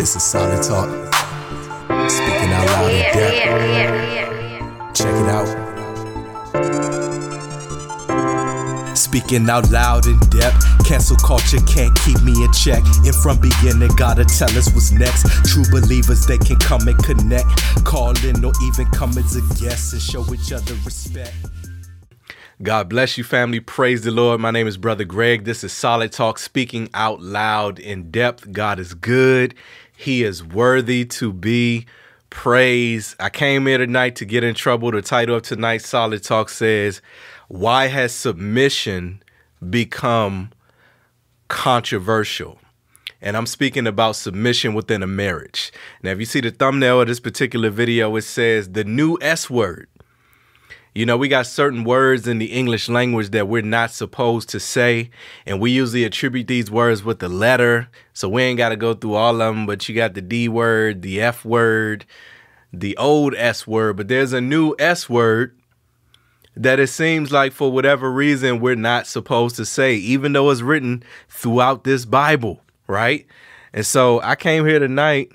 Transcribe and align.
This 0.00 0.16
is 0.16 0.22
solid 0.22 0.62
talk. 0.62 0.88
Speaking 2.08 2.52
out 2.54 2.66
loud 2.68 2.90
in 2.90 3.02
depth. 3.12 3.36
Check 4.96 5.14
it 5.14 5.28
out. 5.28 5.46
Speaking 8.96 9.50
out 9.50 9.70
loud 9.70 10.06
in 10.06 10.18
depth. 10.30 10.86
Cancel 10.86 11.18
culture 11.18 11.60
can't 11.66 11.94
keep 12.00 12.18
me 12.22 12.32
in 12.42 12.50
check. 12.52 12.82
And 13.04 13.14
from 13.16 13.40
beginning, 13.40 13.90
gotta 13.96 14.24
tell 14.24 14.48
us 14.56 14.72
what's 14.72 14.90
next. 14.90 15.26
True 15.44 15.64
believers, 15.70 16.24
they 16.24 16.38
can 16.38 16.56
come 16.56 16.88
and 16.88 16.96
connect. 17.04 17.50
Call 17.84 18.16
in 18.24 18.42
or 18.42 18.52
even 18.62 18.86
come 18.92 19.10
as 19.18 19.36
a 19.36 19.42
guest 19.62 19.92
and 19.92 20.00
show 20.00 20.24
each 20.32 20.50
other 20.50 20.76
respect. 20.86 21.34
God 22.62 22.90
bless 22.90 23.16
you, 23.16 23.24
family. 23.24 23.58
Praise 23.58 24.02
the 24.02 24.10
Lord. 24.10 24.38
My 24.38 24.50
name 24.50 24.66
is 24.66 24.76
Brother 24.76 25.04
Greg. 25.04 25.44
This 25.44 25.64
is 25.64 25.72
Solid 25.72 26.12
Talk, 26.12 26.38
speaking 26.38 26.90
out 26.92 27.22
loud 27.22 27.78
in 27.78 28.10
depth. 28.10 28.52
God 28.52 28.78
is 28.78 28.92
good. 28.92 29.54
He 30.00 30.24
is 30.24 30.42
worthy 30.42 31.04
to 31.04 31.30
be 31.30 31.84
praised. 32.30 33.16
I 33.20 33.28
came 33.28 33.66
here 33.66 33.76
tonight 33.76 34.16
to 34.16 34.24
get 34.24 34.42
in 34.42 34.54
trouble. 34.54 34.90
The 34.90 35.02
title 35.02 35.36
of 35.36 35.42
tonight's 35.42 35.86
Solid 35.86 36.22
Talk 36.22 36.48
says, 36.48 37.02
Why 37.48 37.88
Has 37.88 38.14
Submission 38.14 39.22
Become 39.68 40.52
Controversial? 41.48 42.58
And 43.20 43.36
I'm 43.36 43.44
speaking 43.44 43.86
about 43.86 44.16
submission 44.16 44.72
within 44.72 45.02
a 45.02 45.06
marriage. 45.06 45.70
Now, 46.02 46.12
if 46.12 46.18
you 46.18 46.24
see 46.24 46.40
the 46.40 46.50
thumbnail 46.50 47.02
of 47.02 47.08
this 47.08 47.20
particular 47.20 47.68
video, 47.68 48.16
it 48.16 48.22
says 48.22 48.70
the 48.70 48.84
new 48.84 49.18
S 49.20 49.50
word. 49.50 49.86
You 50.94 51.06
know, 51.06 51.16
we 51.16 51.28
got 51.28 51.46
certain 51.46 51.84
words 51.84 52.26
in 52.26 52.38
the 52.38 52.52
English 52.52 52.88
language 52.88 53.30
that 53.30 53.46
we're 53.46 53.62
not 53.62 53.92
supposed 53.92 54.48
to 54.50 54.60
say, 54.60 55.10
and 55.46 55.60
we 55.60 55.70
usually 55.70 56.02
attribute 56.02 56.48
these 56.48 56.70
words 56.70 57.04
with 57.04 57.20
the 57.20 57.28
letter. 57.28 57.88
So 58.12 58.28
we 58.28 58.42
ain't 58.42 58.58
got 58.58 58.70
to 58.70 58.76
go 58.76 58.94
through 58.94 59.14
all 59.14 59.40
of 59.40 59.54
them, 59.54 59.66
but 59.66 59.88
you 59.88 59.94
got 59.94 60.14
the 60.14 60.20
D 60.20 60.48
word, 60.48 61.02
the 61.02 61.20
F 61.20 61.44
word, 61.44 62.06
the 62.72 62.96
old 62.96 63.34
S 63.36 63.66
word, 63.66 63.96
but 63.96 64.08
there's 64.08 64.32
a 64.32 64.40
new 64.40 64.74
S 64.78 65.08
word 65.08 65.56
that 66.56 66.80
it 66.80 66.88
seems 66.88 67.30
like 67.30 67.52
for 67.52 67.70
whatever 67.70 68.10
reason 68.10 68.60
we're 68.60 68.74
not 68.74 69.06
supposed 69.06 69.56
to 69.56 69.64
say, 69.64 69.94
even 69.94 70.32
though 70.32 70.50
it's 70.50 70.60
written 70.60 71.02
throughout 71.28 71.84
this 71.84 72.04
Bible, 72.04 72.60
right? 72.86 73.26
And 73.72 73.86
so 73.86 74.20
I 74.22 74.34
came 74.34 74.66
here 74.66 74.80
tonight 74.80 75.30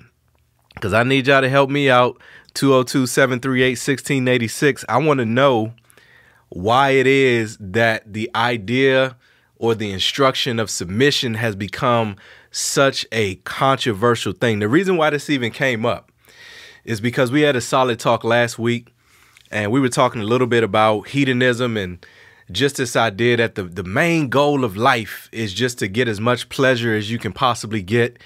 because 0.74 0.92
I 0.92 1.02
need 1.02 1.26
y'all 1.26 1.40
to 1.40 1.48
help 1.48 1.70
me 1.70 1.88
out 1.88 2.20
202 2.56 3.06
738 3.06 3.70
1686. 3.72 4.84
I 4.88 4.98
want 4.98 5.18
to 5.18 5.26
know 5.26 5.74
why 6.48 6.90
it 6.90 7.06
is 7.06 7.58
that 7.60 8.12
the 8.12 8.30
idea 8.34 9.16
or 9.56 9.74
the 9.74 9.92
instruction 9.92 10.58
of 10.58 10.70
submission 10.70 11.34
has 11.34 11.54
become 11.54 12.16
such 12.50 13.06
a 13.12 13.36
controversial 13.36 14.32
thing. 14.32 14.58
The 14.58 14.68
reason 14.68 14.96
why 14.96 15.10
this 15.10 15.28
even 15.28 15.52
came 15.52 15.84
up 15.84 16.10
is 16.84 17.00
because 17.00 17.30
we 17.30 17.42
had 17.42 17.56
a 17.56 17.60
solid 17.60 17.98
talk 18.00 18.24
last 18.24 18.58
week 18.58 18.94
and 19.50 19.70
we 19.70 19.80
were 19.80 19.88
talking 19.88 20.22
a 20.22 20.26
little 20.26 20.46
bit 20.46 20.64
about 20.64 21.08
hedonism 21.08 21.76
and 21.76 22.04
just 22.50 22.76
this 22.76 22.96
idea 22.96 23.36
that 23.36 23.54
the, 23.54 23.64
the 23.64 23.84
main 23.84 24.28
goal 24.28 24.64
of 24.64 24.76
life 24.76 25.28
is 25.32 25.52
just 25.52 25.78
to 25.80 25.88
get 25.88 26.08
as 26.08 26.20
much 26.20 26.48
pleasure 26.48 26.94
as 26.94 27.10
you 27.10 27.18
can 27.18 27.32
possibly 27.32 27.82
get 27.82 28.18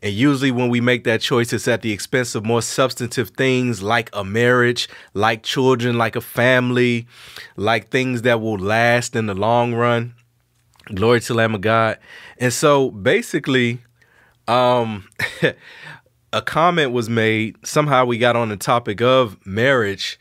and 0.00 0.14
usually, 0.14 0.52
when 0.52 0.68
we 0.68 0.80
make 0.80 1.02
that 1.04 1.20
choice, 1.20 1.52
it's 1.52 1.66
at 1.66 1.82
the 1.82 1.92
expense 1.92 2.36
of 2.36 2.46
more 2.46 2.62
substantive 2.62 3.30
things 3.30 3.82
like 3.82 4.10
a 4.12 4.22
marriage, 4.22 4.88
like 5.12 5.42
children, 5.42 5.98
like 5.98 6.14
a 6.14 6.20
family, 6.20 7.08
like 7.56 7.88
things 7.88 8.22
that 8.22 8.40
will 8.40 8.58
last 8.58 9.16
in 9.16 9.26
the 9.26 9.34
long 9.34 9.74
run. 9.74 10.14
Glory 10.94 11.20
to 11.20 11.28
the 11.28 11.34
Lamb 11.34 11.54
of 11.54 11.62
God. 11.62 11.98
And 12.38 12.52
so 12.52 12.92
basically, 12.92 13.80
um, 14.46 15.08
a 16.32 16.42
comment 16.42 16.92
was 16.92 17.10
made. 17.10 17.56
Somehow 17.66 18.04
we 18.04 18.18
got 18.18 18.36
on 18.36 18.50
the 18.50 18.56
topic 18.56 19.00
of 19.00 19.44
marriage, 19.44 20.16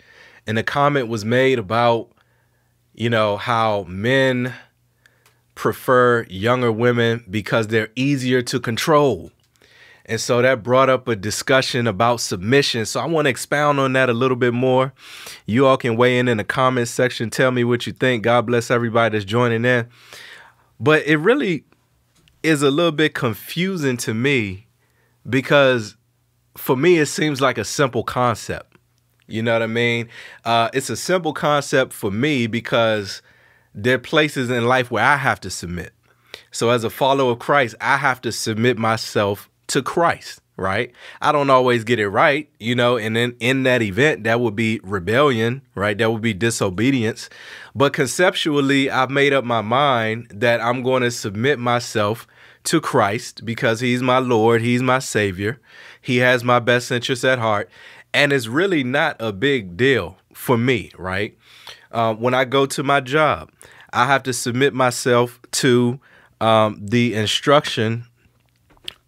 and 0.47 0.58
a 0.58 0.64
comment 0.64 1.07
was 1.07 1.23
made 1.23 1.59
about, 1.59 2.09
you 2.96 3.12
know, 3.12 3.38
how 3.38 3.84
men 3.84 4.56
prefer 5.53 6.25
younger 6.29 6.72
women 6.72 7.23
because 7.29 7.68
they're 7.68 7.90
easier 7.96 8.41
to 8.41 8.59
control. 8.59 9.31
And 10.07 10.22
so 10.22 10.41
that 10.41 10.63
brought 10.63 10.90
up 10.90 11.07
a 11.07 11.16
discussion 11.16 11.85
about 11.85 12.22
submission. 12.22 12.85
So 12.85 13.01
I 13.01 13.06
want 13.06 13.25
to 13.25 13.29
expound 13.29 13.79
on 13.79 13.94
that 13.94 14.09
a 14.09 14.13
little 14.13 14.38
bit 14.38 14.53
more. 14.53 14.94
You 15.45 15.68
all 15.68 15.75
can 15.75 15.97
weigh 15.97 16.18
in 16.18 16.29
in 16.29 16.38
the 16.38 16.45
comments 16.45 16.91
section. 16.91 17.29
Tell 17.29 17.51
me 17.51 17.66
what 17.66 17.85
you 17.85 17.94
think. 17.94 18.23
God 18.23 18.46
bless 18.46 18.72
everybody 18.72 19.13
that's 19.13 19.25
joining 19.25 19.66
in. 19.66 19.88
But 20.79 21.06
it 21.06 21.17
really 21.17 21.66
is 22.41 22.62
a 22.62 22.72
little 22.72 22.94
bit 22.94 23.13
confusing 23.16 23.97
to 23.97 24.13
me 24.13 24.67
because 25.29 25.97
for 26.56 26.78
me, 26.78 26.97
it 26.97 27.07
seems 27.07 27.41
like 27.41 27.57
a 27.57 27.66
simple 27.66 28.03
concept. 28.03 28.78
You 29.28 29.44
know 29.44 29.53
what 29.53 29.62
I 29.62 29.67
mean? 29.67 30.07
Uh, 30.46 30.69
it's 30.73 30.90
a 30.90 30.96
simple 30.96 31.34
concept 31.34 31.91
for 31.91 32.12
me 32.12 32.47
because 32.47 33.22
there 33.75 33.96
are 33.96 34.00
places 34.00 34.50
in 34.50 34.66
life 34.66 34.90
where 34.90 35.03
I 35.03 35.17
have 35.17 35.41
to 35.41 35.50
submit. 35.50 35.94
So, 36.51 36.69
as 36.69 36.84
a 36.85 36.90
follower 36.90 37.34
of 37.34 37.40
Christ, 37.40 37.75
I 37.81 37.97
have 37.97 38.22
to 38.22 38.31
submit 38.31 38.78
myself 38.78 39.50
to 39.78 39.84
Christ, 39.84 40.42
right? 40.58 40.92
I 41.22 41.32
don't 41.32 41.50
always 41.50 41.84
get 41.84 42.00
it 42.00 42.10
right, 42.10 42.50
you 42.60 42.76
know, 42.76 42.98
and 42.98 43.16
then 43.16 43.36
in 43.40 43.64
that 43.64 43.82
event, 43.82 44.24
that 44.24 44.40
would 44.40 44.56
be 44.56 44.80
rebellion, 44.84 45.62
right? 45.76 45.98
That 45.98 46.12
would 46.12 46.22
be 46.22 46.34
disobedience. 46.34 47.30
But 47.76 47.94
conceptually, 47.94 48.90
I've 48.90 49.12
made 49.12 49.34
up 49.34 49.46
my 49.46 49.62
mind 49.62 50.28
that 50.34 50.60
I'm 50.62 50.82
going 50.82 51.04
to 51.04 51.12
submit 51.12 51.60
myself 51.60 52.28
to 52.66 52.82
Christ 52.82 53.46
because 53.46 53.80
he's 53.80 54.02
my 54.02 54.18
Lord, 54.18 54.62
he's 54.62 54.82
my 54.82 55.00
Savior, 55.00 55.62
he 56.02 56.18
has 56.18 56.44
my 56.44 56.59
best 56.59 56.92
interests 56.92 57.24
at 57.24 57.40
heart. 57.40 57.70
And 58.14 58.34
it's 58.34 58.48
really 58.48 58.84
not 58.84 59.16
a 59.20 59.32
big 59.32 59.78
deal 59.78 60.18
for 60.34 60.58
me, 60.58 60.92
right? 60.98 61.38
Uh, 61.92 62.16
when 62.16 62.34
I 62.34 62.46
go 62.46 62.66
to 62.66 62.84
my 62.84 63.00
job, 63.00 63.52
I 63.94 64.06
have 64.08 64.24
to 64.24 64.34
submit 64.34 64.74
myself 64.74 65.40
to 65.52 66.00
um, 66.42 66.80
the 66.82 67.14
instruction 67.14 68.06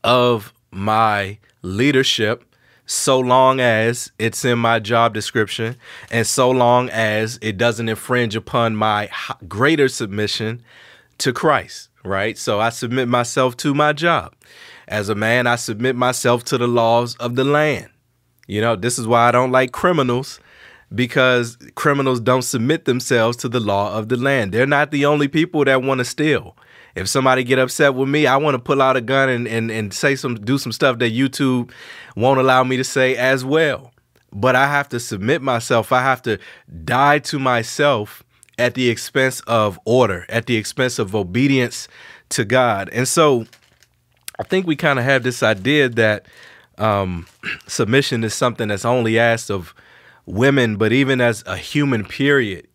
of 0.03 0.53
my 0.71 1.37
leadership 1.61 2.43
so 2.85 3.19
long 3.19 3.59
as 3.59 4.11
it's 4.17 4.43
in 4.43 4.57
my 4.57 4.79
job 4.79 5.13
description 5.13 5.75
and 6.09 6.25
so 6.25 6.49
long 6.49 6.89
as 6.89 7.37
it 7.41 7.55
doesn't 7.55 7.87
infringe 7.87 8.35
upon 8.35 8.75
my 8.75 9.09
greater 9.47 9.87
submission 9.87 10.63
to 11.19 11.31
Christ, 11.31 11.89
right? 12.03 12.35
So 12.35 12.59
I 12.59 12.69
submit 12.69 13.07
myself 13.07 13.55
to 13.57 13.75
my 13.75 13.93
job. 13.93 14.33
As 14.87 15.07
a 15.07 15.15
man, 15.15 15.45
I 15.45 15.55
submit 15.55 15.95
myself 15.95 16.43
to 16.45 16.57
the 16.57 16.67
laws 16.67 17.15
of 17.17 17.35
the 17.35 17.43
land. 17.43 17.89
You 18.47 18.61
know, 18.61 18.75
this 18.75 18.97
is 18.97 19.05
why 19.05 19.27
I 19.27 19.31
don't 19.31 19.51
like 19.51 19.71
criminals 19.71 20.39
because 20.93 21.57
criminals 21.75 22.19
don't 22.19 22.41
submit 22.41 22.85
themselves 22.85 23.37
to 23.37 23.49
the 23.49 23.59
law 23.59 23.95
of 23.95 24.09
the 24.09 24.17
land. 24.17 24.51
They're 24.51 24.65
not 24.65 24.89
the 24.89 25.05
only 25.05 25.27
people 25.27 25.63
that 25.65 25.83
want 25.83 25.99
to 25.99 26.05
steal 26.05 26.57
if 26.95 27.07
somebody 27.07 27.43
get 27.43 27.59
upset 27.59 27.95
with 27.95 28.09
me, 28.09 28.27
I 28.27 28.37
want 28.37 28.55
to 28.55 28.59
pull 28.59 28.81
out 28.81 28.97
a 28.97 29.01
gun 29.01 29.29
and, 29.29 29.47
and, 29.47 29.71
and 29.71 29.93
say 29.93 30.15
some 30.15 30.35
do 30.35 30.57
some 30.57 30.71
stuff 30.71 30.99
that 30.99 31.13
YouTube 31.13 31.71
won't 32.15 32.39
allow 32.39 32.63
me 32.63 32.77
to 32.77 32.83
say 32.83 33.15
as 33.15 33.45
well. 33.45 33.91
But 34.31 34.55
I 34.55 34.67
have 34.67 34.89
to 34.89 34.99
submit 34.99 35.41
myself. 35.41 35.91
I 35.91 36.01
have 36.01 36.21
to 36.23 36.39
die 36.85 37.19
to 37.19 37.39
myself 37.39 38.23
at 38.57 38.73
the 38.73 38.89
expense 38.89 39.39
of 39.41 39.79
order, 39.85 40.25
at 40.29 40.45
the 40.45 40.57
expense 40.57 40.99
of 40.99 41.15
obedience 41.15 41.87
to 42.29 42.45
God. 42.45 42.89
And 42.91 43.07
so 43.07 43.45
I 44.37 44.43
think 44.43 44.67
we 44.67 44.75
kind 44.75 44.99
of 44.99 45.05
have 45.05 45.23
this 45.23 45.41
idea 45.41 45.89
that 45.89 46.25
um, 46.77 47.27
submission 47.67 48.23
is 48.23 48.33
something 48.33 48.67
that's 48.67 48.85
only 48.85 49.17
asked 49.17 49.49
of 49.49 49.73
women, 50.25 50.75
but 50.77 50.91
even 50.91 51.21
as 51.21 51.43
a 51.47 51.57
human 51.57 52.05
period, 52.05 52.67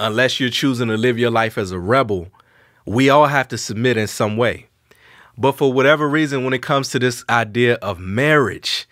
unless 0.00 0.40
you're 0.40 0.50
choosing 0.50 0.88
to 0.88 0.96
live 0.96 1.18
your 1.18 1.30
life 1.30 1.56
as 1.56 1.70
a 1.70 1.78
rebel, 1.78 2.28
we 2.84 3.10
all 3.10 3.26
have 3.26 3.48
to 3.48 3.58
submit 3.58 3.96
in 3.96 4.06
some 4.06 4.36
way. 4.36 4.66
But 5.36 5.52
for 5.52 5.72
whatever 5.72 6.08
reason, 6.08 6.44
when 6.44 6.52
it 6.52 6.62
comes 6.62 6.90
to 6.90 6.98
this 6.98 7.24
idea 7.28 7.74
of 7.76 7.98
marriage, 7.98 8.86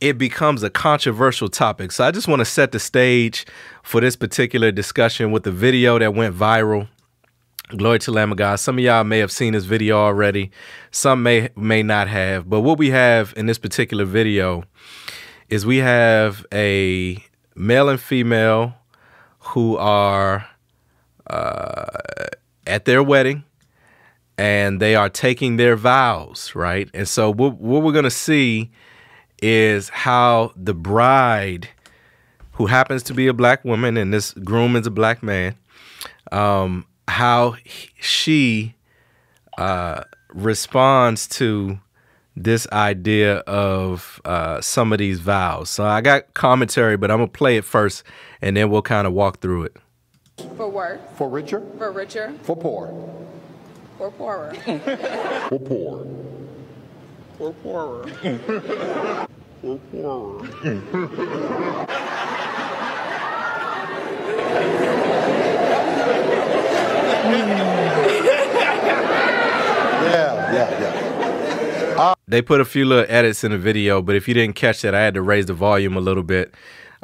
it 0.00 0.16
becomes 0.16 0.62
a 0.62 0.70
controversial 0.70 1.48
topic. 1.48 1.92
So 1.92 2.04
I 2.04 2.10
just 2.10 2.28
want 2.28 2.40
to 2.40 2.44
set 2.44 2.72
the 2.72 2.78
stage 2.78 3.46
for 3.82 4.00
this 4.00 4.16
particular 4.16 4.72
discussion 4.72 5.30
with 5.30 5.42
the 5.42 5.52
video 5.52 5.98
that 5.98 6.14
went 6.14 6.34
viral. 6.34 6.88
Glory 7.76 7.98
to 8.00 8.10
Lamb 8.10 8.32
of 8.32 8.38
God. 8.38 8.56
Some 8.56 8.78
of 8.78 8.84
y'all 8.84 9.04
may 9.04 9.18
have 9.18 9.30
seen 9.30 9.52
this 9.52 9.64
video 9.64 9.96
already. 9.96 10.50
Some 10.90 11.22
may 11.22 11.50
may 11.54 11.82
not 11.82 12.08
have. 12.08 12.48
But 12.48 12.62
what 12.62 12.78
we 12.78 12.90
have 12.90 13.32
in 13.36 13.46
this 13.46 13.58
particular 13.58 14.04
video 14.04 14.64
is 15.48 15.64
we 15.64 15.76
have 15.78 16.44
a 16.52 17.22
male 17.54 17.88
and 17.88 18.00
female 18.00 18.74
who 19.38 19.76
are 19.76 20.48
uh, 21.28 21.86
at 22.70 22.84
their 22.84 23.02
wedding 23.02 23.44
and 24.38 24.80
they 24.80 24.94
are 24.94 25.10
taking 25.10 25.56
their 25.56 25.76
vows, 25.76 26.54
right? 26.54 26.88
And 26.94 27.06
so 27.06 27.30
what, 27.30 27.58
what 27.58 27.82
we're 27.82 27.92
going 27.92 28.04
to 28.04 28.10
see 28.10 28.70
is 29.42 29.90
how 29.90 30.52
the 30.56 30.72
bride, 30.72 31.68
who 32.52 32.64
happens 32.66 33.02
to 33.04 33.14
be 33.14 33.26
a 33.26 33.34
black 33.34 33.64
woman, 33.66 33.98
and 33.98 34.14
this 34.14 34.32
groom 34.32 34.76
is 34.76 34.86
a 34.86 34.90
black 34.90 35.22
man, 35.22 35.56
um, 36.32 36.86
how 37.06 37.52
he, 37.64 37.90
she 38.00 38.74
uh, 39.58 40.04
responds 40.32 41.26
to 41.28 41.78
this 42.34 42.66
idea 42.72 43.38
of 43.40 44.22
uh, 44.24 44.60
some 44.62 44.92
of 44.92 44.98
these 44.98 45.20
vows. 45.20 45.68
So 45.68 45.84
I 45.84 46.00
got 46.00 46.32
commentary, 46.32 46.96
but 46.96 47.10
I'm 47.10 47.18
gonna 47.18 47.28
play 47.28 47.58
it 47.58 47.64
first, 47.64 48.04
and 48.40 48.56
then 48.56 48.70
we'll 48.70 48.80
kind 48.80 49.06
of 49.06 49.12
walk 49.12 49.40
through 49.40 49.64
it. 49.64 49.76
For 50.56 50.68
work. 50.68 51.16
For 51.16 51.28
richer. 51.28 51.62
For 51.78 51.92
richer. 51.92 52.34
For 52.42 52.56
poor. 52.56 52.94
For 53.98 54.10
poorer. 54.10 54.54
For 54.54 55.58
poor. 55.58 56.06
For 57.38 57.52
poorer. 57.52 58.06
For 59.60 59.78
poorer. 59.92 60.46
yeah, 70.04 70.52
yeah, 70.52 70.80
yeah. 70.80 72.14
They 72.26 72.42
put 72.42 72.60
a 72.60 72.64
few 72.64 72.84
little 72.84 73.06
edits 73.08 73.44
in 73.44 73.52
the 73.52 73.58
video, 73.58 74.00
but 74.00 74.16
if 74.16 74.28
you 74.28 74.34
didn't 74.34 74.54
catch 74.54 74.82
that, 74.82 74.94
I 74.94 75.00
had 75.00 75.14
to 75.14 75.22
raise 75.22 75.46
the 75.46 75.54
volume 75.54 75.96
a 75.96 76.00
little 76.00 76.22
bit. 76.22 76.54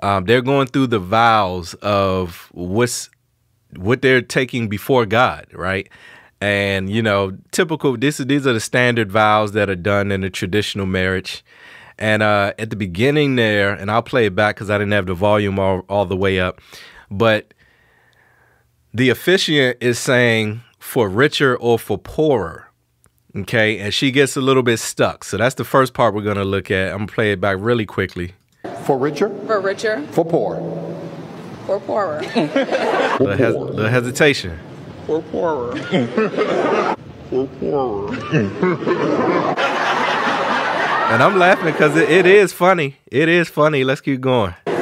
Um, 0.03 0.25
they're 0.25 0.43
going 0.43 0.69
through 0.69 0.89
the 0.89 0.99
vows 0.99 1.75
of 1.75 2.49
what's 2.53 3.11
what 3.75 4.03
they're 4.03 4.23
taking 4.23 4.69
before 4.69 5.07
God, 5.07 5.47
right? 5.53 5.89
And 6.41 6.91
you 6.91 7.03
know, 7.03 7.37
typical. 7.51 7.97
This 7.97 8.21
is 8.21 8.27
these 8.27 8.47
are 8.47 8.53
the 8.53 8.61
standard 8.61 9.11
vows 9.11 9.53
that 9.53 9.71
are 9.71 9.77
done 9.77 10.13
in 10.13 10.23
a 10.25 10.31
traditional 10.31 10.87
marriage. 10.87 11.45
And 11.99 12.23
uh, 12.23 12.53
at 12.59 12.69
the 12.71 12.77
beginning 12.77 13.37
there, 13.37 13.73
and 13.73 13.91
I'll 13.91 14.03
play 14.03 14.27
it 14.27 14.35
back 14.35 14.57
because 14.57 14.69
I 14.69 14.77
didn't 14.77 14.93
have 14.93 15.07
the 15.07 15.15
volume 15.15 15.59
all, 15.59 15.81
all 15.89 16.05
the 16.05 16.17
way 16.17 16.39
up, 16.39 16.61
but 17.11 17.55
the 18.93 19.09
officiant 19.09 19.79
is 19.81 19.99
saying 19.99 20.61
for 20.79 21.09
richer 21.09 21.57
or 21.57 21.79
for 21.79 21.97
poorer. 21.97 22.71
Okay, 23.35 23.79
and 23.79 23.93
she 23.93 24.11
gets 24.11 24.37
a 24.37 24.41
little 24.41 24.63
bit 24.63 24.79
stuck. 24.79 25.23
So 25.25 25.37
that's 25.37 25.57
the 25.57 25.65
first 25.65 25.93
part 25.93 26.15
we're 26.15 26.23
gonna 26.23 26.45
look 26.45 26.71
at. 26.71 26.93
I'm 26.93 27.01
gonna 27.01 27.13
play 27.13 27.33
it 27.33 27.41
back 27.41 27.59
really 27.61 27.85
quickly. 27.85 28.35
For 28.85 28.97
richer. 28.97 29.29
For 29.47 29.61
richer. 29.61 30.03
For 30.13 30.25
poor. 30.25 30.57
For 31.67 31.81
poorer. 31.81 32.21
Little, 32.23 33.37
hes- 33.37 33.55
little 33.55 33.89
hesitation. 33.89 34.59
For 35.07 35.23
poorer. 35.23 35.77
For 37.31 37.47
poorer. 37.47 39.63
And 41.07 41.23
I'm 41.23 41.39
laughing 41.39 41.67
because 41.67 41.95
it, 41.97 42.11
it 42.11 42.27
is 42.27 42.53
funny. 42.53 42.97
It 43.13 43.29
is 43.29 43.49
funny. 43.49 43.85
Let's 43.85 44.01
keep 44.01 44.21
going. 44.21 44.55
She 44.67 44.73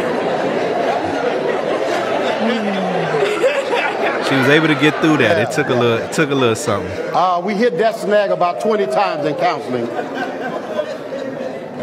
was 4.35 4.49
able 4.49 4.69
to 4.69 4.75
get 4.81 4.99
through 5.03 5.19
that. 5.19 5.39
It 5.39 5.51
took 5.55 5.69
a 5.69 5.75
little. 5.75 5.99
It 5.99 6.13
took 6.15 6.31
a 6.31 6.35
little 6.35 6.57
something. 6.57 6.91
Uh, 7.15 7.43
we 7.45 7.53
hit 7.55 7.77
that 7.77 7.97
snag 7.97 8.31
about 8.31 8.63
20 8.63 8.87
times 8.87 9.27
in 9.27 9.35
counseling. 9.35 9.87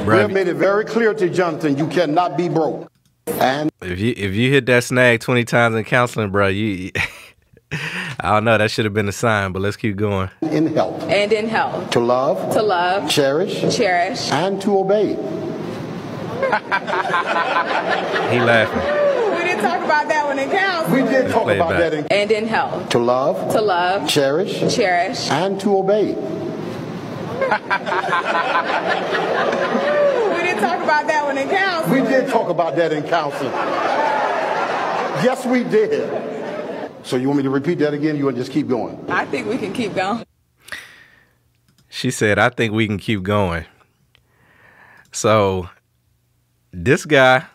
We 0.08 0.16
have 0.18 0.32
made 0.32 0.48
it 0.48 0.56
very 0.56 0.86
clear 0.86 1.14
to 1.14 1.30
Jonathan 1.30 1.78
you 1.78 1.86
cannot 1.88 2.36
be 2.36 2.50
broke. 2.50 2.91
And 3.28 3.72
if 3.82 4.00
you 4.00 4.14
if 4.18 4.34
you 4.34 4.52
hit 4.52 4.66
that 4.68 4.84
snag 4.84 5.20
20 5.22 5.44
times 5.46 5.76
in 5.76 5.84
counseling, 5.84 6.32
bro, 6.32 6.48
you. 6.48 6.92
I 8.20 8.34
don't 8.34 8.44
know. 8.44 8.58
That 8.58 8.70
should 8.70 8.84
have 8.86 8.94
been 8.94 9.08
a 9.08 9.14
sign, 9.14 9.54
but 9.54 9.62
let's 9.62 9.78
keep 9.78 9.96
going. 9.96 10.30
in 10.42 10.68
health. 10.76 11.02
And 11.04 11.32
in 11.32 11.48
health. 11.48 11.92
To 11.92 12.00
love, 12.02 12.52
To 12.54 12.62
love. 12.62 13.10
cherish, 13.10 13.62
Cherish. 13.76 14.30
and 14.32 14.62
to 14.62 14.78
obey. 14.80 15.14
He 15.14 15.18
laughing. 18.42 19.38
We 19.38 19.44
didn't 19.46 19.64
talk 19.64 19.82
about 19.86 20.08
that 20.10 20.26
one 20.26 20.38
in 20.40 20.50
counseling. 20.50 21.06
We 21.06 21.10
did 21.10 21.32
talk 21.32 21.44
play 21.44 21.54
it 21.54 21.58
about 21.60 21.70
back. 21.72 21.80
that 21.80 21.94
in 21.94 22.06
And 22.08 22.32
in 22.32 22.48
health. 22.48 22.90
to 22.90 23.00
love, 23.00 23.54
To 23.54 23.62
love. 23.62 24.10
cherish, 24.10 24.76
Cherish. 24.76 25.30
and 25.32 25.60
to 25.62 25.78
obey. 25.78 26.16
We 30.62 30.68
didn't 30.68 30.80
talk 30.80 30.84
about 30.84 31.08
that 31.08 31.26
one 31.26 31.38
in 31.38 31.50
council. 31.50 31.92
We 31.92 32.02
did 32.02 32.30
talk 32.30 32.50
about 32.50 32.76
that 32.76 32.94
in 32.94 33.04
counseling. 33.04 33.52
Yes, 35.24 35.46
we 35.46 35.64
did. 35.64 36.92
So 37.04 37.16
you 37.16 37.28
want 37.28 37.38
me 37.38 37.44
to 37.44 37.50
repeat 37.50 37.80
that 37.80 37.94
again? 37.94 38.16
You 38.16 38.26
want 38.26 38.38
to 38.38 38.42
just 38.42 38.52
keep 38.52 38.68
going? 38.68 39.04
I 39.10 39.26
think 39.26 39.48
we 39.48 39.58
can 39.58 39.74
keep 39.74 39.96
going. 39.96 40.24
She 41.90 42.12
said, 42.12 42.40
I 42.40 42.50
think 42.50 42.74
we 42.74 42.88
can 42.88 42.98
keep 42.98 43.24
going. 43.24 43.66
So, 45.12 45.68
this 46.72 47.06
guy, 47.06 47.46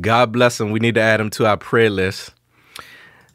God 0.00 0.32
bless 0.32 0.60
him, 0.60 0.70
we 0.70 0.78
need 0.80 0.94
to 0.94 1.00
add 1.00 1.20
him 1.20 1.30
to 1.30 1.46
our 1.46 1.56
prayer 1.56 1.90
list. 1.90 2.32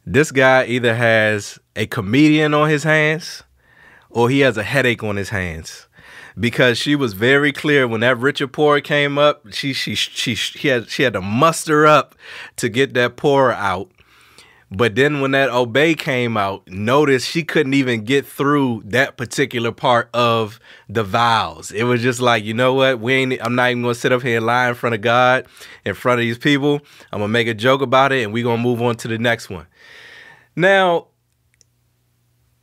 This 0.06 0.32
guy 0.32 0.64
either 0.66 0.94
has 0.94 1.58
a 1.76 1.86
comedian 1.86 2.54
on 2.54 2.70
his 2.70 2.84
hands 2.84 3.42
or 4.08 4.30
he 4.30 4.40
has 4.40 4.56
a 4.56 4.62
headache 4.62 5.04
on 5.04 5.16
his 5.16 5.28
hands. 5.28 5.88
Because 6.40 6.78
she 6.78 6.96
was 6.96 7.12
very 7.12 7.52
clear 7.52 7.86
when 7.86 8.00
that 8.00 8.18
Richard 8.18 8.52
pour 8.52 8.80
came 8.80 9.18
up, 9.18 9.52
she 9.52 9.72
she 9.72 9.94
she 9.94 10.34
she 10.34 10.68
had 10.68 10.88
she 10.88 11.02
had 11.02 11.12
to 11.12 11.20
muster 11.20 11.86
up 11.86 12.14
to 12.56 12.68
get 12.68 12.94
that 12.94 13.16
pour 13.16 13.52
out. 13.52 13.90
But 14.72 14.94
then 14.94 15.20
when 15.20 15.32
that 15.32 15.50
obey 15.50 15.94
came 15.94 16.36
out, 16.36 16.68
notice 16.68 17.24
she 17.24 17.42
couldn't 17.42 17.74
even 17.74 18.04
get 18.04 18.24
through 18.24 18.82
that 18.86 19.16
particular 19.16 19.72
part 19.72 20.08
of 20.14 20.60
the 20.88 21.02
vows. 21.02 21.72
It 21.72 21.82
was 21.84 22.02
just 22.02 22.20
like, 22.20 22.44
you 22.44 22.54
know 22.54 22.74
what? 22.74 23.00
We 23.00 23.14
ain't 23.14 23.44
I'm 23.44 23.56
not 23.56 23.70
even 23.72 23.82
gonna 23.82 23.94
sit 23.94 24.12
up 24.12 24.22
here 24.22 24.36
and 24.36 24.46
lie 24.46 24.68
in 24.68 24.76
front 24.76 24.94
of 24.94 25.00
God, 25.00 25.46
in 25.84 25.94
front 25.94 26.20
of 26.20 26.22
these 26.22 26.38
people. 26.38 26.80
I'm 27.12 27.18
gonna 27.18 27.28
make 27.28 27.48
a 27.48 27.54
joke 27.54 27.82
about 27.82 28.12
it 28.12 28.22
and 28.22 28.32
we're 28.32 28.44
gonna 28.44 28.62
move 28.62 28.80
on 28.80 28.94
to 28.96 29.08
the 29.08 29.18
next 29.18 29.50
one. 29.50 29.66
Now, 30.54 31.08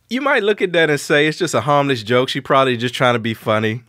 you 0.09 0.21
might 0.21 0.44
look 0.44 0.62
at 0.62 0.71
that 0.74 0.89
and 0.89 1.00
say 1.00 1.27
it's 1.27 1.38
just 1.38 1.54
a 1.54 1.62
harmless 1.62 2.04
joke. 2.04 2.30
She 2.30 2.42
probably 2.42 2.77
just 2.77 2.94
trying 2.94 3.15
to 3.15 3.19
be 3.19 3.33
funny. 3.33 3.83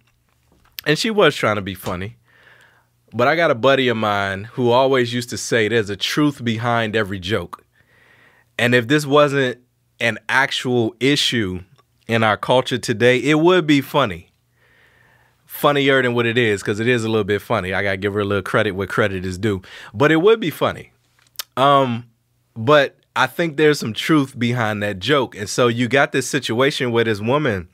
And 0.86 0.98
she 0.98 1.10
was 1.10 1.34
trying 1.36 1.56
to 1.56 1.62
be 1.62 1.74
funny. 1.74 2.16
But 3.12 3.28
I 3.28 3.36
got 3.36 3.50
a 3.50 3.54
buddy 3.54 3.88
of 3.88 3.96
mine 3.96 4.44
who 4.44 4.70
always 4.70 5.14
used 5.14 5.30
to 5.30 5.38
say 5.38 5.68
there's 5.68 5.90
a 5.90 5.96
truth 5.96 6.44
behind 6.44 6.94
every 6.94 7.18
joke. 7.18 7.64
And 8.58 8.74
if 8.74 8.88
this 8.88 9.06
wasn't 9.06 9.58
an 10.00 10.18
actual 10.28 10.94
issue 11.00 11.62
in 12.06 12.22
our 12.22 12.36
culture 12.36 12.78
today, 12.78 13.18
it 13.18 13.38
would 13.38 13.66
be 13.66 13.80
funny. 13.80 14.30
Funnier 15.46 16.02
than 16.02 16.14
what 16.14 16.26
it 16.26 16.36
is, 16.36 16.60
because 16.60 16.80
it 16.80 16.86
is 16.86 17.04
a 17.04 17.08
little 17.08 17.24
bit 17.24 17.40
funny. 17.40 17.72
I 17.72 17.82
gotta 17.82 17.96
give 17.96 18.12
her 18.14 18.20
a 18.20 18.24
little 18.24 18.42
credit 18.42 18.72
where 18.72 18.86
credit 18.86 19.24
is 19.24 19.38
due. 19.38 19.62
But 19.94 20.12
it 20.12 20.16
would 20.16 20.40
be 20.40 20.50
funny. 20.50 20.92
Um, 21.56 22.08
but 22.54 22.97
I 23.18 23.26
think 23.26 23.56
there's 23.56 23.80
some 23.80 23.94
truth 23.94 24.38
behind 24.38 24.80
that 24.84 25.00
joke. 25.00 25.34
And 25.34 25.48
so 25.48 25.66
you 25.66 25.88
got 25.88 26.12
this 26.12 26.28
situation 26.28 26.92
where 26.92 27.02
this 27.02 27.20
woman 27.20 27.66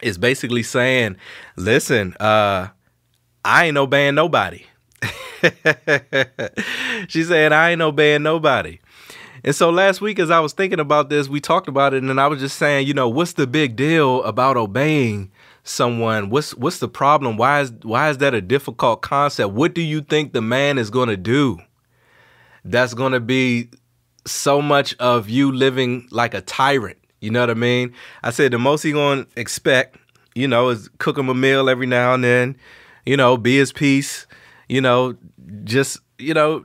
is 0.00 0.16
basically 0.16 0.62
saying, 0.62 1.16
listen, 1.56 2.14
uh, 2.20 2.68
I 3.44 3.66
ain't 3.66 3.76
obeying 3.76 4.14
nobody. 4.14 4.64
she 7.08 7.24
said, 7.24 7.52
I 7.52 7.70
ain't 7.72 7.82
obeying 7.82 8.22
nobody. 8.22 8.78
And 9.42 9.56
so 9.56 9.70
last 9.70 10.00
week, 10.00 10.20
as 10.20 10.30
I 10.30 10.38
was 10.38 10.52
thinking 10.52 10.78
about 10.78 11.10
this, 11.10 11.28
we 11.28 11.40
talked 11.40 11.66
about 11.66 11.92
it, 11.92 11.96
and 11.96 12.08
then 12.08 12.20
I 12.20 12.28
was 12.28 12.38
just 12.38 12.56
saying, 12.56 12.86
you 12.86 12.94
know, 12.94 13.08
what's 13.08 13.32
the 13.32 13.48
big 13.48 13.74
deal 13.74 14.22
about 14.22 14.56
obeying 14.56 15.32
someone? 15.64 16.30
What's 16.30 16.54
what's 16.54 16.78
the 16.78 16.88
problem? 16.88 17.36
Why 17.36 17.62
is 17.62 17.72
why 17.82 18.10
is 18.10 18.18
that 18.18 18.34
a 18.34 18.40
difficult 18.40 19.02
concept? 19.02 19.52
What 19.52 19.74
do 19.74 19.80
you 19.80 20.00
think 20.00 20.32
the 20.32 20.42
man 20.42 20.78
is 20.78 20.90
going 20.90 21.08
to 21.08 21.16
do? 21.16 21.58
That's 22.64 22.94
going 22.94 23.12
to 23.12 23.20
be 23.20 23.70
so 24.26 24.60
much 24.60 24.94
of 24.96 25.28
you 25.28 25.52
living 25.52 26.08
like 26.10 26.34
a 26.34 26.40
tyrant. 26.40 26.98
You 27.20 27.30
know 27.30 27.40
what 27.40 27.50
I 27.50 27.54
mean? 27.54 27.94
I 28.22 28.30
said 28.30 28.52
the 28.52 28.58
most 28.58 28.82
he 28.82 28.92
to 28.92 29.26
expect, 29.36 29.96
you 30.34 30.48
know, 30.48 30.70
is 30.70 30.88
cook 30.98 31.18
him 31.18 31.28
a 31.28 31.34
meal 31.34 31.68
every 31.68 31.86
now 31.86 32.14
and 32.14 32.24
then. 32.24 32.56
You 33.04 33.16
know, 33.16 33.36
be 33.36 33.56
his 33.56 33.72
peace. 33.72 34.26
You 34.68 34.80
know, 34.80 35.16
just 35.64 35.98
you 36.18 36.34
know, 36.34 36.64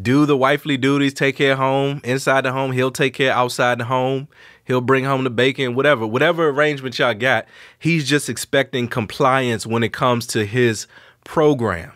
do 0.00 0.26
the 0.26 0.36
wifely 0.36 0.76
duties, 0.76 1.14
take 1.14 1.36
care 1.36 1.52
of 1.52 1.58
home, 1.58 2.00
inside 2.04 2.44
the 2.44 2.52
home. 2.52 2.72
He'll 2.72 2.90
take 2.90 3.14
care 3.14 3.32
outside 3.32 3.78
the 3.78 3.84
home. 3.84 4.28
He'll 4.64 4.80
bring 4.80 5.04
home 5.04 5.24
the 5.24 5.30
bacon, 5.30 5.74
whatever, 5.74 6.06
whatever 6.06 6.48
arrangement 6.48 6.98
y'all 6.98 7.14
got. 7.14 7.46
He's 7.78 8.08
just 8.08 8.28
expecting 8.28 8.88
compliance 8.88 9.66
when 9.66 9.82
it 9.82 9.92
comes 9.92 10.26
to 10.28 10.46
his 10.46 10.86
program. 11.24 11.92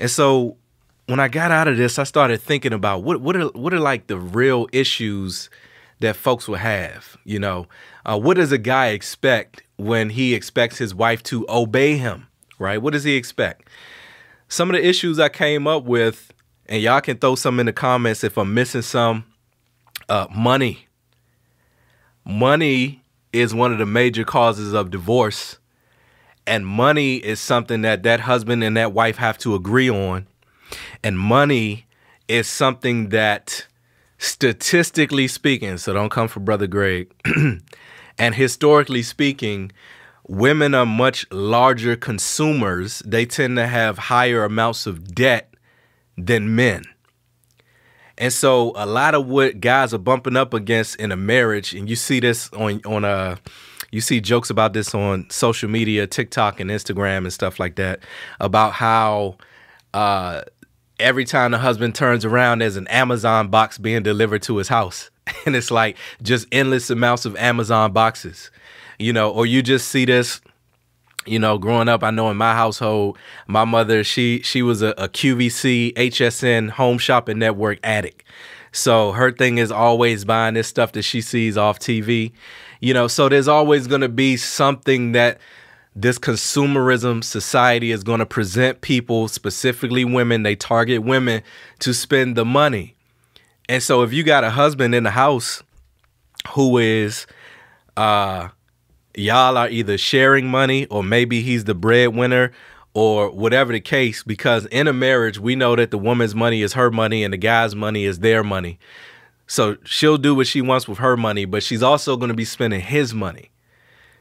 And 0.00 0.10
so 0.10 0.56
when 1.06 1.20
I 1.20 1.28
got 1.28 1.50
out 1.50 1.68
of 1.68 1.76
this, 1.76 1.98
I 1.98 2.04
started 2.04 2.40
thinking 2.40 2.72
about 2.72 3.02
what 3.02 3.20
what 3.20 3.36
are 3.36 3.48
what 3.48 3.74
are 3.74 3.80
like 3.80 4.06
the 4.06 4.18
real 4.18 4.68
issues 4.72 5.50
that 6.00 6.16
folks 6.16 6.46
will 6.48 6.56
have. 6.56 7.16
You 7.24 7.38
know, 7.38 7.66
uh, 8.04 8.18
what 8.18 8.36
does 8.36 8.52
a 8.52 8.58
guy 8.58 8.88
expect 8.88 9.62
when 9.76 10.10
he 10.10 10.34
expects 10.34 10.78
his 10.78 10.94
wife 10.94 11.22
to 11.24 11.46
obey 11.48 11.96
him? 11.96 12.28
Right? 12.58 12.80
What 12.80 12.92
does 12.92 13.04
he 13.04 13.16
expect? 13.16 13.68
Some 14.48 14.70
of 14.70 14.76
the 14.76 14.86
issues 14.86 15.18
I 15.18 15.28
came 15.28 15.66
up 15.66 15.84
with, 15.84 16.32
and 16.66 16.82
y'all 16.82 17.00
can 17.00 17.18
throw 17.18 17.34
some 17.34 17.58
in 17.58 17.66
the 17.66 17.72
comments 17.72 18.22
if 18.22 18.36
I'm 18.36 18.54
missing 18.54 18.82
some. 18.82 19.24
Uh, 20.08 20.26
money. 20.34 20.88
Money 22.24 23.02
is 23.32 23.54
one 23.54 23.72
of 23.72 23.78
the 23.78 23.86
major 23.86 24.24
causes 24.24 24.72
of 24.74 24.90
divorce, 24.90 25.58
and 26.46 26.66
money 26.66 27.16
is 27.16 27.40
something 27.40 27.82
that 27.82 28.02
that 28.02 28.20
husband 28.20 28.62
and 28.62 28.76
that 28.76 28.92
wife 28.92 29.16
have 29.16 29.38
to 29.38 29.54
agree 29.54 29.90
on. 29.90 30.26
And 31.02 31.18
money 31.18 31.86
is 32.28 32.46
something 32.46 33.10
that, 33.10 33.66
statistically 34.18 35.28
speaking, 35.28 35.78
so 35.78 35.92
don't 35.92 36.10
come 36.10 36.28
for 36.28 36.40
Brother 36.40 36.66
Greg, 36.66 37.10
and 38.18 38.34
historically 38.34 39.02
speaking, 39.02 39.72
women 40.26 40.74
are 40.74 40.86
much 40.86 41.30
larger 41.30 41.96
consumers. 41.96 43.00
They 43.04 43.26
tend 43.26 43.56
to 43.56 43.66
have 43.66 43.98
higher 43.98 44.44
amounts 44.44 44.86
of 44.86 45.14
debt 45.14 45.54
than 46.16 46.54
men. 46.54 46.84
And 48.18 48.32
so 48.32 48.72
a 48.76 48.86
lot 48.86 49.14
of 49.14 49.26
what 49.26 49.60
guys 49.60 49.92
are 49.94 49.98
bumping 49.98 50.36
up 50.36 50.54
against 50.54 50.96
in 50.96 51.12
a 51.12 51.16
marriage, 51.16 51.74
and 51.74 51.88
you 51.88 51.96
see 51.96 52.20
this 52.20 52.50
on 52.52 52.80
on 52.84 53.04
uh 53.04 53.36
you 53.90 54.00
see 54.00 54.20
jokes 54.20 54.48
about 54.48 54.72
this 54.74 54.94
on 54.94 55.28
social 55.30 55.68
media, 55.68 56.06
TikTok 56.06 56.60
and 56.60 56.70
Instagram 56.70 57.18
and 57.18 57.32
stuff 57.32 57.58
like 57.58 57.76
that, 57.76 58.00
about 58.38 58.74
how 58.74 59.38
uh 59.94 60.42
every 60.98 61.24
time 61.24 61.50
the 61.50 61.58
husband 61.58 61.94
turns 61.94 62.24
around, 62.24 62.60
there's 62.60 62.76
an 62.76 62.88
Amazon 62.88 63.48
box 63.48 63.78
being 63.78 64.02
delivered 64.02 64.42
to 64.42 64.56
his 64.56 64.68
house. 64.68 65.10
And 65.46 65.56
it's 65.56 65.70
like 65.70 65.96
just 66.22 66.46
endless 66.52 66.90
amounts 66.90 67.24
of 67.24 67.36
Amazon 67.36 67.92
boxes. 67.92 68.50
You 68.98 69.12
know, 69.12 69.30
or 69.30 69.46
you 69.46 69.62
just 69.62 69.88
see 69.88 70.04
this 70.04 70.40
you 71.26 71.38
know, 71.38 71.58
growing 71.58 71.88
up, 71.88 72.02
I 72.02 72.10
know 72.10 72.30
in 72.30 72.36
my 72.36 72.54
household, 72.54 73.18
my 73.46 73.64
mother, 73.64 74.02
she 74.02 74.40
she 74.42 74.62
was 74.62 74.82
a, 74.82 74.88
a 74.98 75.08
QVC 75.08 75.94
HSN 75.94 76.70
home 76.70 76.98
shopping 76.98 77.38
network 77.38 77.78
addict. 77.84 78.24
So 78.72 79.12
her 79.12 79.30
thing 79.30 79.58
is 79.58 79.70
always 79.70 80.24
buying 80.24 80.54
this 80.54 80.66
stuff 80.66 80.92
that 80.92 81.02
she 81.02 81.20
sees 81.20 81.56
off 81.56 81.78
TV. 81.78 82.32
You 82.80 82.94
know, 82.94 83.06
so 83.06 83.28
there's 83.28 83.48
always 83.48 83.86
gonna 83.86 84.08
be 84.08 84.36
something 84.36 85.12
that 85.12 85.38
this 85.94 86.18
consumerism 86.18 87.22
society 87.22 87.90
is 87.90 88.02
going 88.02 88.20
to 88.20 88.26
present 88.26 88.80
people, 88.80 89.28
specifically 89.28 90.04
women, 90.04 90.42
they 90.42 90.56
target 90.56 91.02
women 91.02 91.42
to 91.80 91.92
spend 91.92 92.36
the 92.36 92.44
money. 92.44 92.94
And 93.68 93.82
so 93.82 94.02
if 94.02 94.12
you 94.12 94.22
got 94.22 94.44
a 94.44 94.50
husband 94.50 94.94
in 94.94 95.04
the 95.04 95.10
house 95.10 95.62
who 96.50 96.78
is 96.78 97.26
uh 97.96 98.48
y'all 99.14 99.56
are 99.56 99.68
either 99.68 99.98
sharing 99.98 100.48
money 100.48 100.86
or 100.86 101.02
maybe 101.02 101.42
he's 101.42 101.64
the 101.64 101.74
breadwinner 101.74 102.50
or 102.94 103.30
whatever 103.30 103.72
the 103.72 103.80
case 103.80 104.22
because 104.22 104.66
in 104.66 104.88
a 104.88 104.92
marriage 104.92 105.38
we 105.38 105.54
know 105.54 105.76
that 105.76 105.90
the 105.90 105.98
woman's 105.98 106.34
money 106.34 106.62
is 106.62 106.72
her 106.72 106.90
money 106.90 107.22
and 107.22 107.32
the 107.32 107.38
guy's 107.38 107.74
money 107.74 108.04
is 108.04 108.20
their 108.20 108.42
money 108.42 108.78
so 109.46 109.76
she'll 109.84 110.16
do 110.16 110.34
what 110.34 110.46
she 110.46 110.62
wants 110.62 110.88
with 110.88 110.98
her 110.98 111.16
money 111.16 111.44
but 111.44 111.62
she's 111.62 111.82
also 111.82 112.16
going 112.16 112.30
to 112.30 112.34
be 112.34 112.44
spending 112.44 112.80
his 112.80 113.12
money 113.12 113.50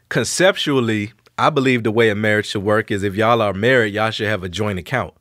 conceptually 0.10 1.14
i 1.42 1.50
believe 1.50 1.84
the 1.84 1.92
way 1.92 2.10
a 2.10 2.16
marriage 2.16 2.48
should 2.48 2.64
work 2.64 2.92
is 2.92 3.04
if 3.04 3.16
y'all 3.16 3.42
are 3.42 3.54
married 3.54 3.94
y'all 3.94 4.12
should 4.12 4.28
have 4.28 4.44
a 4.44 4.50
joint 4.50 4.80
account. 4.80 5.14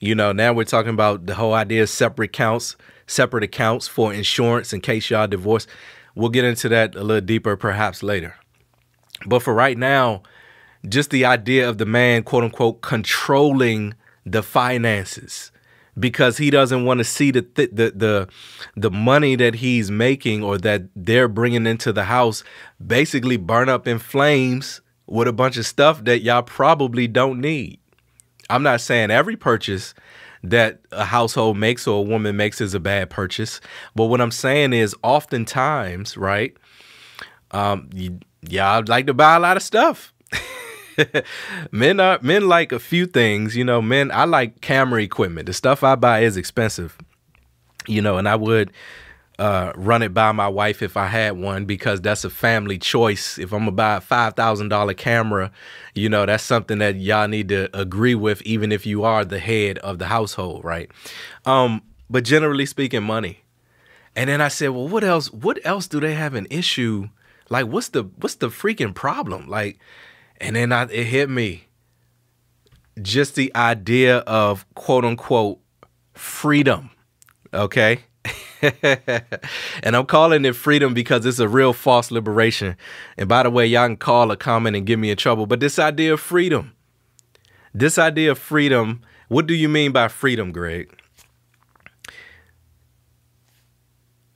You 0.00 0.14
know 0.14 0.32
now 0.32 0.52
we're 0.52 0.64
talking 0.64 0.94
about 0.94 1.26
the 1.26 1.34
whole 1.34 1.54
idea 1.54 1.82
of 1.82 1.90
separate 1.90 2.30
accounts 2.30 2.76
separate 3.06 3.44
accounts 3.44 3.88
for 3.88 4.12
insurance 4.14 4.72
in 4.72 4.80
case 4.80 5.10
y'all 5.10 5.26
divorce. 5.26 5.66
We'll 6.14 6.30
get 6.30 6.44
into 6.44 6.68
that 6.70 6.94
a 6.94 7.02
little 7.02 7.20
deeper 7.20 7.56
perhaps 7.56 8.02
later. 8.02 8.34
But 9.26 9.42
for 9.42 9.52
right 9.52 9.76
now, 9.76 10.22
just 10.88 11.10
the 11.10 11.24
idea 11.24 11.68
of 11.68 11.78
the 11.78 11.86
man, 11.86 12.22
quote 12.22 12.44
unquote, 12.44 12.80
controlling 12.80 13.94
the 14.24 14.42
finances 14.42 15.50
because 15.98 16.38
he 16.38 16.50
doesn't 16.50 16.84
want 16.84 16.98
to 16.98 17.04
see 17.04 17.30
the, 17.30 17.42
th- 17.42 17.70
the 17.72 17.90
the 17.90 18.28
the 18.76 18.90
money 18.90 19.34
that 19.36 19.56
he's 19.56 19.90
making 19.90 20.42
or 20.42 20.56
that 20.58 20.84
they're 20.94 21.28
bringing 21.28 21.66
into 21.66 21.92
the 21.92 22.04
house 22.04 22.44
basically 22.84 23.36
burn 23.36 23.68
up 23.68 23.88
in 23.88 23.98
flames 23.98 24.80
with 25.10 25.28
a 25.28 25.32
bunch 25.32 25.56
of 25.56 25.66
stuff 25.66 26.04
that 26.04 26.20
y'all 26.20 26.42
probably 26.42 27.06
don't 27.08 27.40
need. 27.40 27.78
I'm 28.48 28.62
not 28.62 28.80
saying 28.80 29.10
every 29.10 29.36
purchase 29.36 29.92
that 30.42 30.80
a 30.92 31.04
household 31.04 31.58
makes 31.58 31.86
or 31.86 31.98
a 31.98 32.02
woman 32.02 32.36
makes 32.36 32.60
is 32.60 32.72
a 32.72 32.80
bad 32.80 33.10
purchase, 33.10 33.60
but 33.94 34.06
what 34.06 34.20
I'm 34.20 34.30
saying 34.30 34.72
is 34.72 34.94
oftentimes, 35.02 36.16
right? 36.16 36.56
Um, 37.50 37.90
you, 37.92 38.20
y'all 38.48 38.84
like 38.86 39.06
to 39.06 39.14
buy 39.14 39.36
a 39.36 39.40
lot 39.40 39.56
of 39.56 39.62
stuff. 39.62 40.14
men 41.72 42.00
are 42.00 42.18
men 42.22 42.48
like 42.48 42.72
a 42.72 42.78
few 42.78 43.06
things, 43.06 43.56
you 43.56 43.64
know. 43.64 43.82
Men, 43.82 44.10
I 44.12 44.24
like 44.24 44.60
camera 44.60 45.02
equipment. 45.02 45.46
The 45.46 45.52
stuff 45.52 45.82
I 45.82 45.96
buy 45.96 46.20
is 46.20 46.36
expensive, 46.36 46.96
you 47.86 48.00
know, 48.00 48.16
and 48.16 48.28
I 48.28 48.36
would 48.36 48.72
uh, 49.40 49.72
run 49.74 50.02
it 50.02 50.12
by 50.12 50.30
my 50.32 50.48
wife 50.48 50.82
if 50.82 50.98
I 50.98 51.06
had 51.06 51.38
one 51.38 51.64
because 51.64 52.02
that's 52.02 52.24
a 52.24 52.30
family 52.30 52.78
choice. 52.78 53.38
If 53.38 53.52
I'm 53.52 53.60
gonna 53.60 53.72
buy 53.72 53.96
a 53.96 54.00
five 54.02 54.34
thousand 54.34 54.68
dollar 54.68 54.92
camera, 54.92 55.50
you 55.94 56.10
know, 56.10 56.26
that's 56.26 56.44
something 56.44 56.78
that 56.78 56.96
y'all 56.96 57.26
need 57.26 57.48
to 57.48 57.74
agree 57.76 58.14
with, 58.14 58.42
even 58.42 58.70
if 58.70 58.84
you 58.84 59.02
are 59.02 59.24
the 59.24 59.38
head 59.38 59.78
of 59.78 59.98
the 59.98 60.06
household, 60.06 60.62
right? 60.62 60.90
Um, 61.46 61.80
but 62.10 62.24
generally 62.24 62.66
speaking, 62.66 63.02
money. 63.02 63.40
And 64.14 64.28
then 64.28 64.42
I 64.42 64.48
said, 64.48 64.70
well, 64.70 64.88
what 64.88 65.04
else? 65.04 65.32
What 65.32 65.58
else 65.64 65.88
do 65.88 66.00
they 66.00 66.14
have 66.14 66.34
an 66.34 66.46
issue? 66.50 67.08
Like, 67.48 67.66
what's 67.66 67.88
the 67.88 68.02
what's 68.16 68.34
the 68.34 68.48
freaking 68.48 68.94
problem? 68.94 69.48
Like, 69.48 69.78
and 70.38 70.54
then 70.54 70.70
I, 70.70 70.82
it 70.82 71.04
hit 71.04 71.30
me. 71.30 71.64
Just 73.00 73.36
the 73.36 73.50
idea 73.56 74.18
of 74.18 74.66
quote 74.74 75.06
unquote 75.06 75.60
freedom. 76.12 76.90
Okay. 77.54 78.04
and 79.82 79.96
I'm 79.96 80.06
calling 80.06 80.44
it 80.44 80.54
freedom 80.54 80.94
because 80.94 81.24
it's 81.26 81.38
a 81.38 81.48
real 81.48 81.72
false 81.72 82.10
liberation. 82.10 82.76
And 83.16 83.28
by 83.28 83.42
the 83.42 83.50
way, 83.50 83.66
y'all 83.66 83.86
can 83.86 83.96
call 83.96 84.30
a 84.30 84.36
comment 84.36 84.76
and 84.76 84.86
get 84.86 84.98
me 84.98 85.10
in 85.10 85.16
trouble. 85.16 85.46
But 85.46 85.60
this 85.60 85.78
idea 85.78 86.14
of 86.14 86.20
freedom, 86.20 86.74
this 87.74 87.98
idea 87.98 88.32
of 88.32 88.38
freedom, 88.38 89.00
what 89.28 89.46
do 89.46 89.54
you 89.54 89.68
mean 89.68 89.92
by 89.92 90.08
freedom, 90.08 90.52
Greg? 90.52 90.94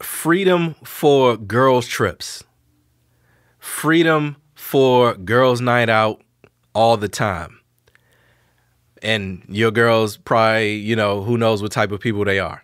Freedom 0.01 0.75
for 0.85 1.37
girls' 1.37 1.87
trips 1.87 2.45
freedom 3.65 4.37
for 4.55 5.15
girls' 5.15 5.61
night 5.61 5.89
out 5.89 6.23
all 6.75 6.97
the 6.97 7.09
time. 7.09 7.61
And 9.03 9.43
your 9.49 9.71
girls 9.71 10.17
probably, 10.17 10.77
you 10.77 10.97
know, 10.97 11.23
who 11.23 11.39
knows 11.39 11.63
what 11.63 11.73
type 11.73 11.91
of 11.91 12.01
people 12.01 12.25
they 12.25 12.39
are. 12.39 12.64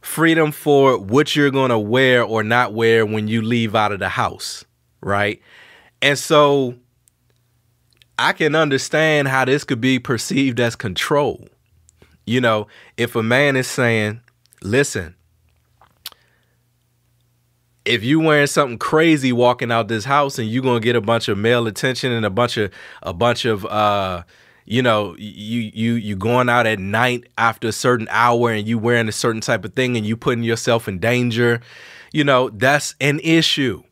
Freedom 0.00 0.52
for 0.52 0.98
what 0.98 1.34
you're 1.34 1.50
going 1.50 1.70
to 1.70 1.78
wear 1.78 2.22
or 2.22 2.42
not 2.42 2.72
wear 2.72 3.04
when 3.04 3.28
you 3.28 3.42
leave 3.42 3.74
out 3.74 3.92
of 3.92 3.98
the 3.98 4.08
house, 4.08 4.64
right? 5.00 5.40
And 6.00 6.18
so 6.18 6.76
I 8.18 8.32
can 8.32 8.54
understand 8.54 9.28
how 9.28 9.44
this 9.44 9.64
could 9.64 9.80
be 9.80 9.98
perceived 9.98 10.60
as 10.60 10.76
control. 10.76 11.48
You 12.26 12.40
know, 12.40 12.66
if 12.96 13.16
a 13.16 13.22
man 13.22 13.56
is 13.56 13.66
saying, 13.66 14.20
listen, 14.62 15.14
if 17.88 18.04
you 18.04 18.20
wearing 18.20 18.46
something 18.46 18.78
crazy 18.78 19.32
walking 19.32 19.72
out 19.72 19.88
this 19.88 20.04
house 20.04 20.38
and 20.38 20.48
you're 20.48 20.62
gonna 20.62 20.80
get 20.80 20.94
a 20.94 21.00
bunch 21.00 21.28
of 21.28 21.38
male 21.38 21.66
attention 21.66 22.12
and 22.12 22.26
a 22.26 22.30
bunch 22.30 22.58
of 22.58 22.70
a 23.02 23.14
bunch 23.14 23.46
of 23.46 23.64
uh 23.64 24.22
you 24.68 24.82
know 24.82 25.16
you 25.18 25.70
you 25.74 25.94
you 25.94 26.14
going 26.14 26.48
out 26.48 26.66
at 26.66 26.78
night 26.78 27.24
after 27.38 27.68
a 27.68 27.72
certain 27.72 28.06
hour 28.10 28.50
and 28.50 28.68
you 28.68 28.78
wearing 28.78 29.08
a 29.08 29.12
certain 29.12 29.40
type 29.40 29.64
of 29.64 29.72
thing 29.72 29.96
and 29.96 30.04
you 30.04 30.16
putting 30.16 30.44
yourself 30.44 30.86
in 30.86 30.98
danger 30.98 31.60
you 32.12 32.22
know 32.22 32.50
that's 32.50 32.94
an 33.00 33.18
issue 33.20 33.82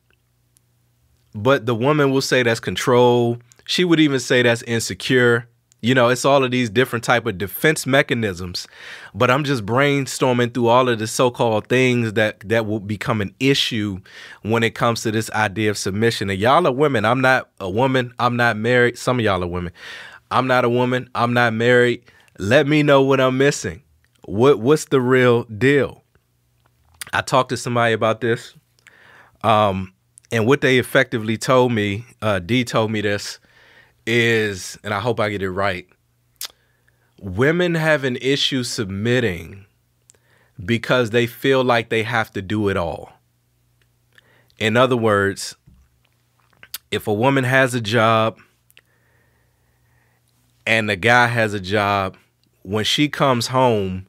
but 1.35 1.65
the 1.67 1.75
woman 1.75 2.11
will 2.11 2.21
say 2.21 2.43
that's 2.43 2.61
control 2.61 3.39
she 3.65 3.85
would 3.85 3.99
even 3.99 4.21
say 4.21 4.43
that's 4.43 4.63
insecure 4.63 5.49
you 5.83 5.95
know, 5.95 6.09
it's 6.09 6.25
all 6.25 6.43
of 6.43 6.51
these 6.51 6.69
different 6.69 7.05
type 7.05 7.27
of 7.27 7.39
defense 7.39 7.87
mechanisms, 7.87 8.67
but 9.15 9.31
I'm 9.31 9.45
just 9.45 9.65
brainstorming 9.65 10.53
through 10.53 10.67
all 10.67 10.89
of 10.89 10.99
the 10.99 11.07
so-called 11.07 11.69
things 11.69 12.15
that 12.15 12.41
that 12.41 12.67
will 12.67 12.81
become 12.81 13.21
an 13.21 13.33
issue 13.39 14.01
when 14.43 14.65
it 14.65 14.75
comes 14.75 15.03
to 15.03 15.13
this 15.13 15.31
idea 15.31 15.71
of 15.71 15.79
submission. 15.79 16.29
And 16.29 16.41
y'all 16.41 16.67
are 16.67 16.73
women. 16.73 17.05
I'm 17.05 17.21
not 17.21 17.51
a 17.61 17.71
woman. 17.71 18.13
I'm 18.19 18.37
not 18.37 18.57
married. 18.57 18.99
Some 18.99 19.21
of 19.21 19.25
y'all 19.25 19.45
are 19.45 19.47
women. 19.47 19.73
I'm 20.31 20.47
not 20.47 20.65
a 20.65 20.69
woman. 20.69 21.09
I'm 21.15 21.33
not 21.33 21.53
married. 21.53 22.03
Let 22.39 22.67
me 22.67 22.83
know 22.83 23.03
what 23.03 23.21
I'm 23.21 23.39
missing. 23.39 23.83
What 24.25 24.59
what's 24.59 24.87
the 24.87 25.01
real 25.01 25.45
deal? 25.45 26.03
I 27.13 27.23
talked 27.23 27.51
to 27.51 27.57
somebody 27.57 27.93
about 27.95 28.21
this. 28.21 28.55
Um, 29.43 29.95
and 30.33 30.47
what 30.47 30.61
they 30.61 30.79
effectively 30.79 31.39
told 31.39 31.73
me, 31.73 32.05
uh, 32.21 32.41
D 32.41 32.65
told 32.65 32.91
me 32.91 33.01
this 33.01 33.39
is, 34.07 34.79
and 34.83 34.93
I 34.93 35.01
hope 35.01 35.21
I 35.21 35.31
get 35.31 35.43
it 35.43 35.51
right, 35.51 35.87
women 37.21 37.75
have 37.75 38.05
an 38.05 38.17
issue 38.17 38.65
submitting 38.65 39.67
because 40.65 41.11
they 41.11 41.27
feel 41.27 41.63
like 41.63 41.89
they 41.91 42.03
have 42.03 42.33
to 42.33 42.43
do 42.43 42.69
it 42.69 42.77
all. 42.77 43.13
In 44.59 44.77
other 44.77 44.97
words, 44.97 45.55
if 46.91 47.07
a 47.07 47.13
woman 47.13 47.45
has 47.45 47.75
a 47.75 47.81
job 47.81 48.39
and 50.67 50.89
the 50.89 50.97
guy 50.97 51.29
has 51.29 51.55
a 51.55 51.61
job, 51.61 52.17
when 52.63 52.85
she 52.85 53.09
comes 53.09 53.49
home, 53.49 54.07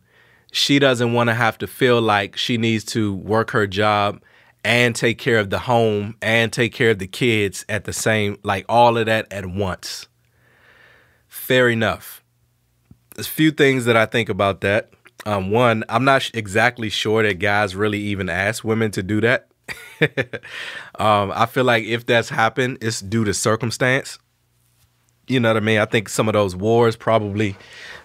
she 0.52 0.80
doesn't 0.80 1.14
want 1.14 1.30
to 1.30 1.34
have 1.34 1.58
to 1.60 1.68
feel 1.68 2.02
like 2.02 2.36
she 2.36 2.58
needs 2.58 2.84
to 2.86 3.14
work 3.14 3.52
her 3.52 3.68
job 3.68 4.22
and 4.64 4.96
take 4.96 5.18
care 5.18 5.38
of 5.38 5.50
the 5.50 5.60
home 5.60 6.16
and 6.22 6.52
take 6.52 6.74
care 6.74 6.90
of 6.90 7.00
the 7.00 7.08
kids 7.08 7.64
at 7.70 7.86
the 7.86 7.94
same 7.94 8.38
like 8.44 8.66
all 8.68 8.98
of 8.98 9.06
that 9.06 9.32
at 9.32 9.46
once. 9.46 10.08
Fair 11.28 11.70
enough. 11.70 12.24
There's 13.16 13.28
a 13.28 13.32
few 13.32 13.52
things 13.52 13.86
that 13.86 13.96
I 13.96 14.06
think 14.06 14.30
about 14.30 14.62
that. 14.62 14.92
Um, 15.26 15.52
one, 15.52 15.84
I'm 15.90 16.04
not 16.04 16.30
exactly 16.34 16.90
sure 16.90 17.24
that 17.24 17.36
guys 17.36 17.76
really 17.76 18.00
even 18.00 18.30
ask 18.30 18.64
women 18.64 18.92
to 18.92 19.04
do 19.04 19.22
that. 19.22 19.48
um, 21.00 21.32
I 21.34 21.46
feel 21.46 21.64
like 21.64 21.84
if 21.84 22.06
that's 22.06 22.30
happened, 22.30 22.78
it's 22.82 23.02
due 23.02 23.26
to 23.26 23.34
circumstance. 23.34 24.20
You 25.28 25.40
know 25.40 25.50
what 25.50 25.58
I 25.58 25.62
mean? 25.62 25.80
I 25.80 25.86
think 25.86 26.10
some 26.10 26.28
of 26.28 26.34
those 26.34 26.56
wars 26.56 26.96
probably 26.96 27.56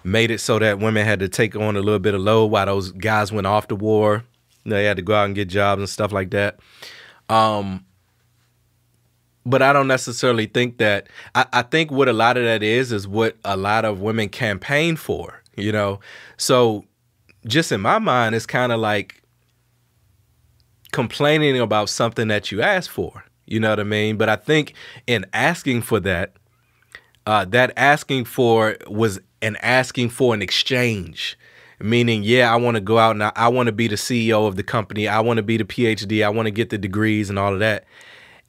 made 0.05 0.31
it 0.31 0.41
so 0.41 0.59
that 0.59 0.79
women 0.79 1.05
had 1.07 1.21
to 1.21 1.29
take 1.29 1.55
on 1.55 1.77
a 1.77 1.81
little 1.81 2.01
bit 2.01 2.15
of 2.15 2.21
load 2.21 2.47
while 2.47 2.67
those 2.67 2.93
guys 2.93 3.33
went 3.33 3.47
off 3.47 3.69
to 3.69 3.77
war. 3.77 4.25
You 4.65 4.71
know, 4.71 4.77
They 4.77 4.85
had 4.85 4.97
to 4.97 5.03
go 5.03 5.15
out 5.15 5.27
and 5.27 5.35
get 5.35 5.49
jobs 5.49 5.81
and 5.81 5.89
stuff 5.89 6.13
like 6.13 6.31
that. 6.31 6.59
Um, 7.29 7.85
but 9.47 9.63
I 9.63 9.73
don't 9.73 9.89
necessarily 9.89 10.47
think 10.47 10.79
that. 10.79 11.09
I, 11.35 11.47
I 11.53 11.63
think 11.63 11.91
what 11.91 12.09
a 12.09 12.13
lot 12.13 12.37
of 12.37 12.45
that 12.45 12.63
is 12.63 12.93
is 12.93 13.07
what 13.09 13.37
a 13.45 13.57
lot 13.57 13.85
of 13.85 14.01
women 14.01 14.29
campaign 14.29 14.97
for. 14.97 15.41
You 15.57 15.71
know, 15.71 16.01
so 16.37 16.85
just 17.47 17.73
in 17.73 17.81
my 17.81 17.99
mind, 17.99 18.35
it's 18.35 18.47
kind 18.47 18.73
of 18.73 18.81
like 18.81 19.23
complaining 20.93 21.59
about 21.61 21.89
something 21.89 22.29
that 22.29 22.51
you 22.51 22.63
asked 22.63 22.91
for. 22.91 23.25
You 23.47 23.61
know 23.61 23.71
what 23.71 23.81
I 23.81 23.85
mean? 23.85 24.17
But 24.17 24.29
I 24.29 24.37
think 24.37 24.75
in 25.07 25.27
asking 25.33 25.83
for 25.83 26.01
that, 26.01 26.33
uh, 27.27 27.45
that 27.47 27.73
asking 27.77 28.25
for 28.25 28.77
was 28.87 29.21
an 29.41 29.57
asking 29.57 30.11
for 30.11 30.35
an 30.35 30.43
exchange. 30.43 31.39
Meaning 31.81 32.23
yeah 32.23 32.53
i 32.53 32.55
want 32.55 32.77
to 32.77 32.81
go 32.81 32.97
out 32.97 33.11
and 33.11 33.25
i, 33.25 33.33
I 33.35 33.49
want 33.49 33.67
to 33.67 33.73
be 33.73 33.89
the 33.89 33.97
ceo 33.97 34.47
of 34.47 34.55
the 34.55 34.63
company. 34.63 35.09
I 35.09 35.19
want 35.19 35.39
to 35.39 35.43
be 35.43 35.57
the 35.57 35.65
phd 35.65 36.25
i 36.25 36.29
want 36.29 36.47
to 36.47 36.53
get 36.53 36.71
the 36.71 36.79
degrees 36.79 37.29
and 37.29 37.41
all 37.41 37.53
of 37.53 37.59
that. 37.59 37.87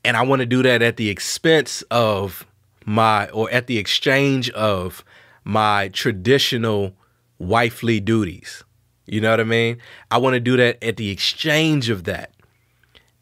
And 0.05 0.15
i 0.15 0.21
want 0.21 0.41
to 0.41 0.45
do 0.45 0.61
that 0.61 0.83
at 0.83 0.97
the 0.97 1.09
expense 1.09 1.81
of 1.89 2.45
my 2.85 3.27
or 3.29 3.49
at 3.49 3.65
the 3.65 3.79
exchange 3.79 4.51
of 4.51 5.03
my 5.43 5.89
traditional 5.89 6.93
wifely 7.39 7.99
duties. 7.99 8.63
You 9.07 9.19
know 9.19 9.31
what 9.31 9.39
i 9.39 9.45
mean? 9.45 9.79
I 10.11 10.19
want 10.19 10.35
to 10.35 10.39
do 10.39 10.55
that 10.57 10.83
at 10.83 10.97
the 10.97 11.09
exchange 11.09 11.89
of 11.89 12.03
that. 12.03 12.31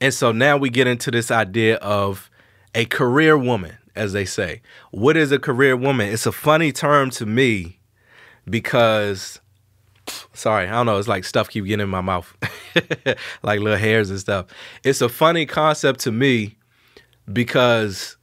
And 0.01 0.13
so 0.13 0.33
now 0.33 0.57
we 0.57 0.69
get 0.69 0.87
into 0.87 1.09
this 1.09 1.31
idea 1.31 1.77
of 1.77 2.29
a 2.75 2.83
career 2.83 3.37
woman 3.37 3.77
as 3.95 4.13
they 4.13 4.25
say 4.25 4.61
what 4.91 5.17
is 5.17 5.31
a 5.31 5.39
career 5.39 5.75
woman 5.75 6.09
it's 6.09 6.25
a 6.25 6.31
funny 6.31 6.71
term 6.71 7.09
to 7.09 7.25
me 7.25 7.79
because 8.49 9.39
sorry, 10.33 10.67
I 10.67 10.71
don't 10.71 10.85
know. 10.85 10.97
It's 10.97 11.07
like 11.07 11.23
stuff 11.23 11.49
keep 11.49 11.65
getting 11.65 11.83
in 11.83 11.89
my 11.89 12.01
mouth, 12.01 12.35
like 13.43 13.59
little 13.59 13.77
hairs 13.77 14.09
and 14.09 14.19
stuff. 14.19 14.47
It's 14.83 15.01
a 15.01 15.09
funny 15.09 15.45
concept 15.45 15.99
to 16.01 16.11
me 16.11 16.57
because 17.31 18.17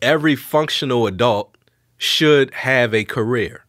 every 0.00 0.36
functional 0.36 1.06
adult 1.06 1.56
should 1.96 2.52
have 2.54 2.94
a 2.94 3.04
career. 3.04 3.64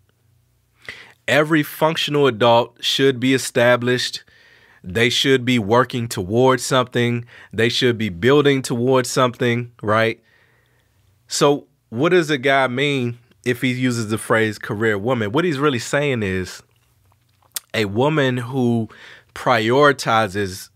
Every 1.28 1.64
functional 1.64 2.28
adult 2.28 2.84
should 2.84 3.20
be 3.20 3.34
established. 3.34 4.24
They 4.84 5.10
should 5.10 5.46
be 5.46 5.60
working 5.60 6.08
towards 6.08 6.66
something. 6.66 7.26
They 7.54 7.70
should 7.70 7.98
be 7.98 8.10
building 8.10 8.62
towards 8.62 9.10
something, 9.10 9.72
right? 9.82 10.22
So, 11.32 11.68
what 11.90 12.10
does 12.10 12.32
a 12.32 12.40
guy 12.40 12.68
mean 12.68 13.20
if 13.46 13.62
he 13.62 13.72
uses 13.72 14.10
the 14.10 14.18
phrase 14.18 14.58
career 14.58 14.98
woman? 14.98 15.32
What 15.32 15.46
he's 15.46 15.60
really 15.60 15.80
saying 15.80 16.24
is 16.24 16.64
a 17.72 17.86
woman 17.86 18.38
who 18.38 18.90
prioritizes 19.36 20.70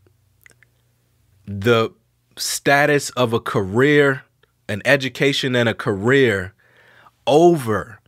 the 1.48 1.90
status 2.38 3.10
of 3.12 3.34
a 3.34 3.40
career, 3.40 4.26
an 4.70 4.84
education 4.86 5.56
and 5.56 5.68
a 5.68 5.74
career 5.74 6.54
over 7.26 8.00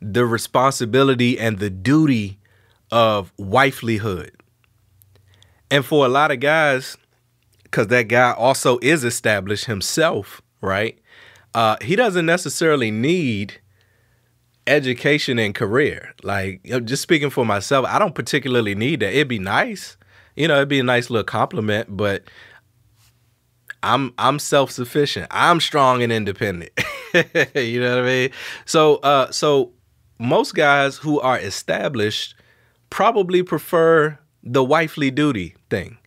the 0.00 0.26
responsibility 0.26 1.38
and 1.38 1.60
the 1.60 1.70
duty 1.70 2.40
of 2.90 3.32
wifelyhood. 3.36 4.30
And 5.70 5.86
for 5.86 6.04
a 6.04 6.08
lot 6.08 6.32
of 6.32 6.40
guys, 6.40 6.96
because 7.62 7.86
that 7.86 8.08
guy 8.08 8.32
also 8.32 8.80
is 8.82 9.04
established 9.04 9.66
himself, 9.66 10.42
right? 10.60 10.98
Uh, 11.54 11.76
he 11.82 11.96
doesn't 11.96 12.26
necessarily 12.26 12.90
need 12.90 13.60
education 14.66 15.38
and 15.38 15.54
career. 15.54 16.14
Like 16.22 16.62
just 16.84 17.02
speaking 17.02 17.30
for 17.30 17.44
myself, 17.44 17.86
I 17.86 17.98
don't 17.98 18.14
particularly 18.14 18.74
need 18.74 19.00
that. 19.00 19.12
It'd 19.12 19.28
be 19.28 19.38
nice, 19.38 19.96
you 20.36 20.48
know, 20.48 20.56
it'd 20.56 20.68
be 20.68 20.80
a 20.80 20.84
nice 20.84 21.10
little 21.10 21.24
compliment, 21.24 21.96
but 21.96 22.24
I'm 23.82 24.14
I'm 24.18 24.38
self 24.38 24.70
sufficient. 24.70 25.26
I'm 25.30 25.60
strong 25.60 26.02
and 26.02 26.12
independent. 26.12 26.72
you 27.54 27.80
know 27.80 27.96
what 27.96 28.04
I 28.04 28.06
mean? 28.06 28.30
So 28.64 28.96
uh 28.96 29.30
so 29.30 29.72
most 30.18 30.54
guys 30.54 30.96
who 30.96 31.20
are 31.20 31.38
established 31.38 32.36
probably 32.90 33.42
prefer 33.42 34.18
the 34.42 34.62
wifely 34.62 35.10
duty 35.10 35.56
thing. 35.68 35.98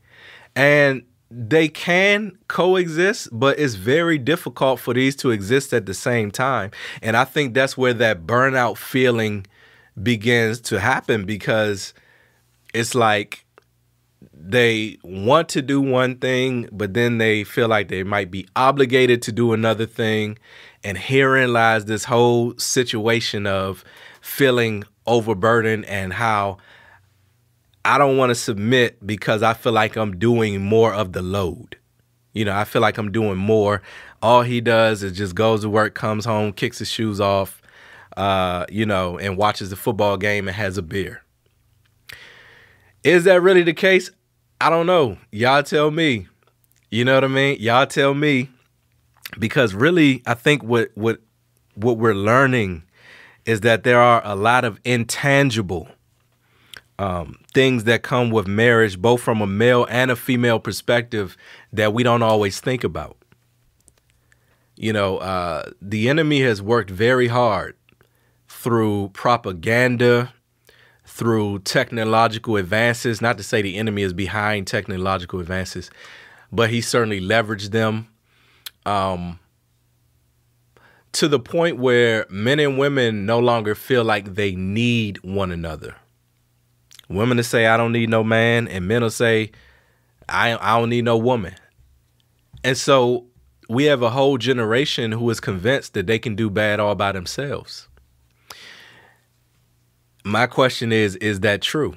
And 0.55 1.03
they 1.37 1.67
can 1.67 2.37
coexist, 2.47 3.27
but 3.29 3.59
it's 3.59 3.73
very 3.73 4.17
difficult 4.17 4.79
for 4.79 4.93
these 4.93 5.17
to 5.17 5.31
exist 5.31 5.73
at 5.73 5.85
the 5.85 5.93
same 5.93 6.31
time. 6.31 6.71
And 7.01 7.17
I 7.17 7.25
think 7.25 7.53
that's 7.53 7.77
where 7.77 7.93
that 7.95 8.25
burnout 8.25 8.77
feeling 8.77 9.45
begins 10.01 10.61
to 10.61 10.79
happen 10.79 11.25
because 11.25 11.93
it's 12.73 12.95
like 12.95 13.43
they 14.33 14.97
want 15.03 15.49
to 15.49 15.61
do 15.61 15.81
one 15.81 16.19
thing, 16.19 16.69
but 16.71 16.93
then 16.93 17.17
they 17.17 17.43
feel 17.43 17.67
like 17.67 17.89
they 17.89 18.03
might 18.03 18.31
be 18.31 18.47
obligated 18.55 19.21
to 19.23 19.33
do 19.33 19.51
another 19.51 19.85
thing. 19.85 20.37
And 20.85 20.97
herein 20.97 21.51
lies 21.51 21.83
this 21.83 22.05
whole 22.05 22.57
situation 22.57 23.45
of 23.45 23.83
feeling 24.21 24.85
overburdened 25.05 25.83
and 25.85 26.13
how 26.13 26.59
I 27.85 27.99
don't 27.99 28.17
want 28.17 28.31
to 28.31 28.35
submit 28.35 29.05
because 29.05 29.43
I 29.43 29.53
feel 29.53 29.71
like 29.71 29.95
I'm 29.95 30.17
doing 30.17 30.61
more 30.61 30.91
of 30.93 31.13
the 31.13 31.21
load. 31.21 31.77
You 32.33 32.43
know, 32.43 32.55
I 32.55 32.63
feel 32.63 32.81
like 32.81 32.97
I'm 32.97 33.11
doing 33.11 33.37
more. 33.37 33.83
All 34.23 34.41
he 34.41 34.59
does 34.59 35.03
is 35.03 35.15
just 35.15 35.35
goes 35.35 35.61
to 35.61 35.69
work, 35.69 35.93
comes 35.93 36.25
home, 36.25 36.51
kicks 36.51 36.79
his 36.79 36.89
shoes 36.89 37.21
off, 37.21 37.61
uh, 38.17 38.65
you 38.69 38.87
know, 38.87 39.19
and 39.19 39.37
watches 39.37 39.69
the 39.69 39.75
football 39.75 40.17
game 40.17 40.47
and 40.47 40.57
has 40.57 40.79
a 40.79 40.81
beer. 40.81 41.21
Is 43.03 43.23
that 43.25 43.41
really 43.41 43.61
the 43.61 43.73
case? 43.73 44.09
I 44.59 44.71
don't 44.71 44.87
know. 44.87 45.19
Y'all 45.31 45.61
tell 45.61 45.91
me. 45.91 46.27
You 46.89 47.05
know 47.05 47.13
what 47.13 47.23
I 47.23 47.27
mean? 47.27 47.57
Y'all 47.59 47.85
tell 47.85 48.15
me. 48.15 48.49
Because 49.37 49.75
really, 49.75 50.23
I 50.25 50.33
think 50.33 50.63
what 50.63 50.89
what 50.95 51.19
what 51.75 51.97
we're 51.97 52.15
learning 52.15 52.83
is 53.45 53.61
that 53.61 53.83
there 53.83 53.99
are 53.99 54.21
a 54.25 54.35
lot 54.35 54.65
of 54.65 54.79
intangible 54.83 55.87
um, 56.97 57.39
things 57.53 57.83
that 57.85 58.03
come 58.03 58.29
with 58.29 58.47
marriage, 58.47 58.99
both 58.99 59.21
from 59.21 59.41
a 59.41 59.47
male 59.47 59.85
and 59.89 60.11
a 60.11 60.15
female 60.15 60.59
perspective, 60.59 61.35
that 61.73 61.93
we 61.93 62.03
don't 62.03 62.23
always 62.23 62.59
think 62.59 62.83
about. 62.83 63.17
You 64.75 64.93
know, 64.93 65.17
uh, 65.17 65.71
the 65.81 66.09
enemy 66.09 66.41
has 66.41 66.61
worked 66.61 66.89
very 66.89 67.27
hard 67.27 67.75
through 68.47 69.09
propaganda, 69.09 70.33
through 71.05 71.59
technological 71.59 72.57
advances. 72.57 73.21
Not 73.21 73.37
to 73.37 73.43
say 73.43 73.61
the 73.61 73.77
enemy 73.77 74.01
is 74.01 74.13
behind 74.13 74.67
technological 74.67 75.39
advances, 75.39 75.91
but 76.51 76.69
he 76.69 76.81
certainly 76.81 77.21
leveraged 77.21 77.71
them 77.71 78.07
um, 78.85 79.39
to 81.13 81.27
the 81.27 81.39
point 81.39 81.77
where 81.77 82.25
men 82.29 82.59
and 82.59 82.77
women 82.77 83.25
no 83.25 83.39
longer 83.39 83.75
feel 83.75 84.03
like 84.03 84.35
they 84.35 84.55
need 84.55 85.23
one 85.23 85.51
another 85.51 85.95
Women 87.09 87.37
to 87.37 87.43
say 87.43 87.67
I 87.67 87.77
don't 87.77 87.91
need 87.91 88.09
no 88.09 88.23
man, 88.23 88.67
and 88.67 88.87
men 88.87 89.01
will 89.01 89.09
say 89.09 89.51
I 90.27 90.57
I 90.59 90.79
don't 90.79 90.89
need 90.89 91.05
no 91.05 91.17
woman. 91.17 91.55
And 92.63 92.77
so 92.77 93.25
we 93.69 93.85
have 93.85 94.01
a 94.01 94.09
whole 94.09 94.37
generation 94.37 95.11
who 95.11 95.29
is 95.29 95.39
convinced 95.39 95.93
that 95.93 96.07
they 96.07 96.19
can 96.19 96.35
do 96.35 96.49
bad 96.49 96.79
all 96.79 96.95
by 96.95 97.11
themselves. 97.11 97.87
My 100.23 100.47
question 100.47 100.91
is 100.91 101.15
is 101.17 101.41
that 101.41 101.61
true? 101.61 101.95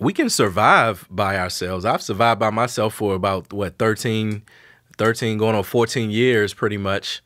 We 0.00 0.12
can 0.12 0.30
survive 0.30 1.06
by 1.10 1.38
ourselves. 1.38 1.84
I've 1.84 2.02
survived 2.02 2.40
by 2.40 2.50
myself 2.50 2.94
for 2.94 3.14
about 3.14 3.52
what 3.52 3.78
13 3.78 4.42
13 4.96 5.38
going 5.38 5.54
on 5.54 5.62
14 5.62 6.10
years 6.10 6.54
pretty 6.54 6.78
much. 6.78 7.22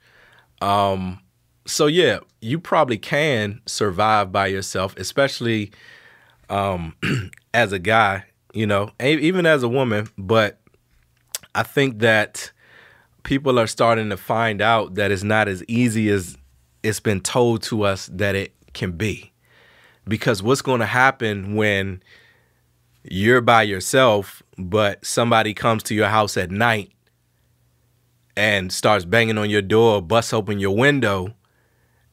Um 0.60 1.20
so 1.66 1.86
yeah, 1.86 2.18
you 2.40 2.58
probably 2.58 2.98
can 2.98 3.60
survive 3.66 4.32
by 4.32 4.48
yourself, 4.48 4.94
especially 4.96 5.72
um, 6.54 6.94
as 7.54 7.72
a 7.72 7.78
guy, 7.78 8.24
you 8.52 8.66
know, 8.66 8.90
even 9.00 9.44
as 9.44 9.62
a 9.62 9.68
woman. 9.68 10.08
But 10.16 10.60
I 11.54 11.64
think 11.64 11.98
that 11.98 12.52
people 13.24 13.58
are 13.58 13.66
starting 13.66 14.10
to 14.10 14.16
find 14.16 14.62
out 14.62 14.94
that 14.94 15.10
it's 15.10 15.24
not 15.24 15.48
as 15.48 15.64
easy 15.66 16.08
as 16.10 16.36
it's 16.82 17.00
been 17.00 17.20
told 17.20 17.62
to 17.64 17.82
us 17.82 18.08
that 18.12 18.34
it 18.34 18.54
can 18.72 18.92
be. 18.92 19.32
Because 20.06 20.42
what's 20.42 20.62
going 20.62 20.80
to 20.80 20.86
happen 20.86 21.56
when 21.56 22.02
you're 23.02 23.40
by 23.40 23.62
yourself, 23.62 24.42
but 24.58 25.04
somebody 25.04 25.54
comes 25.54 25.82
to 25.84 25.94
your 25.94 26.08
house 26.08 26.36
at 26.36 26.50
night 26.50 26.92
and 28.36 28.70
starts 28.70 29.04
banging 29.04 29.38
on 29.38 29.48
your 29.48 29.62
door, 29.62 30.02
busts 30.02 30.32
open 30.32 30.58
your 30.58 30.76
window, 30.76 31.34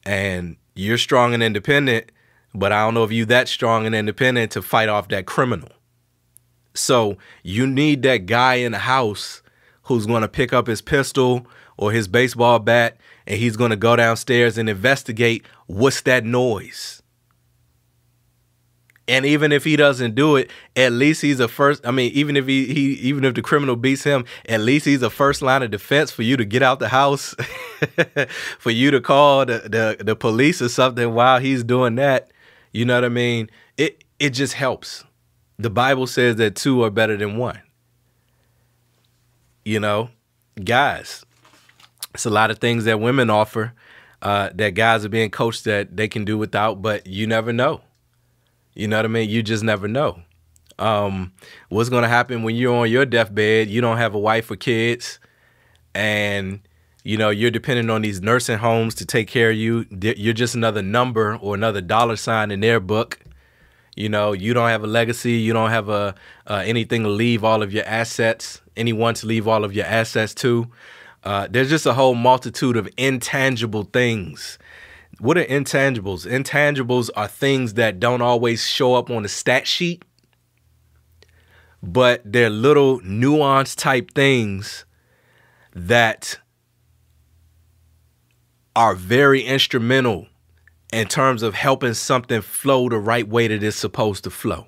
and 0.04 0.56
you're 0.74 0.98
strong 0.98 1.34
and 1.34 1.42
independent, 1.42 2.10
but 2.54 2.72
I 2.72 2.84
don't 2.84 2.94
know 2.94 3.04
if 3.04 3.12
you 3.12 3.24
that 3.26 3.48
strong 3.48 3.86
and 3.86 3.94
independent 3.94 4.52
to 4.52 4.62
fight 4.62 4.88
off 4.88 5.08
that 5.08 5.26
criminal. 5.26 5.70
So 6.74 7.16
you 7.42 7.66
need 7.66 8.02
that 8.02 8.26
guy 8.26 8.54
in 8.54 8.72
the 8.72 8.78
house 8.78 9.42
who's 9.84 10.06
going 10.06 10.22
to 10.22 10.28
pick 10.28 10.52
up 10.52 10.66
his 10.66 10.80
pistol 10.80 11.46
or 11.76 11.92
his 11.92 12.08
baseball 12.08 12.58
bat 12.58 12.96
and 13.26 13.38
he's 13.38 13.56
going 13.56 13.70
to 13.70 13.76
go 13.76 13.96
downstairs 13.96 14.58
and 14.58 14.68
investigate 14.68 15.44
what's 15.66 16.02
that 16.02 16.24
noise. 16.24 17.02
And 19.08 19.26
even 19.26 19.50
if 19.50 19.64
he 19.64 19.76
doesn't 19.76 20.14
do 20.14 20.36
it, 20.36 20.50
at 20.76 20.92
least 20.92 21.22
he's 21.22 21.40
a 21.40 21.48
first. 21.48 21.84
I 21.84 21.90
mean, 21.90 22.12
even 22.12 22.36
if 22.36 22.46
he, 22.46 22.72
he 22.72 22.92
even 22.94 23.24
if 23.24 23.34
the 23.34 23.42
criminal 23.42 23.74
beats 23.74 24.04
him, 24.04 24.24
at 24.48 24.60
least 24.60 24.86
he's 24.86 25.02
a 25.02 25.10
first 25.10 25.42
line 25.42 25.62
of 25.62 25.72
defense 25.72 26.12
for 26.12 26.22
you 26.22 26.36
to 26.36 26.44
get 26.44 26.62
out 26.62 26.78
the 26.78 26.88
house, 26.88 27.34
for 28.58 28.70
you 28.70 28.92
to 28.92 29.00
call 29.00 29.44
the, 29.44 29.58
the 29.98 30.04
the 30.04 30.14
police 30.14 30.62
or 30.62 30.68
something 30.68 31.14
while 31.14 31.40
he's 31.40 31.64
doing 31.64 31.96
that. 31.96 32.30
You 32.72 32.84
know 32.84 32.94
what 32.94 33.04
I 33.04 33.08
mean? 33.10 33.50
It 33.76 34.04
it 34.18 34.30
just 34.30 34.54
helps. 34.54 35.04
The 35.58 35.70
Bible 35.70 36.06
says 36.06 36.36
that 36.36 36.56
two 36.56 36.82
are 36.82 36.90
better 36.90 37.16
than 37.16 37.36
one. 37.36 37.60
You 39.64 39.78
know, 39.78 40.10
guys, 40.62 41.24
it's 42.14 42.26
a 42.26 42.30
lot 42.30 42.50
of 42.50 42.58
things 42.58 42.84
that 42.84 42.98
women 42.98 43.30
offer 43.30 43.74
uh, 44.22 44.50
that 44.54 44.70
guys 44.70 45.04
are 45.04 45.08
being 45.08 45.30
coached 45.30 45.64
that 45.64 45.96
they 45.96 46.08
can 46.08 46.24
do 46.24 46.38
without, 46.38 46.82
but 46.82 47.06
you 47.06 47.26
never 47.26 47.52
know. 47.52 47.82
You 48.74 48.88
know 48.88 48.96
what 48.96 49.04
I 49.04 49.08
mean? 49.08 49.28
You 49.28 49.42
just 49.42 49.62
never 49.62 49.86
know. 49.86 50.20
Um, 50.78 51.32
what's 51.68 51.90
going 51.90 52.02
to 52.02 52.08
happen 52.08 52.42
when 52.42 52.56
you're 52.56 52.74
on 52.74 52.90
your 52.90 53.04
deathbed? 53.04 53.68
You 53.68 53.80
don't 53.80 53.98
have 53.98 54.14
a 54.14 54.18
wife 54.18 54.50
or 54.50 54.56
kids, 54.56 55.18
and 55.94 56.60
you 57.02 57.16
know 57.16 57.30
you're 57.30 57.50
dependent 57.50 57.90
on 57.90 58.02
these 58.02 58.20
nursing 58.20 58.58
homes 58.58 58.94
to 58.96 59.06
take 59.06 59.28
care 59.28 59.50
of 59.50 59.56
you. 59.56 59.86
You're 59.90 60.34
just 60.34 60.54
another 60.54 60.82
number 60.82 61.36
or 61.36 61.54
another 61.54 61.80
dollar 61.80 62.16
sign 62.16 62.50
in 62.50 62.60
their 62.60 62.80
book. 62.80 63.18
You 63.96 64.08
know, 64.08 64.32
you 64.32 64.54
don't 64.54 64.68
have 64.68 64.84
a 64.84 64.86
legacy. 64.86 65.32
You 65.32 65.52
don't 65.52 65.70
have 65.70 65.88
a 65.88 66.14
uh, 66.46 66.62
anything 66.64 67.02
to 67.02 67.08
leave 67.08 67.44
all 67.44 67.62
of 67.62 67.72
your 67.72 67.84
assets. 67.84 68.60
Anyone 68.76 69.14
to 69.14 69.26
leave 69.26 69.46
all 69.46 69.64
of 69.64 69.74
your 69.74 69.84
assets 69.84 70.34
to. 70.36 70.70
Uh, 71.24 71.46
there's 71.50 71.68
just 71.68 71.86
a 71.86 71.94
whole 71.94 72.14
multitude 72.14 72.76
of 72.76 72.88
intangible 72.96 73.84
things. 73.84 74.58
What 75.18 75.38
are 75.38 75.44
intangibles? 75.44 76.26
Intangibles 76.26 77.10
are 77.14 77.28
things 77.28 77.74
that 77.74 78.00
don't 78.00 78.22
always 78.22 78.66
show 78.66 78.94
up 78.94 79.10
on 79.10 79.22
the 79.22 79.28
stat 79.28 79.66
sheet, 79.66 80.04
but 81.82 82.22
they're 82.24 82.50
little 82.50 83.00
nuance 83.02 83.74
type 83.76 84.12
things 84.14 84.84
that 85.74 86.38
are 88.74 88.94
very 88.94 89.42
instrumental 89.42 90.26
in 90.92 91.08
terms 91.08 91.42
of 91.42 91.54
helping 91.54 91.94
something 91.94 92.40
flow 92.40 92.88
the 92.88 92.98
right 92.98 93.26
way 93.26 93.48
that 93.48 93.62
it's 93.62 93.76
supposed 93.76 94.24
to 94.24 94.30
flow. 94.30 94.66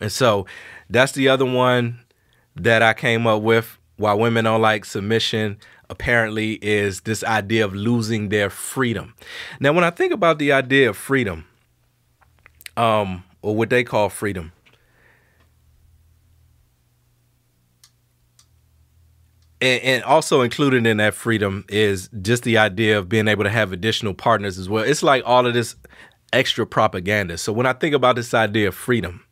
And 0.00 0.12
so 0.12 0.46
that's 0.88 1.12
the 1.12 1.28
other 1.28 1.44
one 1.44 2.00
that 2.56 2.82
I 2.82 2.94
came 2.94 3.26
up 3.26 3.42
with 3.42 3.78
why 3.96 4.14
women 4.14 4.44
don't 4.44 4.62
like 4.62 4.84
submission 4.84 5.58
apparently 5.90 6.54
is 6.62 7.02
this 7.02 7.24
idea 7.24 7.64
of 7.64 7.74
losing 7.74 8.28
their 8.28 8.48
freedom. 8.48 9.14
Now, 9.58 9.72
when 9.72 9.84
I 9.84 9.90
think 9.90 10.12
about 10.12 10.38
the 10.38 10.52
idea 10.52 10.90
of 10.90 10.96
freedom, 10.96 11.46
um, 12.76 13.24
or 13.42 13.56
what 13.56 13.70
they 13.70 13.84
call 13.84 14.08
freedom, 14.08 14.52
and, 19.60 19.82
and, 19.82 20.04
also 20.04 20.42
included 20.42 20.86
in 20.86 20.98
that 20.98 21.14
freedom 21.14 21.64
is 21.68 22.08
just 22.22 22.44
the 22.44 22.58
idea 22.58 22.98
of 22.98 23.08
being 23.08 23.28
able 23.28 23.44
to 23.44 23.50
have 23.50 23.72
additional 23.72 24.14
partners 24.14 24.58
as 24.58 24.68
well. 24.68 24.84
It's 24.84 25.02
like 25.02 25.22
all 25.26 25.46
of 25.46 25.54
this 25.54 25.76
extra 26.32 26.66
propaganda. 26.66 27.38
So 27.38 27.52
when 27.52 27.66
I 27.66 27.72
think 27.72 27.94
about 27.94 28.16
this 28.16 28.34
idea 28.34 28.68
of 28.68 28.74
freedom, 28.74 29.24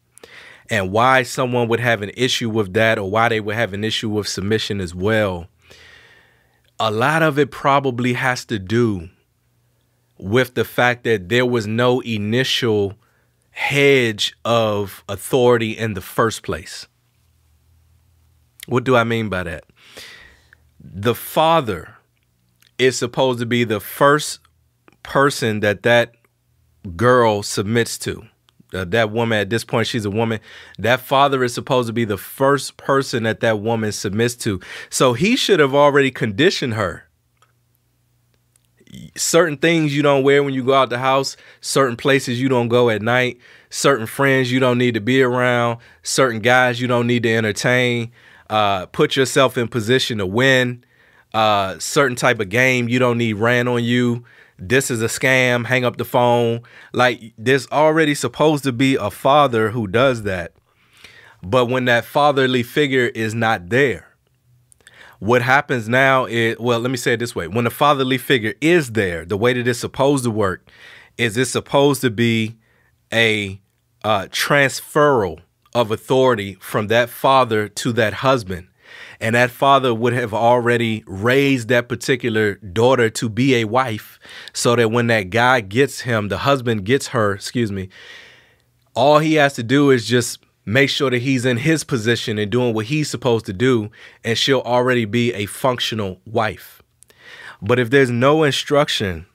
and 0.70 0.92
why 0.92 1.22
someone 1.22 1.68
would 1.68 1.80
have 1.80 2.02
an 2.02 2.10
issue 2.16 2.50
with 2.50 2.72
that 2.74 2.98
or 2.98 3.10
why 3.10 3.28
they 3.28 3.40
would 3.40 3.54
have 3.54 3.72
an 3.72 3.84
issue 3.84 4.08
with 4.08 4.28
submission 4.28 4.80
as 4.80 4.94
well. 4.94 5.48
A 6.78 6.90
lot 6.90 7.22
of 7.22 7.38
it 7.38 7.50
probably 7.50 8.14
has 8.14 8.44
to 8.46 8.58
do 8.58 9.08
with 10.18 10.54
the 10.54 10.64
fact 10.64 11.04
that 11.04 11.28
there 11.28 11.46
was 11.46 11.66
no 11.66 12.00
initial 12.00 12.94
hedge 13.50 14.34
of 14.44 15.04
authority 15.08 15.72
in 15.72 15.94
the 15.94 16.00
first 16.00 16.42
place. 16.42 16.86
What 18.66 18.84
do 18.84 18.96
I 18.96 19.04
mean 19.04 19.28
by 19.28 19.44
that? 19.44 19.64
The 20.94 21.14
father 21.14 21.96
is 22.78 22.98
supposed 22.98 23.40
to 23.40 23.46
be 23.46 23.64
the 23.64 23.80
first 23.80 24.40
person 25.02 25.60
that 25.60 25.82
that 25.82 26.14
girl 26.96 27.42
submits 27.42 27.98
to. 27.98 28.26
Uh, 28.74 28.84
that 28.84 29.10
woman 29.10 29.38
at 29.38 29.48
this 29.48 29.64
point 29.64 29.86
she's 29.86 30.04
a 30.04 30.10
woman. 30.10 30.40
That 30.78 31.00
father 31.00 31.42
is 31.44 31.54
supposed 31.54 31.86
to 31.86 31.92
be 31.92 32.04
the 32.04 32.18
first 32.18 32.76
person 32.76 33.22
that 33.22 33.40
that 33.40 33.60
woman 33.60 33.92
submits 33.92 34.34
to. 34.36 34.60
So 34.90 35.12
he 35.12 35.36
should 35.36 35.60
have 35.60 35.74
already 35.74 36.10
conditioned 36.10 36.74
her. 36.74 37.04
Certain 39.16 39.56
things 39.56 39.96
you 39.96 40.02
don't 40.02 40.24
wear 40.24 40.42
when 40.42 40.54
you 40.54 40.64
go 40.64 40.74
out 40.74 40.90
the 40.90 40.98
house 40.98 41.36
certain 41.60 41.96
places 41.96 42.40
you 42.40 42.48
don't 42.48 42.68
go 42.68 42.88
at 42.88 43.02
night 43.02 43.38
certain 43.68 44.06
friends 44.06 44.50
you 44.50 44.58
don't 44.60 44.78
need 44.78 44.94
to 44.94 45.00
be 45.00 45.22
around 45.22 45.78
certain 46.02 46.40
guys 46.40 46.80
you 46.80 46.86
don't 46.86 47.06
need 47.06 47.22
to 47.22 47.34
entertain 47.34 48.10
uh, 48.50 48.86
put 48.86 49.16
yourself 49.16 49.58
in 49.58 49.68
position 49.68 50.18
to 50.18 50.26
win 50.26 50.84
uh, 51.34 51.78
certain 51.78 52.16
type 52.16 52.40
of 52.40 52.48
game 52.48 52.88
you 52.88 52.98
don't 52.98 53.18
need 53.18 53.34
ran 53.34 53.68
on 53.68 53.82
you 53.82 54.24
this 54.58 54.90
is 54.90 55.02
a 55.02 55.06
scam, 55.06 55.66
hang 55.66 55.84
up 55.84 55.96
the 55.96 56.04
phone. 56.04 56.62
Like 56.92 57.34
there's 57.36 57.66
already 57.68 58.14
supposed 58.14 58.64
to 58.64 58.72
be 58.72 58.96
a 58.96 59.10
father 59.10 59.70
who 59.70 59.86
does 59.86 60.22
that. 60.22 60.52
But 61.42 61.66
when 61.66 61.84
that 61.84 62.04
fatherly 62.04 62.62
figure 62.62 63.06
is 63.06 63.34
not 63.34 63.68
there, 63.68 64.14
what 65.18 65.42
happens 65.42 65.88
now 65.88 66.24
is 66.24 66.58
well, 66.58 66.80
let 66.80 66.90
me 66.90 66.96
say 66.96 67.14
it 67.14 67.18
this 67.18 67.34
way. 67.34 67.48
When 67.48 67.64
the 67.64 67.70
fatherly 67.70 68.18
figure 68.18 68.54
is 68.60 68.92
there, 68.92 69.24
the 69.24 69.36
way 69.36 69.52
that 69.52 69.68
it's 69.68 69.78
supposed 69.78 70.24
to 70.24 70.30
work 70.30 70.68
is 71.18 71.36
it's 71.36 71.50
supposed 71.50 72.00
to 72.00 72.10
be 72.10 72.56
a 73.12 73.60
uh, 74.04 74.26
transferal 74.30 75.40
of 75.76 75.90
authority 75.90 76.54
from 76.54 76.86
that 76.86 77.10
father 77.10 77.68
to 77.68 77.92
that 77.92 78.14
husband. 78.14 78.66
And 79.20 79.34
that 79.34 79.50
father 79.50 79.94
would 79.94 80.14
have 80.14 80.32
already 80.32 81.04
raised 81.06 81.68
that 81.68 81.86
particular 81.88 82.54
daughter 82.54 83.10
to 83.10 83.28
be 83.28 83.56
a 83.56 83.64
wife 83.64 84.18
so 84.54 84.74
that 84.76 84.90
when 84.90 85.06
that 85.08 85.28
guy 85.30 85.60
gets 85.60 86.00
him 86.00 86.28
the 86.28 86.38
husband 86.38 86.84
gets 86.84 87.08
her 87.08 87.34
excuse 87.34 87.70
me 87.72 87.88
all 88.94 89.18
he 89.18 89.34
has 89.34 89.52
to 89.54 89.62
do 89.62 89.90
is 89.90 90.06
just 90.06 90.38
make 90.64 90.88
sure 90.88 91.10
that 91.10 91.18
he's 91.18 91.44
in 91.44 91.58
his 91.58 91.84
position 91.84 92.38
and 92.38 92.50
doing 92.50 92.74
what 92.74 92.86
he's 92.86 93.10
supposed 93.10 93.46
to 93.46 93.52
do 93.52 93.90
and 94.24 94.38
she'll 94.38 94.60
already 94.60 95.04
be 95.04 95.32
a 95.34 95.46
functional 95.46 96.20
wife. 96.26 96.82
But 97.60 97.78
if 97.78 97.90
there's 97.90 98.10
no 98.10 98.42
instruction 98.42 99.26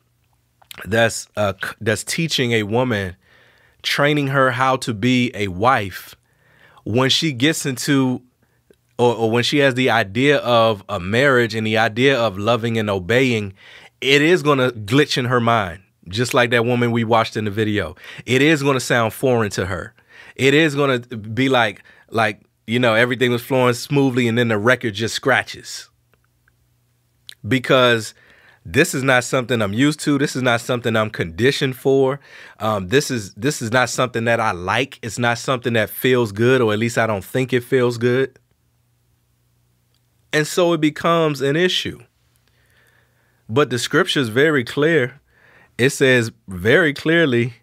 that's 0.86 1.28
uh, 1.36 1.54
that's 1.80 2.04
teaching 2.04 2.54
a 2.54 2.64
woman 2.64 3.16
training 3.84 4.28
her 4.28 4.52
how 4.52 4.76
to 4.78 4.94
be 4.94 5.32
a 5.34 5.48
wife 5.48 6.16
when 6.84 7.10
she 7.10 7.34
gets 7.34 7.66
into 7.66 8.22
or, 8.98 9.16
or 9.16 9.32
when 9.32 9.44
she 9.44 9.58
has 9.60 9.74
the 9.74 9.90
idea 9.90 10.38
of 10.38 10.84
a 10.88 11.00
marriage 11.00 11.56
and 11.56 11.66
the 11.66 11.78
idea 11.78 12.20
of 12.20 12.38
loving 12.38 12.78
and 12.78 12.90
obeying, 12.90 13.54
it 14.00 14.22
is 14.22 14.44
going 14.44 14.60
to 14.60 14.72
glitch 14.72 15.18
in 15.18 15.26
her 15.26 15.40
mind, 15.40 15.82
just 16.08 16.34
like 16.34 16.52
that 16.52 16.66
woman 16.66 16.92
we 16.92 17.04
watched 17.04 17.36
in 17.36 17.46
the 17.46 17.52
video. 17.52 17.96
It 18.26 18.42
is 18.42 18.62
going 18.62 18.76
to 18.76 18.80
sound 18.80 19.14
foreign 19.14 19.50
to 19.52 19.66
her. 19.66 19.96
It 20.36 20.54
is 20.54 20.76
going 20.76 21.02
to 21.02 21.18
be 21.18 21.50
like, 21.50 21.84
like, 22.10 22.42
you 22.68 22.80
know, 22.80 22.94
everything 22.94 23.32
was 23.32 23.42
flowing 23.42 23.74
smoothly 23.74 24.28
and 24.28 24.38
then 24.38 24.50
the 24.50 24.58
record 24.58 24.94
just 24.94 25.16
scratches. 25.16 25.90
Because 27.48 28.14
this 28.64 28.94
is 28.94 29.02
not 29.02 29.24
something 29.24 29.62
I'm 29.62 29.74
used 29.74 30.00
to. 30.02 30.18
This 30.18 30.36
is 30.36 30.44
not 30.44 30.62
something 30.62 30.96
I'm 30.96 31.10
conditioned 31.10 31.76
for. 31.76 32.20
Um, 32.60 32.90
this 32.90 33.10
is 33.10 33.34
this 33.34 33.62
is 33.62 33.72
not 33.72 33.90
something 33.90 34.26
that 34.26 34.40
I 34.40 34.52
like. 34.52 35.00
It's 35.02 35.18
not 35.18 35.40
something 35.40 35.74
that 35.74 35.90
feels 35.90 36.32
good, 36.32 36.62
or 36.62 36.72
at 36.72 36.80
least 36.80 36.98
I 36.98 37.08
don't 37.08 37.26
think 37.26 37.54
it 37.54 37.64
feels 37.64 37.98
good. 37.98 38.38
And 40.32 40.46
so 40.46 40.74
it 40.74 40.82
becomes 40.82 41.42
an 41.42 41.56
issue. 41.56 42.00
But 43.50 43.70
the 43.70 43.80
scripture 43.80 44.20
is 44.20 44.30
very 44.30 44.64
clear. 44.64 45.20
It 45.78 45.90
says 45.90 46.32
very 46.48 46.94
clearly, 46.94 47.56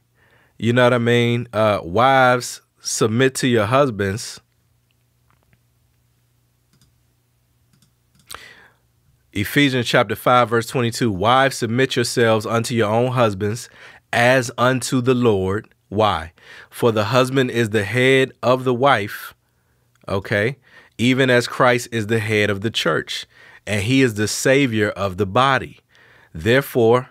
you 0.58 0.72
know 0.72 0.84
what 0.84 0.92
I 0.92 0.98
mean? 0.98 1.48
Uh, 1.52 1.80
wives, 1.82 2.60
submit 2.80 3.34
to 3.36 3.46
your 3.46 3.66
husbands. 3.66 4.40
Ephesians 9.40 9.86
chapter 9.86 10.16
5, 10.16 10.48
verse 10.48 10.66
22 10.66 11.10
Wives, 11.10 11.58
submit 11.58 11.96
yourselves 11.96 12.46
unto 12.46 12.74
your 12.74 12.90
own 12.90 13.12
husbands 13.12 13.68
as 14.12 14.50
unto 14.58 15.00
the 15.00 15.14
Lord. 15.14 15.68
Why? 15.88 16.32
For 16.70 16.92
the 16.92 17.06
husband 17.06 17.50
is 17.50 17.70
the 17.70 17.84
head 17.84 18.32
of 18.42 18.64
the 18.64 18.74
wife. 18.74 19.34
Okay 20.06 20.56
even 20.98 21.30
as 21.30 21.46
Christ 21.46 21.88
is 21.92 22.08
the 22.08 22.18
head 22.18 22.50
of 22.50 22.60
the 22.60 22.70
church, 22.70 23.26
and 23.66 23.82
he 23.82 24.02
is 24.02 24.14
the 24.14 24.28
savior 24.28 24.90
of 24.90 25.16
the 25.16 25.26
body. 25.26 25.78
Therefore, 26.34 27.08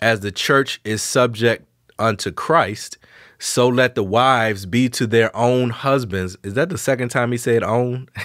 as 0.00 0.20
the 0.20 0.30
church 0.30 0.80
is 0.84 1.02
subject 1.02 1.66
unto 1.98 2.30
Christ, 2.30 2.98
so 3.38 3.66
let 3.66 3.94
the 3.94 4.04
wives 4.04 4.66
be 4.66 4.88
to 4.90 5.06
their 5.06 5.34
own 5.34 5.70
husbands. 5.70 6.36
Is 6.42 6.54
that 6.54 6.68
the 6.68 6.78
second 6.78 7.08
time 7.08 7.32
he 7.32 7.38
said 7.38 7.62
own? 7.62 8.08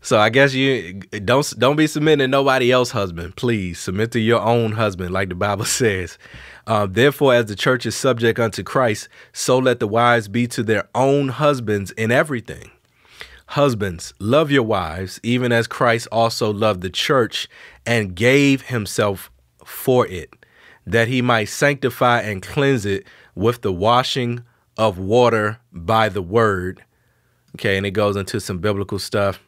So 0.00 0.18
I 0.18 0.30
guess 0.30 0.54
you 0.54 0.94
don't 1.24 1.52
don't 1.58 1.76
be 1.76 1.86
submitting 1.86 2.20
to 2.20 2.28
nobody 2.28 2.70
else 2.70 2.90
husband. 2.90 3.36
Please 3.36 3.78
submit 3.78 4.12
to 4.12 4.20
your 4.20 4.40
own 4.40 4.72
husband, 4.72 5.12
like 5.12 5.28
the 5.28 5.34
Bible 5.34 5.64
says. 5.80 6.18
Uh, 6.66 6.86
Therefore, 6.86 7.34
as 7.34 7.46
the 7.46 7.56
church 7.56 7.84
is 7.86 7.94
subject 7.94 8.38
unto 8.38 8.62
Christ, 8.62 9.08
so 9.32 9.58
let 9.58 9.80
the 9.80 9.88
wives 9.88 10.28
be 10.28 10.46
to 10.48 10.62
their 10.62 10.88
own 10.94 11.28
husbands 11.28 11.90
in 11.92 12.10
everything. 12.10 12.70
Husbands, 13.48 14.14
love 14.18 14.50
your 14.50 14.62
wives, 14.62 15.20
even 15.22 15.52
as 15.52 15.66
Christ 15.66 16.08
also 16.10 16.52
loved 16.52 16.80
the 16.80 16.90
church 16.90 17.46
and 17.84 18.14
gave 18.14 18.62
himself 18.62 19.30
for 19.64 20.06
it, 20.06 20.30
that 20.86 21.08
he 21.08 21.20
might 21.20 21.50
sanctify 21.50 22.20
and 22.20 22.42
cleanse 22.42 22.86
it 22.86 23.06
with 23.34 23.60
the 23.60 23.72
washing 23.72 24.44
of 24.76 24.98
water 24.98 25.58
by 25.72 26.08
the 26.08 26.22
word. 26.22 26.82
Okay, 27.56 27.76
and 27.76 27.86
it 27.86 27.92
goes 27.92 28.16
into 28.16 28.40
some 28.40 28.58
biblical 28.58 28.98
stuff. 28.98 29.40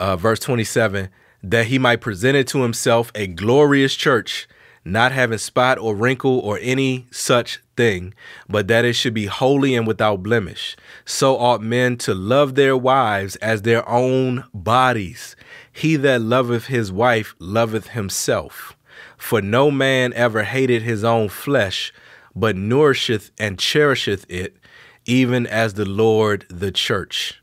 Uh, 0.00 0.16
verse 0.16 0.40
27 0.40 1.10
that 1.42 1.66
he 1.66 1.78
might 1.78 2.00
present 2.00 2.36
it 2.36 2.46
to 2.48 2.62
himself 2.62 3.12
a 3.14 3.26
glorious 3.26 3.94
church 3.94 4.48
not 4.84 5.12
having 5.12 5.38
spot 5.38 5.78
or 5.78 5.94
wrinkle 5.94 6.38
or 6.40 6.58
any 6.62 7.06
such 7.10 7.60
thing, 7.76 8.14
but 8.48 8.68
that 8.68 8.84
it 8.84 8.94
should 8.94 9.14
be 9.14 9.26
holy 9.26 9.74
and 9.74 9.86
without 9.86 10.22
blemish. 10.22 10.76
So 11.04 11.36
ought 11.36 11.60
men 11.60 11.96
to 11.98 12.14
love 12.14 12.54
their 12.54 12.76
wives 12.76 13.36
as 13.36 13.62
their 13.62 13.86
own 13.88 14.44
bodies. 14.54 15.36
He 15.70 15.96
that 15.96 16.22
loveth 16.22 16.66
his 16.66 16.90
wife 16.90 17.34
loveth 17.38 17.88
himself. 17.88 18.76
For 19.16 19.42
no 19.42 19.70
man 19.70 20.12
ever 20.14 20.44
hated 20.44 20.82
his 20.82 21.04
own 21.04 21.28
flesh, 21.28 21.92
but 22.34 22.56
nourisheth 22.56 23.30
and 23.38 23.58
cherisheth 23.58 24.24
it, 24.30 24.56
even 25.04 25.46
as 25.46 25.74
the 25.74 25.84
Lord 25.84 26.46
the 26.48 26.72
church. 26.72 27.42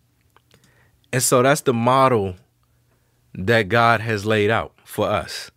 And 1.14 1.22
so 1.22 1.44
that's 1.44 1.62
the 1.62 1.74
model 1.74 2.36
that 3.38 3.70
God 3.70 4.02
has 4.02 4.26
laid 4.26 4.50
out 4.50 4.74
for 4.84 5.08
us. 5.08 5.52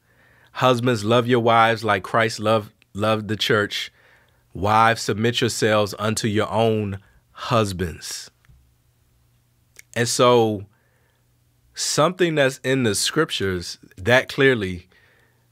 Husbands, 0.53 1.05
love 1.05 1.27
your 1.27 1.41
wives 1.41 1.83
like 1.83 2.03
Christ 2.03 2.39
loved 2.39 2.73
loved 2.93 3.29
the 3.29 3.37
church. 3.37 3.91
Wives, 4.53 5.03
submit 5.03 5.41
yourselves 5.41 5.95
unto 5.99 6.29
your 6.29 6.51
own 6.51 6.99
husbands. 7.33 8.31
And 9.95 10.09
so 10.09 10.67
something 11.73 12.35
that's 12.35 12.59
in 12.59 12.83
the 12.83 12.95
scriptures 12.95 13.79
that 13.97 14.29
clearly 14.29 14.89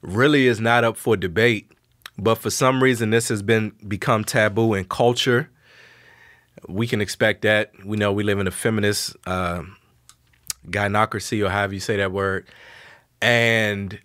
really 0.01 0.47
is 0.47 0.59
not 0.59 0.83
up 0.83 0.97
for 0.97 1.17
debate, 1.17 1.71
but 2.17 2.35
for 2.35 2.49
some 2.49 2.83
reason 2.83 3.09
this 3.09 3.29
has 3.29 3.41
been 3.41 3.73
become 3.87 4.23
taboo 4.23 4.73
in 4.73 4.85
culture. 4.85 5.49
We 6.67 6.87
can 6.87 7.01
expect 7.01 7.41
that. 7.43 7.71
We 7.85 7.97
know 7.97 8.11
we 8.11 8.23
live 8.23 8.39
in 8.39 8.47
a 8.47 8.51
feminist 8.51 9.15
uh, 9.25 9.63
gynocracy, 10.67 11.45
or 11.45 11.49
however 11.49 11.73
you 11.73 11.79
say 11.79 11.97
that 11.97 12.11
word, 12.11 12.47
and 13.21 13.99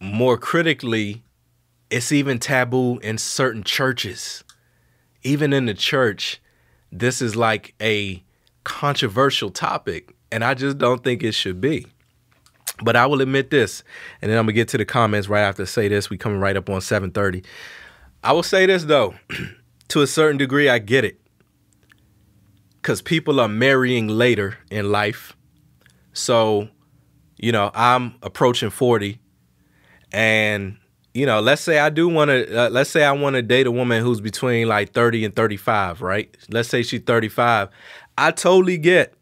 more 0.00 0.36
critically, 0.36 1.22
it's 1.90 2.12
even 2.12 2.38
taboo 2.38 2.98
in 2.98 3.18
certain 3.18 3.62
churches. 3.62 4.44
Even 5.22 5.52
in 5.52 5.66
the 5.66 5.74
church, 5.74 6.40
this 6.92 7.20
is 7.20 7.36
like 7.36 7.74
a 7.80 8.22
controversial 8.64 9.50
topic, 9.50 10.14
and 10.30 10.44
I 10.44 10.54
just 10.54 10.78
don't 10.78 11.02
think 11.02 11.22
it 11.22 11.32
should 11.32 11.60
be. 11.60 11.86
But 12.82 12.94
I 12.94 13.06
will 13.06 13.22
admit 13.22 13.50
this, 13.50 13.82
and 14.20 14.30
then 14.30 14.38
I'm 14.38 14.44
gonna 14.44 14.52
get 14.52 14.68
to 14.68 14.78
the 14.78 14.84
comments 14.84 15.28
right 15.28 15.42
after 15.42 15.62
I 15.62 15.66
say 15.66 15.88
this. 15.88 16.10
We 16.10 16.18
coming 16.18 16.40
right 16.40 16.56
up 16.56 16.68
on 16.68 16.80
7:30. 16.80 17.44
I 18.22 18.32
will 18.32 18.42
say 18.42 18.66
this 18.66 18.84
though, 18.84 19.14
to 19.88 20.02
a 20.02 20.06
certain 20.06 20.36
degree, 20.36 20.68
I 20.68 20.78
get 20.78 21.04
it, 21.04 21.20
because 22.86 23.02
people 23.02 23.40
are 23.40 23.48
marrying 23.48 24.06
later 24.06 24.58
in 24.70 24.92
life. 24.92 25.36
So, 26.12 26.68
you 27.36 27.50
know, 27.50 27.72
I'm 27.74 28.14
approaching 28.22 28.70
40 28.70 29.18
and 30.12 30.76
you 31.12 31.26
know, 31.26 31.40
let's 31.40 31.62
say 31.62 31.80
I 31.80 31.90
do 31.90 32.08
want 32.08 32.28
to, 32.28 32.66
uh, 32.66 32.70
let's 32.70 32.90
say 32.90 33.02
I 33.02 33.10
want 33.10 33.34
to 33.34 33.42
date 33.42 33.66
a 33.66 33.72
woman 33.72 34.04
who's 34.04 34.20
between 34.20 34.68
like 34.68 34.92
30 34.92 35.24
and 35.24 35.34
35, 35.34 36.00
right? 36.00 36.32
Let's 36.48 36.68
say 36.68 36.84
she's 36.84 37.00
35. 37.00 37.70
I 38.16 38.30
totally 38.30 38.78
get 38.78 39.14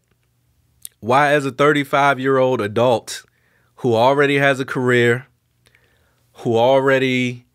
why, 0.99 1.31
as 1.31 1.43
a 1.43 1.51
35 1.51 2.19
year 2.19 2.37
old 2.37 2.61
adult 2.61 3.25
who 3.77 3.95
already 3.95 4.37
has 4.37 4.59
a 4.59 4.65
career, 4.65 5.25
who 6.33 6.55
already 6.55 7.47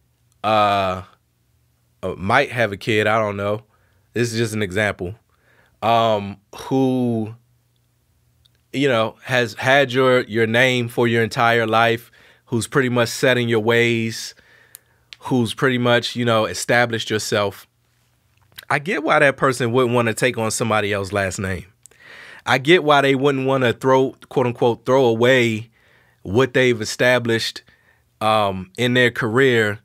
uh, 0.43 1.03
uh, 2.03 2.15
might 2.17 2.51
have 2.51 2.73
a 2.73 2.77
kid, 2.77 3.07
I 3.07 3.17
don't 3.21 3.37
know. 3.37 3.63
This 4.13 4.33
is 4.33 4.39
just 4.39 4.55
an 4.55 4.63
example. 4.65 5.15
Um, 5.83 6.37
who, 6.55 7.35
you 8.73 8.89
know, 8.89 9.17
has 9.25 9.55
had 9.55 9.93
your 9.93 10.23
your 10.23 10.47
name 10.47 10.89
for 10.89 11.09
your 11.09 11.23
entire 11.23 11.67
life 11.67 12.11
who's 12.47 12.67
pretty 12.67 12.89
much 12.89 13.09
set 13.09 13.39
in 13.39 13.49
your 13.49 13.61
ways, 13.61 14.35
who's 15.21 15.55
pretty 15.55 15.79
much, 15.79 16.17
you 16.17 16.25
know, 16.25 16.47
established 16.47 17.09
yourself. 17.09 17.67
I 18.69 18.79
get 18.81 19.05
why 19.05 19.21
that 19.21 19.37
person 19.37 19.73
wouldn't 19.73 19.95
want 19.95 20.09
to 20.09 20.15
take 20.15 20.37
on 20.37 20.51
somebody 20.51 20.93
else's 20.93 21.13
last 21.13 21.39
name. 21.39 21.67
I 22.45 22.59
get 22.59 22.83
why 22.83 23.03
they 23.03 23.15
wouldn't 23.15 23.47
want 23.47 23.65
to 23.65 23.73
throw, 23.73 24.17
quote 24.29 24.47
unquote, 24.47 24.85
throw 24.85 25.05
away 25.07 25.71
what 26.23 26.55
they've 26.55 26.81
established 26.81 27.63
um, 28.21 28.73
in 28.77 28.95
their 28.95 29.11
career 29.11 29.79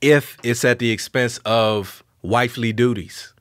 if 0.00 0.38
it's 0.42 0.64
at 0.64 0.78
the 0.80 0.90
expense 0.90 1.38
of 1.44 2.02
wifely 2.22 2.72
duties. 2.72 3.32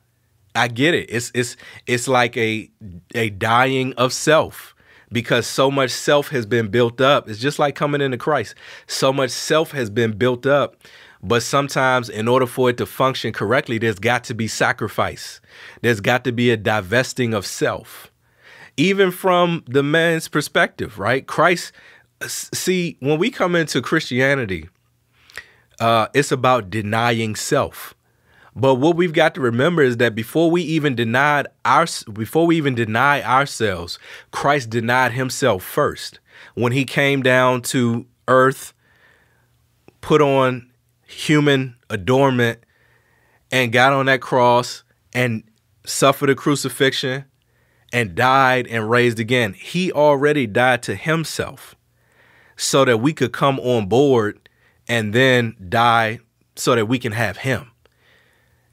I 0.58 0.68
get 0.68 0.94
it. 0.94 1.10
It's 1.10 1.32
it's 1.34 1.56
it's 1.86 2.08
like 2.08 2.36
a 2.38 2.70
a 3.16 3.30
dying 3.30 3.94
of 3.94 4.12
self 4.14 4.76
because 5.12 5.48
so 5.48 5.72
much 5.72 5.92
self 5.92 6.30
has 6.30 6.46
been 6.46 6.68
built 6.68 7.00
up. 7.00 7.30
It's 7.30 7.40
just 7.40 7.60
like 7.60 7.76
coming 7.76 8.02
into 8.02 8.18
Christ. 8.18 8.56
So 8.88 9.14
much 9.14 9.32
self 9.32 9.72
has 9.72 9.90
been 9.90 10.18
built 10.18 10.46
up. 10.46 10.76
But 11.24 11.42
sometimes, 11.42 12.10
in 12.10 12.28
order 12.28 12.46
for 12.46 12.70
it 12.70 12.78
to 12.78 12.86
function 12.86 13.34
correctly, 13.34 13.78
there's 13.78 14.00
got 14.00 14.24
to 14.26 14.36
be 14.36 14.48
sacrifice. 14.48 15.42
There's 15.82 16.00
got 16.00 16.24
to 16.26 16.32
be 16.32 16.52
a 16.52 16.58
divesting 16.58 17.34
of 17.34 17.46
self. 17.46 18.12
Even 18.78 19.10
from 19.10 19.64
the 19.68 19.82
man's 19.82 20.28
perspective, 20.28 21.00
right? 21.00 21.26
Christ, 21.26 21.72
see, 22.28 22.98
when 23.00 23.18
we 23.18 23.32
come 23.32 23.56
into 23.56 23.82
Christianity, 23.82 24.70
uh, 25.80 26.08
it's 26.14 26.32
about 26.32 26.70
denying 26.70 27.36
self. 27.36 27.96
But 28.60 28.76
what 28.76 28.96
we've 28.96 29.14
got 29.14 29.36
to 29.36 29.42
remember 29.42 29.84
is 29.84 29.98
that 29.98 30.16
before 30.16 30.50
we 30.50 30.64
even 30.64 30.96
denied 30.96 31.46
our 31.64 31.86
before 32.12 32.48
we 32.48 32.58
even 32.58 32.74
deny 32.74 33.22
ourselves, 33.22 34.00
Christ 34.32 34.72
denied 34.72 35.12
himself 35.12 35.64
first. 35.64 36.20
When 36.56 36.72
he 36.72 36.84
came 36.84 37.22
down 37.22 37.62
to 37.64 38.08
earth, 38.28 38.74
put 40.02 40.24
on 40.24 40.72
human 41.06 41.76
adornment 41.92 42.60
and 43.52 43.72
got 43.72 43.94
on 43.94 44.08
that 44.08 44.22
cross 44.22 44.84
and 45.14 45.44
suffered 45.86 46.32
a 46.32 46.36
crucifixion 46.36 47.26
and 47.94 48.16
died 48.16 48.66
and 48.66 48.90
raised 48.90 49.20
again. 49.20 49.54
He 49.54 49.92
already 49.92 50.48
died 50.48 50.82
to 50.84 50.96
himself 50.96 51.76
so 52.56 52.86
that 52.86 52.98
we 52.98 53.14
could 53.14 53.32
come 53.32 53.60
on 53.60 53.86
board 53.86 54.50
and 54.88 55.14
then 55.14 55.56
die 55.70 56.22
so 56.56 56.74
that 56.74 56.88
we 56.88 56.98
can 56.98 57.12
have 57.12 57.38
him 57.38 57.70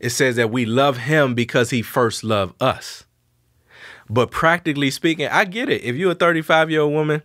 it 0.04 0.10
says 0.10 0.36
that 0.36 0.50
we 0.50 0.66
love 0.66 0.98
him 0.98 1.34
because 1.34 1.70
he 1.70 1.80
first 1.80 2.22
loved 2.22 2.62
us. 2.62 3.04
But 4.10 4.30
practically 4.30 4.90
speaking, 4.90 5.28
I 5.28 5.46
get 5.46 5.70
it. 5.70 5.82
If 5.82 5.96
you're 5.96 6.12
a 6.12 6.14
35 6.14 6.70
year 6.70 6.82
old 6.82 6.92
woman, 6.92 7.22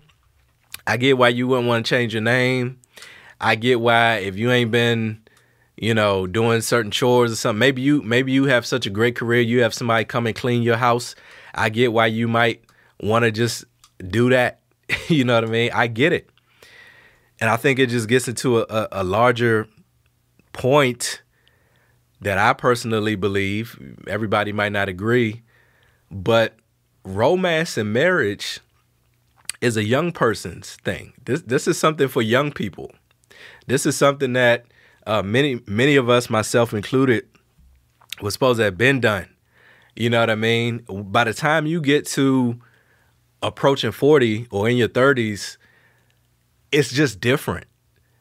I 0.88 0.96
get 0.96 1.18
why 1.18 1.28
you 1.28 1.46
wouldn't 1.46 1.68
want 1.68 1.86
to 1.86 1.90
change 1.90 2.14
your 2.14 2.24
name. 2.24 2.80
I 3.42 3.56
get 3.56 3.82
why 3.82 4.20
if 4.20 4.38
you 4.38 4.50
ain't 4.50 4.72
been, 4.72 5.22
you 5.76 5.94
know, 5.94 6.26
doing 6.26 6.62
certain 6.62 6.90
chores 6.90 7.34
or 7.34 7.36
something, 7.36 7.60
maybe 7.60 7.82
you 7.82 8.02
maybe 8.02 8.32
you 8.32 8.46
have 8.46 8.66
such 8.66 8.86
a 8.86 8.90
great 8.90 9.18
career, 9.18 9.42
you 9.42 9.62
have 9.62 9.74
somebody 9.74 10.06
come 10.06 10.26
and 10.26 10.36
clean 10.36 10.64
your 10.64 10.78
house. 10.78 11.16
I 11.54 11.68
get 11.68 11.92
why 11.92 12.06
you 12.06 12.30
might 12.30 12.64
want 13.02 13.24
to 13.24 13.32
just 13.32 13.66
do 14.08 14.30
that. 14.30 14.62
you 15.10 15.26
know 15.26 15.36
what 15.36 15.44
I 15.44 15.48
mean? 15.48 15.72
I 15.74 15.88
get 15.88 16.14
it. 16.14 16.30
And 17.42 17.50
I 17.50 17.58
think 17.58 17.78
it 17.78 17.90
just 17.90 18.08
gets 18.08 18.30
into 18.30 18.60
a, 18.60 18.66
a, 18.70 18.88
a 18.94 19.04
larger 19.04 19.68
point 20.54 21.22
that 22.22 22.38
I 22.38 22.54
personally 22.54 23.16
believe, 23.16 23.80
everybody 24.08 24.52
might 24.52 24.72
not 24.72 24.90
agree, 24.90 25.42
but 26.12 26.56
romance 27.04 27.78
and 27.78 27.94
marriage 27.94 28.60
is 29.62 29.78
a 29.78 29.84
young 29.84 30.12
person's 30.12 30.76
thing. 30.78 31.14
This 31.26 31.42
this 31.42 31.68
is 31.68 31.78
something 31.78 32.08
for 32.08 32.22
young 32.22 32.52
people. 32.52 32.92
This 33.68 33.86
is 33.86 33.96
something 33.98 34.34
that 34.34 34.66
uh, 35.06 35.22
many 35.22 35.62
many 35.66 35.96
of 35.96 36.10
us, 36.10 36.30
myself 36.30 36.74
included, 36.74 37.28
was 38.22 38.34
supposed 38.34 38.58
to 38.58 38.66
have 38.66 38.78
been 38.78 39.00
done. 39.00 39.28
You 39.96 40.10
know 40.10 40.20
what 40.20 40.30
I 40.30 40.36
mean? 40.36 40.86
By 40.88 41.26
the 41.26 41.34
time 41.34 41.66
you 41.66 41.82
get 41.82 42.06
to 42.08 42.60
approaching 43.42 43.92
40 43.92 44.48
or 44.52 44.70
in 44.70 44.78
your 44.78 44.88
30s, 44.88 45.58
it's 46.72 46.92
just 46.92 47.20
different. 47.20 47.66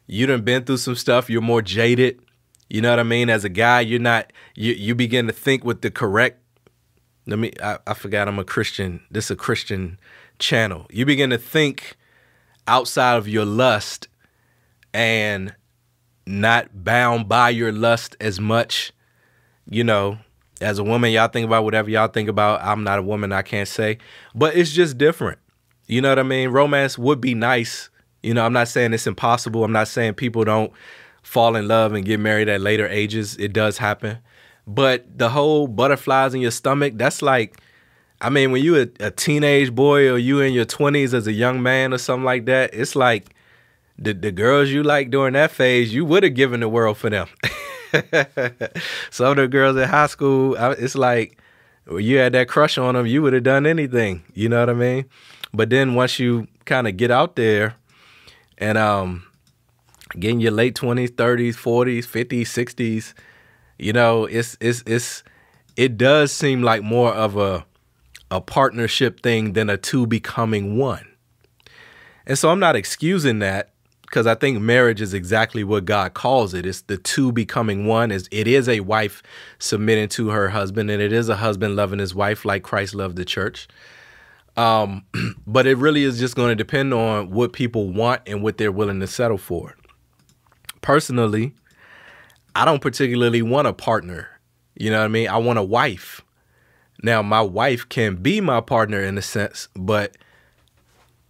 You 0.07 0.25
done 0.25 0.41
been 0.41 0.63
through 0.63 0.77
some 0.77 0.95
stuff, 0.95 1.29
you're 1.29 1.41
more 1.41 1.61
jaded. 1.61 2.19
You 2.69 2.81
know 2.81 2.91
what 2.91 2.99
I 2.99 3.03
mean? 3.03 3.29
As 3.29 3.43
a 3.43 3.49
guy, 3.49 3.81
you're 3.81 3.99
not 3.99 4.31
you 4.55 4.73
you 4.73 4.95
begin 4.95 5.27
to 5.27 5.33
think 5.33 5.63
with 5.63 5.81
the 5.81 5.91
correct 5.91 6.39
let 7.29 7.39
me 7.39 7.51
I, 7.61 7.77
I 7.85 7.93
forgot 7.93 8.27
I'm 8.27 8.39
a 8.39 8.43
Christian. 8.43 9.01
This 9.11 9.25
is 9.25 9.31
a 9.31 9.35
Christian 9.35 9.99
channel. 10.39 10.85
You 10.89 11.05
begin 11.05 11.29
to 11.29 11.37
think 11.37 11.97
outside 12.67 13.17
of 13.17 13.27
your 13.27 13.45
lust 13.45 14.07
and 14.93 15.55
not 16.25 16.83
bound 16.83 17.27
by 17.27 17.49
your 17.49 17.71
lust 17.71 18.15
as 18.19 18.39
much, 18.39 18.91
you 19.69 19.83
know, 19.83 20.17
as 20.61 20.77
a 20.77 20.83
woman, 20.83 21.11
y'all 21.11 21.27
think 21.27 21.45
about 21.45 21.63
whatever 21.63 21.89
y'all 21.89 22.07
think 22.07 22.29
about. 22.29 22.61
I'm 22.61 22.83
not 22.83 22.99
a 22.99 23.03
woman, 23.03 23.31
I 23.31 23.41
can't 23.41 23.67
say. 23.67 23.97
But 24.35 24.55
it's 24.55 24.71
just 24.71 24.97
different. 24.97 25.39
You 25.87 26.01
know 26.01 26.09
what 26.09 26.19
I 26.19 26.23
mean? 26.23 26.49
Romance 26.49 26.97
would 26.97 27.21
be 27.21 27.33
nice. 27.33 27.89
You 28.21 28.33
know, 28.33 28.45
I'm 28.45 28.53
not 28.53 28.67
saying 28.67 28.93
it's 28.93 29.07
impossible. 29.07 29.63
I'm 29.63 29.71
not 29.71 29.87
saying 29.87 30.15
people 30.15 30.43
don't 30.43 30.71
fall 31.21 31.55
in 31.55 31.67
love 31.67 31.93
and 31.93 32.05
get 32.05 32.19
married 32.19 32.49
at 32.49 32.61
later 32.61 32.87
ages. 32.87 33.37
It 33.37 33.53
does 33.53 33.77
happen. 33.77 34.19
But 34.67 35.17
the 35.17 35.29
whole 35.29 35.67
butterflies 35.67 36.33
in 36.33 36.41
your 36.41 36.51
stomach, 36.51 36.93
that's 36.95 37.21
like, 37.21 37.59
I 38.21 38.29
mean, 38.29 38.51
when 38.51 38.63
you 38.63 38.75
a, 38.77 38.87
a 38.99 39.11
teenage 39.11 39.73
boy 39.73 40.09
or 40.11 40.17
you 40.17 40.41
in 40.41 40.53
your 40.53 40.65
20s 40.65 41.13
as 41.13 41.25
a 41.25 41.31
young 41.31 41.63
man 41.63 41.93
or 41.93 41.97
something 41.97 42.25
like 42.25 42.45
that, 42.45 42.73
it's 42.73 42.95
like 42.95 43.33
the, 43.97 44.13
the 44.13 44.31
girls 44.31 44.69
you 44.69 44.83
like 44.83 45.09
during 45.09 45.33
that 45.33 45.51
phase, 45.51 45.93
you 45.93 46.05
would 46.05 46.23
have 46.23 46.35
given 46.35 46.59
the 46.59 46.69
world 46.69 46.97
for 46.97 47.09
them. 47.09 47.27
Some 49.09 49.31
of 49.31 49.37
the 49.37 49.47
girls 49.49 49.75
in 49.77 49.87
high 49.89 50.07
school, 50.07 50.55
it's 50.55 50.95
like 50.95 51.41
you 51.91 52.17
had 52.17 52.33
that 52.33 52.47
crush 52.47 52.77
on 52.77 52.95
them, 52.95 53.07
you 53.07 53.21
would 53.21 53.33
have 53.33 53.43
done 53.43 53.65
anything. 53.65 54.23
You 54.33 54.49
know 54.49 54.59
what 54.59 54.69
I 54.69 54.73
mean? 54.73 55.05
But 55.53 55.69
then 55.69 55.95
once 55.95 56.19
you 56.19 56.47
kind 56.65 56.87
of 56.87 56.95
get 56.97 57.09
out 57.09 57.35
there 57.35 57.75
and 58.57 58.77
um, 58.77 59.23
get 60.17 60.31
in 60.31 60.39
your 60.39 60.51
late 60.51 60.75
20s, 60.75 61.09
30s, 61.09 61.55
40s, 61.55 62.05
50s, 62.05 62.41
60s, 62.41 63.13
you 63.77 63.93
know, 63.93 64.25
it's 64.25 64.57
it's 64.59 64.83
it's 64.85 65.23
it 65.77 65.97
does 65.97 66.31
seem 66.31 66.61
like 66.61 66.83
more 66.83 67.13
of 67.13 67.37
a 67.37 67.65
a 68.31 68.41
partnership 68.41 69.21
thing 69.21 69.53
than 69.53 69.69
a 69.69 69.77
two 69.77 70.05
becoming 70.05 70.77
one. 70.77 71.05
And 72.27 72.37
so 72.37 72.49
I'm 72.49 72.59
not 72.59 72.75
excusing 72.75 73.39
that 73.39 73.71
because 74.01 74.27
I 74.27 74.35
think 74.35 74.59
marriage 74.59 75.01
is 75.01 75.13
exactly 75.13 75.63
what 75.63 75.85
God 75.85 76.13
calls 76.13 76.53
it. 76.53 76.65
It's 76.65 76.81
the 76.81 76.97
two 76.97 77.31
becoming 77.31 77.85
one. 77.85 78.11
Is 78.11 78.27
it 78.31 78.47
is 78.47 78.67
a 78.67 78.81
wife 78.81 79.23
submitting 79.59 80.09
to 80.09 80.29
her 80.29 80.49
husband, 80.49 80.91
and 80.91 81.01
it 81.01 81.13
is 81.13 81.29
a 81.29 81.37
husband 81.37 81.75
loving 81.75 81.99
his 81.99 82.13
wife 82.13 82.45
like 82.45 82.63
Christ 82.63 82.93
loved 82.93 83.15
the 83.15 83.25
church. 83.25 83.67
Um, 84.57 85.05
but 85.47 85.67
it 85.67 85.77
really 85.77 86.03
is 86.03 86.19
just 86.19 86.35
going 86.35 86.49
to 86.49 86.55
depend 86.55 86.93
on 86.93 87.29
what 87.29 87.53
people 87.53 87.89
want 87.89 88.21
and 88.27 88.43
what 88.43 88.57
they're 88.57 88.71
willing 88.71 88.99
to 88.99 89.07
settle 89.07 89.37
for. 89.37 89.75
Personally, 90.81 91.53
I 92.55 92.65
don't 92.65 92.81
particularly 92.81 93.41
want 93.41 93.67
a 93.67 93.73
partner. 93.73 94.27
You 94.75 94.89
know 94.91 94.99
what 94.99 95.05
I 95.05 95.09
mean? 95.09 95.27
I 95.27 95.37
want 95.37 95.59
a 95.59 95.63
wife. 95.63 96.21
Now, 97.01 97.21
my 97.21 97.41
wife 97.41 97.87
can 97.87 98.15
be 98.15 98.41
my 98.41 98.61
partner 98.61 99.01
in 99.01 99.17
a 99.17 99.21
sense, 99.21 99.67
but 99.75 100.17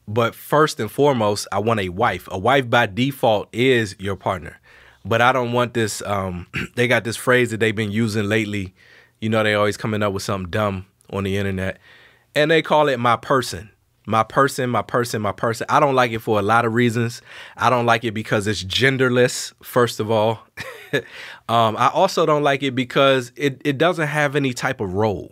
but 0.07 0.33
first 0.33 0.79
and 0.79 0.91
foremost, 0.91 1.47
I 1.51 1.59
want 1.59 1.79
a 1.79 1.89
wife. 1.89 2.27
A 2.31 2.37
wife 2.37 2.67
by 2.67 2.87
default 2.87 3.47
is 3.53 3.95
your 3.99 4.15
partner. 4.15 4.59
But 5.05 5.21
I 5.21 5.31
don't 5.31 5.51
want 5.51 5.75
this 5.75 6.01
um 6.03 6.47
they 6.75 6.87
got 6.87 7.03
this 7.03 7.17
phrase 7.17 7.51
that 7.51 7.59
they've 7.59 7.75
been 7.75 7.91
using 7.91 8.25
lately. 8.25 8.73
You 9.21 9.29
know, 9.29 9.43
they 9.43 9.53
always 9.53 9.77
coming 9.77 10.01
up 10.01 10.13
with 10.13 10.23
something 10.23 10.49
dumb 10.49 10.85
on 11.11 11.23
the 11.23 11.37
internet. 11.37 11.77
And 12.35 12.49
they 12.49 12.61
call 12.61 12.87
it 12.87 12.99
my 12.99 13.17
person. 13.17 13.69
My 14.09 14.23
person, 14.23 14.71
my 14.71 14.81
person, 14.81 15.21
my 15.21 15.31
person. 15.31 15.67
I 15.69 15.79
don't 15.79 15.93
like 15.93 16.11
it 16.11 16.17
for 16.17 16.39
a 16.39 16.41
lot 16.41 16.65
of 16.65 16.73
reasons. 16.73 17.21
I 17.55 17.69
don't 17.69 17.85
like 17.85 18.03
it 18.03 18.11
because 18.11 18.47
it's 18.47 18.63
genderless, 18.63 19.53
first 19.61 19.99
of 19.99 20.09
all. 20.09 20.39
um, 21.47 21.77
I 21.77 21.91
also 21.93 22.25
don't 22.25 22.41
like 22.41 22.63
it 22.63 22.71
because 22.71 23.31
it, 23.35 23.61
it 23.63 23.77
doesn't 23.77 24.07
have 24.07 24.35
any 24.35 24.51
type 24.51 24.81
of 24.81 24.95
role. 24.95 25.31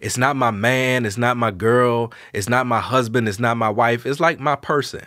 It's 0.00 0.18
not 0.18 0.34
my 0.34 0.50
man, 0.50 1.06
it's 1.06 1.16
not 1.16 1.36
my 1.36 1.52
girl, 1.52 2.12
it's 2.32 2.48
not 2.48 2.66
my 2.66 2.80
husband, 2.80 3.28
it's 3.28 3.38
not 3.38 3.56
my 3.56 3.70
wife. 3.70 4.04
It's 4.04 4.18
like 4.18 4.40
my 4.40 4.56
person. 4.56 5.06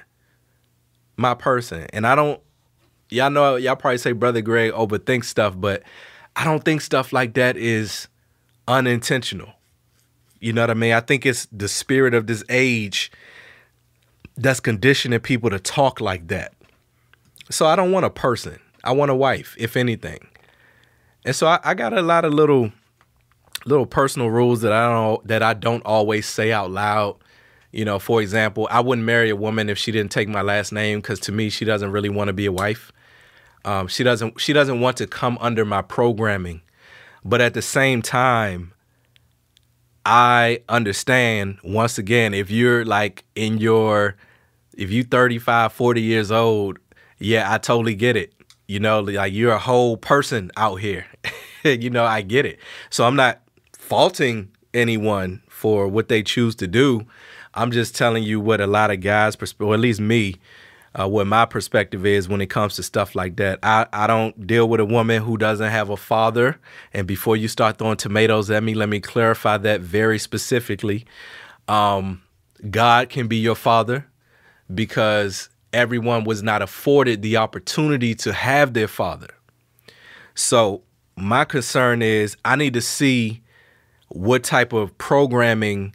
My 1.17 1.33
person. 1.33 1.87
And 1.91 2.07
I 2.07 2.15
don't 2.15 2.39
y'all 3.09 3.29
know 3.29 3.57
y'all 3.57 3.75
probably 3.75 3.97
say 3.97 4.13
brother 4.13 4.39
Greg 4.39 4.71
overthink 4.71 5.25
stuff, 5.25 5.53
but 5.59 5.83
I 6.37 6.45
don't 6.45 6.63
think 6.63 6.79
stuff 6.79 7.11
like 7.11 7.33
that 7.33 7.57
is 7.57 8.07
unintentional. 8.69 9.51
You 10.45 10.53
know 10.53 10.61
what 10.61 10.69
I 10.69 10.75
mean? 10.75 10.93
I 10.93 10.99
think 10.99 11.25
it's 11.25 11.47
the 11.51 11.67
spirit 11.67 12.13
of 12.13 12.27
this 12.27 12.43
age 12.49 13.11
that's 14.37 14.59
conditioning 14.59 15.19
people 15.19 15.49
to 15.49 15.57
talk 15.57 15.99
like 15.99 16.27
that. 16.27 16.53
So 17.49 17.65
I 17.65 17.75
don't 17.75 17.91
want 17.91 18.05
a 18.05 18.11
person. 18.11 18.59
I 18.83 18.91
want 18.91 19.09
a 19.09 19.15
wife, 19.15 19.55
if 19.57 19.75
anything. 19.75 20.27
And 21.25 21.35
so 21.35 21.47
I, 21.47 21.59
I 21.63 21.73
got 21.73 21.93
a 21.93 22.03
lot 22.03 22.25
of 22.25 22.33
little 22.35 22.71
little 23.65 23.87
personal 23.87 24.29
rules 24.29 24.61
that 24.61 24.71
I 24.71 24.87
don't 24.87 25.27
that 25.27 25.41
I 25.41 25.55
don't 25.55 25.83
always 25.83 26.27
say 26.27 26.51
out 26.51 26.69
loud. 26.69 27.15
You 27.71 27.83
know, 27.83 27.97
for 27.97 28.21
example, 28.21 28.67
I 28.69 28.81
wouldn't 28.81 29.03
marry 29.03 29.31
a 29.31 29.35
woman 29.35 29.67
if 29.67 29.79
she 29.79 29.91
didn't 29.91 30.11
take 30.11 30.27
my 30.27 30.43
last 30.43 30.71
name 30.71 30.99
because 30.99 31.19
to 31.21 31.31
me, 31.31 31.49
she 31.49 31.65
doesn't 31.65 31.89
really 31.89 32.09
want 32.09 32.27
to 32.27 32.33
be 32.33 32.45
a 32.45 32.51
wife. 32.51 32.91
Um, 33.65 33.87
she 33.87 34.03
doesn't 34.03 34.39
she 34.39 34.53
doesn't 34.53 34.79
want 34.79 34.97
to 34.97 35.07
come 35.07 35.39
under 35.41 35.65
my 35.65 35.81
programming, 35.81 36.61
but 37.23 37.41
at 37.41 37.55
the 37.55 37.63
same 37.63 38.03
time, 38.03 38.73
I 40.05 40.61
understand 40.69 41.57
once 41.63 41.97
again 41.97 42.33
if 42.33 42.51
you're 42.51 42.85
like 42.85 43.25
in 43.35 43.57
your 43.57 44.15
if 44.77 44.91
you 44.91 45.03
35, 45.03 45.71
40 45.73 46.01
years 46.01 46.31
old, 46.31 46.77
yeah, 47.17 47.51
I 47.51 47.57
totally 47.57 47.95
get 47.95 48.15
it. 48.15 48.33
You 48.67 48.79
know, 48.79 48.99
like 48.99 49.33
you're 49.33 49.53
a 49.53 49.59
whole 49.59 49.97
person 49.97 50.51
out 50.57 50.75
here. 50.75 51.05
you 51.63 51.89
know, 51.89 52.05
I 52.05 52.21
get 52.21 52.45
it. 52.45 52.59
So 52.89 53.05
I'm 53.05 53.15
not 53.15 53.41
faulting 53.73 54.49
anyone 54.73 55.41
for 55.47 55.87
what 55.87 56.09
they 56.09 56.21
choose 56.21 56.55
to 56.55 56.67
do. 56.67 57.05
I'm 57.53 57.71
just 57.71 57.95
telling 57.95 58.23
you 58.23 58.39
what 58.39 58.59
a 58.59 58.67
lot 58.67 58.91
of 58.91 58.99
guys, 58.99 59.37
or 59.59 59.73
at 59.73 59.79
least 59.79 60.01
me, 60.01 60.35
uh, 60.97 61.07
what 61.07 61.27
my 61.27 61.45
perspective 61.45 62.05
is 62.05 62.29
when 62.29 62.41
it 62.41 62.49
comes 62.49 62.75
to 62.75 62.83
stuff 62.83 63.15
like 63.15 63.35
that. 63.35 63.59
I, 63.61 63.85
I 63.91 64.07
don't 64.07 64.47
deal 64.47 64.69
with 64.69 64.79
a 64.79 64.85
woman 64.85 65.21
who 65.21 65.37
doesn't 65.37 65.69
have 65.69 65.89
a 65.89 65.97
father. 65.97 66.57
And 66.93 67.05
before 67.05 67.35
you 67.35 67.47
start 67.47 67.77
throwing 67.77 67.97
tomatoes 67.97 68.49
at 68.49 68.63
me, 68.63 68.73
let 68.73 68.87
me 68.87 69.01
clarify 69.01 69.57
that 69.57 69.81
very 69.81 70.17
specifically. 70.17 71.05
Um, 71.67 72.21
God 72.69 73.09
can 73.09 73.27
be 73.27 73.37
your 73.37 73.55
father 73.55 74.07
because 74.73 75.49
everyone 75.73 76.23
was 76.23 76.41
not 76.41 76.61
afforded 76.61 77.21
the 77.21 77.37
opportunity 77.37 78.15
to 78.15 78.31
have 78.31 78.73
their 78.73 78.87
father. 78.87 79.27
So 80.33 80.83
my 81.17 81.43
concern 81.43 82.01
is 82.01 82.37
I 82.45 82.55
need 82.55 82.73
to 82.73 82.81
see 82.81 83.41
what 84.07 84.43
type 84.43 84.71
of 84.71 84.97
programming 84.97 85.93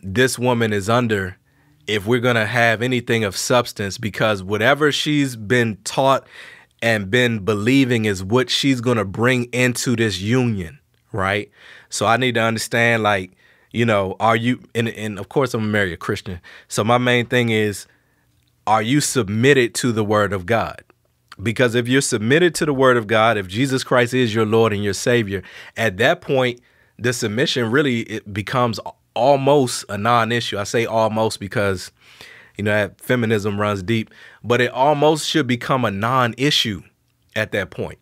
this 0.00 0.38
woman 0.38 0.72
is 0.72 0.88
under 0.88 1.36
if 1.88 2.06
we're 2.06 2.20
going 2.20 2.36
to 2.36 2.46
have 2.46 2.82
anything 2.82 3.24
of 3.24 3.36
substance 3.36 3.98
because 3.98 4.42
whatever 4.42 4.92
she's 4.92 5.34
been 5.34 5.78
taught 5.84 6.26
and 6.82 7.10
been 7.10 7.44
believing 7.44 8.04
is 8.04 8.22
what 8.22 8.50
she's 8.50 8.80
going 8.80 8.98
to 8.98 9.04
bring 9.04 9.44
into 9.46 9.96
this 9.96 10.20
union, 10.20 10.78
right? 11.12 11.50
So 11.88 12.06
I 12.06 12.18
need 12.18 12.34
to 12.34 12.42
understand 12.42 13.02
like, 13.02 13.32
you 13.72 13.84
know, 13.84 14.16
are 14.20 14.36
you 14.36 14.62
and 14.74 14.88
and 14.88 15.18
of 15.18 15.28
course 15.28 15.52
I'm 15.52 15.60
gonna 15.60 15.72
marry 15.72 15.92
a 15.92 15.96
Christian. 15.96 16.40
So 16.68 16.84
my 16.84 16.98
main 16.98 17.26
thing 17.26 17.50
is 17.50 17.86
are 18.66 18.82
you 18.82 19.00
submitted 19.00 19.74
to 19.76 19.92
the 19.92 20.04
word 20.04 20.32
of 20.32 20.46
God? 20.46 20.82
Because 21.42 21.74
if 21.74 21.86
you're 21.86 22.00
submitted 22.00 22.54
to 22.56 22.66
the 22.66 22.74
word 22.74 22.96
of 22.96 23.06
God, 23.06 23.36
if 23.36 23.46
Jesus 23.46 23.84
Christ 23.84 24.14
is 24.14 24.34
your 24.34 24.46
Lord 24.46 24.72
and 24.72 24.82
your 24.82 24.94
Savior, 24.94 25.42
at 25.76 25.96
that 25.98 26.20
point 26.20 26.60
the 26.98 27.12
submission 27.12 27.70
really 27.70 28.00
it 28.00 28.32
becomes 28.32 28.80
almost 29.18 29.84
a 29.88 29.98
non-issue. 29.98 30.58
I 30.58 30.64
say 30.64 30.86
almost 30.86 31.40
because 31.40 31.90
you 32.56 32.64
know 32.64 32.70
that 32.70 33.00
feminism 33.00 33.60
runs 33.60 33.82
deep, 33.82 34.10
but 34.42 34.60
it 34.60 34.70
almost 34.70 35.28
should 35.28 35.46
become 35.46 35.84
a 35.84 35.90
non-issue 35.90 36.82
at 37.36 37.52
that 37.52 37.70
point. 37.70 37.98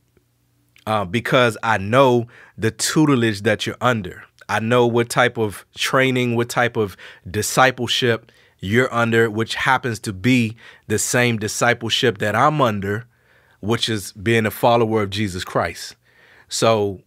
Uh, 0.86 1.04
because 1.04 1.56
I 1.64 1.78
know 1.78 2.28
the 2.56 2.70
tutelage 2.70 3.42
that 3.42 3.66
you're 3.66 3.76
under. 3.80 4.22
I 4.48 4.60
know 4.60 4.86
what 4.86 5.08
type 5.08 5.36
of 5.36 5.66
training, 5.76 6.36
what 6.36 6.48
type 6.48 6.76
of 6.76 6.96
discipleship 7.28 8.30
you're 8.60 8.92
under, 8.94 9.28
which 9.28 9.56
happens 9.56 9.98
to 10.00 10.12
be 10.12 10.56
the 10.86 10.98
same 10.98 11.38
discipleship 11.38 12.18
that 12.18 12.36
I'm 12.36 12.60
under, 12.60 13.06
which 13.60 13.88
is 13.88 14.12
being 14.12 14.46
a 14.46 14.50
follower 14.50 15.02
of 15.02 15.10
Jesus 15.10 15.44
Christ. 15.44 15.96
So 16.48 17.00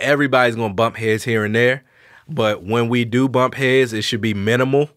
everybody's 0.00 0.56
gonna 0.56 0.74
bump 0.74 0.96
heads 0.96 1.22
here 1.22 1.44
and 1.44 1.54
there, 1.54 1.84
but 2.30 2.62
when 2.62 2.88
we 2.88 3.04
do 3.04 3.28
bump 3.28 3.54
heads, 3.54 3.92
it 3.92 4.02
should 4.02 4.20
be 4.20 4.34
minimal 4.34 4.90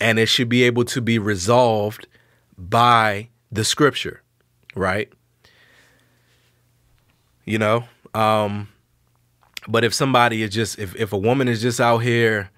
and 0.00 0.18
it 0.18 0.26
should 0.26 0.48
be 0.48 0.62
able 0.62 0.84
to 0.84 1.00
be 1.00 1.18
resolved 1.18 2.06
by 2.56 3.28
the 3.50 3.64
scripture, 3.64 4.22
right? 4.74 5.12
You 7.44 7.58
know, 7.58 7.84
um, 8.14 8.68
but 9.68 9.84
if 9.84 9.94
somebody 9.94 10.42
is 10.42 10.50
just 10.50 10.78
if 10.78 10.94
if 10.96 11.12
a 11.12 11.18
woman 11.18 11.48
is 11.48 11.60
just 11.62 11.80
out 11.80 11.98
here 11.98 12.50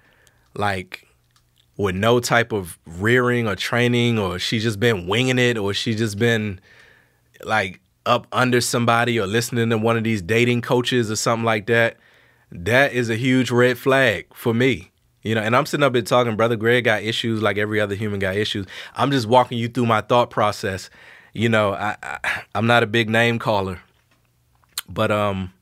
like 0.55 1.07
with 1.77 1.95
no 1.95 2.19
type 2.19 2.51
of 2.51 2.77
rearing 2.85 3.47
or 3.47 3.55
training 3.55 4.19
or 4.19 4.37
she's 4.37 4.63
just 4.63 4.79
been 4.79 5.07
winging 5.07 5.39
it 5.39 5.57
or 5.57 5.73
she's 5.73 5.97
just 5.97 6.17
been 6.19 6.59
like 7.43 7.79
up 8.05 8.27
under 8.31 8.59
somebody 8.59 9.19
or 9.19 9.27
listening 9.27 9.69
to 9.69 9.77
one 9.77 9.95
of 9.95 10.03
these 10.03 10.21
dating 10.21 10.61
coaches 10.61 11.11
or 11.11 11.15
something 11.15 11.45
like 11.45 11.67
that, 11.67 11.97
that 12.51 12.93
is 12.93 13.09
a 13.09 13.15
huge 13.15 13.51
red 13.51 13.77
flag 13.77 14.27
for 14.33 14.53
me. 14.53 14.91
You 15.21 15.35
know, 15.35 15.41
and 15.41 15.55
I'm 15.55 15.65
sitting 15.65 15.83
up 15.83 15.93
here 15.93 16.01
talking, 16.01 16.35
brother 16.37 16.55
Greg 16.55 16.85
got 16.85 17.03
issues 17.03 17.41
like 17.41 17.57
every 17.57 17.79
other 17.79 17.95
human 17.95 18.19
got 18.19 18.35
issues. 18.37 18.65
I'm 18.95 19.11
just 19.11 19.27
walking 19.27 19.57
you 19.57 19.67
through 19.67 19.85
my 19.85 20.01
thought 20.01 20.29
process. 20.29 20.89
You 21.33 21.49
know, 21.49 21.73
I, 21.73 21.97
I 22.01 22.43
I'm 22.55 22.67
not 22.67 22.83
a 22.83 22.87
big 22.87 23.09
name 23.09 23.37
caller, 23.37 23.81
but 24.87 25.11
um, 25.11 25.53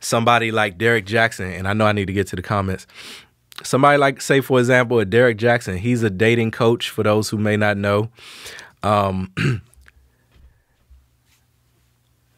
somebody 0.00 0.50
like 0.50 0.78
Derrick 0.78 1.06
Jaxn, 1.06 1.56
and 1.58 1.68
I 1.68 1.72
know 1.72 1.86
I 1.86 1.92
need 1.92 2.06
to 2.06 2.12
get 2.12 2.26
to 2.28 2.36
the 2.36 2.42
comments. 2.42 2.86
Somebody 3.62 3.98
like, 3.98 4.20
say, 4.20 4.40
for 4.40 4.58
example, 4.58 4.98
a 4.98 5.04
Derrick 5.04 5.38
Jaxn. 5.38 5.78
He's 5.78 6.02
a 6.02 6.10
dating 6.10 6.50
coach. 6.50 6.90
For 6.90 7.04
those 7.04 7.28
who 7.28 7.38
may 7.38 7.56
not 7.56 7.76
know, 7.76 8.10
um, 8.82 9.32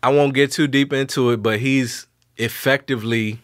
I 0.03 0.11
won't 0.11 0.35
get 0.35 0.53
too 0.53 0.69
deep 0.69 0.93
into 0.93 1.31
it, 1.31 1.43
but 1.43 1.59
he's 1.59 2.07
effectively 2.37 3.41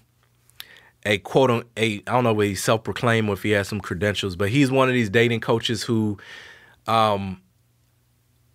a 1.05 1.19
quote 1.19 1.51
on 1.51 1.65
a 1.77 2.03
I 2.07 2.13
don't 2.13 2.25
know 2.25 2.33
what 2.33 2.47
he's 2.47 2.63
self 2.63 2.85
proclaimed 2.85 3.29
or 3.29 3.33
if 3.33 3.43
he 3.43 3.51
has 3.51 3.69
some 3.69 3.81
credentials, 3.81 4.37
but 4.37 4.49
he's 4.49 4.71
one 4.71 4.89
of 4.89 4.95
these 4.95 5.11
dating 5.11 5.41
coaches 5.41 5.83
who 5.83 6.19
um 6.87 7.41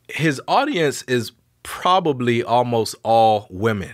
his 0.10 0.42
audience 0.48 1.04
is 1.04 1.32
probably 1.64 2.44
almost 2.44 2.96
all 3.04 3.48
women. 3.50 3.94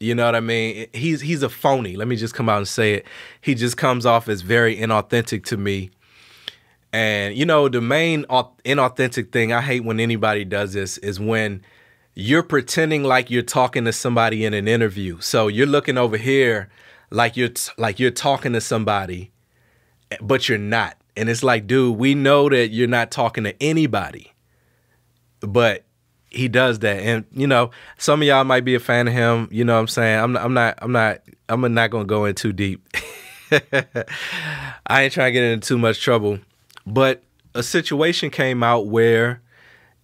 You 0.00 0.14
know 0.14 0.26
what 0.26 0.36
I 0.36 0.40
mean? 0.40 0.86
He's 0.92 1.20
he's 1.20 1.42
a 1.42 1.48
phony. 1.48 1.96
Let 1.96 2.06
me 2.06 2.16
just 2.16 2.34
come 2.34 2.48
out 2.48 2.58
and 2.58 2.68
say 2.68 2.94
it. 2.94 3.06
He 3.40 3.54
just 3.54 3.76
comes 3.76 4.06
off 4.06 4.28
as 4.28 4.42
very 4.42 4.76
inauthentic 4.76 5.44
to 5.46 5.56
me. 5.56 5.90
And 6.92 7.36
you 7.36 7.44
know, 7.44 7.68
the 7.68 7.80
main 7.80 8.24
inauthentic 8.24 9.32
thing 9.32 9.52
I 9.52 9.60
hate 9.60 9.84
when 9.84 9.98
anybody 9.98 10.44
does 10.44 10.72
this 10.72 10.98
is 10.98 11.18
when 11.18 11.62
you're 12.14 12.42
pretending 12.44 13.02
like 13.02 13.30
you're 13.30 13.42
talking 13.42 13.84
to 13.84 13.92
somebody 13.92 14.44
in 14.44 14.54
an 14.54 14.68
interview. 14.68 15.20
So 15.20 15.48
you're 15.48 15.66
looking 15.66 15.98
over 15.98 16.16
here 16.16 16.68
like 17.10 17.36
you're 17.36 17.50
like 17.76 17.98
you're 17.98 18.10
talking 18.10 18.52
to 18.52 18.60
somebody, 18.60 19.30
but 20.20 20.48
you're 20.48 20.58
not. 20.58 20.96
And 21.16 21.28
it's 21.28 21.42
like, 21.42 21.66
dude, 21.66 21.96
we 21.98 22.14
know 22.14 22.48
that 22.48 22.68
you're 22.68 22.86
not 22.86 23.10
talking 23.10 23.44
to 23.44 23.62
anybody, 23.62 24.32
but 25.40 25.84
he 26.30 26.48
does 26.48 26.80
that. 26.80 27.00
And 27.00 27.24
you 27.32 27.46
know, 27.46 27.70
some 27.98 28.22
of 28.22 28.28
y'all 28.28 28.44
might 28.44 28.64
be 28.64 28.74
a 28.74 28.80
fan 28.80 29.08
of 29.08 29.14
him. 29.14 29.48
You 29.50 29.64
know 29.64 29.74
what 29.74 29.80
I'm 29.80 29.88
saying? 29.88 30.20
I'm 30.20 30.32
not, 30.32 30.44
I'm 30.44 30.54
not 30.54 30.78
I'm 30.82 30.92
not 30.92 31.20
I'm 31.48 31.74
not 31.74 31.90
gonna 31.90 32.04
go 32.04 32.24
in 32.24 32.34
too 32.34 32.52
deep. 32.52 32.86
I 33.50 35.02
ain't 35.02 35.12
trying 35.12 35.28
to 35.28 35.32
get 35.32 35.42
into 35.42 35.66
too 35.66 35.78
much 35.78 36.00
trouble. 36.00 36.38
But 36.86 37.22
a 37.54 37.62
situation 37.62 38.30
came 38.30 38.62
out 38.62 38.86
where 38.86 39.42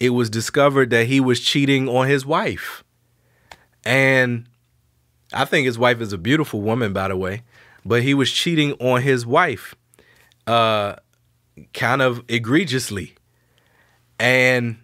it 0.00 0.11
was 0.11 0.28
discovered 0.30 0.90
that 0.90 1.07
he 1.07 1.20
was 1.20 1.40
cheating 1.40 1.88
on 1.88 2.09
his 2.09 2.26
wife. 2.26 2.82
And 3.84 4.48
I 5.35 5.45
think 5.45 5.66
his 5.66 5.78
wife 5.78 6.01
is 6.01 6.12
a 6.12 6.18
beautiful 6.18 6.61
woman, 6.61 6.93
by 6.93 7.09
the 7.09 7.16
way, 7.16 7.43
but 7.85 8.03
he 8.03 8.14
was 8.14 8.30
cheating 8.30 8.72
on 8.74 9.03
his 9.03 9.26
wife, 9.26 9.74
uh, 10.47 10.97
kind 11.72 12.03
of 12.03 12.22
egregiously, 12.28 13.14
and 14.18 14.78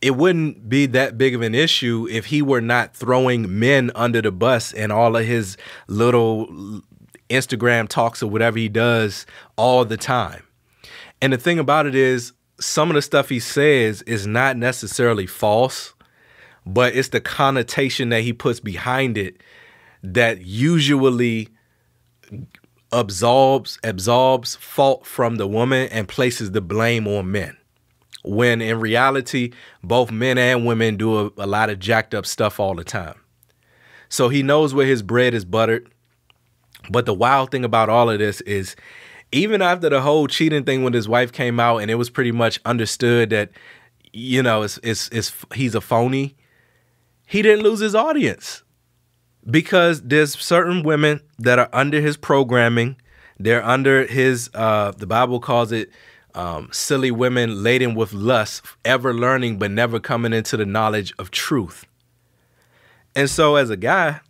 it 0.00 0.12
wouldn't 0.12 0.68
be 0.68 0.86
that 0.86 1.18
big 1.18 1.34
of 1.34 1.42
an 1.42 1.54
issue 1.54 2.06
if 2.10 2.26
he 2.26 2.40
were 2.40 2.60
not 2.60 2.94
throwing 2.94 3.58
men 3.58 3.90
under 3.94 4.22
the 4.22 4.30
bus 4.30 4.72
and 4.72 4.92
all 4.92 5.16
of 5.16 5.24
his 5.24 5.56
little 5.88 6.46
Instagram 7.28 7.88
talks 7.88 8.22
or 8.22 8.30
whatever 8.30 8.58
he 8.58 8.68
does 8.68 9.26
all 9.56 9.84
the 9.84 9.96
time. 9.96 10.44
And 11.20 11.32
the 11.32 11.38
thing 11.38 11.58
about 11.58 11.86
it 11.86 11.94
is, 11.94 12.32
some 12.60 12.90
of 12.90 12.94
the 12.94 13.02
stuff 13.02 13.28
he 13.28 13.38
says 13.38 14.02
is 14.02 14.26
not 14.26 14.56
necessarily 14.56 15.26
false, 15.26 15.94
but 16.66 16.94
it's 16.94 17.08
the 17.08 17.20
connotation 17.20 18.08
that 18.10 18.22
he 18.22 18.32
puts 18.32 18.60
behind 18.60 19.16
it 19.16 19.40
that 20.02 20.42
usually 20.42 21.48
absolves 22.92 23.78
absorbs 23.84 24.56
fault 24.56 25.06
from 25.06 25.36
the 25.36 25.46
woman 25.46 25.88
and 25.90 26.08
places 26.08 26.52
the 26.52 26.60
blame 26.60 27.06
on 27.06 27.30
men. 27.30 27.56
When 28.24 28.60
in 28.60 28.80
reality 28.80 29.52
both 29.82 30.10
men 30.10 30.38
and 30.38 30.66
women 30.66 30.96
do 30.96 31.18
a, 31.18 31.30
a, 31.38 31.46
lot 31.46 31.70
of 31.70 31.78
jacked 31.78 32.14
up 32.14 32.26
stuff 32.26 32.58
all 32.58 32.74
the 32.74 32.84
time. 32.84 33.14
So 34.08 34.28
he 34.28 34.42
knows 34.42 34.74
where 34.74 34.86
his 34.86 35.02
bread 35.02 35.34
is 35.34 35.44
buttered. 35.44 35.90
But 36.90 37.06
the 37.06 37.14
wild 37.14 37.50
thing 37.50 37.64
about 37.64 37.88
all 37.88 38.10
of 38.10 38.18
this 38.18 38.40
is 38.42 38.74
even 39.32 39.60
after 39.62 39.88
the 39.88 40.00
whole 40.00 40.26
cheating 40.26 40.64
thing 40.64 40.82
when 40.82 40.92
his 40.92 41.08
wife 41.08 41.32
came 41.32 41.60
out 41.60 41.78
and 41.78 41.90
it 41.90 41.96
was 41.96 42.10
pretty 42.10 42.32
much 42.32 42.60
understood 42.64 43.30
that 43.30 43.50
you 44.12 44.42
know 44.42 44.62
it's, 44.62 44.78
it's, 44.82 45.08
it's 45.10 45.32
he's 45.54 45.74
a 45.74 45.80
phony 45.80 46.34
he 47.26 47.42
didn't 47.42 47.62
lose 47.62 47.80
his 47.80 47.94
audience 47.94 48.62
because 49.48 50.02
there's 50.02 50.38
certain 50.38 50.82
women 50.82 51.20
that 51.38 51.58
are 51.58 51.68
under 51.72 52.00
his 52.00 52.16
programming. 52.16 52.96
They're 53.38 53.64
under 53.64 54.06
his, 54.06 54.50
uh, 54.54 54.92
the 54.92 55.06
Bible 55.06 55.40
calls 55.40 55.72
it 55.72 55.90
um, 56.34 56.68
silly 56.72 57.10
women 57.10 57.62
laden 57.62 57.94
with 57.94 58.12
lust, 58.12 58.62
ever 58.84 59.14
learning 59.14 59.58
but 59.58 59.70
never 59.70 59.98
coming 59.98 60.32
into 60.32 60.56
the 60.56 60.66
knowledge 60.66 61.12
of 61.18 61.30
truth. 61.30 61.84
And 63.14 63.28
so, 63.28 63.56
as 63.56 63.70
a 63.70 63.76
guy, 63.76 64.20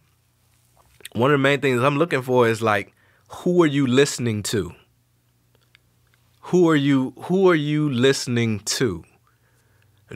one 1.12 1.30
of 1.30 1.34
the 1.34 1.42
main 1.42 1.61
things 1.61 1.82
I'm 1.82 1.98
looking 1.98 2.22
for 2.22 2.48
is 2.48 2.62
like, 2.62 2.94
who 3.28 3.62
are 3.62 3.66
you 3.66 3.86
listening 3.86 4.42
to? 4.44 4.74
Who 6.42 6.68
are 6.70 6.76
you? 6.76 7.12
Who 7.24 7.50
are 7.50 7.54
you 7.54 7.90
listening 7.90 8.61
to? 8.61 9.04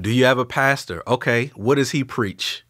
Do 0.00 0.10
you 0.10 0.24
have 0.24 0.38
a 0.38 0.46
pastor? 0.46 1.02
Okay, 1.06 1.48
what 1.54 1.74
does 1.74 1.90
he 1.90 2.04
preach? 2.04 2.64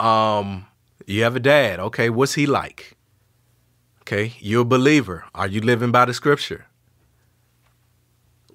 Um, 0.00 0.67
you 1.08 1.22
have 1.22 1.36
a 1.36 1.40
dad. 1.40 1.80
Okay, 1.80 2.10
what's 2.10 2.34
he 2.34 2.46
like? 2.46 2.96
Okay, 4.02 4.34
you're 4.40 4.62
a 4.62 4.64
believer. 4.64 5.24
Are 5.34 5.46
you 5.46 5.60
living 5.60 5.90
by 5.90 6.04
the 6.04 6.14
scripture? 6.14 6.66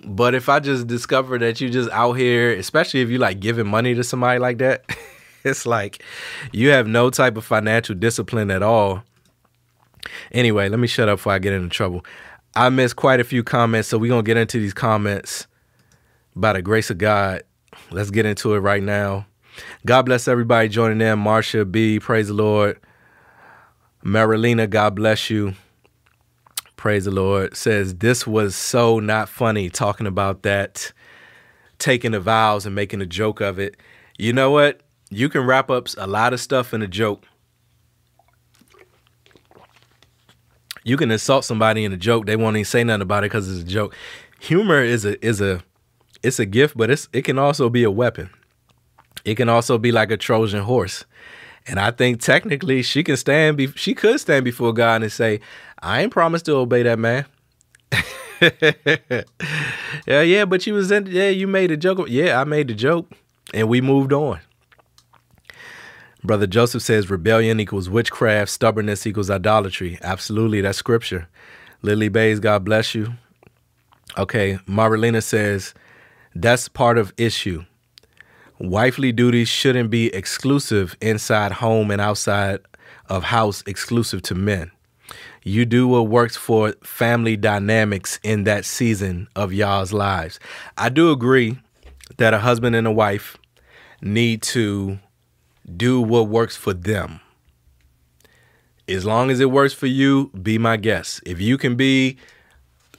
But 0.06 0.36
if 0.36 0.50
I 0.50 0.60
just 0.60 0.88
discover 0.88 1.38
that 1.40 1.62
you 1.62 1.70
just 1.70 1.90
out 1.92 2.14
here, 2.14 2.52
especially 2.52 3.02
if 3.02 3.10
you 3.10 3.18
like 3.18 3.40
giving 3.40 3.68
money 3.68 3.96
to 3.96 4.04
somebody 4.04 4.40
like 4.40 4.58
that, 4.60 4.84
it's 5.44 5.66
like 5.66 6.04
you 6.52 6.70
have 6.70 6.88
no 6.88 7.10
type 7.10 7.38
of 7.38 7.46
financial 7.46 7.96
discipline 7.96 8.52
at 8.52 8.62
all. 8.62 9.04
Anyway, 10.32 10.70
let 10.70 10.80
me 10.80 10.88
shut 10.88 11.10
up 11.10 11.20
before 11.20 11.34
I 11.34 11.40
get 11.40 11.54
into 11.54 11.70
trouble. 11.70 12.06
I 12.56 12.70
missed 12.70 12.98
quite 12.98 13.20
a 13.20 13.24
few 13.24 13.44
comments, 13.44 13.88
so 13.88 13.98
we're 13.98 14.10
gonna 14.10 14.22
get 14.22 14.38
into 14.38 14.60
these 14.60 14.74
comments 14.74 15.48
by 16.36 16.54
the 16.54 16.62
grace 16.62 16.90
of 16.90 16.98
God. 16.98 17.44
Let's 17.90 18.12
get 18.12 18.26
into 18.26 18.54
it 18.54 18.60
right 18.60 18.84
now. 18.84 19.26
God 19.86 20.04
bless 20.04 20.28
everybody 20.28 20.70
joining 20.70 21.02
in. 21.02 21.20
Marsha 21.20 21.70
B, 21.70 22.00
praise 22.00 22.28
the 22.28 22.34
Lord. 22.34 22.80
Marilena, 24.04 24.70
God 24.70 24.96
bless 24.96 25.30
you. 25.30 25.54
Praise 26.76 27.06
the 27.06 27.12
Lord. 27.12 27.56
Says 27.56 27.96
this 27.96 28.28
was 28.28 28.56
so 28.56 29.00
not 29.00 29.30
funny 29.30 29.70
talking 29.70 30.08
about 30.08 30.44
that, 30.44 30.92
taking 31.80 32.12
the 32.12 32.20
vows 32.20 32.66
and 32.66 32.76
making 32.76 33.02
a 33.02 33.06
joke 33.06 33.40
of 33.40 33.60
it. 33.60 33.78
You 34.18 34.34
know 34.34 34.52
what? 34.52 34.82
You 35.10 35.30
can 35.30 35.46
wrap 35.46 35.70
up 35.70 35.88
a 35.98 36.08
lot 36.08 36.34
of 36.34 36.42
stuff 36.42 36.74
in 36.74 36.82
a 36.82 36.88
joke. 36.88 37.24
You 40.84 40.98
can 40.98 41.12
insult 41.12 41.46
somebody 41.46 41.86
in 41.86 41.94
a 41.94 41.98
joke. 41.98 42.26
They 42.26 42.36
won't 42.36 42.58
even 42.58 42.66
say 42.66 42.84
nothing 42.84 43.04
about 43.04 43.24
it 43.24 43.32
because 43.32 43.50
it's 43.50 43.62
a 43.62 43.72
joke. 43.72 43.96
Humor 44.42 44.84
is 44.84 45.06
a 45.06 45.24
is 45.26 45.40
a 45.40 45.64
it's 46.22 46.40
a 46.40 46.46
gift, 46.46 46.76
but 46.76 46.90
it's 46.90 47.08
it 47.14 47.22
can 47.22 47.40
also 47.40 47.70
be 47.70 47.84
a 47.84 47.92
weapon. 47.92 48.30
It 49.26 49.36
can 49.36 49.50
also 49.50 49.78
be 49.78 49.92
like 49.92 50.12
a 50.12 50.18
Trojan 50.18 50.64
horse. 50.64 51.06
And 51.66 51.80
I 51.80 51.92
think 51.92 52.20
technically 52.20 52.82
she 52.82 53.04
can 53.04 53.18
stand 53.18 53.58
be- 53.58 53.72
she 53.76 53.94
could 53.94 54.20
stand 54.20 54.44
before 54.44 54.74
God 54.74 55.02
and 55.02 55.12
say, 55.12 55.40
I 55.80 56.02
ain't 56.02 56.12
promised 56.12 56.46
to 56.46 56.56
obey 56.56 56.84
that 56.84 57.00
man. 57.00 57.26
yeah, 60.06 60.22
yeah, 60.22 60.46
but 60.46 60.68
you 60.68 60.74
was 60.74 60.92
in 60.92 61.06
yeah, 61.06 61.30
you 61.30 61.48
made 61.48 61.72
a 61.72 61.78
joke. 61.78 62.08
Yeah, 62.10 62.42
I 62.42 62.44
made 62.44 62.68
the 62.68 62.74
joke 62.74 63.10
and 63.54 63.70
we 63.70 63.80
moved 63.82 64.12
on. 64.12 64.40
Brother 66.24 66.48
Joseph 66.48 66.82
says 66.82 67.10
rebellion 67.10 67.60
equals 67.60 67.90
witchcraft, 67.90 68.50
stubbornness 68.50 69.06
equals 69.06 69.30
idolatry. 69.30 70.00
Absolutely, 70.02 70.62
that's 70.62 70.78
scripture. 70.78 71.28
Lily 71.82 72.08
Bays, 72.08 72.40
God 72.40 72.64
bless 72.64 72.96
you. 72.96 73.14
Okay, 74.18 74.58
Marilena 74.68 75.22
says 75.22 75.74
that's 76.34 76.70
part 76.70 76.98
of 76.98 77.14
issue. 77.18 77.66
Wifely 78.60 79.12
duties 79.12 79.50
shouldn't 79.50 79.90
be 79.90 80.14
exclusive 80.14 80.96
inside 81.02 81.54
home 81.54 81.92
and 81.92 82.00
outside 82.00 82.60
of 83.10 83.24
house 83.24 83.64
exclusive 83.66 84.22
to 84.24 84.36
men. 84.36 84.72
You 85.44 85.66
do 85.66 85.88
what 85.88 86.08
works 86.08 86.38
for 86.38 86.74
family 86.84 87.36
dynamics 87.36 88.20
in 88.24 88.46
that 88.46 88.64
season 88.64 89.28
of 89.36 89.52
y'all's 89.52 89.92
lives. 89.92 90.40
I 90.78 90.90
do 90.90 91.12
agree 91.12 91.58
that 92.18 92.34
a 92.34 92.40
husband 92.40 92.76
and 92.76 92.88
a 92.88 92.92
wife 92.92 93.38
need 94.02 94.42
to 94.44 95.00
do 95.76 96.02
what 96.02 96.30
works 96.30 96.56
for 96.56 96.74
them. 96.74 97.20
As 98.88 99.06
long 99.06 99.32
as 99.32 99.40
it 99.40 99.52
works 99.52 99.74
for 99.74 99.88
you, 99.88 100.30
be 100.42 100.58
my 100.58 100.78
guest. 100.78 101.22
If 101.26 101.42
you 101.42 101.58
can 101.58 101.76
be 101.76 102.18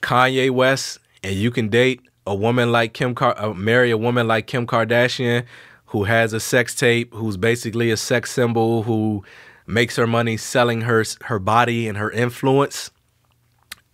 Kanye 0.01 0.51
West 0.51 0.99
and 1.23 1.35
you 1.35 1.51
can 1.51 1.69
date 1.69 2.01
a 2.27 2.35
woman 2.35 2.73
like 2.73 2.95
Kim, 2.95 3.15
Car- 3.15 3.39
uh, 3.39 3.55
marry 3.55 3.91
a 3.91 3.99
woman 3.99 4.27
like 4.27 4.47
Kim 4.47 4.67
Kardashian, 4.67 5.45
who 5.87 6.05
has 6.05 6.33
a 6.33 6.41
sex 6.41 6.75
tape, 6.75 7.13
who's 7.15 7.37
basically 7.37 7.91
a 7.91 7.97
sex 7.97 8.31
symbol, 8.33 8.83
who 8.83 9.25
makes 9.67 9.97
her 9.97 10.07
money 10.07 10.37
selling 10.37 10.83
her 10.83 11.05
her 11.25 11.39
body 11.39 11.89
and 11.89 11.97
her 11.99 12.11
influence. 12.11 12.91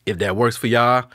If 0.07 0.19
that 0.19 0.37
works 0.37 0.57
for 0.57 0.67
y'all, 0.67 1.11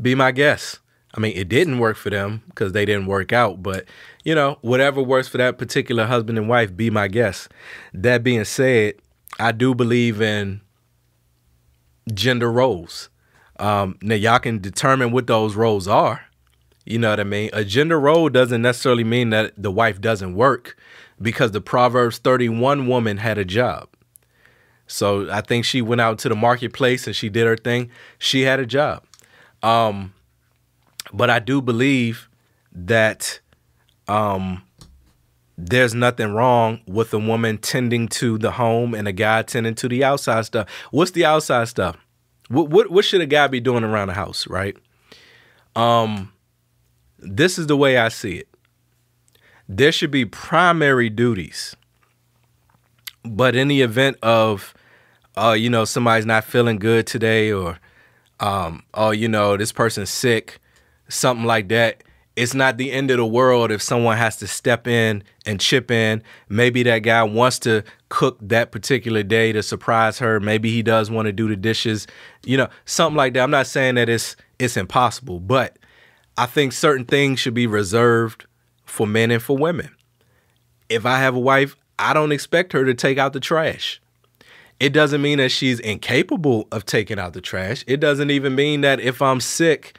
be 0.00 0.14
my 0.14 0.32
guest. 0.32 0.80
I 1.14 1.20
mean, 1.20 1.32
it 1.34 1.48
didn't 1.48 1.78
work 1.78 1.96
for 1.96 2.10
them 2.10 2.42
because 2.48 2.72
they 2.72 2.84
didn't 2.84 3.06
work 3.06 3.32
out, 3.32 3.62
but 3.62 3.86
you 4.24 4.34
know, 4.34 4.58
whatever 4.60 5.02
works 5.02 5.28
for 5.28 5.38
that 5.38 5.56
particular 5.56 6.04
husband 6.04 6.36
and 6.36 6.48
wife, 6.48 6.76
be 6.76 6.90
my 6.90 7.08
guest. 7.08 7.48
That 7.94 8.22
being 8.22 8.44
said, 8.44 8.94
I 9.38 9.52
do 9.52 9.74
believe 9.74 10.20
in 10.20 10.60
gender 12.12 12.52
roles. 12.52 13.08
Um, 13.58 13.96
now, 14.02 14.14
y'all 14.14 14.38
can 14.38 14.58
determine 14.58 15.12
what 15.12 15.26
those 15.26 15.56
roles 15.56 15.88
are. 15.88 16.25
You 16.86 17.00
know 17.00 17.10
what 17.10 17.20
I 17.20 17.24
mean? 17.24 17.50
A 17.52 17.64
gender 17.64 17.98
role 17.98 18.28
doesn't 18.28 18.62
necessarily 18.62 19.04
mean 19.04 19.30
that 19.30 19.52
the 19.56 19.72
wife 19.72 20.00
doesn't 20.00 20.36
work 20.36 20.78
because 21.20 21.50
the 21.50 21.60
Proverbs 21.60 22.18
31 22.18 22.86
woman 22.86 23.16
had 23.16 23.38
a 23.38 23.44
job. 23.44 23.88
So 24.86 25.28
I 25.30 25.40
think 25.40 25.64
she 25.64 25.82
went 25.82 26.00
out 26.00 26.20
to 26.20 26.28
the 26.28 26.36
marketplace 26.36 27.08
and 27.08 27.16
she 27.16 27.28
did 27.28 27.44
her 27.46 27.56
thing. 27.56 27.90
She 28.18 28.42
had 28.42 28.60
a 28.60 28.66
job. 28.66 29.04
Um, 29.64 30.14
but 31.12 31.28
I 31.28 31.40
do 31.40 31.60
believe 31.60 32.28
that 32.72 33.40
um, 34.06 34.62
there's 35.58 35.92
nothing 35.92 36.34
wrong 36.34 36.82
with 36.86 37.12
a 37.12 37.18
woman 37.18 37.58
tending 37.58 38.06
to 38.08 38.38
the 38.38 38.52
home 38.52 38.94
and 38.94 39.08
a 39.08 39.12
guy 39.12 39.42
tending 39.42 39.74
to 39.76 39.88
the 39.88 40.04
outside 40.04 40.46
stuff. 40.46 40.68
What's 40.92 41.10
the 41.10 41.24
outside 41.24 41.66
stuff? 41.66 41.96
What 42.48 42.68
what, 42.68 42.92
what 42.92 43.04
should 43.04 43.22
a 43.22 43.26
guy 43.26 43.48
be 43.48 43.58
doing 43.58 43.82
around 43.82 44.06
the 44.06 44.14
house, 44.14 44.46
right? 44.46 44.76
Um, 45.74 46.32
this 47.18 47.58
is 47.58 47.66
the 47.66 47.76
way 47.76 47.98
I 47.98 48.08
see 48.08 48.36
it. 48.36 48.48
There 49.68 49.92
should 49.92 50.10
be 50.10 50.24
primary 50.24 51.10
duties, 51.10 51.74
but 53.24 53.56
in 53.56 53.68
the 53.68 53.82
event 53.82 54.16
of, 54.22 54.74
uh, 55.36 55.56
you 55.58 55.68
know, 55.68 55.84
somebody's 55.84 56.26
not 56.26 56.44
feeling 56.44 56.78
good 56.78 57.06
today, 57.06 57.52
or, 57.52 57.78
um, 58.38 58.84
oh, 58.94 59.10
you 59.10 59.28
know, 59.28 59.56
this 59.56 59.72
person's 59.72 60.10
sick, 60.10 60.60
something 61.08 61.44
like 61.44 61.68
that 61.68 62.04
it's 62.36 62.52
not 62.52 62.76
the 62.76 62.92
end 62.92 63.10
of 63.10 63.16
the 63.16 63.26
world 63.26 63.72
if 63.72 63.80
someone 63.80 64.18
has 64.18 64.36
to 64.36 64.46
step 64.46 64.86
in 64.86 65.24
and 65.46 65.58
chip 65.58 65.90
in. 65.90 66.22
Maybe 66.50 66.82
that 66.82 66.98
guy 66.98 67.22
wants 67.22 67.58
to 67.60 67.82
cook 68.10 68.36
that 68.42 68.70
particular 68.70 69.22
day 69.22 69.52
to 69.52 69.62
surprise 69.62 70.18
her. 70.18 70.38
Maybe 70.38 70.70
he 70.70 70.82
does 70.82 71.10
want 71.10 71.26
to 71.26 71.32
do 71.32 71.48
the 71.48 71.56
dishes, 71.56 72.06
you 72.44 72.58
know, 72.58 72.68
something 72.84 73.16
like 73.16 73.32
that. 73.34 73.40
I'm 73.40 73.50
not 73.50 73.66
saying 73.66 73.94
that 73.94 74.10
it's 74.10 74.36
it's 74.58 74.76
impossible, 74.76 75.40
but 75.40 75.78
I 76.38 76.46
think 76.46 76.72
certain 76.72 77.04
things 77.04 77.40
should 77.40 77.54
be 77.54 77.66
reserved 77.66 78.46
for 78.84 79.06
men 79.06 79.30
and 79.30 79.42
for 79.42 79.56
women. 79.56 79.94
If 80.88 81.06
I 81.06 81.18
have 81.18 81.34
a 81.34 81.40
wife, 81.40 81.76
I 81.98 82.12
don't 82.12 82.32
expect 82.32 82.72
her 82.72 82.84
to 82.84 82.94
take 82.94 83.18
out 83.18 83.32
the 83.32 83.40
trash. 83.40 84.00
It 84.78 84.90
doesn't 84.90 85.22
mean 85.22 85.38
that 85.38 85.50
she's 85.50 85.80
incapable 85.80 86.68
of 86.70 86.84
taking 86.84 87.18
out 87.18 87.32
the 87.32 87.40
trash. 87.40 87.82
It 87.86 87.98
doesn't 87.98 88.30
even 88.30 88.54
mean 88.54 88.82
that 88.82 89.00
if 89.00 89.22
I'm 89.22 89.40
sick, 89.40 89.96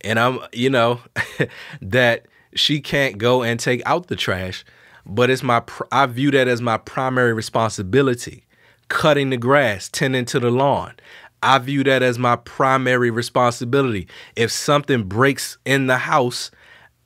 and 0.00 0.18
I'm, 0.18 0.40
you 0.52 0.68
know, 0.68 1.00
that 1.80 2.26
she 2.54 2.80
can't 2.80 3.18
go 3.18 3.42
and 3.42 3.60
take 3.60 3.82
out 3.86 4.08
the 4.08 4.16
trash, 4.16 4.64
but 5.04 5.30
it's 5.30 5.42
my 5.42 5.62
I 5.92 6.06
view 6.06 6.32
that 6.32 6.48
as 6.48 6.60
my 6.60 6.78
primary 6.78 7.32
responsibility. 7.32 8.42
Cutting 8.88 9.30
the 9.30 9.36
grass, 9.36 9.88
tending 9.88 10.24
to 10.26 10.38
the 10.38 10.50
lawn. 10.50 10.94
I 11.42 11.58
view 11.58 11.84
that 11.84 12.02
as 12.02 12.18
my 12.18 12.36
primary 12.36 13.10
responsibility. 13.10 14.08
If 14.34 14.50
something 14.50 15.04
breaks 15.04 15.58
in 15.64 15.86
the 15.86 15.98
house, 15.98 16.50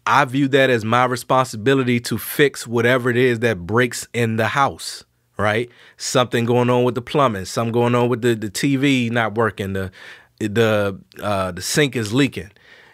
I 0.07 0.24
view 0.24 0.49
that 0.49 0.70
as 0.70 0.85
my 0.85 1.05
responsibility 1.05 2.01
to 2.01 2.18
fix 2.18 2.66
whatever 2.66 3.11
it 3.11 3.16
is 3.16 3.41
that 3.41 3.66
breaks 3.66 4.09
in 4.14 4.37
the 4.37 4.49
house, 4.49 5.05
right? 5.37 5.70
Something 5.97 6.45
going 6.47 6.70
on 6.70 6.85
with 6.85 6.95
the 6.95 7.03
plumbing, 7.03 7.45
something 7.45 7.72
going 7.72 7.95
on 7.95 8.09
with 8.09 8.22
the, 8.22 8.35
the 8.35 8.51
TV 8.51 9.11
not 9.11 9.35
working, 9.35 9.72
the 9.72 9.91
the 10.39 10.99
uh, 11.22 11.53
the 11.53 11.61
sink 11.62 11.97
is 11.97 12.14
leaking. 12.14 12.51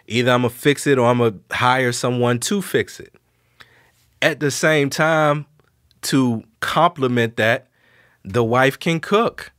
Either 0.07 0.31
I'm 0.31 0.41
gonna 0.41 0.49
fix 0.49 0.85
it 0.85 0.97
or 0.97 1.07
I'm 1.07 1.19
gonna 1.19 1.39
hire 1.51 1.91
someone 1.91 2.39
to 2.41 2.61
fix 2.61 2.99
it. 2.99 3.13
At 4.21 4.39
the 4.39 4.51
same 4.51 4.89
time, 4.89 5.45
to 6.03 6.43
complement 6.59 7.37
that, 7.37 7.67
the 8.23 8.43
wife 8.43 8.77
can 8.79 8.99
cook. 8.99 9.51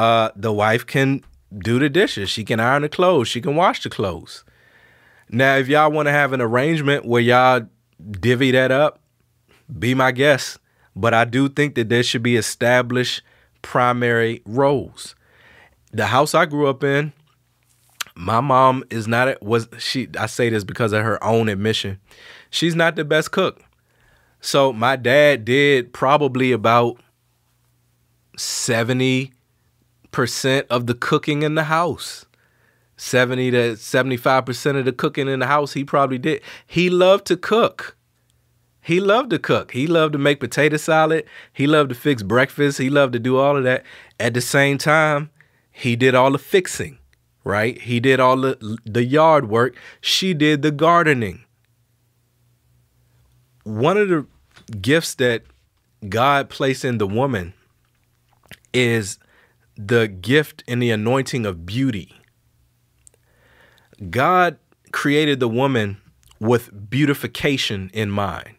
Uh, 0.00 0.30
the 0.34 0.50
wife 0.50 0.86
can 0.86 1.22
do 1.58 1.78
the 1.78 1.90
dishes. 1.90 2.30
She 2.30 2.42
can 2.42 2.58
iron 2.58 2.80
the 2.80 2.88
clothes. 2.88 3.28
She 3.28 3.42
can 3.42 3.54
wash 3.54 3.82
the 3.82 3.90
clothes. 3.90 4.44
Now, 5.28 5.56
if 5.56 5.68
y'all 5.68 5.92
want 5.92 6.06
to 6.06 6.10
have 6.12 6.32
an 6.32 6.40
arrangement 6.40 7.04
where 7.04 7.20
y'all 7.20 7.66
divvy 8.12 8.50
that 8.52 8.70
up, 8.70 9.02
be 9.78 9.94
my 9.94 10.10
guest. 10.10 10.56
But 10.96 11.12
I 11.12 11.26
do 11.26 11.50
think 11.50 11.74
that 11.74 11.90
there 11.90 12.02
should 12.02 12.22
be 12.22 12.36
established 12.36 13.20
primary 13.60 14.40
roles. 14.46 15.14
The 15.92 16.06
house 16.06 16.34
I 16.34 16.46
grew 16.46 16.66
up 16.66 16.82
in, 16.82 17.12
my 18.14 18.40
mom 18.40 18.84
is 18.88 19.06
not 19.06 19.42
was 19.42 19.68
she 19.78 20.08
I 20.18 20.24
say 20.26 20.48
this 20.48 20.64
because 20.64 20.94
of 20.94 21.04
her 21.04 21.22
own 21.22 21.50
admission. 21.50 22.00
She's 22.48 22.74
not 22.74 22.96
the 22.96 23.04
best 23.04 23.32
cook. 23.32 23.60
So 24.40 24.72
my 24.72 24.96
dad 24.96 25.44
did 25.44 25.92
probably 25.92 26.52
about 26.52 26.96
70% 28.38 29.32
of 30.12 30.86
the 30.86 30.94
cooking 30.94 31.42
in 31.42 31.54
the 31.54 31.64
house. 31.64 32.26
70 32.96 33.50
to 33.52 33.58
75% 33.72 34.78
of 34.78 34.84
the 34.84 34.92
cooking 34.92 35.26
in 35.26 35.40
the 35.40 35.46
house 35.46 35.72
he 35.72 35.84
probably 35.84 36.18
did. 36.18 36.42
He 36.66 36.90
loved 36.90 37.26
to 37.26 37.36
cook. 37.36 37.96
He 38.82 39.00
loved 39.00 39.30
to 39.30 39.38
cook. 39.38 39.72
He 39.72 39.86
loved 39.86 40.12
to 40.12 40.18
make 40.18 40.40
potato 40.40 40.76
salad. 40.76 41.24
He 41.52 41.66
loved 41.66 41.90
to 41.90 41.94
fix 41.94 42.22
breakfast. 42.22 42.78
He 42.78 42.90
loved 42.90 43.14
to 43.14 43.18
do 43.18 43.38
all 43.38 43.56
of 43.56 43.64
that. 43.64 43.84
At 44.18 44.34
the 44.34 44.40
same 44.40 44.76
time, 44.76 45.30
he 45.72 45.96
did 45.96 46.14
all 46.14 46.32
the 46.32 46.38
fixing 46.38 46.98
right? 47.44 47.80
He 47.80 48.00
did 48.00 48.20
all 48.20 48.36
the, 48.36 48.78
the 48.84 49.04
yard 49.04 49.48
work, 49.48 49.76
she 50.00 50.34
did 50.34 50.62
the 50.62 50.70
gardening. 50.70 51.44
One 53.64 53.96
of 53.96 54.08
the 54.08 54.26
gifts 54.80 55.14
that 55.16 55.42
God 56.08 56.48
placed 56.48 56.84
in 56.84 56.98
the 56.98 57.06
woman 57.06 57.54
is 58.72 59.18
the 59.86 60.08
gift 60.08 60.62
and 60.68 60.82
the 60.82 60.90
anointing 60.90 61.46
of 61.46 61.64
beauty. 61.64 62.14
God 64.10 64.58
created 64.92 65.40
the 65.40 65.48
woman 65.48 65.98
with 66.38 66.90
beautification 66.90 67.90
in 67.92 68.10
mind. 68.10 68.56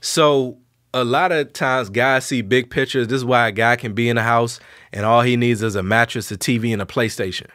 So 0.00 0.58
a 0.92 1.04
lot 1.04 1.32
of 1.32 1.52
times 1.52 1.90
guys 1.90 2.24
see 2.24 2.42
big 2.42 2.70
pictures. 2.70 3.08
This 3.08 3.16
is 3.16 3.24
why 3.24 3.48
a 3.48 3.52
guy 3.52 3.76
can 3.76 3.94
be 3.94 4.08
in 4.08 4.18
a 4.18 4.22
house 4.22 4.60
and 4.92 5.04
all 5.04 5.22
he 5.22 5.36
needs 5.36 5.62
is 5.62 5.76
a 5.76 5.82
mattress, 5.82 6.30
a 6.30 6.36
TV, 6.36 6.72
and 6.72 6.82
a 6.82 6.86
PlayStation. 6.86 7.48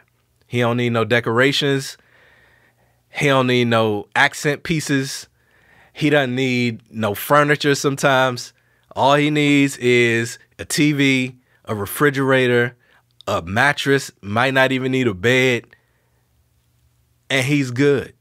He 0.48 0.60
don't 0.60 0.78
need 0.78 0.92
no 0.92 1.06
decorations. 1.06 1.98
He 3.10 3.28
don't 3.28 3.48
need 3.48 3.66
no 3.66 4.08
accent 4.16 4.64
pieces. 4.64 5.28
He 5.94 6.10
doesn't 6.10 6.36
need 6.36 6.82
no 6.90 7.16
furniture 7.16 7.76
sometimes. 7.76 8.54
All 8.96 9.16
he 9.16 9.30
needs 9.30 9.78
is 9.78 10.40
a 10.58 10.66
TV, 10.66 11.39
a 11.70 11.76
refrigerator, 11.76 12.76
a 13.26 13.42
mattress, 13.42 14.12
might 14.22 14.54
not 14.54 14.74
even 14.74 14.92
need 14.92 15.08
a 15.08 15.14
bed, 15.14 15.66
and 17.30 17.46
he's 17.46 17.72
good 17.72 18.14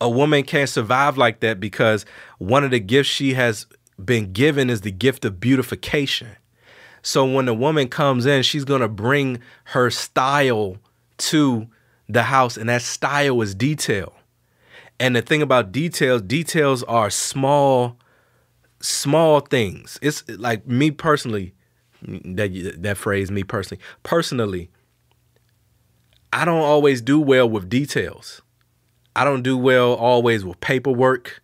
a 0.00 0.08
woman 0.08 0.42
can't 0.42 0.68
survive 0.68 1.18
like 1.18 1.40
that 1.40 1.60
because 1.60 2.06
one 2.38 2.64
of 2.64 2.70
the 2.70 2.80
gifts 2.80 3.08
she 3.08 3.34
has 3.34 3.66
been 4.02 4.32
given 4.32 4.70
is 4.70 4.82
the 4.82 4.90
gift 4.90 5.24
of 5.24 5.40
beautification. 5.40 6.28
So 7.02 7.24
when 7.24 7.46
the 7.46 7.54
woman 7.54 7.88
comes 7.88 8.26
in, 8.26 8.42
she's 8.42 8.64
going 8.64 8.80
to 8.80 8.88
bring 8.88 9.40
her 9.64 9.90
style 9.90 10.76
to 11.18 11.66
the 12.08 12.24
house, 12.24 12.56
and 12.56 12.68
that 12.68 12.82
style 12.82 13.40
is 13.42 13.54
detail. 13.54 14.14
And 15.00 15.14
the 15.14 15.22
thing 15.22 15.42
about 15.42 15.72
details, 15.72 16.22
details 16.22 16.82
are 16.84 17.10
small, 17.10 17.96
small 18.80 19.40
things. 19.40 19.98
It's 20.02 20.24
like 20.28 20.66
me 20.66 20.90
personally, 20.90 21.54
that 22.02 22.76
that 22.78 22.96
phrase, 22.96 23.30
me 23.30 23.42
personally, 23.42 23.82
personally, 24.02 24.70
I 26.32 26.44
don't 26.44 26.62
always 26.62 27.00
do 27.00 27.20
well 27.20 27.48
with 27.48 27.68
details. 27.68 28.42
I 29.16 29.24
don't 29.24 29.42
do 29.42 29.56
well 29.56 29.94
always 29.94 30.44
with 30.44 30.60
paperwork. 30.60 31.42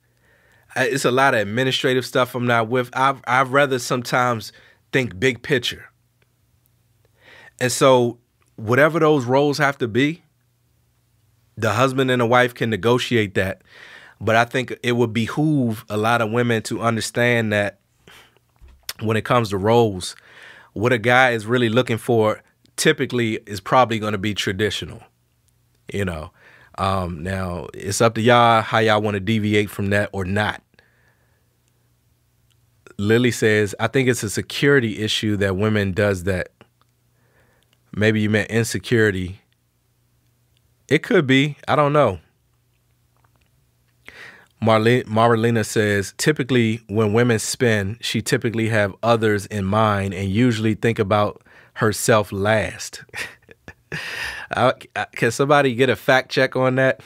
It's 0.76 1.04
a 1.04 1.10
lot 1.10 1.34
of 1.34 1.40
administrative 1.40 2.04
stuff 2.04 2.34
I'm 2.34 2.46
not 2.46 2.68
with. 2.68 2.90
I've, 2.92 3.20
I'd 3.26 3.48
rather 3.48 3.78
sometimes 3.78 4.52
think 4.92 5.18
big 5.18 5.42
picture. 5.42 5.86
And 7.60 7.70
so, 7.70 8.18
whatever 8.56 8.98
those 8.98 9.24
roles 9.24 9.58
have 9.58 9.78
to 9.78 9.88
be, 9.88 10.22
the 11.56 11.72
husband 11.72 12.10
and 12.10 12.20
the 12.20 12.26
wife 12.26 12.54
can 12.54 12.70
negotiate 12.70 13.34
that. 13.34 13.62
But 14.20 14.36
I 14.36 14.44
think 14.44 14.76
it 14.82 14.92
would 14.92 15.12
behoove 15.12 15.84
a 15.88 15.96
lot 15.96 16.20
of 16.20 16.30
women 16.30 16.62
to 16.64 16.80
understand 16.80 17.52
that 17.52 17.78
when 19.00 19.16
it 19.16 19.24
comes 19.24 19.50
to 19.50 19.58
roles, 19.58 20.16
what 20.74 20.92
a 20.92 20.98
guy 20.98 21.30
is 21.30 21.46
really 21.46 21.68
looking 21.68 21.98
for 21.98 22.42
typically 22.76 23.36
is 23.46 23.60
probably 23.60 23.98
going 23.98 24.12
to 24.12 24.18
be 24.18 24.34
traditional. 24.34 25.02
You 25.92 26.04
know, 26.04 26.30
um, 26.78 27.22
now 27.22 27.68
it's 27.72 28.00
up 28.00 28.14
to 28.16 28.20
y'all 28.20 28.62
how 28.62 28.78
y'all 28.78 29.00
want 29.00 29.14
to 29.14 29.20
deviate 29.20 29.70
from 29.70 29.90
that 29.90 30.10
or 30.12 30.24
not. 30.24 30.62
Lily 32.96 33.30
says, 33.30 33.74
I 33.80 33.88
think 33.88 34.08
it's 34.08 34.22
a 34.22 34.30
security 34.30 35.02
issue 35.02 35.36
that 35.38 35.56
women 35.56 35.92
does 35.92 36.24
that. 36.24 36.50
Maybe 37.96 38.20
you 38.20 38.30
meant 38.30 38.50
insecurity. 38.50 39.40
It 40.88 41.02
could 41.02 41.26
be. 41.26 41.56
I 41.66 41.76
don't 41.76 41.92
know. 41.92 42.20
Marlene, 44.64 45.04
Marlena 45.04 45.64
says, 45.64 46.14
typically 46.16 46.80
when 46.88 47.12
women 47.12 47.38
spend, 47.38 47.98
she 48.00 48.22
typically 48.22 48.68
have 48.68 48.94
others 49.02 49.46
in 49.46 49.64
mind 49.64 50.14
and 50.14 50.30
usually 50.30 50.74
think 50.74 50.98
about 50.98 51.42
herself 51.74 52.32
last. 52.32 53.04
Uh, 54.50 54.72
I, 54.96 54.98
I, 54.98 55.02
uh, 55.02 55.04
can 55.14 55.30
somebody 55.30 55.72
get 55.72 55.88
a 55.88 55.94
fact 55.94 56.28
check 56.28 56.56
on 56.56 56.74
that? 56.74 57.00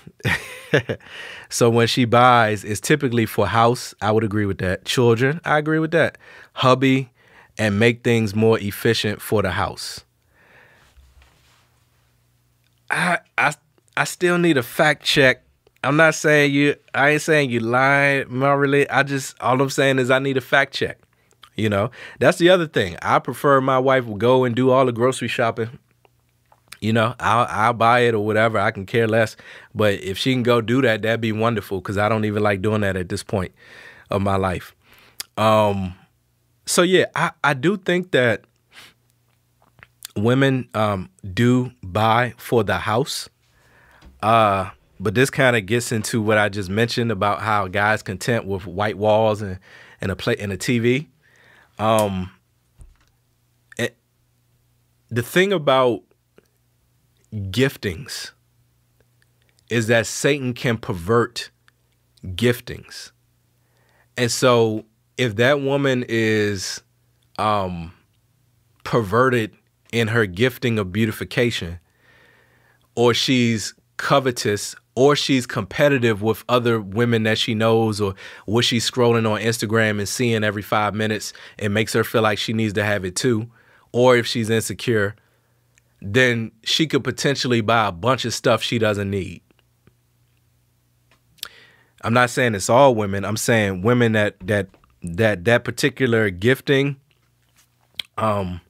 so 1.50 1.68
when 1.68 1.86
she 1.86 2.06
buys, 2.06 2.64
it's 2.64 2.80
typically 2.80 3.26
for 3.26 3.46
house. 3.46 3.94
I 4.00 4.10
would 4.10 4.24
agree 4.24 4.46
with 4.46 4.56
that. 4.58 4.86
Children, 4.86 5.38
I 5.44 5.58
agree 5.58 5.78
with 5.78 5.90
that. 5.90 6.16
Hubby, 6.54 7.10
and 7.58 7.78
make 7.78 8.04
things 8.04 8.34
more 8.34 8.58
efficient 8.58 9.20
for 9.20 9.42
the 9.42 9.50
house. 9.50 10.04
I 12.90 13.18
I 13.36 13.54
I 13.96 14.04
still 14.04 14.38
need 14.38 14.56
a 14.56 14.62
fact 14.62 15.04
check. 15.04 15.42
I'm 15.84 15.96
not 15.96 16.14
saying 16.14 16.52
you. 16.52 16.74
I 16.94 17.10
ain't 17.10 17.22
saying 17.22 17.50
you 17.50 17.60
lying, 17.60 18.26
Marley. 18.28 18.88
I 18.90 19.02
just 19.02 19.40
all 19.40 19.60
I'm 19.60 19.70
saying 19.70 19.98
is 19.98 20.10
I 20.10 20.18
need 20.18 20.36
a 20.36 20.40
fact 20.40 20.74
check. 20.74 20.98
You 21.56 21.68
know, 21.68 21.90
that's 22.20 22.38
the 22.38 22.50
other 22.50 22.66
thing. 22.66 22.96
I 23.02 23.18
prefer 23.18 23.60
my 23.60 23.78
wife 23.78 24.06
will 24.06 24.16
go 24.16 24.44
and 24.44 24.54
do 24.54 24.70
all 24.70 24.86
the 24.86 24.92
grocery 24.92 25.28
shopping 25.28 25.78
you 26.80 26.92
know, 26.92 27.14
I'll 27.18 27.46
I'll 27.48 27.72
buy 27.72 28.00
it 28.00 28.14
or 28.14 28.24
whatever. 28.24 28.58
I 28.58 28.70
can 28.70 28.86
care 28.86 29.08
less. 29.08 29.36
But 29.74 29.94
if 29.94 30.18
she 30.18 30.32
can 30.32 30.42
go 30.42 30.60
do 30.60 30.80
that, 30.82 31.02
that'd 31.02 31.20
be 31.20 31.32
wonderful 31.32 31.80
because 31.80 31.98
I 31.98 32.08
don't 32.08 32.24
even 32.24 32.42
like 32.42 32.62
doing 32.62 32.82
that 32.82 32.96
at 32.96 33.08
this 33.08 33.22
point 33.22 33.52
of 34.10 34.22
my 34.22 34.36
life. 34.36 34.74
Um, 35.36 35.94
so 36.66 36.82
yeah, 36.82 37.06
I 37.14 37.32
I 37.42 37.54
do 37.54 37.76
think 37.76 38.12
that 38.12 38.42
women 40.16 40.68
um 40.74 41.10
do 41.34 41.72
buy 41.82 42.34
for 42.36 42.62
the 42.62 42.78
house. 42.78 43.28
Uh, 44.22 44.70
but 45.00 45.14
this 45.14 45.30
kind 45.30 45.56
of 45.56 45.66
gets 45.66 45.92
into 45.92 46.20
what 46.20 46.38
I 46.38 46.48
just 46.48 46.70
mentioned 46.70 47.10
about 47.10 47.40
how 47.40 47.68
guys 47.68 48.02
content 48.02 48.46
with 48.46 48.66
white 48.66 48.98
walls 48.98 49.42
and 49.42 49.58
and 50.00 50.10
a 50.10 50.16
play 50.16 50.36
and 50.38 50.52
a 50.52 50.56
TV. 50.56 51.06
Um, 51.78 52.30
the 55.10 55.22
thing 55.22 55.52
about 55.52 56.02
giftings 57.32 58.32
is 59.70 59.86
that 59.86 60.06
Satan 60.06 60.54
can 60.54 60.78
pervert 60.78 61.50
giftings. 62.24 63.12
And 64.16 64.30
so 64.30 64.84
if 65.16 65.36
that 65.36 65.60
woman 65.60 66.04
is 66.08 66.82
um, 67.38 67.92
perverted 68.84 69.54
in 69.92 70.08
her 70.08 70.26
gifting 70.26 70.78
of 70.78 70.92
beautification, 70.92 71.78
or 72.94 73.14
she's 73.14 73.74
covetous, 73.98 74.74
or 74.94 75.14
she's 75.14 75.46
competitive 75.46 76.22
with 76.22 76.42
other 76.48 76.80
women 76.80 77.24
that 77.24 77.38
she 77.38 77.54
knows, 77.54 78.00
or 78.00 78.14
what 78.46 78.64
she's 78.64 78.90
scrolling 78.90 79.30
on 79.30 79.40
Instagram 79.40 79.98
and 79.98 80.08
seeing 80.08 80.42
every 80.42 80.62
five 80.62 80.94
minutes, 80.94 81.32
it 81.58 81.68
makes 81.68 81.92
her 81.92 82.02
feel 82.02 82.22
like 82.22 82.38
she 82.38 82.52
needs 82.52 82.72
to 82.72 82.84
have 82.84 83.04
it 83.04 83.14
too, 83.14 83.50
or 83.92 84.16
if 84.16 84.26
she's 84.26 84.48
insecure, 84.48 85.14
then 86.00 86.50
she 86.64 86.86
could 86.86 87.04
potentially 87.04 87.60
buy 87.60 87.88
a 87.88 87.92
bunch 87.92 88.24
of 88.24 88.32
stuff 88.32 88.62
she 88.62 88.78
doesn't 88.78 89.10
need. 89.10 89.42
I'm 92.02 92.14
not 92.14 92.30
saying 92.30 92.54
it's 92.54 92.70
all 92.70 92.94
women. 92.94 93.24
I'm 93.24 93.36
saying 93.36 93.82
women 93.82 94.12
that 94.12 94.36
that 94.46 94.68
that 95.02 95.44
that 95.44 95.64
particular 95.64 96.30
gifting 96.30 96.96
um 98.16 98.60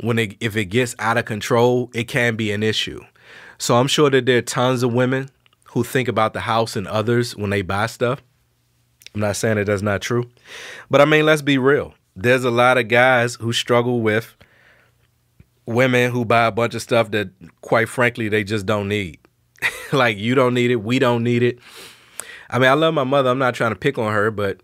when 0.00 0.18
it 0.18 0.36
if 0.40 0.56
it 0.56 0.66
gets 0.66 0.94
out 0.98 1.16
of 1.16 1.24
control, 1.24 1.90
it 1.94 2.04
can 2.04 2.36
be 2.36 2.52
an 2.52 2.62
issue. 2.62 3.00
So 3.60 3.76
I'm 3.76 3.88
sure 3.88 4.08
that 4.08 4.24
there 4.24 4.38
are 4.38 4.42
tons 4.42 4.82
of 4.82 4.94
women 4.94 5.28
who 5.64 5.84
think 5.84 6.08
about 6.08 6.32
the 6.32 6.40
house 6.40 6.76
and 6.76 6.88
others 6.88 7.36
when 7.36 7.50
they 7.50 7.60
buy 7.60 7.86
stuff. 7.86 8.22
I'm 9.14 9.20
not 9.20 9.36
saying 9.36 9.56
that 9.56 9.66
that's 9.66 9.82
not 9.82 10.00
true. 10.00 10.30
But 10.88 11.02
I 11.02 11.04
mean, 11.04 11.26
let's 11.26 11.42
be 11.42 11.58
real. 11.58 11.92
There's 12.16 12.42
a 12.42 12.50
lot 12.50 12.78
of 12.78 12.88
guys 12.88 13.34
who 13.34 13.52
struggle 13.52 14.00
with 14.00 14.34
women 15.66 16.10
who 16.10 16.24
buy 16.24 16.46
a 16.46 16.50
bunch 16.50 16.74
of 16.74 16.80
stuff 16.80 17.10
that 17.10 17.28
quite 17.60 17.90
frankly 17.90 18.30
they 18.30 18.44
just 18.44 18.64
don't 18.64 18.88
need. 18.88 19.18
like 19.92 20.16
you 20.16 20.34
don't 20.34 20.54
need 20.54 20.70
it, 20.70 20.76
we 20.76 20.98
don't 20.98 21.22
need 21.22 21.42
it. 21.42 21.58
I 22.48 22.58
mean, 22.58 22.70
I 22.70 22.74
love 22.74 22.94
my 22.94 23.04
mother. 23.04 23.28
I'm 23.28 23.38
not 23.38 23.54
trying 23.54 23.72
to 23.72 23.78
pick 23.78 23.98
on 23.98 24.10
her, 24.10 24.30
but 24.30 24.62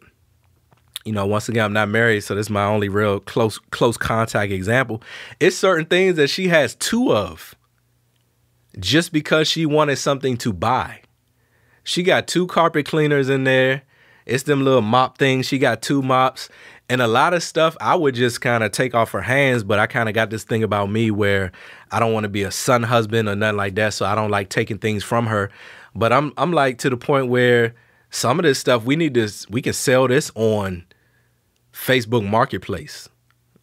you 1.05 1.13
know, 1.13 1.27
once 1.27 1.51
again, 1.51 1.67
I'm 1.67 1.73
not 1.75 1.91
married, 1.91 2.23
so 2.23 2.35
this 2.35 2.47
is 2.47 2.51
my 2.51 2.65
only 2.65 2.89
real 2.89 3.21
close 3.21 3.59
close 3.59 3.99
contact 3.99 4.53
example. 4.53 5.03
It's 5.39 5.55
certain 5.55 5.85
things 5.85 6.17
that 6.17 6.29
she 6.31 6.49
has 6.49 6.75
two 6.77 7.13
of 7.13 7.55
just 8.79 9.13
because 9.13 9.49
she 9.49 9.67
wanted 9.67 9.97
something 9.97 10.37
to 10.39 10.53
buy. 10.53 11.01
She 11.85 12.03
got 12.03 12.27
two 12.27 12.47
carpet 12.47 12.87
cleaners 12.87 13.29
in 13.29 13.45
there. 13.45 13.83
It's 14.27 14.43
them 14.43 14.65
little 14.65 14.83
mop 14.83 15.19
things. 15.19 15.47
She 15.47 15.59
got 15.59 15.83
two 15.83 16.03
mops. 16.03 16.49
And 16.89 17.01
a 17.01 17.07
lot 17.07 17.35
of 17.35 17.43
stuff 17.43 17.77
I 17.81 17.95
would 17.95 18.15
just 18.15 18.41
kind 18.41 18.63
of 18.63 18.73
take 18.73 18.95
off 18.95 19.11
her 19.13 19.23
hands, 19.23 19.65
but 19.65 19.79
I 19.79 19.87
kind 19.87 20.09
of 20.09 20.15
got 20.15 20.31
this 20.31 20.45
thing 20.45 20.63
about 20.63 20.91
me 20.91 21.11
where 21.11 21.53
I 21.91 21.99
don't 21.99 22.13
want 22.13 22.25
to 22.25 22.29
be 22.29 22.43
a 22.43 22.51
son 22.51 22.83
husband 22.85 23.29
or 23.29 23.35
nothing 23.35 23.57
like 23.57 23.75
that, 23.77 23.95
so 23.95 24.07
I 24.07 24.15
don't 24.15 24.31
like 24.31 24.51
taking 24.51 24.79
things 24.79 25.03
from 25.03 25.27
her. 25.27 25.51
But 25.95 26.13
I'm 26.13 26.33
I'm 26.37 26.53
like 26.53 26.79
to 26.79 26.91
the 26.91 26.97
point 26.97 27.29
where 27.29 27.75
some 28.11 28.39
of 28.39 28.45
this 28.45 28.59
stuff 28.59 28.85
we 28.85 28.95
need 28.95 29.15
to 29.15 29.29
we 29.51 29.63
can 29.63 29.73
sell 29.73 30.07
this 30.07 30.31
on 30.37 30.85
Facebook 31.73 32.29
Marketplace. 32.29 33.09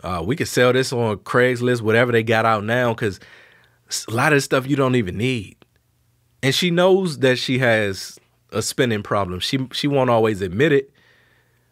Uh, 0.02 0.22
we 0.26 0.36
can 0.36 0.46
sell 0.46 0.74
this 0.74 0.92
on 0.92 1.18
Craigslist, 1.18 1.82
whatever 1.82 2.12
they 2.12 2.24
got 2.24 2.46
out 2.46 2.66
now, 2.66 2.94
because 2.94 3.22
a 3.90 4.12
lot 4.12 4.34
of 4.34 4.44
stuff 4.44 4.68
you 4.68 4.76
don't 4.76 4.96
even 4.96 5.18
need. 5.18 5.58
And 6.42 6.54
she 6.54 6.72
knows 6.72 7.20
that 7.20 7.38
she 7.38 7.60
has 7.60 8.20
a 8.52 8.62
spending 8.62 9.04
problem. 9.04 9.40
She 9.40 9.68
she 9.72 9.88
won't 9.88 10.10
always 10.10 10.42
admit 10.42 10.72
it, 10.72 10.92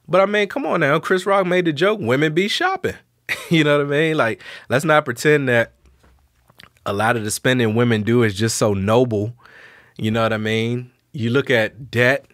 but 0.07 0.21
I 0.21 0.25
mean, 0.25 0.47
come 0.47 0.65
on 0.65 0.79
now. 0.81 0.99
Chris 0.99 1.25
Rock 1.25 1.45
made 1.45 1.65
the 1.65 1.73
joke, 1.73 1.99
women 2.01 2.33
be 2.33 2.47
shopping. 2.47 2.95
you 3.49 3.63
know 3.63 3.77
what 3.77 3.87
I 3.87 3.89
mean? 3.89 4.17
Like, 4.17 4.41
let's 4.69 4.85
not 4.85 5.05
pretend 5.05 5.49
that 5.49 5.73
a 6.85 6.93
lot 6.93 7.15
of 7.15 7.23
the 7.23 7.31
spending 7.31 7.75
women 7.75 8.03
do 8.03 8.23
is 8.23 8.33
just 8.33 8.57
so 8.57 8.73
noble. 8.73 9.33
You 9.97 10.11
know 10.11 10.23
what 10.23 10.33
I 10.33 10.37
mean? 10.37 10.91
You 11.13 11.29
look 11.29 11.49
at 11.49 11.91
debt, 11.91 12.25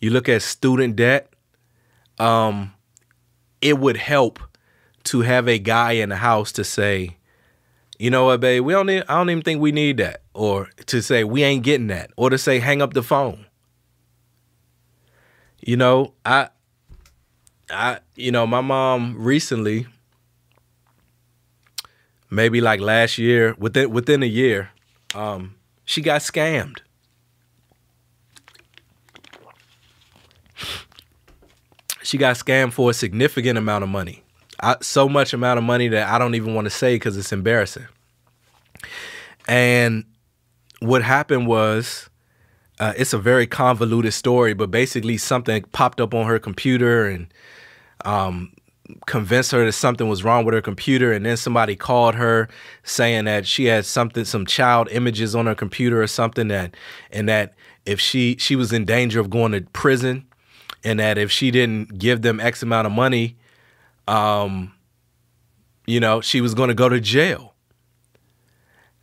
you 0.00 0.10
look 0.10 0.28
at 0.28 0.42
student 0.42 0.96
debt. 0.96 1.32
Um, 2.18 2.74
it 3.60 3.78
would 3.78 3.96
help 3.96 4.40
to 5.04 5.20
have 5.20 5.48
a 5.48 5.58
guy 5.58 5.92
in 5.92 6.08
the 6.08 6.16
house 6.16 6.52
to 6.52 6.64
say, 6.64 7.16
you 8.00 8.08
know 8.08 8.24
what, 8.24 8.40
babe, 8.40 8.64
we 8.64 8.72
don't 8.72 8.86
need, 8.86 9.04
I 9.10 9.18
don't 9.18 9.28
even 9.28 9.42
think 9.42 9.60
we 9.60 9.72
need 9.72 9.98
that. 9.98 10.22
Or 10.32 10.70
to 10.86 11.02
say 11.02 11.22
we 11.22 11.42
ain't 11.42 11.62
getting 11.62 11.88
that. 11.88 12.10
Or 12.16 12.30
to 12.30 12.38
say 12.38 12.58
hang 12.58 12.80
up 12.80 12.94
the 12.94 13.02
phone. 13.02 13.44
You 15.60 15.76
know, 15.76 16.14
I 16.24 16.48
I 17.70 17.98
you 18.16 18.32
know, 18.32 18.46
my 18.46 18.62
mom 18.62 19.16
recently 19.18 19.86
maybe 22.30 22.62
like 22.62 22.80
last 22.80 23.18
year, 23.18 23.54
within 23.58 23.90
within 23.90 24.22
a 24.22 24.26
year, 24.26 24.70
um, 25.14 25.56
she 25.84 26.00
got 26.00 26.22
scammed. 26.22 26.78
She 32.02 32.16
got 32.16 32.36
scammed 32.36 32.72
for 32.72 32.88
a 32.88 32.94
significant 32.94 33.58
amount 33.58 33.84
of 33.84 33.90
money. 33.90 34.24
So 34.82 35.08
much 35.08 35.32
amount 35.32 35.58
of 35.58 35.64
money 35.64 35.88
that 35.88 36.08
I 36.08 36.18
don't 36.18 36.34
even 36.34 36.54
want 36.54 36.66
to 36.66 36.70
say 36.70 36.94
because 36.94 37.16
it's 37.16 37.32
embarrassing. 37.32 37.86
And 39.48 40.04
what 40.80 41.02
happened 41.02 41.46
was, 41.46 42.08
uh, 42.78 42.94
it's 42.96 43.12
a 43.12 43.18
very 43.18 43.46
convoluted 43.46 44.14
story, 44.14 44.54
but 44.54 44.70
basically 44.70 45.18
something 45.18 45.62
popped 45.72 46.00
up 46.00 46.14
on 46.14 46.26
her 46.26 46.38
computer 46.38 47.06
and 47.06 47.32
um, 48.04 48.52
convinced 49.06 49.50
her 49.52 49.64
that 49.64 49.72
something 49.72 50.08
was 50.08 50.24
wrong 50.24 50.44
with 50.44 50.54
her 50.54 50.62
computer 50.62 51.12
and 51.12 51.24
then 51.26 51.36
somebody 51.36 51.76
called 51.76 52.14
her 52.14 52.48
saying 52.82 53.26
that 53.26 53.46
she 53.46 53.66
had 53.66 53.84
something 53.84 54.24
some 54.24 54.46
child 54.46 54.88
images 54.90 55.34
on 55.34 55.46
her 55.46 55.54
computer 55.54 56.02
or 56.02 56.06
something 56.06 56.48
that 56.48 56.74
and 57.12 57.28
that 57.28 57.54
if 57.86 58.00
she 58.00 58.36
she 58.38 58.56
was 58.56 58.72
in 58.72 58.84
danger 58.84 59.20
of 59.20 59.30
going 59.30 59.52
to 59.52 59.60
prison 59.72 60.26
and 60.82 60.98
that 60.98 61.18
if 61.18 61.30
she 61.30 61.50
didn't 61.50 61.98
give 61.98 62.22
them 62.22 62.40
x 62.40 62.62
amount 62.62 62.86
of 62.86 62.92
money 62.92 63.36
um 64.08 64.72
you 65.86 66.00
know 66.00 66.20
she 66.20 66.40
was 66.40 66.54
going 66.54 66.68
to 66.68 66.74
go 66.74 66.88
to 66.88 67.00
jail 67.00 67.54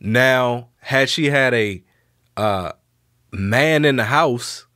now 0.00 0.68
had 0.80 1.08
she 1.08 1.26
had 1.26 1.54
a 1.54 1.82
uh 2.36 2.72
man 3.32 3.84
in 3.84 3.96
the 3.96 4.04
house 4.04 4.66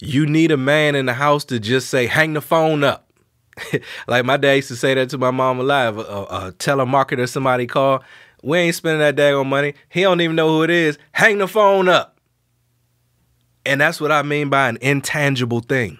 you 0.00 0.26
need 0.26 0.50
a 0.50 0.56
man 0.56 0.94
in 0.94 1.06
the 1.06 1.14
house 1.14 1.44
to 1.44 1.58
just 1.58 1.88
say 1.88 2.06
hang 2.06 2.32
the 2.32 2.40
phone 2.40 2.84
up 2.84 3.06
like 4.06 4.24
my 4.24 4.36
dad 4.36 4.54
used 4.54 4.68
to 4.68 4.76
say 4.76 4.94
that 4.94 5.08
to 5.10 5.18
my 5.18 5.30
mom 5.30 5.60
alive. 5.60 5.98
A, 5.98 6.02
a 6.02 6.52
telemarketer, 6.58 7.28
somebody 7.28 7.66
call, 7.66 8.02
we 8.42 8.58
ain't 8.58 8.74
spending 8.74 9.00
that 9.00 9.16
daggone 9.16 9.46
money. 9.46 9.74
He 9.88 10.02
don't 10.02 10.20
even 10.20 10.36
know 10.36 10.48
who 10.48 10.62
it 10.62 10.70
is. 10.70 10.98
Hang 11.12 11.38
the 11.38 11.48
phone 11.48 11.88
up. 11.88 12.20
And 13.64 13.80
that's 13.80 14.00
what 14.00 14.12
I 14.12 14.22
mean 14.22 14.48
by 14.48 14.68
an 14.68 14.78
intangible 14.80 15.60
thing. 15.60 15.98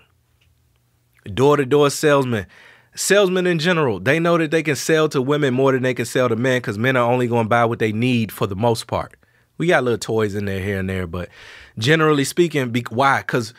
Door 1.25 1.57
to 1.57 1.67
door 1.67 1.91
salesman. 1.91 2.47
Salesmen 2.97 3.47
in 3.47 3.59
general, 3.59 4.01
they 4.01 4.19
know 4.19 4.39
that 4.39 4.51
they 4.51 4.63
can 4.63 4.77
sell 4.77 5.09
to 5.11 5.23
women 5.23 5.55
more 5.55 5.73
than 5.73 5.83
they 5.83 5.95
can 5.95 6.05
sell 6.05 6.29
to 6.29 6.37
men 6.37 6.59
because 6.59 6.79
men 6.79 6.97
are 6.97 7.11
only 7.11 7.29
going 7.29 7.45
to 7.45 7.49
buy 7.49 7.65
what 7.65 7.79
they 7.79 7.93
need 7.93 8.33
for 8.33 8.47
the 8.47 8.57
most 8.57 8.87
part. 8.87 9.15
We 9.59 9.69
got 9.69 9.85
little 9.85 9.99
toys 9.99 10.35
in 10.35 10.47
there 10.47 10.61
here 10.61 10.79
and 10.79 10.89
there, 10.89 11.07
but 11.07 11.29
generally 11.79 12.25
speaking, 12.25 12.71
be, 12.71 12.85
why? 12.91 13.21
Because 13.21 13.55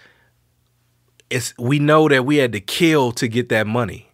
it's 1.30 1.54
we 1.58 1.80
know 1.80 2.08
that 2.08 2.26
we 2.26 2.38
had 2.38 2.52
to 2.54 2.60
kill 2.60 3.12
to 3.14 3.28
get 3.28 3.50
that 3.50 3.68
money, 3.68 4.12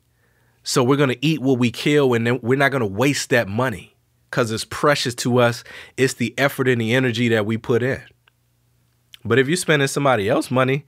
so 0.64 0.84
we're 0.84 0.98
gonna 0.98 1.18
eat 1.22 1.42
what 1.42 1.60
we 1.60 1.72
kill, 1.72 2.14
and 2.14 2.26
then 2.26 2.40
we're 2.42 2.58
not 2.58 2.72
gonna 2.72 2.88
waste 2.88 3.30
that 3.32 3.48
money 3.48 3.96
because 4.30 4.50
it's 4.52 4.66
precious 4.66 5.14
to 5.16 5.40
us. 5.40 5.64
It's 5.98 6.16
the 6.16 6.34
effort 6.38 6.68
and 6.68 6.80
the 6.80 6.96
energy 6.96 7.28
that 7.30 7.46
we 7.46 7.58
put 7.58 7.84
in. 7.84 8.02
But 9.26 9.40
if 9.40 9.48
you're 9.48 9.58
spending 9.58 9.88
somebody 9.88 10.30
else's 10.30 10.52
money, 10.52 10.86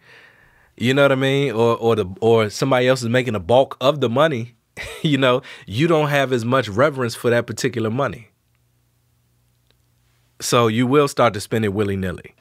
you 0.78 0.94
know 0.94 1.04
what 1.04 1.12
I 1.12 1.16
mean, 1.16 1.54
or 1.54 1.78
or 1.78 1.96
the 1.96 2.06
or 2.22 2.50
somebody 2.50 2.88
else 2.88 3.02
is 3.02 3.10
making 3.10 3.34
the 3.34 3.40
bulk 3.40 3.78
of 3.80 4.02
the 4.02 4.10
money, 4.10 4.56
you 5.02 5.18
know, 5.18 5.42
you 5.66 5.88
don't 5.88 6.10
have 6.10 6.34
as 6.34 6.44
much 6.44 6.68
reverence 6.68 7.16
for 7.16 7.30
that 7.30 7.48
particular 7.48 7.90
money. 7.90 8.30
So 10.42 10.68
you 10.68 10.86
will 10.86 11.08
start 11.08 11.34
to 11.36 11.40
spend 11.40 11.64
it 11.64 11.70
willy 11.70 11.96
nilly. 11.96 12.36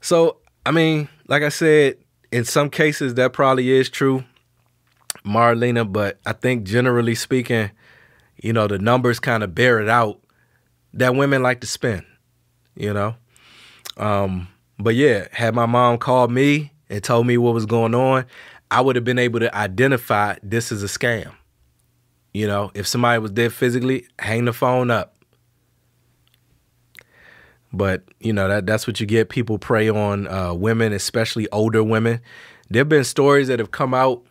So 0.00 0.38
I 0.64 0.72
mean, 0.72 1.08
like 1.28 1.42
I 1.42 1.48
said, 1.48 1.96
in 2.32 2.44
some 2.44 2.70
cases 2.70 3.14
that 3.14 3.32
probably 3.32 3.70
is 3.70 3.88
true, 3.88 4.24
Marlena, 5.24 5.90
but 5.90 6.18
I 6.26 6.32
think 6.32 6.64
generally 6.64 7.14
speaking, 7.14 7.70
you 8.42 8.52
know, 8.52 8.66
the 8.66 8.78
numbers 8.78 9.20
kind 9.20 9.42
of 9.42 9.54
bear 9.54 9.80
it 9.80 9.88
out 9.88 10.20
that 10.92 11.14
women 11.14 11.42
like 11.42 11.60
to 11.60 11.66
spend, 11.66 12.04
you 12.74 12.92
know. 12.92 13.14
Um, 13.96 14.48
but 14.78 14.94
yeah, 14.94 15.28
had 15.32 15.54
my 15.54 15.66
mom 15.66 15.98
called 15.98 16.30
me 16.30 16.72
and 16.88 17.02
told 17.02 17.26
me 17.26 17.36
what 17.38 17.54
was 17.54 17.66
going 17.66 17.94
on, 17.94 18.26
I 18.70 18.80
would 18.80 18.96
have 18.96 19.04
been 19.04 19.18
able 19.18 19.40
to 19.40 19.54
identify 19.54 20.36
this 20.42 20.72
is 20.72 20.82
a 20.82 20.86
scam. 20.86 21.32
You 22.32 22.46
know, 22.46 22.70
if 22.74 22.86
somebody 22.86 23.18
was 23.18 23.32
there 23.32 23.50
physically, 23.50 24.06
hang 24.18 24.44
the 24.44 24.52
phone 24.52 24.90
up. 24.90 25.14
But 27.72 28.04
you 28.20 28.32
know 28.32 28.48
that 28.48 28.66
that's 28.66 28.86
what 28.86 29.00
you 29.00 29.06
get. 29.06 29.28
People 29.28 29.58
prey 29.58 29.88
on 29.88 30.28
uh, 30.28 30.54
women, 30.54 30.92
especially 30.92 31.48
older 31.50 31.82
women. 31.82 32.20
There 32.70 32.80
have 32.80 32.88
been 32.88 33.04
stories 33.04 33.48
that 33.48 33.58
have 33.58 33.70
come 33.70 33.94
out 33.94 34.22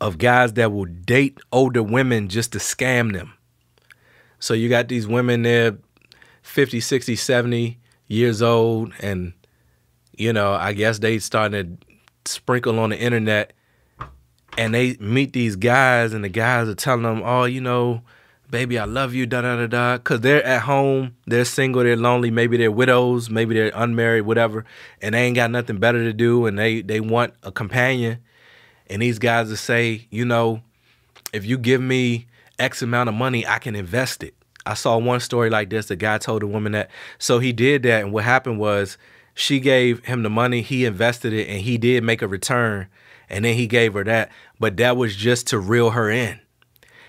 of 0.00 0.18
guys 0.18 0.54
that 0.54 0.72
will 0.72 0.86
date 0.86 1.38
older 1.52 1.82
women 1.82 2.28
just 2.28 2.52
to 2.52 2.58
scam 2.58 3.12
them. 3.12 3.34
So 4.38 4.54
you 4.54 4.68
got 4.68 4.88
these 4.88 5.06
women 5.06 5.42
there 5.42 5.78
50, 6.42 6.80
60, 6.80 7.14
70 7.14 7.78
years 8.08 8.42
old 8.42 8.92
and 9.00 9.32
you 10.22 10.32
know, 10.32 10.52
I 10.52 10.72
guess 10.72 11.00
they 11.00 11.18
starting 11.18 11.78
to 12.24 12.30
sprinkle 12.30 12.78
on 12.78 12.90
the 12.90 12.98
internet 12.98 13.52
and 14.56 14.72
they 14.72 14.96
meet 15.00 15.32
these 15.32 15.56
guys 15.56 16.12
and 16.12 16.22
the 16.22 16.28
guys 16.28 16.68
are 16.68 16.76
telling 16.76 17.02
them, 17.02 17.22
"Oh, 17.24 17.44
you 17.44 17.60
know, 17.60 18.02
baby, 18.48 18.78
I 18.78 18.84
love 18.84 19.14
you, 19.14 19.26
da 19.26 19.40
da 19.40 19.56
da 19.56 19.66
da," 19.66 19.96
because 19.96 20.20
they're 20.20 20.44
at 20.44 20.62
home, 20.62 21.16
they're 21.26 21.44
single, 21.44 21.82
they're 21.82 21.96
lonely, 21.96 22.30
maybe 22.30 22.56
they're 22.56 22.70
widows, 22.70 23.30
maybe 23.30 23.54
they're 23.54 23.72
unmarried, 23.74 24.22
whatever, 24.22 24.64
and 25.00 25.14
they 25.14 25.24
ain't 25.24 25.34
got 25.34 25.50
nothing 25.50 25.78
better 25.78 26.04
to 26.04 26.12
do, 26.12 26.46
and 26.46 26.56
they 26.56 26.82
they 26.82 27.00
want 27.00 27.34
a 27.42 27.50
companion, 27.50 28.18
and 28.88 29.02
these 29.02 29.18
guys 29.18 29.48
will 29.48 29.56
say, 29.56 30.06
you 30.10 30.24
know, 30.24 30.62
if 31.32 31.44
you 31.44 31.58
give 31.58 31.80
me 31.80 32.26
X 32.60 32.80
amount 32.80 33.08
of 33.08 33.16
money, 33.16 33.44
I 33.44 33.58
can 33.58 33.74
invest 33.74 34.22
it. 34.22 34.34
I 34.64 34.74
saw 34.74 34.96
one 34.98 35.18
story 35.18 35.50
like 35.50 35.70
this. 35.70 35.86
The 35.86 35.96
guy 35.96 36.18
told 36.18 36.44
a 36.44 36.46
woman 36.46 36.70
that, 36.72 36.90
so 37.18 37.40
he 37.40 37.52
did 37.52 37.82
that, 37.82 38.04
and 38.04 38.12
what 38.12 38.22
happened 38.22 38.60
was 38.60 38.96
she 39.34 39.60
gave 39.60 40.04
him 40.04 40.22
the 40.22 40.30
money, 40.30 40.62
he 40.62 40.84
invested 40.84 41.32
it, 41.32 41.48
and 41.48 41.60
he 41.60 41.78
did 41.78 42.04
make 42.04 42.22
a 42.22 42.28
return, 42.28 42.88
and 43.28 43.44
then 43.44 43.54
he 43.54 43.66
gave 43.66 43.94
her 43.94 44.04
that, 44.04 44.30
but 44.60 44.76
that 44.76 44.96
was 44.96 45.16
just 45.16 45.46
to 45.48 45.58
reel 45.58 45.90
her 45.90 46.10
in. 46.10 46.40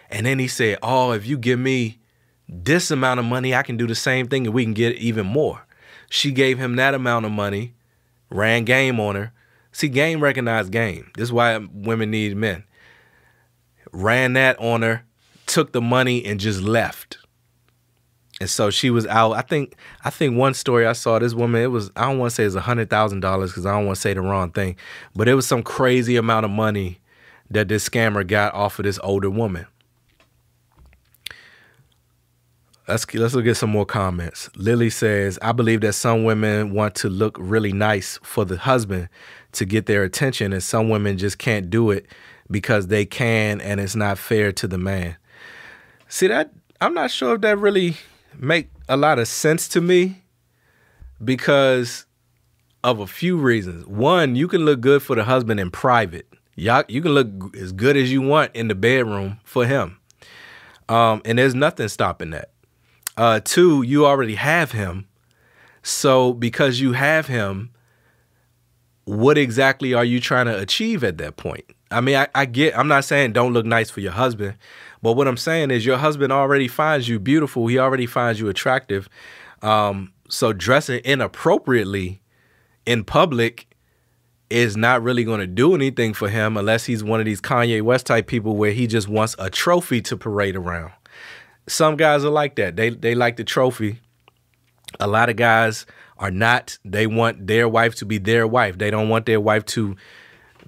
And 0.09 0.25
then 0.25 0.39
he 0.39 0.47
said, 0.47 0.77
Oh, 0.81 1.11
if 1.11 1.25
you 1.25 1.37
give 1.37 1.59
me 1.59 1.99
this 2.47 2.91
amount 2.91 3.19
of 3.19 3.25
money, 3.25 3.55
I 3.55 3.63
can 3.63 3.77
do 3.77 3.87
the 3.87 3.95
same 3.95 4.27
thing 4.27 4.45
and 4.45 4.53
we 4.53 4.63
can 4.63 4.73
get 4.73 4.95
even 4.97 5.25
more. 5.25 5.65
She 6.09 6.31
gave 6.31 6.59
him 6.59 6.75
that 6.75 6.93
amount 6.93 7.25
of 7.25 7.31
money, 7.31 7.73
ran 8.29 8.63
game 8.63 8.99
on 8.99 9.15
her. 9.15 9.33
See, 9.71 9.87
game 9.87 10.21
recognized 10.21 10.71
game. 10.71 11.11
This 11.15 11.23
is 11.23 11.33
why 11.33 11.57
women 11.57 12.11
need 12.11 12.37
men. 12.37 12.63
Ran 13.91 14.33
that 14.33 14.57
on 14.59 14.83
her, 14.83 15.03
took 15.47 15.71
the 15.71 15.81
money, 15.81 16.23
and 16.23 16.39
just 16.39 16.61
left. 16.61 17.17
And 18.39 18.49
so 18.49 18.69
she 18.69 18.89
was 18.89 19.05
out. 19.07 19.33
I 19.33 19.41
think 19.41 19.75
I 20.03 20.09
think 20.09 20.37
one 20.37 20.53
story 20.53 20.85
I 20.85 20.93
saw 20.93 21.19
this 21.19 21.33
woman, 21.33 21.61
it 21.61 21.67
was 21.67 21.91
I 21.95 22.05
don't 22.05 22.17
want 22.17 22.31
to 22.31 22.35
say 22.35 22.43
it's 22.43 22.55
a 22.55 22.61
hundred 22.61 22.89
thousand 22.89 23.19
dollars 23.19 23.51
because 23.51 23.65
I 23.65 23.71
don't 23.71 23.85
want 23.85 23.97
to 23.97 24.01
say 24.01 24.13
the 24.13 24.21
wrong 24.21 24.51
thing, 24.51 24.75
but 25.15 25.27
it 25.27 25.35
was 25.35 25.45
some 25.45 25.63
crazy 25.63 26.15
amount 26.15 26.45
of 26.45 26.51
money 26.51 26.99
that 27.51 27.67
this 27.67 27.87
scammer 27.87 28.25
got 28.25 28.53
off 28.53 28.79
of 28.79 28.85
this 28.85 28.99
older 29.03 29.29
woman. 29.29 29.67
Let's 32.87 33.11
let's 33.13 33.33
look 33.33 33.45
at 33.45 33.55
some 33.55 33.69
more 33.69 33.85
comments. 33.85 34.49
Lily 34.57 34.89
says, 34.89 35.39
"I 35.41 35.51
believe 35.51 35.81
that 35.81 35.93
some 35.93 36.25
women 36.25 36.73
want 36.73 36.95
to 36.95 37.09
look 37.09 37.37
really 37.39 37.71
nice 37.71 38.19
for 38.23 38.43
the 38.43 38.57
husband 38.57 39.09
to 39.53 39.63
get 39.63 39.85
their 39.85 40.03
attention, 40.03 40.51
and 40.51 40.61
some 40.61 40.89
women 40.89 41.17
just 41.17 41.37
can't 41.37 41.69
do 41.69 41.91
it 41.91 42.07
because 42.51 42.87
they 42.87 43.05
can, 43.05 43.61
and 43.61 43.79
it's 43.79 43.95
not 43.95 44.17
fair 44.17 44.51
to 44.53 44.67
the 44.67 44.77
man." 44.77 45.15
See 46.09 46.27
that? 46.27 46.51
I'm 46.81 46.93
not 46.93 47.09
sure 47.11 47.35
if 47.35 47.41
that 47.41 47.57
really 47.57 47.95
make 48.37 48.69
a 48.89 48.97
lot 48.97 49.19
of 49.19 49.27
sense 49.27 49.67
to 49.69 49.81
me 49.81 50.23
because 51.23 52.05
of 52.83 52.99
a 52.99 53.07
few 53.07 53.37
reasons. 53.37 53.85
One, 53.87 54.35
you 54.35 54.47
can 54.47 54.65
look 54.65 54.81
good 54.81 55.01
for 55.01 55.15
the 55.15 55.23
husband 55.23 55.59
in 55.59 55.71
private. 55.71 56.27
Y'all, 56.55 56.83
you 56.87 57.01
can 57.01 57.11
look 57.11 57.55
as 57.55 57.71
good 57.71 57.97
as 57.97 58.11
you 58.11 58.21
want 58.21 58.55
in 58.55 58.67
the 58.67 58.75
bedroom 58.75 59.39
for 59.43 59.65
him, 59.65 59.97
um, 60.89 61.21
and 61.25 61.39
there's 61.39 61.55
nothing 61.55 61.87
stopping 61.87 62.31
that. 62.31 62.51
Uh, 63.17 63.39
two, 63.43 63.81
you 63.83 64.05
already 64.05 64.35
have 64.35 64.71
him. 64.71 65.07
So 65.81 66.33
because 66.33 66.79
you 66.79 66.93
have 66.93 67.27
him, 67.27 67.71
what 69.05 69.37
exactly 69.37 69.93
are 69.93 70.05
you 70.05 70.19
trying 70.19 70.45
to 70.45 70.57
achieve 70.57 71.03
at 71.03 71.17
that 71.17 71.37
point? 71.37 71.65
I 71.91 72.01
mean, 72.01 72.15
I, 72.15 72.27
I, 72.33 72.45
get, 72.45 72.77
I'm 72.77 72.87
not 72.87 73.05
saying 73.05 73.33
don't 73.33 73.53
look 73.53 73.65
nice 73.65 73.89
for 73.89 73.99
your 73.99 74.13
husband, 74.13 74.55
but 75.03 75.13
what 75.13 75.27
I'm 75.27 75.37
saying 75.37 75.69
is 75.69 75.85
your 75.85 75.97
husband 75.97 76.33
already 76.33 76.67
finds 76.67 77.07
you 77.07 77.19
beautiful. 77.19 77.67
He 77.67 77.77
already 77.77 78.07
finds 78.07 78.39
you 78.39 78.49
attractive. 78.49 79.07
Um, 79.61 80.13
so 80.27 80.51
dressing 80.51 81.01
inappropriately 81.05 82.23
in 82.87 83.03
public 83.03 83.67
is 84.49 84.75
not 84.75 85.03
really 85.03 85.23
going 85.23 85.39
to 85.39 85.47
do 85.47 85.75
anything 85.75 86.15
for 86.15 86.29
him 86.29 86.57
unless 86.57 86.85
he's 86.85 87.03
one 87.03 87.19
of 87.19 87.27
these 87.27 87.41
Kanye 87.41 87.83
West 87.83 88.07
type 88.07 88.25
people 88.25 88.55
where 88.55 88.71
he 88.71 88.87
just 88.87 89.07
wants 89.07 89.35
a 89.37 89.51
trophy 89.51 90.01
to 90.01 90.17
parade 90.17 90.55
around 90.55 90.91
some 91.67 91.95
guys 91.95 92.23
are 92.23 92.29
like 92.29 92.55
that. 92.55 92.75
They 92.75 92.89
they 92.89 93.15
like 93.15 93.37
the 93.37 93.43
trophy. 93.43 93.99
A 94.99 95.07
lot 95.07 95.29
of 95.29 95.35
guys 95.35 95.85
are 96.17 96.31
not. 96.31 96.77
They 96.85 97.07
want 97.07 97.47
their 97.47 97.67
wife 97.67 97.95
to 97.95 98.05
be 98.05 98.17
their 98.17 98.45
wife. 98.47 98.77
They 98.77 98.91
don't 98.91 99.09
want 99.09 99.25
their 99.25 99.39
wife 99.39 99.65
to 99.67 99.95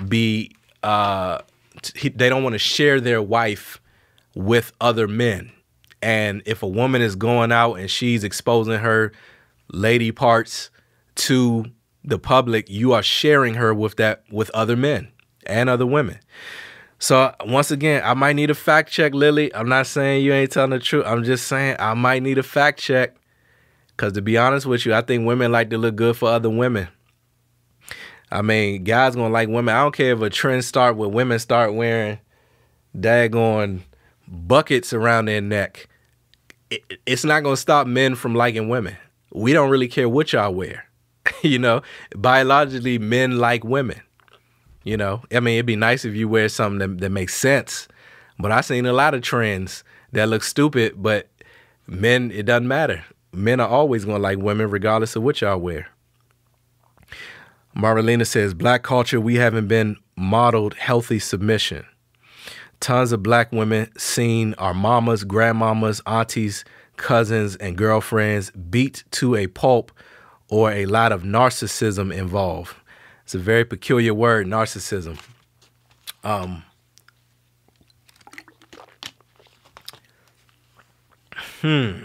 be. 0.07 0.51
Uh, 0.83 1.39
they 2.03 2.29
don't 2.29 2.43
want 2.43 2.53
to 2.53 2.59
share 2.59 3.01
their 3.01 3.21
wife 3.21 3.81
with 4.35 4.71
other 4.79 5.07
men. 5.07 5.51
And 6.01 6.43
if 6.45 6.61
a 6.61 6.67
woman 6.67 7.01
is 7.01 7.15
going 7.15 7.51
out 7.51 7.75
and 7.75 7.89
she's 7.89 8.23
exposing 8.23 8.79
her 8.79 9.11
lady 9.71 10.11
parts 10.11 10.69
to 11.15 11.65
the 12.03 12.19
public, 12.19 12.69
you 12.69 12.93
are 12.93 13.01
sharing 13.01 13.55
her 13.55 13.73
with 13.73 13.95
that 13.95 14.23
with 14.29 14.51
other 14.51 14.75
men 14.75 15.07
and 15.47 15.69
other 15.69 15.85
women. 15.85 16.19
So 16.99 17.33
once 17.45 17.71
again, 17.71 18.01
I 18.05 18.13
might 18.13 18.35
need 18.35 18.49
a 18.49 18.55
fact 18.55 18.91
check, 18.91 19.13
Lily. 19.13 19.53
I'm 19.55 19.69
not 19.69 19.87
saying 19.87 20.23
you 20.23 20.33
ain't 20.33 20.51
telling 20.51 20.71
the 20.71 20.79
truth. 20.79 21.05
I'm 21.05 21.23
just 21.23 21.47
saying 21.47 21.77
I 21.79 21.93
might 21.93 22.21
need 22.21 22.37
a 22.37 22.43
fact 22.43 22.79
check. 22.79 23.15
Cause 23.97 24.11
to 24.13 24.21
be 24.21 24.37
honest 24.37 24.65
with 24.65 24.85
you, 24.85 24.93
I 24.93 25.01
think 25.01 25.25
women 25.25 25.53
like 25.53 25.69
to 25.69 25.77
look 25.77 25.95
good 25.95 26.17
for 26.17 26.29
other 26.29 26.49
women. 26.49 26.89
I 28.29 28.41
mean, 28.41 28.83
guys 28.83 29.15
gonna 29.15 29.29
like 29.29 29.47
women. 29.47 29.73
I 29.73 29.83
don't 29.83 29.95
care 29.95 30.13
if 30.13 30.21
a 30.21 30.29
trend 30.29 30.65
start 30.65 30.97
where 30.97 31.07
women 31.07 31.39
start 31.39 31.73
wearing 31.73 32.19
daggone 32.97 33.81
buckets 34.27 34.93
around 34.93 35.25
their 35.25 35.41
neck. 35.41 35.87
It, 36.69 36.83
it's 37.05 37.23
not 37.23 37.43
gonna 37.43 37.57
stop 37.57 37.87
men 37.87 38.15
from 38.15 38.35
liking 38.35 38.69
women. 38.69 38.97
We 39.31 39.53
don't 39.53 39.69
really 39.69 39.87
care 39.87 40.09
what 40.09 40.33
y'all 40.33 40.53
wear. 40.53 40.85
you 41.41 41.59
know, 41.59 41.81
biologically, 42.15 42.99
men 42.99 43.37
like 43.37 43.63
women. 43.63 44.01
You 44.83 44.97
know, 44.97 45.23
I 45.31 45.39
mean, 45.39 45.55
it'd 45.55 45.65
be 45.65 45.75
nice 45.75 46.05
if 46.05 46.13
you 46.13 46.29
wear 46.29 46.47
something 46.47 46.77
that, 46.79 46.99
that 46.99 47.09
makes 47.09 47.33
sense. 47.33 47.87
But 48.37 48.51
I've 48.51 48.65
seen 48.65 48.85
a 48.85 48.93
lot 48.93 49.15
of 49.15 49.23
trends 49.23 49.83
that 50.11 50.29
look 50.29 50.43
stupid, 50.43 51.01
but 51.01 51.27
men, 51.87 52.31
it 52.31 52.45
doesn't 52.45 52.67
matter. 52.67 53.03
Men 53.33 53.59
are 53.59 53.67
always 53.67 54.05
going 54.05 54.17
to 54.17 54.21
like 54.21 54.37
women 54.37 54.69
regardless 54.69 55.15
of 55.15 55.23
what 55.23 55.41
y'all 55.41 55.57
wear. 55.57 55.87
Marlena 57.75 58.25
says, 58.25 58.53
Black 58.53 58.83
culture, 58.83 59.19
we 59.19 59.35
haven't 59.35 59.67
been 59.67 59.97
modeled 60.15 60.75
healthy 60.75 61.19
submission 61.19 61.85
tons 62.79 63.11
of 63.11 63.23
black 63.23 63.51
women 63.51 63.89
seen 63.97 64.53
our 64.55 64.73
mamas, 64.73 65.23
grandmamas, 65.23 66.01
aunties, 66.05 66.65
cousins, 66.97 67.55
and 67.57 67.77
girlfriends 67.77 68.51
beat 68.51 69.03
to 69.11 69.35
a 69.35 69.47
pulp 69.47 69.91
or 70.49 70.71
a 70.71 70.85
lot 70.85 71.11
of 71.11 71.23
narcissism 71.23 72.13
involved. 72.13 72.75
It's 73.23 73.35
a 73.35 73.39
very 73.39 73.65
peculiar 73.65 74.13
word, 74.13 74.47
narcissism. 74.47 75.19
Um, 76.23 76.63
hmm. 81.61 82.03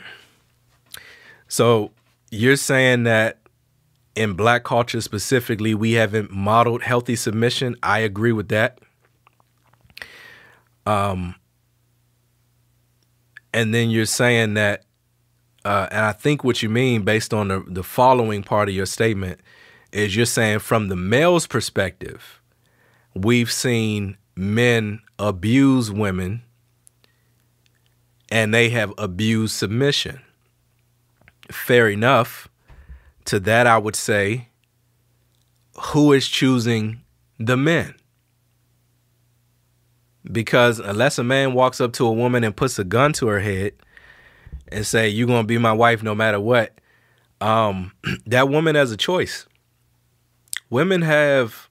So 1.49 1.91
you're 2.31 2.57
saying 2.57 3.03
that 3.05 3.39
in 4.15 4.35
black 4.35 4.65
culture 4.65 5.01
specifically, 5.01 5.75
we 5.75 5.93
haven't 5.93 6.31
modeled 6.31 6.83
healthy 6.83 7.17
submission. 7.17 7.77
I 7.83 8.01
agree 8.01 8.33
with 8.33 8.49
that. 8.49 8.79
Um, 10.91 11.37
and 13.53 13.73
then 13.73 13.91
you're 13.91 14.07
saying 14.07 14.55
that, 14.55 14.85
uh, 15.65 15.87
and 15.91 16.05
I 16.05 16.13
think 16.13 16.43
what 16.43 16.63
you 16.63 16.69
mean 16.69 17.03
based 17.03 17.33
on 17.33 17.49
the, 17.49 17.65
the 17.67 17.83
following 17.83 18.43
part 18.43 18.69
of 18.69 18.75
your 18.75 18.87
statement 18.87 19.41
is 19.93 20.17
you're 20.17 20.27
saying 20.27 20.61
from 20.61 20.89
the 20.89 20.97
male's 20.97 21.47
perspective, 21.47 22.41
we've 23.15 23.53
seen 23.53 24.17
men 24.35 25.01
abuse 25.19 25.91
women 25.91 26.43
and 28.31 28.55
they 28.55 28.71
have 28.71 28.93
abused 28.99 29.55
submission. 29.55 30.21
Fair 31.51 31.89
enough. 31.89 32.49
To 33.27 33.39
that, 33.41 33.67
I 33.67 33.79
would 33.79 33.97
say, 33.97 34.49
who 35.77 36.13
is 36.13 36.27
choosing 36.27 37.03
the 37.39 37.57
men? 37.57 37.95
Because 40.31 40.79
unless 40.79 41.19
a 41.19 41.25
man 41.25 41.55
walks 41.55 41.81
up 41.81 41.93
to 41.95 42.07
a 42.07 42.13
woman 42.13 42.45
and 42.45 42.55
puts 42.55 42.79
a 42.79 42.85
gun 42.85 43.13
to 43.15 43.29
her 43.29 43.41
head 43.41 43.73
and 44.69 44.87
say, 44.87 45.09
"You're 45.09 45.27
gonna 45.27 45.45
be 45.45 45.59
my 45.59 45.73
wife 45.73 46.03
no 46.03 46.15
matter 46.15 46.41
what," 46.41 46.79
um, 47.41 47.93
that 48.27 48.49
woman 48.49 48.75
has 48.75 48.93
a 48.93 48.97
choice. 48.97 49.47
Women 50.69 51.03
have 51.03 51.71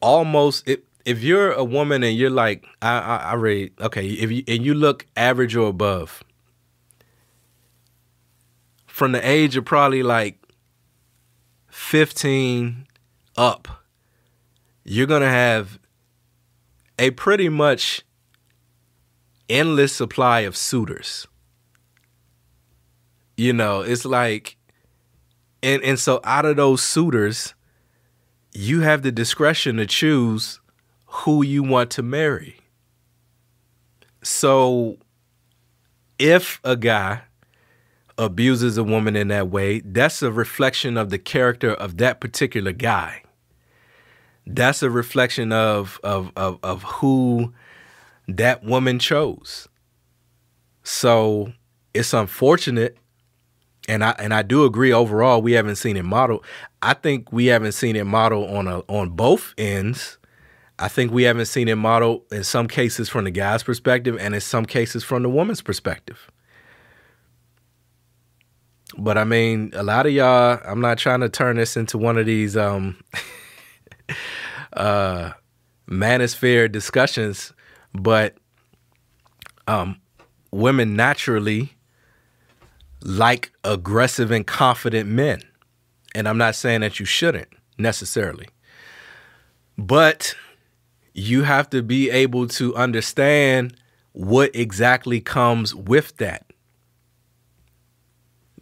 almost 0.00 0.66
if 0.68 0.80
if 1.04 1.22
you're 1.22 1.52
a 1.52 1.64
woman 1.64 2.02
and 2.02 2.16
you're 2.16 2.30
like 2.30 2.66
I 2.82 2.98
I, 2.98 3.16
I 3.16 3.34
read 3.34 3.72
okay 3.80 4.06
if 4.06 4.30
you 4.30 4.42
and 4.46 4.64
you 4.64 4.74
look 4.74 5.06
average 5.16 5.56
or 5.56 5.68
above 5.68 6.22
from 8.86 9.12
the 9.12 9.26
age 9.26 9.56
of 9.56 9.64
probably 9.64 10.02
like 10.02 10.38
15 11.68 12.86
up 13.36 13.68
you're 14.84 15.06
gonna 15.06 15.30
have 15.30 15.78
a 16.98 17.10
pretty 17.12 17.48
much 17.48 18.02
endless 19.48 19.92
supply 19.92 20.40
of 20.40 20.56
suitors 20.56 21.26
you 23.36 23.52
know 23.52 23.80
it's 23.80 24.04
like 24.04 24.56
and 25.62 25.82
and 25.82 25.98
so 25.98 26.20
out 26.24 26.44
of 26.44 26.56
those 26.56 26.82
suitors 26.82 27.54
you 28.56 28.80
have 28.80 29.02
the 29.02 29.12
discretion 29.12 29.76
to 29.76 29.86
choose 29.86 30.60
who 31.06 31.42
you 31.42 31.62
want 31.62 31.90
to 31.90 32.02
marry. 32.02 32.56
So 34.22 34.96
if 36.18 36.58
a 36.64 36.74
guy 36.74 37.22
abuses 38.16 38.78
a 38.78 38.84
woman 38.84 39.14
in 39.14 39.28
that 39.28 39.48
way, 39.48 39.80
that's 39.80 40.22
a 40.22 40.32
reflection 40.32 40.96
of 40.96 41.10
the 41.10 41.18
character 41.18 41.74
of 41.74 41.98
that 41.98 42.18
particular 42.18 42.72
guy. 42.72 43.22
That's 44.46 44.82
a 44.82 44.90
reflection 44.90 45.52
of 45.52 46.00
of 46.04 46.30
of, 46.36 46.58
of 46.62 46.82
who 46.84 47.52
that 48.28 48.64
woman 48.64 48.98
chose. 48.98 49.68
So 50.82 51.52
it's 51.94 52.12
unfortunate 52.12 52.96
and 53.88 54.04
I 54.04 54.14
and 54.18 54.34
I 54.34 54.42
do 54.42 54.64
agree 54.64 54.92
overall 54.92 55.42
we 55.42 55.52
haven't 55.52 55.76
seen 55.76 55.96
it 55.96 56.04
modeled. 56.04 56.44
I 56.82 56.94
think 56.94 57.32
we 57.32 57.46
haven't 57.46 57.72
seen 57.72 57.96
it 57.96 58.04
modeled 58.04 58.50
on 58.50 58.66
a 58.68 58.80
on 58.88 59.10
both 59.10 59.54
ends. 59.58 60.18
I 60.78 60.88
think 60.88 61.10
we 61.10 61.22
haven't 61.22 61.46
seen 61.46 61.68
it 61.68 61.76
modeled 61.76 62.22
in 62.30 62.44
some 62.44 62.68
cases 62.68 63.08
from 63.08 63.24
the 63.24 63.30
guy's 63.30 63.62
perspective 63.62 64.18
and 64.20 64.34
in 64.34 64.40
some 64.40 64.66
cases 64.66 65.02
from 65.02 65.22
the 65.22 65.30
woman's 65.30 65.62
perspective. 65.62 66.30
But 68.98 69.16
I 69.18 69.24
mean, 69.24 69.72
a 69.74 69.82
lot 69.82 70.06
of 70.06 70.12
y'all, 70.12 70.60
I'm 70.64 70.80
not 70.80 70.98
trying 70.98 71.20
to 71.20 71.28
turn 71.28 71.56
this 71.56 71.76
into 71.76 71.98
one 71.98 72.18
of 72.18 72.26
these 72.26 72.56
um 72.56 73.02
uh 74.72 75.32
manosphere 75.88 76.70
discussions, 76.70 77.52
but 77.94 78.36
um 79.68 80.00
women 80.50 80.96
naturally 80.96 81.76
like 83.02 83.52
aggressive 83.64 84.30
and 84.30 84.46
confident 84.46 85.08
men. 85.08 85.40
And 86.14 86.28
I'm 86.28 86.38
not 86.38 86.54
saying 86.54 86.80
that 86.80 86.98
you 86.98 87.06
shouldn't 87.06 87.48
necessarily. 87.78 88.48
But 89.78 90.34
you 91.14 91.42
have 91.42 91.70
to 91.70 91.82
be 91.82 92.10
able 92.10 92.48
to 92.48 92.74
understand 92.74 93.76
what 94.12 94.54
exactly 94.54 95.20
comes 95.20 95.74
with 95.74 96.16
that. 96.16 96.46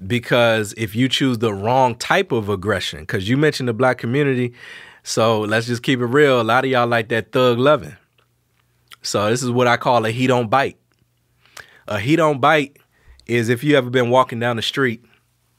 Because 0.07 0.74
if 0.76 0.97
you 0.97 1.09
choose 1.09 1.38
the 1.38 1.55
wrong 1.55 1.95
type 1.95 2.32
of 2.32 2.49
aggression, 2.49 3.01
because 3.01 3.28
you 3.28 3.36
mentioned 3.36 3.68
the 3.68 3.72
black 3.72 3.99
community, 3.99 4.53
so 5.05 5.42
let's 5.42 5.66
just 5.66 5.82
keep 5.82 6.00
it 6.00 6.07
real. 6.07 6.40
A 6.40 6.42
lot 6.42 6.64
of 6.64 6.70
y'all 6.70 6.86
like 6.86 7.09
that 7.11 7.30
thug 7.30 7.59
loving. 7.59 7.96
So 9.02 9.28
this 9.28 9.42
is 9.42 9.50
what 9.50 9.68
I 9.68 9.76
call 9.76 10.07
a 10.07 10.11
he 10.11 10.26
don't 10.26 10.48
bite. 10.48 10.78
A 11.86 12.00
he 12.00 12.16
don't 12.16 12.40
bite 12.40 12.78
is 13.26 13.50
if 13.50 13.62
you 13.62 13.76
ever 13.76 13.90
been 13.90 14.09
walking 14.09 14.40
down 14.40 14.57
the 14.57 14.62
street 14.62 15.05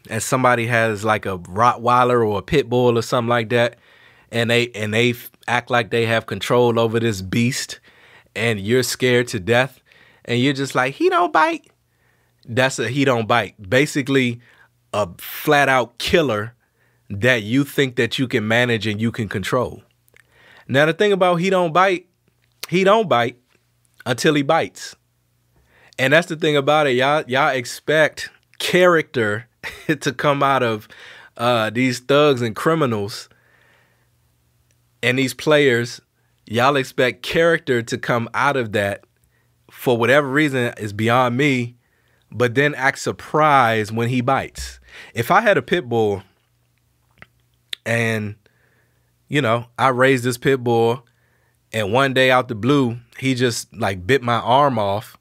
and 0.10 0.22
somebody 0.22 0.66
has 0.66 1.06
like 1.06 1.28
a 1.28 1.38
Rottweiler 1.38 2.28
or 2.28 2.40
a 2.40 2.42
pit 2.42 2.68
bull 2.68 2.98
or 2.98 3.04
something 3.04 3.30
like 3.30 3.50
that, 3.50 3.78
and 4.32 4.50
they 4.50 4.72
and 4.72 4.92
they 4.92 5.14
act 5.48 5.70
like 5.70 5.92
they 5.92 6.08
have 6.08 6.26
control 6.26 6.80
over 6.80 7.00
this 7.00 7.22
beast, 7.22 7.80
and 8.36 8.60
you're 8.60 8.82
scared 8.82 9.28
to 9.28 9.40
death, 9.40 9.80
and 10.26 10.40
you're 10.40 10.54
just 10.54 10.74
like 10.74 10.96
he 10.96 11.08
don't 11.08 11.32
bite. 11.32 11.70
That's 12.48 12.80
a 12.80 12.90
he 12.90 13.06
don't 13.06 13.28
bite. 13.28 13.54
Basically, 13.70 14.42
a 14.92 15.08
flat 15.20 15.70
out 15.70 16.00
killer 16.00 16.55
that 17.10 17.44
you 17.44 17.64
think 17.64 17.96
that 17.96 18.18
you 18.18 18.28
can 18.28 18.48
manage 18.48 18.88
and 18.88 19.00
you 19.00 19.12
can 19.12 19.30
control. 19.30 19.84
Now 20.68 20.86
the 20.86 20.94
thing 20.94 21.12
about 21.12 21.36
he 21.36 21.50
don't 21.50 21.74
bite, 21.74 22.08
he 22.70 22.84
don't 22.84 23.08
bite 23.08 23.38
until 24.06 24.34
he 24.34 24.42
bites. 24.42 24.96
And 25.98 26.14
that's 26.14 26.28
the 26.28 26.36
thing 26.36 26.58
about 26.58 26.88
it. 26.88 26.96
Y'all 26.96 27.24
y'all 27.28 27.50
expect 27.50 28.30
character 28.60 29.48
to 29.88 30.12
come 30.14 30.44
out 30.44 30.64
of 30.64 30.88
uh, 31.38 31.70
these 31.70 32.00
thugs 32.00 32.42
and 32.42 32.56
criminals 32.56 33.30
and 35.04 35.18
these 35.20 35.34
players. 35.34 36.02
Y'all 36.48 36.76
expect 36.76 37.24
character 37.24 37.82
to 37.82 37.98
come 37.98 38.30
out 38.34 38.56
of 38.58 38.72
that 38.74 39.04
for 39.72 39.98
whatever 39.98 40.28
reason 40.28 40.74
is 40.78 40.94
beyond 40.94 41.38
me, 41.38 41.76
but 42.32 42.56
then 42.56 42.76
act 42.76 43.00
surprised 43.00 43.96
when 43.96 44.10
he 44.10 44.22
bites. 44.22 44.80
If 45.14 45.32
I 45.32 45.42
had 45.42 45.58
a 45.58 45.62
pit 45.62 45.90
bull 45.90 46.24
and 47.86 48.36
you 49.28 49.42
know, 49.42 49.66
I 49.78 49.90
raised 49.90 50.24
this 50.24 50.38
pit 50.38 50.64
bull 50.64 51.06
and 51.74 51.92
one 51.92 52.14
day 52.14 52.30
out 52.32 52.48
the 52.48 52.56
blue, 52.56 53.00
he 53.18 53.36
just 53.36 53.74
like 53.76 54.06
bit 54.06 54.22
my 54.22 54.40
arm 54.40 54.78
off 54.78 55.18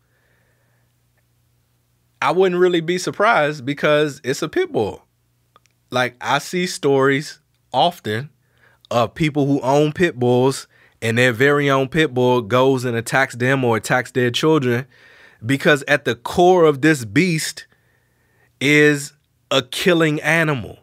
I 2.24 2.30
wouldn't 2.30 2.58
really 2.58 2.80
be 2.80 2.96
surprised 2.96 3.66
because 3.66 4.22
it's 4.24 4.40
a 4.40 4.48
pit 4.48 4.72
bull. 4.72 5.04
Like 5.90 6.16
I 6.22 6.38
see 6.38 6.66
stories 6.66 7.38
often 7.70 8.30
of 8.90 9.14
people 9.14 9.44
who 9.44 9.60
own 9.60 9.92
pit 9.92 10.18
bulls 10.18 10.66
and 11.02 11.18
their 11.18 11.34
very 11.34 11.68
own 11.68 11.88
pit 11.88 12.14
bull 12.14 12.40
goes 12.40 12.86
and 12.86 12.96
attacks 12.96 13.34
them 13.34 13.62
or 13.62 13.76
attacks 13.76 14.10
their 14.10 14.30
children 14.30 14.86
because 15.44 15.84
at 15.86 16.06
the 16.06 16.14
core 16.14 16.64
of 16.64 16.80
this 16.80 17.04
beast 17.04 17.66
is 18.58 19.12
a 19.50 19.60
killing 19.60 20.18
animal. 20.22 20.78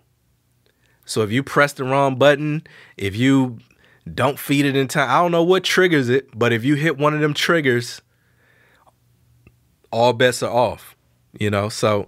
So 1.11 1.21
if 1.21 1.31
you 1.31 1.43
press 1.43 1.73
the 1.73 1.83
wrong 1.83 2.15
button, 2.15 2.65
if 2.95 3.15
you 3.15 3.59
don't 4.11 4.39
feed 4.39 4.65
it 4.65 4.75
in 4.75 4.87
time, 4.87 5.09
I 5.09 5.21
don't 5.21 5.31
know 5.31 5.43
what 5.43 5.63
triggers 5.63 6.09
it, 6.09 6.29
but 6.33 6.53
if 6.53 6.63
you 6.63 6.75
hit 6.75 6.97
one 6.97 7.13
of 7.13 7.19
them 7.19 7.33
triggers, 7.33 8.01
all 9.91 10.13
bets 10.13 10.41
are 10.41 10.51
off. 10.51 10.95
You 11.39 11.49
know, 11.49 11.69
so 11.69 12.07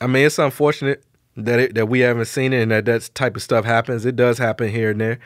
I 0.00 0.06
mean, 0.06 0.26
it's 0.26 0.38
unfortunate 0.38 1.04
that 1.36 1.58
it, 1.58 1.74
that 1.74 1.86
we 1.86 2.00
haven't 2.00 2.26
seen 2.26 2.52
it 2.52 2.62
and 2.62 2.70
that 2.70 2.84
that 2.84 3.10
type 3.14 3.36
of 3.36 3.42
stuff 3.42 3.64
happens. 3.64 4.04
It 4.04 4.16
does 4.16 4.38
happen 4.38 4.68
here 4.68 4.90
and 4.90 5.00
there, 5.00 5.18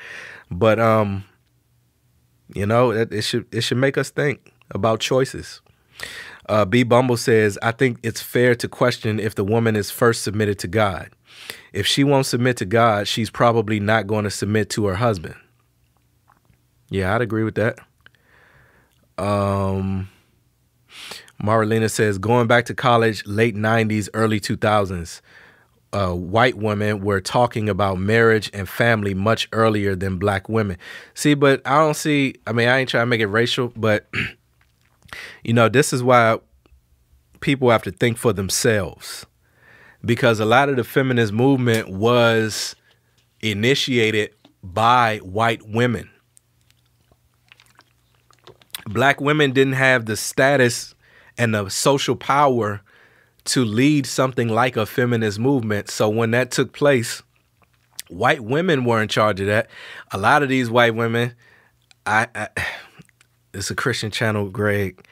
but 0.50 0.78
um, 0.78 1.24
you 2.54 2.66
know, 2.66 2.90
it, 2.90 3.12
it 3.12 3.22
should 3.22 3.46
it 3.52 3.62
should 3.62 3.78
make 3.78 3.98
us 3.98 4.10
think 4.10 4.52
about 4.70 5.00
choices. 5.00 5.60
Uh, 6.48 6.64
B. 6.64 6.82
Bumble 6.82 7.16
says, 7.16 7.58
I 7.62 7.72
think 7.72 7.98
it's 8.02 8.20
fair 8.20 8.54
to 8.56 8.68
question 8.68 9.20
if 9.20 9.34
the 9.34 9.44
woman 9.44 9.76
is 9.76 9.90
first 9.90 10.22
submitted 10.22 10.58
to 10.60 10.68
God. 10.68 11.10
If 11.72 11.86
she 11.86 12.04
won't 12.04 12.26
submit 12.26 12.56
to 12.58 12.64
God, 12.64 13.08
she's 13.08 13.30
probably 13.30 13.80
not 13.80 14.06
going 14.06 14.24
to 14.24 14.30
submit 14.30 14.68
to 14.70 14.86
her 14.86 14.96
husband. 14.96 15.34
Yeah, 16.90 17.14
I'd 17.14 17.22
agree 17.22 17.44
with 17.44 17.54
that. 17.54 17.78
Um, 19.16 20.10
Marlena 21.42 21.90
says, 21.90 22.18
going 22.18 22.46
back 22.46 22.66
to 22.66 22.74
college, 22.74 23.26
late 23.26 23.56
90s, 23.56 24.08
early 24.12 24.40
2000s, 24.40 25.22
uh, 25.94 26.12
white 26.12 26.56
women 26.56 27.02
were 27.02 27.20
talking 27.20 27.68
about 27.68 27.98
marriage 27.98 28.50
and 28.52 28.68
family 28.68 29.14
much 29.14 29.48
earlier 29.52 29.94
than 29.94 30.18
black 30.18 30.48
women. 30.48 30.76
See, 31.14 31.34
but 31.34 31.62
I 31.66 31.78
don't 31.78 31.94
see, 31.94 32.34
I 32.46 32.52
mean, 32.52 32.68
I 32.68 32.78
ain't 32.78 32.88
trying 32.88 33.02
to 33.02 33.06
make 33.06 33.20
it 33.20 33.26
racial, 33.26 33.72
but, 33.76 34.08
you 35.44 35.52
know, 35.52 35.68
this 35.68 35.92
is 35.92 36.02
why 36.02 36.38
people 37.40 37.70
have 37.70 37.82
to 37.82 37.90
think 37.90 38.18
for 38.18 38.32
themselves 38.32 39.26
because 40.04 40.40
a 40.40 40.44
lot 40.44 40.68
of 40.68 40.76
the 40.76 40.84
feminist 40.84 41.32
movement 41.32 41.88
was 41.88 42.74
initiated 43.40 44.34
by 44.62 45.18
white 45.18 45.62
women. 45.66 46.10
Black 48.86 49.20
women 49.20 49.52
didn't 49.52 49.74
have 49.74 50.06
the 50.06 50.16
status 50.16 50.94
and 51.38 51.54
the 51.54 51.68
social 51.68 52.16
power 52.16 52.80
to 53.44 53.64
lead 53.64 54.06
something 54.06 54.48
like 54.48 54.76
a 54.76 54.86
feminist 54.86 55.38
movement. 55.38 55.90
So 55.90 56.08
when 56.08 56.32
that 56.32 56.50
took 56.50 56.72
place, 56.72 57.22
white 58.08 58.42
women 58.42 58.84
were 58.84 59.02
in 59.02 59.08
charge 59.08 59.40
of 59.40 59.46
that. 59.46 59.68
A 60.12 60.18
lot 60.18 60.42
of 60.42 60.48
these 60.48 60.70
white 60.70 60.94
women, 60.94 61.34
I, 62.06 62.28
I 62.34 62.48
it's 63.54 63.70
a 63.70 63.74
Christian 63.74 64.10
channel, 64.10 64.48
Greg. 64.48 65.04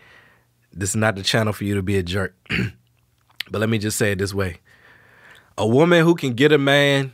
This 0.73 0.91
is 0.91 0.97
not 0.97 1.17
the 1.17 1.23
channel 1.23 1.53
for 1.53 1.65
you 1.65 1.75
to 1.75 1.83
be 1.83 1.97
a 1.97 2.03
jerk. 2.03 2.35
but 3.51 3.61
let 3.61 3.69
me 3.69 3.79
just 3.79 3.99
say 3.99 4.13
it 4.13 4.19
this 4.19 4.33
way. 4.33 4.59
A 5.61 5.67
woman 5.67 6.03
who 6.07 6.15
can 6.15 6.33
get 6.33 6.53
a 6.53 6.59
man 6.59 7.13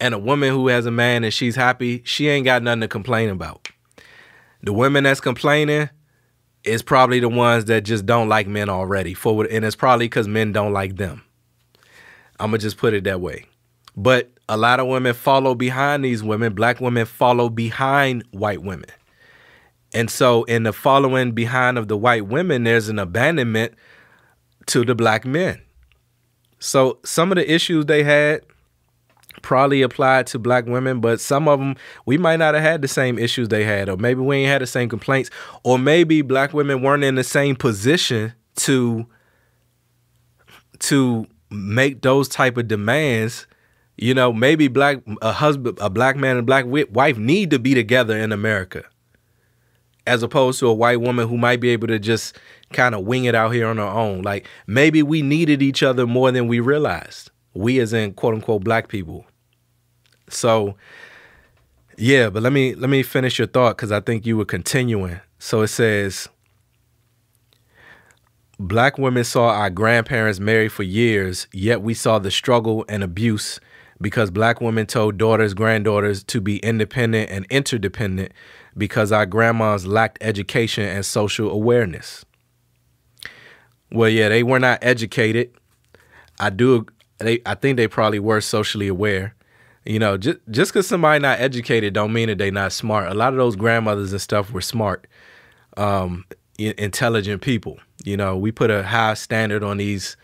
and 0.00 0.14
a 0.14 0.18
woman 0.18 0.50
who 0.50 0.66
has 0.66 0.84
a 0.84 0.90
man 0.90 1.22
and 1.22 1.32
she's 1.32 1.54
happy, 1.54 2.02
she 2.04 2.26
ain't 2.26 2.44
got 2.44 2.60
nothing 2.60 2.80
to 2.80 2.88
complain 2.88 3.28
about. 3.28 3.68
The 4.64 4.72
women 4.72 5.04
that's 5.04 5.20
complaining 5.20 5.90
is 6.64 6.82
probably 6.82 7.20
the 7.20 7.28
ones 7.28 7.66
that 7.66 7.84
just 7.84 8.04
don't 8.04 8.28
like 8.28 8.48
men 8.48 8.68
already. 8.68 9.14
And 9.24 9.64
it's 9.64 9.76
probably 9.76 10.06
because 10.06 10.26
men 10.26 10.50
don't 10.50 10.72
like 10.72 10.96
them. 10.96 11.22
I'm 12.40 12.48
gonna 12.48 12.58
just 12.58 12.78
put 12.78 12.94
it 12.94 13.04
that 13.04 13.20
way. 13.20 13.44
But 13.96 14.28
a 14.48 14.56
lot 14.56 14.80
of 14.80 14.88
women 14.88 15.14
follow 15.14 15.54
behind 15.54 16.04
these 16.04 16.20
women. 16.20 16.52
Black 16.52 16.80
women 16.80 17.06
follow 17.06 17.48
behind 17.48 18.24
white 18.32 18.64
women. 18.64 18.90
And 19.92 20.10
so 20.10 20.42
in 20.42 20.64
the 20.64 20.72
following 20.72 21.30
behind 21.30 21.78
of 21.78 21.86
the 21.86 21.96
white 21.96 22.26
women, 22.26 22.64
there's 22.64 22.88
an 22.88 22.98
abandonment 22.98 23.74
to 24.66 24.84
the 24.84 24.96
black 24.96 25.24
men. 25.24 25.60
So 26.64 26.98
some 27.04 27.30
of 27.30 27.36
the 27.36 27.52
issues 27.52 27.86
they 27.86 28.02
had 28.02 28.42
probably 29.42 29.82
applied 29.82 30.26
to 30.28 30.38
black 30.38 30.64
women, 30.64 31.00
but 31.00 31.20
some 31.20 31.46
of 31.46 31.58
them 31.58 31.76
we 32.06 32.16
might 32.16 32.36
not 32.36 32.54
have 32.54 32.62
had 32.62 32.82
the 32.82 32.88
same 32.88 33.18
issues 33.18 33.48
they 33.48 33.64
had, 33.64 33.88
or 33.90 33.98
maybe 33.98 34.20
we 34.20 34.38
ain't 34.38 34.50
had 34.50 34.62
the 34.62 34.66
same 34.66 34.88
complaints, 34.88 35.28
or 35.62 35.78
maybe 35.78 36.22
black 36.22 36.54
women 36.54 36.82
weren't 36.82 37.04
in 37.04 37.16
the 37.16 37.24
same 37.24 37.54
position 37.54 38.32
to 38.56 39.06
to 40.80 41.26
make 41.50 42.00
those 42.00 42.28
type 42.28 42.56
of 42.56 42.66
demands. 42.66 43.46
You 43.96 44.14
know, 44.14 44.32
maybe 44.32 44.68
black 44.68 45.02
a 45.20 45.32
husband, 45.32 45.78
a 45.82 45.90
black 45.90 46.16
man 46.16 46.38
and 46.38 46.46
black 46.46 46.64
wife 46.66 47.18
need 47.18 47.50
to 47.50 47.58
be 47.58 47.74
together 47.74 48.16
in 48.16 48.32
America 48.32 48.84
as 50.06 50.22
opposed 50.22 50.58
to 50.60 50.66
a 50.66 50.74
white 50.74 51.00
woman 51.00 51.28
who 51.28 51.36
might 51.36 51.60
be 51.60 51.70
able 51.70 51.88
to 51.88 51.98
just 51.98 52.36
kind 52.74 52.94
of 52.94 53.04
wing 53.04 53.24
it 53.24 53.34
out 53.34 53.50
here 53.54 53.66
on 53.66 53.78
our 53.78 53.94
own. 53.94 54.22
Like 54.22 54.46
maybe 54.66 55.02
we 55.02 55.22
needed 55.22 55.62
each 55.62 55.82
other 55.82 56.06
more 56.06 56.30
than 56.30 56.48
we 56.48 56.60
realized. 56.60 57.30
We 57.54 57.80
as 57.80 57.92
in 57.92 58.12
quote 58.12 58.34
unquote 58.34 58.64
black 58.64 58.88
people. 58.88 59.24
So 60.28 60.74
yeah, 61.96 62.28
but 62.28 62.42
let 62.42 62.52
me 62.52 62.74
let 62.74 62.90
me 62.90 63.02
finish 63.02 63.38
your 63.38 63.48
thought 63.48 63.78
cuz 63.78 63.90
I 63.90 64.00
think 64.00 64.26
you 64.26 64.36
were 64.36 64.44
continuing. 64.44 65.20
So 65.38 65.62
it 65.62 65.68
says 65.68 66.28
Black 68.60 68.98
women 68.98 69.24
saw 69.24 69.48
our 69.48 69.68
grandparents 69.68 70.38
marry 70.38 70.68
for 70.68 70.84
years, 70.84 71.48
yet 71.52 71.82
we 71.82 71.92
saw 71.92 72.20
the 72.20 72.30
struggle 72.30 72.84
and 72.88 73.02
abuse 73.02 73.58
because 74.00 74.30
black 74.30 74.60
women 74.60 74.86
told 74.86 75.18
daughters, 75.18 75.54
granddaughters 75.54 76.22
to 76.24 76.40
be 76.40 76.58
independent 76.58 77.30
and 77.30 77.46
interdependent 77.50 78.30
because 78.76 79.10
our 79.10 79.26
grandmas 79.26 79.86
lacked 79.86 80.18
education 80.20 80.84
and 80.84 81.04
social 81.04 81.50
awareness. 81.50 82.24
Well, 83.94 84.10
yeah, 84.10 84.28
they 84.28 84.42
were 84.42 84.58
not 84.58 84.80
educated. 84.82 85.50
I 86.38 86.50
do 86.50 86.86
they 87.18 87.40
I 87.46 87.54
think 87.54 87.76
they 87.76 87.88
probably 87.88 88.18
were 88.18 88.40
socially 88.40 88.88
aware. 88.88 89.34
You 89.86 89.98
know, 89.98 90.16
just 90.16 90.38
just 90.50 90.72
cuz 90.72 90.86
somebody 90.86 91.20
not 91.20 91.40
educated 91.40 91.94
don't 91.94 92.12
mean 92.12 92.28
that 92.28 92.38
they 92.38 92.50
not 92.50 92.72
smart. 92.72 93.10
A 93.10 93.14
lot 93.14 93.32
of 93.32 93.38
those 93.38 93.56
grandmothers 93.56 94.12
and 94.12 94.20
stuff 94.20 94.52
were 94.52 94.60
smart. 94.60 95.06
Um 95.76 96.24
intelligent 96.58 97.42
people. 97.42 97.78
You 98.04 98.16
know, 98.16 98.36
we 98.36 98.52
put 98.52 98.70
a 98.70 98.82
high 98.82 99.14
standard 99.14 99.62
on 99.62 99.78
these 99.78 100.16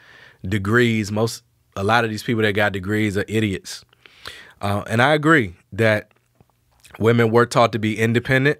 degrees. 0.46 1.10
Most 1.12 1.42
a 1.76 1.84
lot 1.84 2.04
of 2.04 2.10
these 2.10 2.22
people 2.22 2.42
that 2.42 2.52
got 2.52 2.72
degrees 2.72 3.16
are 3.16 3.24
idiots. 3.28 3.84
Uh, 4.60 4.82
and 4.86 5.00
I 5.00 5.14
agree 5.14 5.54
that 5.72 6.10
Women 6.98 7.30
were 7.30 7.46
taught 7.46 7.72
to 7.72 7.78
be 7.78 7.98
independent. 7.98 8.58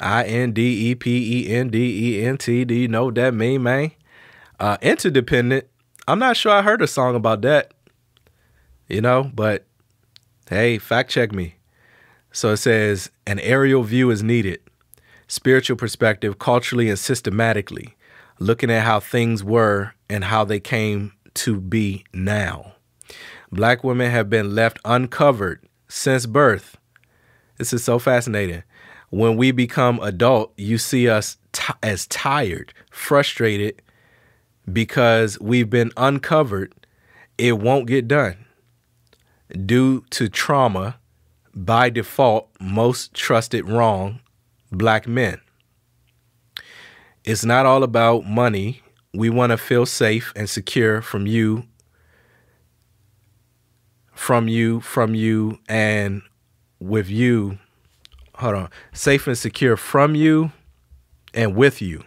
I 0.00 0.24
N 0.24 0.52
D 0.52 0.90
E 0.90 0.94
P 0.94 1.44
E 1.46 1.54
N 1.54 1.70
D 1.70 2.18
E 2.18 2.24
N 2.24 2.36
T. 2.36 2.64
Do 2.64 2.74
you 2.74 2.88
know 2.88 3.06
what 3.06 3.14
that 3.14 3.32
mean, 3.32 3.62
man? 3.62 3.92
Uh, 4.58 4.76
interdependent. 4.80 5.66
I'm 6.08 6.18
not 6.18 6.36
sure 6.36 6.52
I 6.52 6.62
heard 6.62 6.82
a 6.82 6.86
song 6.86 7.14
about 7.14 7.42
that. 7.42 7.74
You 8.88 9.00
know, 9.00 9.30
but 9.34 9.66
hey, 10.48 10.78
fact 10.78 11.10
check 11.10 11.32
me. 11.32 11.56
So 12.32 12.52
it 12.52 12.58
says 12.58 13.10
an 13.26 13.40
aerial 13.40 13.82
view 13.82 14.10
is 14.10 14.22
needed, 14.22 14.60
spiritual 15.26 15.76
perspective, 15.76 16.38
culturally 16.38 16.88
and 16.88 16.98
systematically, 16.98 17.96
looking 18.38 18.70
at 18.70 18.84
how 18.84 19.00
things 19.00 19.42
were 19.42 19.94
and 20.08 20.24
how 20.24 20.44
they 20.44 20.60
came 20.60 21.12
to 21.34 21.60
be 21.60 22.04
now. 22.12 22.74
Black 23.50 23.82
women 23.82 24.10
have 24.10 24.30
been 24.30 24.54
left 24.54 24.78
uncovered 24.84 25.66
since 25.88 26.26
birth 26.26 26.76
this 27.58 27.72
is 27.72 27.82
so 27.82 27.98
fascinating. 27.98 28.62
When 29.10 29.36
we 29.36 29.50
become 29.50 29.98
adult, 30.00 30.52
you 30.56 30.78
see 30.78 31.08
us 31.08 31.38
t- 31.52 31.72
as 31.82 32.06
tired, 32.06 32.74
frustrated 32.90 33.80
because 34.72 35.38
we've 35.40 35.70
been 35.70 35.92
uncovered. 35.96 36.74
It 37.38 37.58
won't 37.58 37.86
get 37.86 38.08
done. 38.08 38.36
Due 39.64 40.04
to 40.10 40.28
trauma, 40.28 40.96
by 41.54 41.90
default, 41.90 42.48
most 42.60 43.14
trusted 43.14 43.68
wrong 43.68 44.20
black 44.72 45.06
men. 45.06 45.40
It's 47.24 47.44
not 47.44 47.66
all 47.66 47.82
about 47.82 48.26
money. 48.26 48.82
We 49.14 49.30
want 49.30 49.50
to 49.50 49.56
feel 49.56 49.86
safe 49.86 50.32
and 50.36 50.48
secure 50.48 51.00
from 51.00 51.26
you, 51.26 51.64
from 54.12 54.48
you, 54.48 54.80
from 54.80 55.14
you, 55.14 55.58
and 55.68 56.22
with 56.78 57.08
you, 57.08 57.58
hold 58.34 58.54
on, 58.54 58.70
safe 58.92 59.26
and 59.26 59.36
secure 59.36 59.76
from 59.76 60.14
you 60.14 60.52
and 61.34 61.56
with 61.56 61.80
you. 61.80 62.04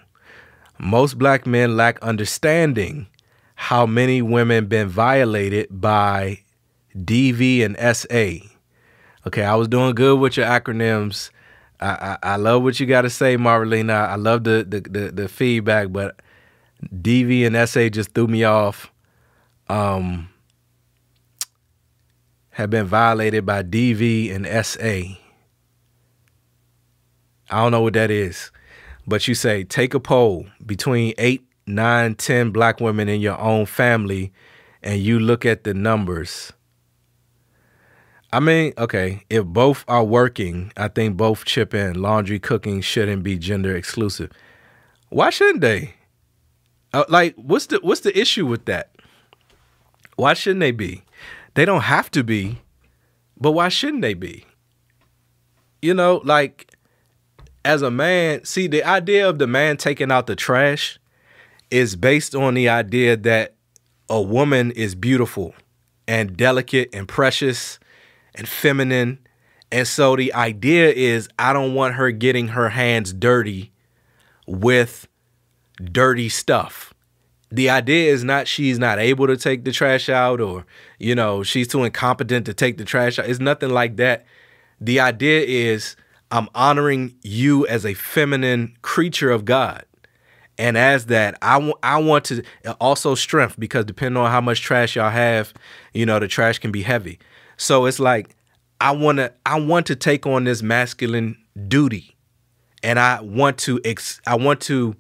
Most 0.80 1.18
black 1.18 1.46
men 1.46 1.76
lack 1.76 2.00
understanding 2.02 3.08
how 3.56 3.86
many 3.86 4.22
women 4.22 4.68
been 4.68 4.88
violated 4.88 5.68
by 5.70 6.40
DV 6.96 7.66
and 7.66 7.76
SA. 7.96 8.48
Okay, 9.28 9.44
I 9.44 9.56
was 9.56 9.68
doing 9.68 9.94
good 9.94 10.20
with 10.20 10.38
your 10.38 10.46
acronyms. 10.46 11.32
I, 11.82 12.18
I, 12.24 12.34
I 12.34 12.36
love 12.38 12.64
what 12.64 12.80
you 12.80 12.86
got 12.86 13.02
to 13.02 13.10
say, 13.10 13.36
Marlena. 13.36 14.08
I 14.08 14.16
love 14.16 14.46
the, 14.46 14.66
the, 14.68 14.80
the 14.82 15.12
the 15.12 15.28
feedback, 15.28 15.92
but 15.92 16.22
DV 16.96 17.46
and 17.46 17.70
SA 17.70 17.90
just 17.90 18.14
threw 18.14 18.28
me 18.28 18.46
off. 18.46 18.92
Um, 19.68 20.30
have 22.52 22.70
been 22.70 22.86
violated 22.86 23.46
by 23.46 23.64
DV 23.64 24.34
and 24.34 24.66
SA. 24.66 25.18
I 27.52 27.62
don't 27.62 27.72
know 27.72 27.82
what 27.82 27.94
that 27.94 28.12
is. 28.12 28.52
But 29.10 29.28
you 29.28 29.34
say 29.34 29.64
take 29.64 29.96
a 29.96 30.00
poll 30.00 30.46
between 30.64 31.16
eight, 31.18 31.44
nine, 31.66 32.14
ten 32.14 32.52
black 32.52 32.80
women 32.80 33.10
in 33.10 33.22
your 33.22 33.40
own 33.40 33.66
family 33.66 34.32
and 34.84 35.02
you 35.02 35.20
look 35.20 35.48
at 35.48 35.64
the 35.64 35.74
numbers. 35.74 36.54
I 38.32 38.40
mean, 38.40 38.74
okay, 38.78 39.24
if 39.32 39.46
both 39.46 39.84
are 39.88 40.04
working, 40.04 40.72
I 40.78 40.90
think 40.90 41.18
both 41.18 41.44
chip 41.46 41.74
in. 41.74 42.00
Laundry, 42.00 42.38
cooking 42.38 42.82
shouldn't 42.82 43.24
be 43.24 43.40
gender 43.40 43.76
exclusive. 43.76 44.32
Why 45.10 45.32
shouldn't 45.32 45.62
they? 45.62 45.96
Uh, 46.94 47.06
like, 47.10 47.34
what's 47.36 47.66
the 47.66 47.80
what's 47.82 48.02
the 48.02 48.18
issue 48.18 48.46
with 48.46 48.66
that? 48.66 48.92
Why 50.18 50.36
shouldn't 50.36 50.60
they 50.60 50.72
be? 50.72 51.02
They 51.56 51.66
don't 51.66 51.82
have 51.82 52.12
to 52.12 52.24
be, 52.24 52.62
but 53.38 53.54
why 53.54 53.70
shouldn't 53.70 54.04
they 54.04 54.14
be? 54.14 54.46
You 55.82 55.96
know, 55.96 56.22
like 56.24 56.76
as 57.70 57.84
a 57.84 57.92
man, 57.92 58.44
see 58.46 58.66
the 58.66 58.84
idea 58.84 59.30
of 59.30 59.38
the 59.38 59.46
man 59.46 59.78
taking 59.78 60.12
out 60.12 60.26
the 60.26 60.36
trash 60.36 60.98
is 61.70 61.96
based 61.96 62.34
on 62.34 62.56
the 62.56 62.68
idea 62.68 63.16
that 63.16 63.54
a 64.10 64.20
woman 64.20 64.72
is 64.72 64.96
beautiful 64.96 65.54
and 66.08 66.36
delicate 66.36 66.90
and 66.94 67.08
precious 67.08 67.78
and 68.34 68.50
feminine. 68.50 69.20
And 69.72 69.88
so 69.88 70.16
the 70.16 70.34
idea 70.34 70.90
is 70.90 71.30
I 71.38 71.54
don't 71.54 71.76
want 71.76 71.94
her 71.94 72.10
getting 72.10 72.48
her 72.48 72.70
hands 72.70 73.14
dirty 73.14 73.72
with 74.48 75.08
dirty 75.80 76.28
stuff. 76.28 76.92
The 77.52 77.70
idea 77.70 78.12
is 78.12 78.24
not 78.24 78.48
she's 78.48 78.80
not 78.80 78.98
able 78.98 79.28
to 79.28 79.38
take 79.38 79.64
the 79.64 79.72
trash 79.72 80.10
out 80.10 80.42
or 80.42 80.66
you 80.98 81.14
know 81.14 81.44
she's 81.44 81.68
too 81.68 81.84
incompetent 81.84 82.48
to 82.48 82.54
take 82.56 82.80
the 82.80 82.84
trash 82.84 83.20
out. 83.20 83.30
It's 83.30 83.40
nothing 83.40 83.70
like 83.70 83.98
that. 83.98 84.26
The 84.82 85.00
idea 85.02 85.42
is 85.42 85.96
i'm 86.32 86.48
honoring 86.56 87.16
you 87.24 87.66
as 87.68 87.86
a 87.86 87.94
feminine 87.94 88.76
creature 88.82 89.32
of 89.32 89.46
god 89.46 89.86
And 90.58 90.78
as 90.78 91.06
that, 91.06 91.38
I 91.42 91.58
want 91.58 91.78
I 91.84 91.98
want 92.00 92.26
to 92.26 92.44
also 92.82 93.16
strength 93.16 93.56
because 93.58 93.86
depending 93.86 94.22
on 94.22 94.30
how 94.30 94.42
much 94.42 94.62
trash 94.62 94.96
y'all 94.98 95.10
have, 95.10 95.54
you 95.94 96.06
know, 96.06 96.20
the 96.20 96.28
trash 96.28 96.60
can 96.60 96.72
be 96.72 96.82
heavy. 96.84 97.18
So 97.58 97.86
it's 97.88 98.00
like 98.00 98.36
I 98.82 98.92
want 98.92 99.20
to 99.20 99.32
I 99.46 99.60
want 99.60 99.88
to 99.88 99.96
take 99.96 100.28
on 100.28 100.44
this 100.44 100.62
masculine 100.62 101.38
duty. 101.68 102.16
And 102.84 103.00
I 103.00 103.22
want 103.22 103.58
to 103.60 103.80
ex- 103.86 104.22
I 104.28 104.36
want 104.36 104.60
to 104.62 104.96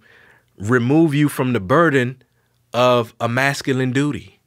remove 0.57 1.13
you 1.13 1.29
from 1.29 1.53
the 1.53 1.59
burden 1.59 2.21
of 2.73 3.13
a 3.19 3.27
masculine 3.27 3.91
duty. 3.91 4.39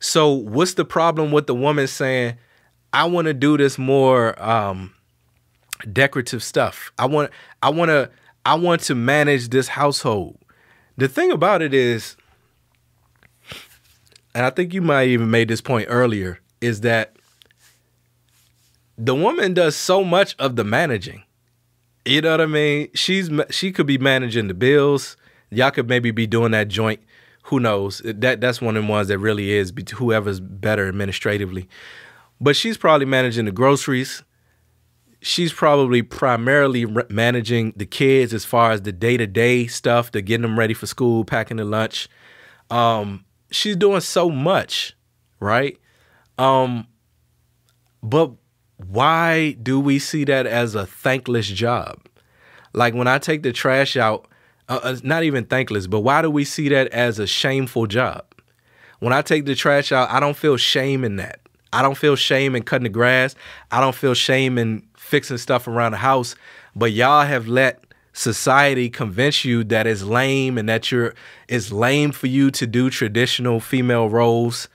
So 0.00 0.30
what's 0.32 0.74
the 0.74 0.84
problem 0.84 1.32
with 1.32 1.46
the 1.46 1.54
woman 1.54 1.86
saying, 1.88 2.36
I 2.92 3.06
want 3.06 3.26
to 3.26 3.34
do 3.34 3.56
this 3.56 3.78
more 3.78 4.40
um, 4.42 4.94
decorative 5.92 6.42
stuff. 6.42 6.92
I 6.98 7.06
want 7.06 7.30
I 7.62 7.70
want 7.70 7.90
to 7.90 8.10
I 8.44 8.54
want 8.54 8.82
to 8.82 8.94
manage 8.94 9.48
this 9.48 9.68
household. 9.68 10.38
The 10.96 11.08
thing 11.08 11.32
about 11.32 11.62
it 11.62 11.74
is 11.74 12.16
and 14.34 14.44
I 14.44 14.50
think 14.50 14.74
you 14.74 14.82
might 14.82 15.08
even 15.08 15.30
made 15.30 15.48
this 15.48 15.60
point 15.60 15.86
earlier 15.88 16.40
is 16.60 16.82
that 16.82 17.16
the 18.98 19.14
woman 19.14 19.54
does 19.54 19.76
so 19.76 20.04
much 20.04 20.34
of 20.38 20.56
the 20.56 20.64
managing. 20.64 21.22
You 22.04 22.20
know 22.20 22.32
what 22.32 22.40
I 22.40 22.46
mean? 22.46 22.88
She's 22.94 23.30
she 23.50 23.72
could 23.72 23.86
be 23.86 23.98
managing 23.98 24.48
the 24.48 24.54
bills. 24.54 25.16
Y'all 25.50 25.70
could 25.70 25.88
maybe 25.88 26.10
be 26.10 26.26
doing 26.26 26.52
that 26.52 26.68
joint. 26.68 27.00
Who 27.44 27.60
knows? 27.60 28.02
That 28.04 28.40
that's 28.40 28.60
one 28.60 28.76
of 28.76 28.84
the 28.84 28.90
ones 28.90 29.08
that 29.08 29.18
really 29.18 29.52
is 29.52 29.72
whoever's 29.94 30.40
better 30.40 30.88
administratively. 30.88 31.68
But 32.40 32.56
she's 32.56 32.76
probably 32.76 33.06
managing 33.06 33.46
the 33.46 33.52
groceries. 33.52 34.22
She's 35.26 35.52
probably 35.52 36.02
primarily 36.02 36.84
re- 36.84 37.02
managing 37.08 37.72
the 37.74 37.84
kids 37.84 38.32
as 38.32 38.44
far 38.44 38.70
as 38.70 38.82
the 38.82 38.92
day 38.92 39.16
to 39.16 39.26
day 39.26 39.66
stuff, 39.66 40.12
to 40.12 40.22
getting 40.22 40.42
them 40.42 40.56
ready 40.56 40.72
for 40.72 40.86
school, 40.86 41.24
packing 41.24 41.56
the 41.56 41.64
lunch. 41.64 42.08
Um, 42.70 43.24
she's 43.50 43.74
doing 43.74 44.02
so 44.02 44.30
much, 44.30 44.96
right? 45.40 45.76
Um, 46.38 46.86
but 48.04 48.30
why 48.76 49.56
do 49.60 49.80
we 49.80 49.98
see 49.98 50.22
that 50.26 50.46
as 50.46 50.76
a 50.76 50.86
thankless 50.86 51.48
job? 51.48 51.98
Like 52.72 52.94
when 52.94 53.08
I 53.08 53.18
take 53.18 53.42
the 53.42 53.52
trash 53.52 53.96
out, 53.96 54.28
uh, 54.68 54.78
uh, 54.80 54.96
not 55.02 55.24
even 55.24 55.44
thankless, 55.44 55.88
but 55.88 56.02
why 56.02 56.22
do 56.22 56.30
we 56.30 56.44
see 56.44 56.68
that 56.68 56.86
as 56.92 57.18
a 57.18 57.26
shameful 57.26 57.88
job? 57.88 58.24
When 59.00 59.12
I 59.12 59.22
take 59.22 59.44
the 59.44 59.56
trash 59.56 59.90
out, 59.90 60.08
I 60.08 60.20
don't 60.20 60.36
feel 60.36 60.56
shame 60.56 61.02
in 61.02 61.16
that. 61.16 61.40
I 61.72 61.82
don't 61.82 61.98
feel 61.98 62.14
shame 62.14 62.54
in 62.54 62.62
cutting 62.62 62.84
the 62.84 62.90
grass. 62.90 63.34
I 63.72 63.80
don't 63.80 63.94
feel 63.94 64.14
shame 64.14 64.56
in 64.56 64.86
fixing 65.06 65.38
stuff 65.38 65.68
around 65.68 65.92
the 65.92 65.98
house. 65.98 66.34
But 66.74 66.92
y'all 66.92 67.24
have 67.24 67.46
let 67.46 67.82
society 68.12 68.88
convince 68.88 69.44
you 69.44 69.62
that 69.64 69.86
it's 69.86 70.02
lame 70.02 70.58
and 70.58 70.68
that 70.68 70.90
you're 70.90 71.14
it's 71.48 71.70
lame 71.70 72.12
for 72.12 72.26
you 72.26 72.50
to 72.50 72.66
do 72.66 72.90
traditional 72.90 73.60
female 73.60 74.08
roles. 74.08 74.68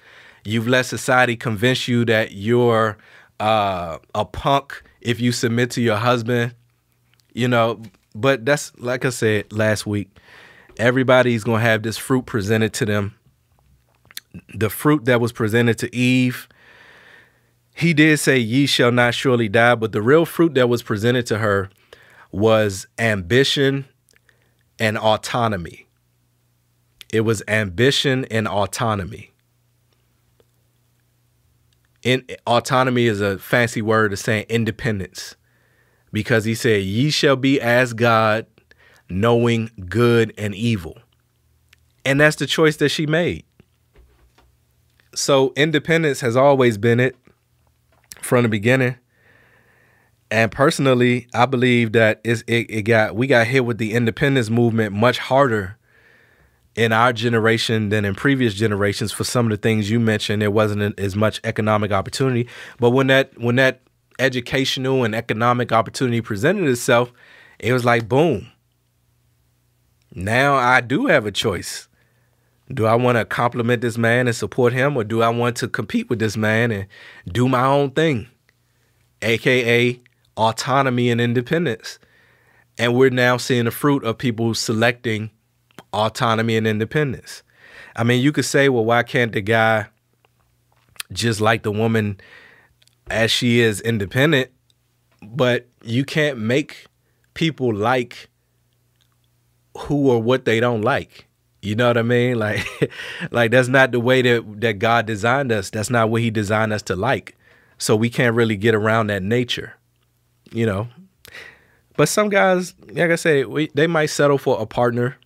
You've 0.43 0.67
let 0.67 0.85
society 0.85 1.35
convince 1.35 1.87
you 1.87 2.05
that 2.05 2.31
you're 2.31 2.97
uh, 3.39 3.97
a 4.15 4.25
punk 4.25 4.81
if 5.01 5.19
you 5.19 5.31
submit 5.31 5.71
to 5.71 5.81
your 5.81 5.97
husband. 5.97 6.55
You 7.33 7.47
know, 7.47 7.81
but 8.15 8.45
that's 8.45 8.71
like 8.77 9.05
I 9.05 9.09
said 9.09 9.51
last 9.51 9.85
week. 9.85 10.09
Everybody's 10.77 11.43
gonna 11.43 11.61
have 11.61 11.83
this 11.83 11.97
fruit 11.97 12.25
presented 12.25 12.73
to 12.73 12.85
them. 12.85 13.15
The 14.55 14.69
fruit 14.69 15.05
that 15.05 15.19
was 15.19 15.33
presented 15.33 15.77
to 15.79 15.93
Eve 15.93 16.47
he 17.81 17.95
did 17.95 18.19
say, 18.19 18.37
Ye 18.37 18.67
shall 18.67 18.91
not 18.91 19.15
surely 19.15 19.49
die, 19.49 19.73
but 19.73 19.91
the 19.91 20.03
real 20.03 20.23
fruit 20.23 20.53
that 20.53 20.69
was 20.69 20.83
presented 20.83 21.25
to 21.25 21.39
her 21.39 21.71
was 22.31 22.85
ambition 22.99 23.85
and 24.77 24.99
autonomy. 24.99 25.87
It 27.11 27.21
was 27.21 27.41
ambition 27.47 28.25
and 28.25 28.47
autonomy. 28.47 29.31
In 32.03 32.23
autonomy 32.45 33.07
is 33.07 33.19
a 33.19 33.39
fancy 33.39 33.81
word 33.81 34.13
of 34.13 34.19
saying 34.19 34.45
independence. 34.47 35.35
Because 36.13 36.45
he 36.45 36.53
said, 36.53 36.83
Ye 36.83 37.09
shall 37.09 37.35
be 37.35 37.59
as 37.59 37.93
God, 37.93 38.45
knowing 39.09 39.71
good 39.89 40.35
and 40.37 40.53
evil. 40.53 40.99
And 42.05 42.21
that's 42.21 42.35
the 42.35 42.45
choice 42.45 42.77
that 42.77 42.89
she 42.89 43.07
made. 43.07 43.43
So 45.15 45.51
independence 45.55 46.21
has 46.21 46.35
always 46.35 46.77
been 46.77 46.99
it 46.99 47.15
from 48.21 48.43
the 48.43 48.49
beginning. 48.49 48.95
And 50.29 50.49
personally, 50.49 51.27
I 51.33 51.45
believe 51.45 51.91
that 51.91 52.21
it, 52.23 52.43
it 52.47 52.83
got 52.83 53.15
we 53.15 53.27
got 53.27 53.47
hit 53.47 53.65
with 53.65 53.77
the 53.77 53.93
independence 53.93 54.49
movement 54.49 54.93
much 54.95 55.17
harder 55.17 55.77
in 56.75 56.93
our 56.93 57.11
generation 57.11 57.89
than 57.89 58.05
in 58.05 58.15
previous 58.15 58.53
generations 58.53 59.11
for 59.11 59.25
some 59.25 59.47
of 59.47 59.51
the 59.51 59.57
things 59.57 59.89
you 59.89 59.99
mentioned. 59.99 60.41
There 60.41 60.49
wasn't 60.49 60.97
as 60.97 61.15
much 61.17 61.41
economic 61.43 61.91
opportunity, 61.91 62.47
but 62.79 62.91
when 62.91 63.07
that 63.07 63.37
when 63.37 63.57
that 63.57 63.81
educational 64.19 65.03
and 65.03 65.13
economic 65.13 65.73
opportunity 65.73 66.21
presented 66.21 66.69
itself, 66.69 67.11
it 67.59 67.73
was 67.73 67.83
like 67.83 68.07
boom. 68.07 68.47
Now 70.13 70.55
I 70.55 70.79
do 70.81 71.07
have 71.07 71.25
a 71.25 71.31
choice. 71.31 71.89
Do 72.73 72.85
I 72.85 72.95
want 72.95 73.17
to 73.17 73.25
compliment 73.25 73.81
this 73.81 73.97
man 73.97 74.27
and 74.27 74.35
support 74.35 74.73
him, 74.73 74.95
or 74.95 75.03
do 75.03 75.21
I 75.21 75.29
want 75.29 75.57
to 75.57 75.67
compete 75.67 76.09
with 76.09 76.19
this 76.19 76.37
man 76.37 76.71
and 76.71 76.87
do 77.27 77.49
my 77.49 77.65
own 77.65 77.91
thing? 77.91 78.27
AKA 79.21 79.99
autonomy 80.37 81.09
and 81.09 81.19
independence. 81.19 81.99
And 82.77 82.95
we're 82.95 83.09
now 83.09 83.37
seeing 83.37 83.65
the 83.65 83.71
fruit 83.71 84.03
of 84.03 84.17
people 84.17 84.53
selecting 84.53 85.31
autonomy 85.93 86.55
and 86.55 86.65
independence. 86.65 87.43
I 87.95 88.03
mean, 88.03 88.21
you 88.21 88.31
could 88.31 88.45
say, 88.45 88.69
well, 88.69 88.85
why 88.85 89.03
can't 89.03 89.33
the 89.33 89.41
guy 89.41 89.87
just 91.11 91.41
like 91.41 91.63
the 91.63 91.71
woman 91.71 92.19
as 93.09 93.31
she 93.31 93.59
is 93.59 93.81
independent? 93.81 94.49
But 95.21 95.67
you 95.83 96.05
can't 96.05 96.39
make 96.39 96.85
people 97.33 97.73
like 97.73 98.29
who 99.77 100.09
or 100.09 100.21
what 100.21 100.45
they 100.45 100.59
don't 100.59 100.81
like. 100.81 101.27
You 101.61 101.75
know 101.75 101.87
what 101.87 101.97
I 101.97 102.01
mean? 102.01 102.39
Like, 102.39 102.65
like 103.31 103.51
that's 103.51 103.67
not 103.67 103.91
the 103.91 103.99
way 103.99 104.21
that 104.21 104.61
that 104.61 104.79
God 104.79 105.05
designed 105.05 105.51
us. 105.51 105.69
That's 105.69 105.89
not 105.89 106.09
what 106.09 106.21
He 106.21 106.31
designed 106.31 106.73
us 106.73 106.81
to 106.83 106.95
like. 106.95 107.37
So 107.77 107.95
we 107.95 108.09
can't 108.09 108.35
really 108.35 108.57
get 108.57 108.75
around 108.75 109.07
that 109.07 109.23
nature, 109.23 109.75
you 110.51 110.65
know. 110.65 110.87
But 111.97 112.09
some 112.09 112.29
guys, 112.29 112.73
like 112.87 113.11
I 113.11 113.15
said, 113.15 113.47
we, 113.47 113.69
they 113.73 113.87
might 113.87 114.07
settle 114.07 114.37
for 114.37 114.59
a 114.61 114.65
partner. 114.65 115.17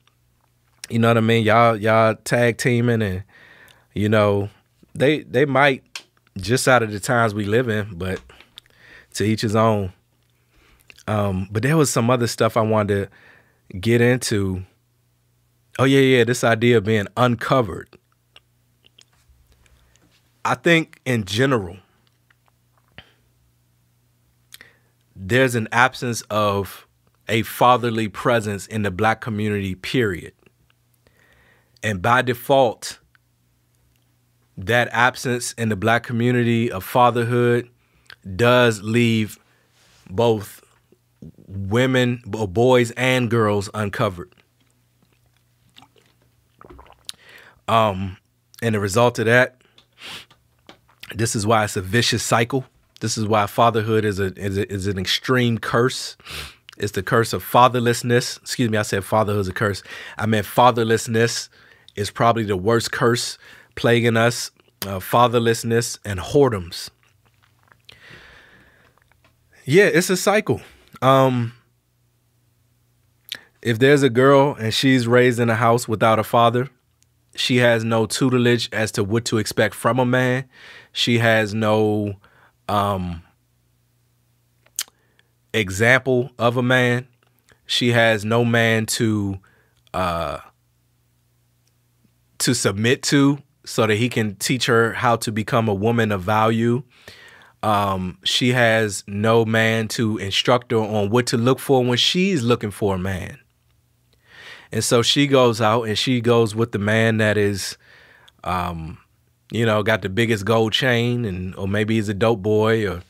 You 0.89 0.99
know 0.99 1.07
what 1.09 1.17
I 1.17 1.21
mean? 1.21 1.43
Y'all, 1.43 1.75
y'all 1.75 2.15
tag 2.15 2.57
teaming, 2.57 3.01
and 3.01 3.23
you 3.93 4.09
know, 4.09 4.49
they 4.93 5.21
they 5.23 5.45
might 5.45 5.83
just 6.37 6.67
out 6.67 6.83
of 6.83 6.91
the 6.91 6.99
times 6.99 7.33
we 7.33 7.45
live 7.45 7.69
in. 7.69 7.97
But 7.97 8.19
to 9.15 9.23
each 9.23 9.41
his 9.41 9.55
own. 9.55 9.93
Um, 11.07 11.47
but 11.51 11.63
there 11.63 11.77
was 11.77 11.89
some 11.89 12.09
other 12.09 12.27
stuff 12.27 12.57
I 12.57 12.61
wanted 12.61 13.09
to 13.71 13.77
get 13.77 14.01
into 14.01 14.63
Oh 15.77 15.83
yeah, 15.83 15.99
yeah, 15.99 16.23
this 16.23 16.43
idea 16.43 16.77
of 16.77 16.85
being 16.85 17.07
uncovered. 17.17 17.89
I 20.45 20.55
think 20.55 21.01
in 21.05 21.25
general 21.25 21.77
there's 25.15 25.55
an 25.55 25.67
absence 25.71 26.21
of 26.29 26.87
a 27.27 27.41
fatherly 27.41 28.07
presence 28.07 28.67
in 28.67 28.83
the 28.83 28.91
black 28.91 29.21
community 29.21 29.73
period. 29.73 30.33
And 31.81 32.01
by 32.01 32.21
default 32.21 32.99
that 34.57 34.87
absence 34.91 35.53
in 35.53 35.69
the 35.69 35.75
black 35.75 36.03
community 36.03 36.71
of 36.71 36.83
fatherhood 36.83 37.69
does 38.35 38.81
leave 38.81 39.39
both 40.09 40.61
women, 41.47 42.21
boys 42.25 42.91
and 42.91 43.29
girls 43.29 43.69
uncovered. 43.73 44.34
Um, 47.67 48.17
and 48.61 48.75
the 48.75 48.79
result 48.79 49.19
of 49.19 49.25
that, 49.25 49.61
this 51.13 51.35
is 51.35 51.45
why 51.45 51.63
it's 51.63 51.75
a 51.75 51.81
vicious 51.81 52.23
cycle. 52.23 52.65
This 53.01 53.17
is 53.17 53.25
why 53.25 53.45
fatherhood 53.47 54.05
is 54.05 54.19
a 54.19 54.33
is, 54.35 54.57
a, 54.57 54.71
is 54.71 54.87
an 54.87 54.97
extreme 54.97 55.57
curse. 55.57 56.17
It's 56.77 56.93
the 56.93 57.03
curse 57.03 57.33
of 57.33 57.43
fatherlessness. 57.43 58.37
Excuse 58.41 58.69
me, 58.69 58.77
I 58.77 58.81
said 58.81 59.03
fatherhood 59.03 59.41
is 59.41 59.47
a 59.47 59.53
curse. 59.53 59.83
I 60.17 60.25
meant 60.25 60.45
fatherlessness 60.45 61.49
is 61.95 62.11
probably 62.11 62.43
the 62.43 62.57
worst 62.57 62.91
curse 62.91 63.37
plaguing 63.75 64.17
us. 64.17 64.51
Uh, 64.85 64.99
fatherlessness 64.99 65.97
and 66.05 66.19
whoredoms. 66.19 66.91
Yeah, 69.63 69.85
it's 69.85 70.11
a 70.11 70.17
cycle. 70.17 70.61
Um, 71.01 71.53
if 73.63 73.79
there's 73.79 74.03
a 74.03 74.11
girl 74.11 74.55
and 74.59 74.71
she's 74.71 75.07
raised 75.07 75.39
in 75.39 75.49
a 75.49 75.55
house 75.55 75.87
without 75.87 76.19
a 76.19 76.23
father, 76.23 76.69
she 77.35 77.57
has 77.57 77.83
no 77.83 78.05
tutelage 78.05 78.69
as 78.71 78.91
to 78.93 79.03
what 79.03 79.25
to 79.25 79.37
expect 79.37 79.75
from 79.75 79.99
a 79.99 80.05
man. 80.05 80.45
She 80.91 81.19
has 81.19 81.53
no 81.53 82.15
um, 82.69 83.23
example 85.53 86.31
of 86.39 86.57
a 86.57 86.63
man. 86.63 87.07
She 87.65 87.91
has 87.91 88.23
no 88.23 88.45
man 88.45 88.85
to 88.87 89.39
uh, 89.93 90.39
to 92.39 92.53
submit 92.53 93.01
to 93.03 93.39
so 93.65 93.87
that 93.87 93.95
he 93.95 94.09
can 94.09 94.35
teach 94.35 94.67
her 94.67 94.93
how 94.93 95.15
to 95.17 95.31
become 95.31 95.67
a 95.67 95.73
woman 95.73 96.11
of 96.11 96.21
value. 96.21 96.83
Um, 97.63 98.19
she 98.23 98.51
has 98.51 99.03
no 99.07 99.43
man 99.43 99.87
to 99.89 100.17
instruct 100.17 100.71
her 100.71 100.77
on 100.77 101.09
what 101.09 101.27
to 101.27 101.37
look 101.37 101.59
for 101.59 101.83
when 101.83 101.97
she's 101.97 102.43
looking 102.43 102.71
for 102.71 102.95
a 102.95 102.99
man. 102.99 103.39
And 104.75 104.83
so 104.83 105.01
she 105.01 105.25
goes 105.25 105.61
out 105.61 105.83
and 105.83 105.97
she 105.97 106.19
goes 106.19 106.53
with 106.53 106.73
the 106.73 106.79
man 106.79 107.15
that 107.19 107.37
is, 107.37 107.77
um, 108.43 108.97
you 109.49 109.65
know, 109.65 109.81
got 109.83 110.01
the 110.01 110.09
biggest 110.09 110.43
gold 110.43 110.73
chain, 110.73 111.23
and 111.23 111.55
or 111.55 111.65
maybe 111.65 111.95
he's 111.95 112.09
a 112.09 112.13
dope 112.13 112.41
boy, 112.41 112.85
or 112.85 113.01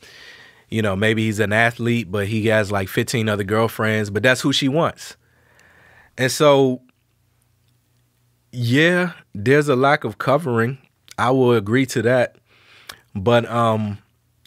you 0.70 0.80
know, 0.80 0.94
maybe 0.94 1.24
he's 1.24 1.40
an 1.40 1.52
athlete, 1.52 2.08
but 2.08 2.28
he 2.28 2.46
has 2.46 2.70
like 2.70 2.88
15 2.88 3.28
other 3.28 3.42
girlfriends, 3.42 4.10
but 4.10 4.22
that's 4.22 4.42
who 4.42 4.52
she 4.52 4.68
wants. 4.68 5.16
And 6.16 6.30
so, 6.30 6.82
yeah, 8.52 9.14
there's 9.34 9.68
a 9.68 9.74
lack 9.74 10.04
of 10.04 10.18
covering. 10.18 10.78
I 11.18 11.32
will 11.32 11.52
agree 11.52 11.86
to 11.86 12.02
that. 12.02 12.36
But 13.12 13.44
um, 13.50 13.98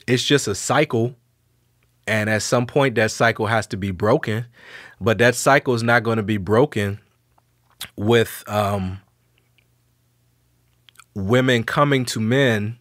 it's 0.07 0.23
just 0.23 0.47
a 0.47 0.55
cycle. 0.55 1.17
And 2.07 2.29
at 2.29 2.43
some 2.43 2.65
point, 2.65 2.95
that 2.95 3.11
cycle 3.11 3.47
has 3.47 3.67
to 3.67 3.77
be 3.77 3.91
broken. 3.91 4.45
But 5.01 5.17
that 5.17 5.35
cycle 5.35 5.73
is 5.73 5.83
not 5.83 6.03
going 6.03 6.17
to 6.17 6.23
be 6.23 6.37
broken 6.37 6.99
with 7.95 8.43
um, 8.47 9.01
women 11.15 11.63
coming 11.63 12.05
to 12.05 12.19
men 12.19 12.79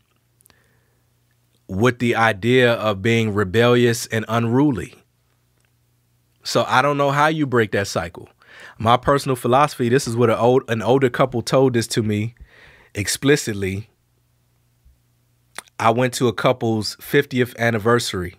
with 1.68 1.98
the 1.98 2.16
idea 2.16 2.72
of 2.72 3.02
being 3.02 3.34
rebellious 3.34 4.06
and 4.06 4.24
unruly. 4.28 4.94
So 6.42 6.64
I 6.66 6.80
don't 6.80 6.96
know 6.96 7.10
how 7.10 7.26
you 7.26 7.46
break 7.46 7.72
that 7.72 7.86
cycle. 7.86 8.28
My 8.78 8.96
personal 8.96 9.36
philosophy, 9.36 9.88
this 9.88 10.08
is 10.08 10.16
what 10.16 10.30
an 10.30 10.36
old 10.36 10.62
an 10.68 10.82
older 10.82 11.10
couple 11.10 11.42
told 11.42 11.74
this 11.74 11.86
to 11.88 12.02
me 12.02 12.34
explicitly. 12.94 13.90
I 15.78 15.90
went 15.90 16.14
to 16.14 16.26
a 16.26 16.32
couple's 16.32 16.96
50th 16.96 17.56
anniversary. 17.56 18.36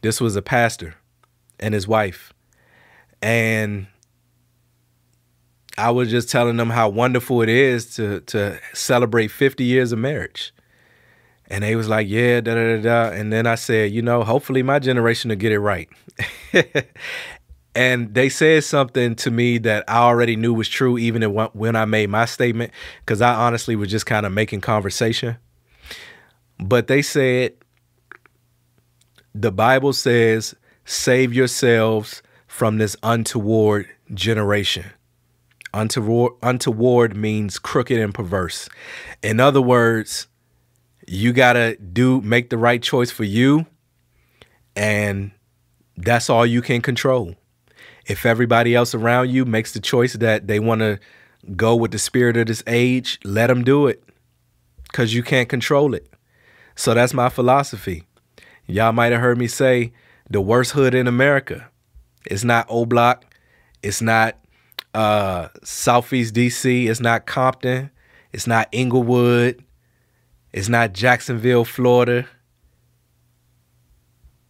This 0.00 0.20
was 0.20 0.34
a 0.34 0.42
pastor 0.42 0.96
and 1.60 1.74
his 1.74 1.86
wife. 1.86 2.32
And 3.20 3.86
I 5.78 5.90
was 5.90 6.10
just 6.10 6.30
telling 6.30 6.56
them 6.56 6.70
how 6.70 6.88
wonderful 6.88 7.42
it 7.42 7.48
is 7.48 7.94
to 7.96 8.20
to 8.20 8.58
celebrate 8.74 9.28
50 9.28 9.64
years 9.64 9.92
of 9.92 9.98
marriage. 9.98 10.52
And 11.48 11.64
they 11.64 11.76
was 11.76 11.88
like, 11.88 12.08
yeah, 12.08 12.40
da 12.40 12.54
da 12.54 12.76
da 12.76 12.82
da. 12.82 13.14
And 13.14 13.32
then 13.32 13.46
I 13.46 13.56
said, 13.56 13.92
you 13.92 14.00
know, 14.00 14.22
hopefully 14.22 14.62
my 14.62 14.78
generation 14.78 15.28
will 15.28 15.36
get 15.36 15.52
it 15.52 15.58
right. 15.58 15.88
and 17.74 18.14
they 18.14 18.28
said 18.28 18.64
something 18.64 19.14
to 19.16 19.30
me 19.30 19.58
that 19.58 19.84
I 19.86 19.98
already 19.98 20.36
knew 20.36 20.54
was 20.54 20.68
true, 20.68 20.96
even 20.96 21.22
when 21.22 21.76
I 21.76 21.84
made 21.84 22.08
my 22.08 22.24
statement, 22.24 22.72
because 23.00 23.20
I 23.20 23.34
honestly 23.34 23.76
was 23.76 23.90
just 23.90 24.06
kind 24.06 24.24
of 24.24 24.32
making 24.32 24.62
conversation. 24.62 25.36
But 26.58 26.86
they 26.86 27.02
said, 27.02 27.54
the 29.34 29.52
Bible 29.52 29.92
says, 29.92 30.54
save 30.84 31.34
yourselves 31.34 32.22
from 32.46 32.78
this 32.78 32.96
untoward 33.02 33.88
generation. 34.14 34.86
Untoward, 35.74 36.32
untoward 36.42 37.16
means 37.16 37.58
crooked 37.58 37.98
and 37.98 38.14
perverse. 38.14 38.68
In 39.22 39.40
other 39.40 39.62
words, 39.62 40.26
you 41.06 41.32
gotta 41.32 41.76
do 41.76 42.20
make 42.20 42.50
the 42.50 42.58
right 42.58 42.82
choice 42.82 43.10
for 43.10 43.24
you 43.24 43.66
and 44.76 45.32
that's 45.96 46.30
all 46.30 46.46
you 46.46 46.62
can 46.62 46.80
control. 46.82 47.34
If 48.06 48.26
everybody 48.26 48.74
else 48.74 48.94
around 48.94 49.30
you 49.30 49.44
makes 49.44 49.72
the 49.72 49.80
choice 49.80 50.14
that 50.14 50.46
they 50.46 50.60
want 50.60 50.80
to 50.80 50.98
go 51.56 51.74
with 51.74 51.90
the 51.90 51.98
spirit 51.98 52.36
of 52.36 52.46
this 52.46 52.62
age 52.66 53.18
let 53.24 53.48
them 53.48 53.64
do 53.64 53.86
it 53.86 54.02
because 54.84 55.14
you 55.14 55.22
can't 55.22 55.48
control 55.48 55.94
it. 55.94 56.08
So 56.76 56.94
that's 56.94 57.14
my 57.14 57.28
philosophy. 57.28 58.04
Y'all 58.66 58.92
might 58.92 59.12
have 59.12 59.20
heard 59.20 59.38
me 59.38 59.48
say 59.48 59.92
the 60.28 60.40
worst 60.40 60.72
hood 60.72 60.94
in 60.94 61.06
america. 61.06 61.68
It's 62.26 62.44
not 62.44 62.66
o 62.68 62.86
block 62.86 63.32
it's 63.82 64.00
not 64.00 64.38
uh, 64.94 65.48
southeast 65.62 66.34
dc 66.34 66.88
it's 66.88 67.00
not 67.00 67.26
compton 67.26 67.90
it's 68.32 68.46
not 68.46 68.68
inglewood 68.72 69.62
it's 70.52 70.68
not 70.68 70.92
Jacksonville, 70.92 71.64
Florida. 71.64 72.26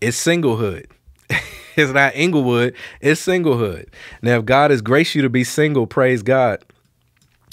It's 0.01 0.23
singlehood. 0.23 0.87
it's 1.77 1.93
not 1.93 2.17
Inglewood. 2.17 2.75
It's 3.01 3.25
singlehood. 3.25 3.87
Now, 4.21 4.39
if 4.39 4.45
God 4.45 4.73
has 4.73 4.83
graced 4.83 5.15
you 5.15 5.23
to 5.23 5.31
be 5.31 5.45
single, 5.45 5.87
praise 5.87 6.23
God. 6.23 6.65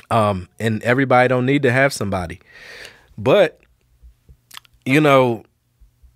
Um, 0.09 0.49
and 0.59 0.81
everybody 0.81 1.27
don't 1.27 1.45
need 1.45 1.61
to 1.61 1.71
have 1.71 1.93
somebody, 1.93 2.39
but 3.15 3.61
you 4.83 4.99
know, 4.99 5.43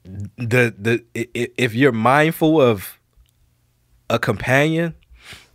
the 0.04 0.74
the 0.76 1.04
if 1.14 1.76
you're 1.76 1.92
mindful 1.92 2.60
of 2.60 2.98
a 4.10 4.18
companion, 4.18 4.96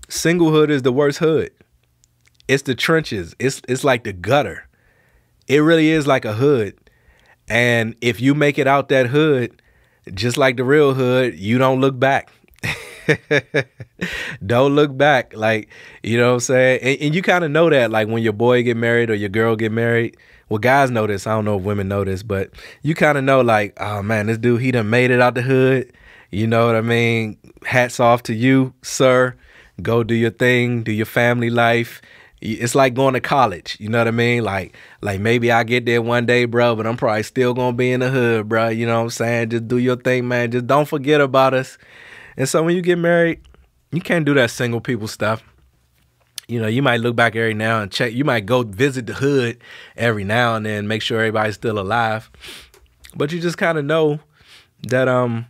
singlehood 0.09 0.71
is 0.71 0.83
the 0.83 0.93
worst 0.93 1.19
hood. 1.19 1.51
It's 2.49 2.63
the 2.63 2.75
trenches. 2.75 3.35
It's 3.39 3.61
it's 3.69 3.85
like 3.85 4.05
the 4.05 4.13
gutter. 4.13 4.67
It 5.47 5.59
really 5.59 5.91
is 5.91 6.07
like 6.07 6.25
a 6.25 6.35
hood. 6.35 6.75
And 7.49 7.95
if 8.01 8.21
you 8.21 8.35
make 8.35 8.59
it 8.59 8.67
out 8.67 8.89
that 8.91 9.07
hood, 9.07 9.63
just 10.15 10.37
like 10.37 10.57
the 10.57 10.65
real 10.65 10.95
hood, 10.95 11.39
you 11.39 11.59
don't 11.59 11.81
look 11.81 11.99
back. 11.99 12.31
don't 14.47 14.75
look 14.75 14.97
back. 14.97 15.35
Like, 15.35 15.71
you 16.03 16.19
know 16.19 16.29
what 16.29 16.35
I'm 16.35 16.41
saying? 16.41 16.81
And, 16.83 17.01
and 17.01 17.15
you 17.15 17.23
kind 17.23 17.45
of 17.45 17.51
know 17.51 17.71
that, 17.71 17.91
like 17.91 18.09
when 18.09 18.23
your 18.23 18.33
boy 18.33 18.63
get 18.63 18.77
married 18.77 19.11
or 19.11 19.15
your 19.15 19.29
girl 19.29 19.57
get 19.57 19.73
married. 19.73 20.17
Well, 20.49 20.59
guys 20.59 20.91
know 20.91 21.07
this. 21.07 21.27
I 21.27 21.35
don't 21.35 21.45
know 21.45 21.59
if 21.59 21.63
women 21.63 21.89
know 21.89 22.05
this, 22.05 22.23
but 22.23 22.51
you 22.83 22.95
kind 22.95 23.19
of 23.19 23.25
know, 23.25 23.43
like, 23.43 23.77
oh 23.81 24.03
man, 24.03 24.27
this 24.27 24.39
dude, 24.39 24.63
he 24.63 24.71
done 24.71 24.89
made 24.89 25.11
it 25.11 25.21
out 25.21 25.35
the 25.35 25.43
hood. 25.43 25.93
You 26.31 26.47
know 26.47 26.67
what 26.67 26.77
I 26.77 26.81
mean? 26.81 27.39
Hats 27.65 28.01
off 28.01 28.23
to 28.25 28.35
you, 28.35 28.73
sir. 28.83 29.37
Go 29.81 30.03
do 30.03 30.15
your 30.15 30.31
thing, 30.31 30.83
do 30.83 30.93
your 30.93 31.07
family 31.07 31.51
life 31.51 32.03
it's 32.41 32.75
like 32.75 32.95
going 32.95 33.15
to 33.15 33.21
college. 33.21 33.77
You 33.81 33.89
know 33.89 33.99
what 33.99 34.09
I 34.09 34.13
mean? 34.13 34.45
Like 34.45 34.75
like 35.01 35.21
maybe 35.21 35.51
I 35.51 35.65
get 35.65 35.87
there 35.87 36.01
one 36.01 36.27
day, 36.27 36.45
bro, 36.45 36.77
but 36.77 36.87
I'm 36.87 36.97
probably 36.97 37.23
still 37.23 37.55
gonna 37.55 37.77
be 37.77 37.91
in 37.91 38.01
the 38.01 38.11
hood, 38.11 38.49
bro. 38.49 38.69
You 38.69 38.87
know 38.87 38.97
what 38.97 39.05
I'm 39.05 39.11
saying? 39.11 39.51
Just 39.51 39.69
do 39.69 39.79
your 39.79 39.97
thing, 39.97 40.29
man. 40.29 40.51
Just 40.51 40.67
don't 40.67 40.87
forget 40.87 41.21
about 41.21 41.55
us. 41.55 41.79
And 42.37 42.49
so 42.49 42.63
when 42.63 42.77
you 42.77 42.83
get 42.83 42.99
married, 42.99 43.41
you 43.91 44.01
can't 44.01 44.25
do 44.25 44.35
that 44.35 44.51
single 44.51 44.81
people 44.81 45.09
stuff. 45.09 45.43
You 46.47 46.61
know, 46.61 46.69
you 46.69 46.81
might 46.81 47.01
look 47.01 47.17
back 47.17 47.37
every 47.37 47.55
now 47.55 47.83
and 47.83 47.91
check. 47.91 48.13
You 48.13 48.25
might 48.25 48.47
go 48.47 48.63
visit 48.63 49.07
the 49.07 49.15
hood 49.15 49.59
every 49.97 50.25
now 50.25 50.55
and 50.55 50.65
then, 50.65 50.89
make 50.89 51.03
sure 51.03 51.19
everybody's 51.19 51.57
still 51.57 51.79
alive. 51.79 52.31
But 53.17 53.33
you 53.33 53.41
just 53.41 53.59
kind 53.59 53.77
of 53.77 53.85
know 53.85 54.21
that 54.89 55.09
um 55.09 55.47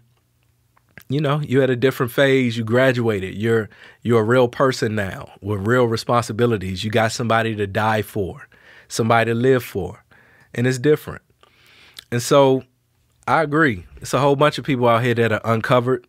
you 1.08 1.20
know, 1.20 1.40
you 1.40 1.60
had 1.60 1.70
a 1.70 1.76
different 1.76 2.12
phase, 2.12 2.56
you 2.56 2.64
graduated. 2.64 3.34
You're 3.34 3.70
you're 4.02 4.20
a 4.20 4.24
real 4.24 4.48
person 4.48 4.94
now 4.94 5.32
with 5.40 5.66
real 5.66 5.86
responsibilities. 5.86 6.84
You 6.84 6.90
got 6.90 7.12
somebody 7.12 7.56
to 7.56 7.66
die 7.66 8.02
for, 8.02 8.46
somebody 8.88 9.30
to 9.30 9.34
live 9.34 9.64
for. 9.64 10.04
And 10.54 10.66
it's 10.66 10.78
different. 10.78 11.22
And 12.10 12.22
so 12.22 12.62
I 13.26 13.42
agree. 13.42 13.86
It's 14.00 14.14
a 14.14 14.20
whole 14.20 14.36
bunch 14.36 14.58
of 14.58 14.64
people 14.64 14.88
out 14.88 15.02
here 15.02 15.14
that 15.14 15.32
are 15.32 15.40
uncovered. 15.44 16.06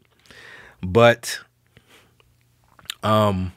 But 0.82 1.40
um 3.02 3.54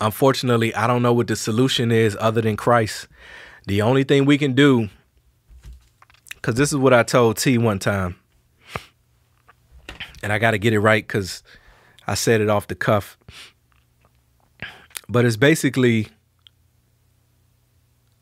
unfortunately, 0.00 0.74
I 0.74 0.86
don't 0.86 1.02
know 1.02 1.12
what 1.14 1.26
the 1.26 1.36
solution 1.36 1.90
is 1.90 2.16
other 2.20 2.42
than 2.42 2.56
Christ. 2.56 3.08
The 3.66 3.82
only 3.82 4.04
thing 4.04 4.24
we 4.26 4.36
can 4.36 4.54
do, 4.54 4.88
because 6.34 6.56
this 6.56 6.70
is 6.70 6.76
what 6.76 6.92
I 6.92 7.02
told 7.02 7.38
T 7.38 7.56
one 7.56 7.78
time 7.78 8.19
and 10.22 10.32
I 10.32 10.38
got 10.38 10.52
to 10.52 10.58
get 10.58 10.72
it 10.72 10.80
right 10.80 11.06
because 11.06 11.42
I 12.06 12.14
said 12.14 12.40
it 12.40 12.48
off 12.48 12.66
the 12.66 12.74
cuff. 12.74 13.18
But 15.08 15.24
it's 15.24 15.36
basically 15.36 16.08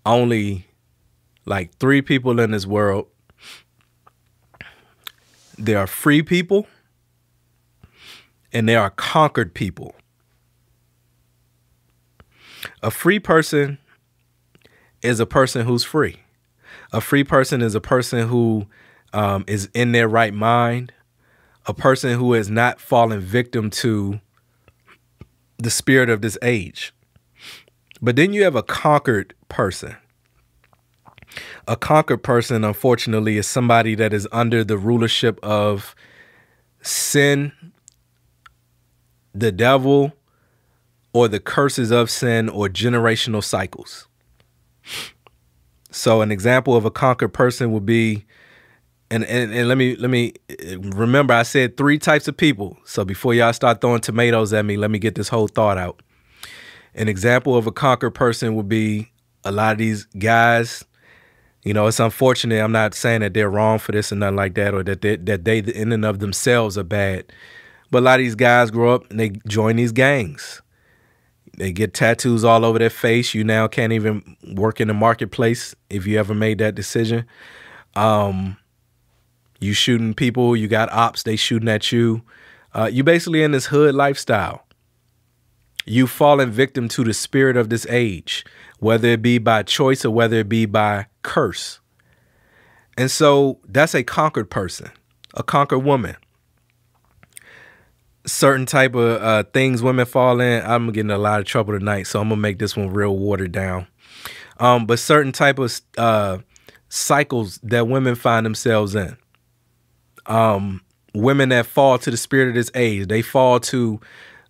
only 0.07 0.67
like 1.45 1.75
three 1.77 2.03
people 2.03 2.39
in 2.41 2.51
this 2.51 2.67
world. 2.67 3.07
There 5.59 5.79
are 5.79 5.87
free 5.87 6.23
people 6.23 6.67
and 8.53 8.69
there 8.69 8.81
are 8.81 8.91
conquered 8.91 9.55
people. 9.55 9.95
A 12.83 12.91
free 12.91 13.19
person 13.19 13.79
is 15.03 15.21
a 15.21 15.27
person 15.27 15.67
who's 15.67 15.85
free. 15.85 16.17
A 16.93 17.01
free 17.01 17.25
person 17.25 17.61
is 17.61 17.75
a 17.75 17.81
person 17.81 18.29
who 18.29 18.67
um, 19.13 19.45
is 19.47 19.69
in 19.75 19.93
their 19.93 20.09
right 20.09 20.33
mind, 20.33 20.93
a 21.69 21.75
person 21.75 22.19
who 22.19 22.33
has 22.33 22.49
not 22.49 22.81
fallen 22.81 23.21
victim 23.21 23.69
to 23.69 24.21
the 25.59 25.71
spirit 25.71 26.09
of 26.09 26.23
this 26.23 26.39
age. 26.43 26.95
But 28.01 28.17
then 28.17 28.33
you 28.33 28.43
have 28.45 28.57
a 28.57 28.63
conquered 28.63 29.35
person. 29.49 29.97
A 31.67 31.77
conquered 31.77 32.23
person, 32.23 32.65
unfortunately, 32.65 33.37
is 33.37 33.47
somebody 33.47 33.95
that 33.97 34.15
is 34.15 34.27
under 34.33 34.65
the 34.65 34.79
rulership 34.79 35.39
of 35.43 35.95
sin, 36.81 37.53
the 39.35 39.53
devil, 39.53 40.15
or 41.13 41.29
the 41.29 41.41
curses 41.41 41.91
of 41.91 42.11
sin 42.11 42.49
or 42.49 42.69
generational 42.69 43.45
cycles. 43.45 44.09
So 45.91 46.23
an 46.23 46.33
example 46.33 46.77
of 46.77 46.87
a 46.87 46.91
conquered 46.91 47.35
person 47.35 47.73
would 47.73 47.85
be 47.85 48.25
and, 49.11 49.25
and 49.25 49.53
and 49.53 49.69
let 49.69 49.79
me 49.79 49.97
let 49.97 50.11
me 50.11 50.35
remember 50.79 51.35
I 51.35 51.43
said 51.43 51.77
three 51.77 51.99
types 51.99 52.29
of 52.29 52.37
people. 52.37 52.77
So 52.85 53.05
before 53.05 53.35
y'all 53.35 53.53
start 53.53 53.81
throwing 53.81 54.01
tomatoes 54.01 54.53
at 54.53 54.65
me, 54.65 54.77
let 54.77 54.91
me 54.91 54.99
get 54.99 55.15
this 55.15 55.29
whole 55.29 55.49
thought 55.49 55.79
out. 55.79 56.03
An 56.95 57.09
example 57.09 57.57
of 57.57 57.67
a 57.67 57.73
conquered 57.73 58.15
person 58.15 58.55
would 58.55 58.69
be 58.69 59.11
a 59.45 59.53
lot 59.53 59.73
of 59.73 59.79
these 59.79 60.05
guys. 60.05 60.85
You 61.65 61.75
know, 61.75 61.87
it's 61.87 62.01
unfortunate. 62.01 62.63
I'm 62.63 62.73
not 62.73 62.95
saying 62.95 63.21
that 63.21 63.35
they're 63.35 63.51
wrong 63.51 63.79
for 63.79 63.93
this 63.93 64.13
and 64.13 64.21
nothing 64.21 64.37
like 64.37 64.55
that, 64.55 64.75
or 64.75 64.83
that 64.85 65.01
they, 65.01 65.17
that 65.17 65.45
they 65.45 65.59
in 65.59 65.93
and 65.93 66.05
of 66.05 66.19
themselves 66.19 66.79
are 66.79 66.85
bad. 66.85 67.33
But 67.91 68.01
a 68.01 68.05
lot 68.05 68.21
of 68.21 68.25
these 68.25 68.35
guys 68.35 68.71
grow 68.71 68.95
up 68.95 69.11
and 69.11 69.19
they 69.19 69.31
join 69.47 69.77
these 69.77 69.93
gangs. 69.93 70.63
They 71.57 71.73
get 71.73 71.95
tattoos 71.95 72.45
all 72.45 72.65
over 72.65 72.79
their 72.79 72.91
face. 72.91 73.35
You 73.35 73.43
now 73.43 73.67
can't 73.67 73.93
even 73.93 74.37
work 74.55 74.81
in 74.81 74.89
the 74.89 74.95
marketplace 74.95 75.75
if 75.91 76.07
you 76.07 76.19
ever 76.19 76.35
made 76.35 76.59
that 76.59 76.75
decision. 76.75 77.27
Um, 77.97 78.57
you 79.59 79.73
shooting 79.73 80.15
people, 80.15 80.57
you 80.57 80.69
got 80.69 80.91
ops, 80.93 81.23
they 81.23 81.37
shooting 81.37 81.69
at 81.69 81.93
you. 81.93 82.23
Uh, 82.75 82.89
you 82.93 83.03
basically 83.03 83.43
in 83.43 83.53
this 83.53 83.67
hood 83.67 83.95
lifestyle. 83.95 84.65
You 85.85 86.07
fallen 86.07 86.51
victim 86.51 86.89
to 86.89 87.05
the 87.05 87.15
spirit 87.15 87.57
of 87.57 87.71
this 87.71 87.87
age, 87.89 88.45
whether 88.79 89.09
it 89.09 89.23
be 89.23 89.39
by 89.39 89.63
choice 89.63 90.05
or 90.05 90.11
whether 90.11 90.37
it 90.41 90.49
be 90.49 90.67
by 90.67 91.07
curse. 91.23 91.81
And 92.97 93.11
so 93.11 93.61
that's 93.67 93.95
a 93.95 94.03
conquered 94.03 94.51
person, 94.51 94.91
a 95.35 95.43
conquered 95.43 95.79
woman 95.79 96.17
certain 98.29 98.67
type 98.67 98.95
of 98.95 99.23
uh, 99.23 99.43
things 99.53 99.83
women 99.83 100.07
fall 100.07 100.41
in. 100.41 100.65
I'm 100.65 100.93
getting 100.93 101.11
a 101.11 101.19
lot 101.19 101.41
of 101.41 101.47
trouble 101.47 101.77
tonight, 101.79 102.07
so 102.07 102.21
I'm 102.21 102.29
gonna 102.29 102.41
make 102.41 102.59
this 102.59 102.77
one 102.77 102.91
real 102.91 103.17
watered 103.17 103.53
down. 103.53 103.87
Um, 104.59 104.87
but 104.87 104.99
certain 104.99 105.33
type 105.33 105.59
of 105.59 105.81
uh, 105.97 106.39
cycles 106.89 107.59
that 107.63 107.89
women 107.89 108.15
find 108.15 108.45
themselves 108.45 108.95
in. 108.95 109.17
Um, 110.29 110.83
women 111.15 111.49
that 111.49 111.67
fall 111.67 111.99
to 111.99 112.11
the 112.11 112.17
spirit 112.17 112.49
of 112.49 112.55
this 112.55 112.71
age, 112.75 113.09
they 113.09 113.23
fall 113.23 113.61
to 113.61 114.01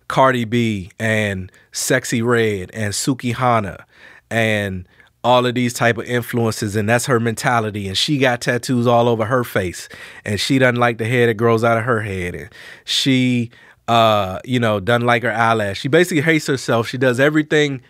Cardi 0.07 0.45
B 0.45 0.91
and 0.99 1.51
Sexyy 1.71 2.23
Red 2.23 2.69
and 2.73 2.93
Sukihana 2.93 3.83
and 4.29 4.87
all 5.23 5.45
of 5.45 5.55
these 5.55 5.73
type 5.73 5.97
of 5.97 6.05
influences 6.05 6.75
and 6.75 6.87
that's 6.87 7.05
her 7.05 7.19
mentality 7.19 7.89
and 7.89 7.97
she 7.97 8.17
got 8.17 8.39
tattoos 8.39 8.87
all 8.87 9.09
over 9.09 9.25
her 9.25 9.43
face 9.43 9.89
and 10.23 10.39
she 10.39 10.57
doesn't 10.57 10.77
like 10.77 10.97
the 10.97 11.05
hair 11.05 11.27
that 11.27 11.33
grows 11.33 11.61
out 11.61 11.77
of 11.77 11.83
her 11.83 12.01
head 12.01 12.33
and 12.35 12.49
she 12.85 13.51
uh, 13.89 14.39
you 14.45 14.59
know, 14.59 14.79
doesn't 14.79 15.07
like 15.07 15.23
her 15.23 15.31
eyelash. 15.31 15.79
She 15.79 15.87
basically 15.87 16.21
hates 16.21 16.45
herself. 16.45 16.87
She 16.87 16.99
does 16.99 17.19
everything 17.19 17.81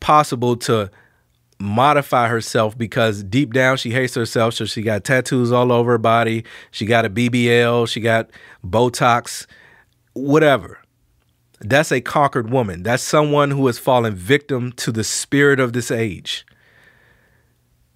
possible 0.00 0.56
to 0.56 0.90
modify 1.58 2.28
herself 2.28 2.76
because 2.76 3.22
deep 3.22 3.52
down 3.52 3.76
she 3.76 3.90
hates 3.90 4.14
herself. 4.14 4.54
So 4.54 4.64
she 4.64 4.82
got 4.82 5.04
tattoos 5.04 5.52
all 5.52 5.72
over 5.72 5.92
her 5.92 5.98
body. 5.98 6.44
She 6.70 6.86
got 6.86 7.04
a 7.04 7.10
BBL. 7.10 7.88
She 7.88 8.00
got 8.00 8.30
Botox, 8.64 9.46
whatever. 10.12 10.78
That's 11.60 11.90
a 11.90 12.00
conquered 12.00 12.50
woman. 12.50 12.82
That's 12.82 13.02
someone 13.02 13.50
who 13.50 13.66
has 13.66 13.78
fallen 13.78 14.14
victim 14.14 14.72
to 14.72 14.92
the 14.92 15.04
spirit 15.04 15.58
of 15.58 15.72
this 15.72 15.90
age. 15.90 16.44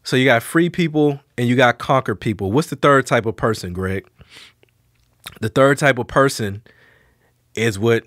So 0.02 0.16
you 0.16 0.24
got 0.24 0.42
free 0.42 0.70
people 0.70 1.20
and 1.36 1.46
you 1.46 1.56
got 1.56 1.78
conquered 1.78 2.20
people. 2.20 2.50
What's 2.52 2.68
the 2.68 2.76
third 2.76 3.06
type 3.06 3.26
of 3.26 3.36
person, 3.36 3.72
Greg? 3.74 4.08
The 5.40 5.50
third 5.50 5.78
type 5.78 5.98
of 5.98 6.08
person 6.08 6.62
is 7.54 7.78
what 7.78 8.04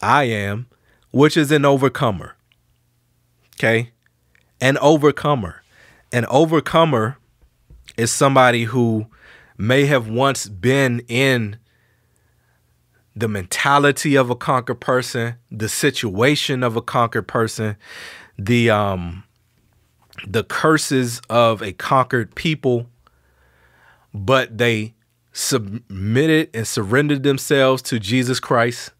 I 0.00 0.24
am, 0.24 0.66
which 1.10 1.36
is 1.36 1.50
an 1.50 1.64
overcomer. 1.64 2.36
Okay? 3.56 3.90
An 4.62 4.78
overcomer. 4.78 5.60
An 6.12 6.24
overcomer 6.26 7.18
is 7.96 8.12
somebody 8.12 8.62
who 8.62 9.06
may 9.58 9.86
have 9.86 10.08
once 10.08 10.48
been 10.48 11.00
in 11.08 11.58
the 13.16 13.26
mentality 13.26 14.14
of 14.14 14.30
a 14.30 14.36
conquered 14.36 14.80
person, 14.80 15.34
the 15.50 15.68
situation 15.68 16.62
of 16.62 16.76
a 16.76 16.80
conquered 16.80 17.26
person, 17.26 17.76
the 18.38 18.70
um 18.70 19.24
the 20.28 20.44
curses 20.44 21.20
of 21.28 21.60
a 21.60 21.72
conquered 21.72 22.36
people, 22.36 22.86
but 24.14 24.58
they 24.58 24.94
submitted 25.32 26.50
and 26.54 26.68
surrendered 26.68 27.24
themselves 27.24 27.82
to 27.82 27.98
Jesus 27.98 28.38
Christ, 28.38 28.92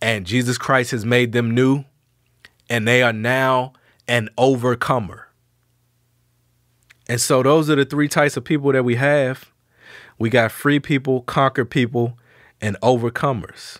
and 0.00 0.24
Jesus 0.24 0.56
Christ 0.56 0.92
has 0.92 1.04
made 1.04 1.32
them 1.32 1.50
new, 1.50 1.84
and 2.70 2.88
they 2.88 3.02
are 3.02 3.12
now 3.12 3.74
an 4.10 4.28
overcomer. 4.36 5.28
And 7.08 7.20
so, 7.20 7.42
those 7.42 7.70
are 7.70 7.76
the 7.76 7.84
three 7.84 8.08
types 8.08 8.36
of 8.36 8.44
people 8.44 8.72
that 8.72 8.84
we 8.84 8.96
have 8.96 9.50
we 10.18 10.28
got 10.28 10.52
free 10.52 10.78
people, 10.78 11.22
conquered 11.22 11.70
people, 11.70 12.18
and 12.60 12.78
overcomers. 12.82 13.78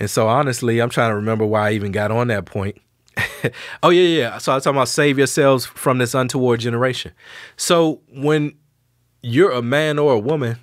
And 0.00 0.10
so, 0.10 0.26
honestly, 0.26 0.80
I'm 0.80 0.90
trying 0.90 1.10
to 1.10 1.14
remember 1.14 1.46
why 1.46 1.68
I 1.68 1.72
even 1.74 1.92
got 1.92 2.10
on 2.10 2.26
that 2.26 2.44
point. 2.44 2.78
oh 3.84 3.90
yeah, 3.90 4.02
yeah. 4.02 4.38
So 4.38 4.50
I 4.50 4.56
was 4.56 4.64
talking 4.64 4.76
about 4.76 4.88
save 4.88 5.16
yourselves 5.16 5.64
from 5.64 5.98
this 5.98 6.12
untoward 6.12 6.58
generation. 6.58 7.12
So 7.56 8.00
when 8.12 8.56
you're 9.22 9.52
a 9.52 9.62
man 9.62 10.00
or 10.00 10.14
a 10.14 10.18
woman 10.18 10.58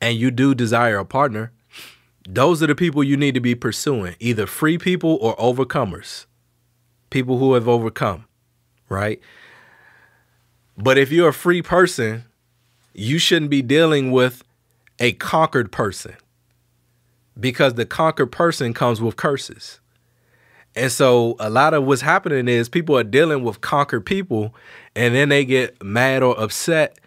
and 0.00 0.18
you 0.18 0.32
do 0.32 0.56
desire 0.56 0.98
a 0.98 1.04
partner, 1.04 1.52
those 2.30 2.62
are 2.62 2.66
the 2.66 2.74
people 2.74 3.02
you 3.02 3.16
need 3.16 3.32
to 3.34 3.40
be 3.40 3.54
pursuing, 3.54 4.14
either 4.20 4.46
free 4.46 4.76
people 4.76 5.16
or 5.22 5.34
overcomers. 5.36 6.26
People 7.08 7.38
who 7.38 7.54
have 7.54 7.66
overcome, 7.66 8.26
right? 8.90 9.18
But 10.76 10.98
if 10.98 11.10
you're 11.10 11.30
a 11.30 11.32
free 11.32 11.62
person, 11.62 12.26
you 12.92 13.18
shouldn't 13.18 13.50
be 13.50 13.62
dealing 13.62 14.12
with 14.12 14.44
a 14.98 15.12
conquered 15.12 15.72
person 15.72 16.16
because 17.40 17.74
the 17.74 17.86
conquered 17.86 18.30
person 18.30 18.74
comes 18.74 19.00
with 19.00 19.16
curses. 19.16 19.80
And 20.76 20.92
so 20.92 21.34
a 21.40 21.48
lot 21.48 21.72
of 21.72 21.84
what's 21.84 22.02
happening 22.02 22.46
is 22.46 22.68
people 22.68 22.98
are 22.98 23.04
dealing 23.04 23.42
with 23.42 23.62
conquered 23.62 24.04
people 24.04 24.54
and 24.94 25.14
then 25.14 25.30
they 25.30 25.46
get 25.46 25.82
mad 25.82 26.22
or 26.22 26.38
upset 26.38 26.98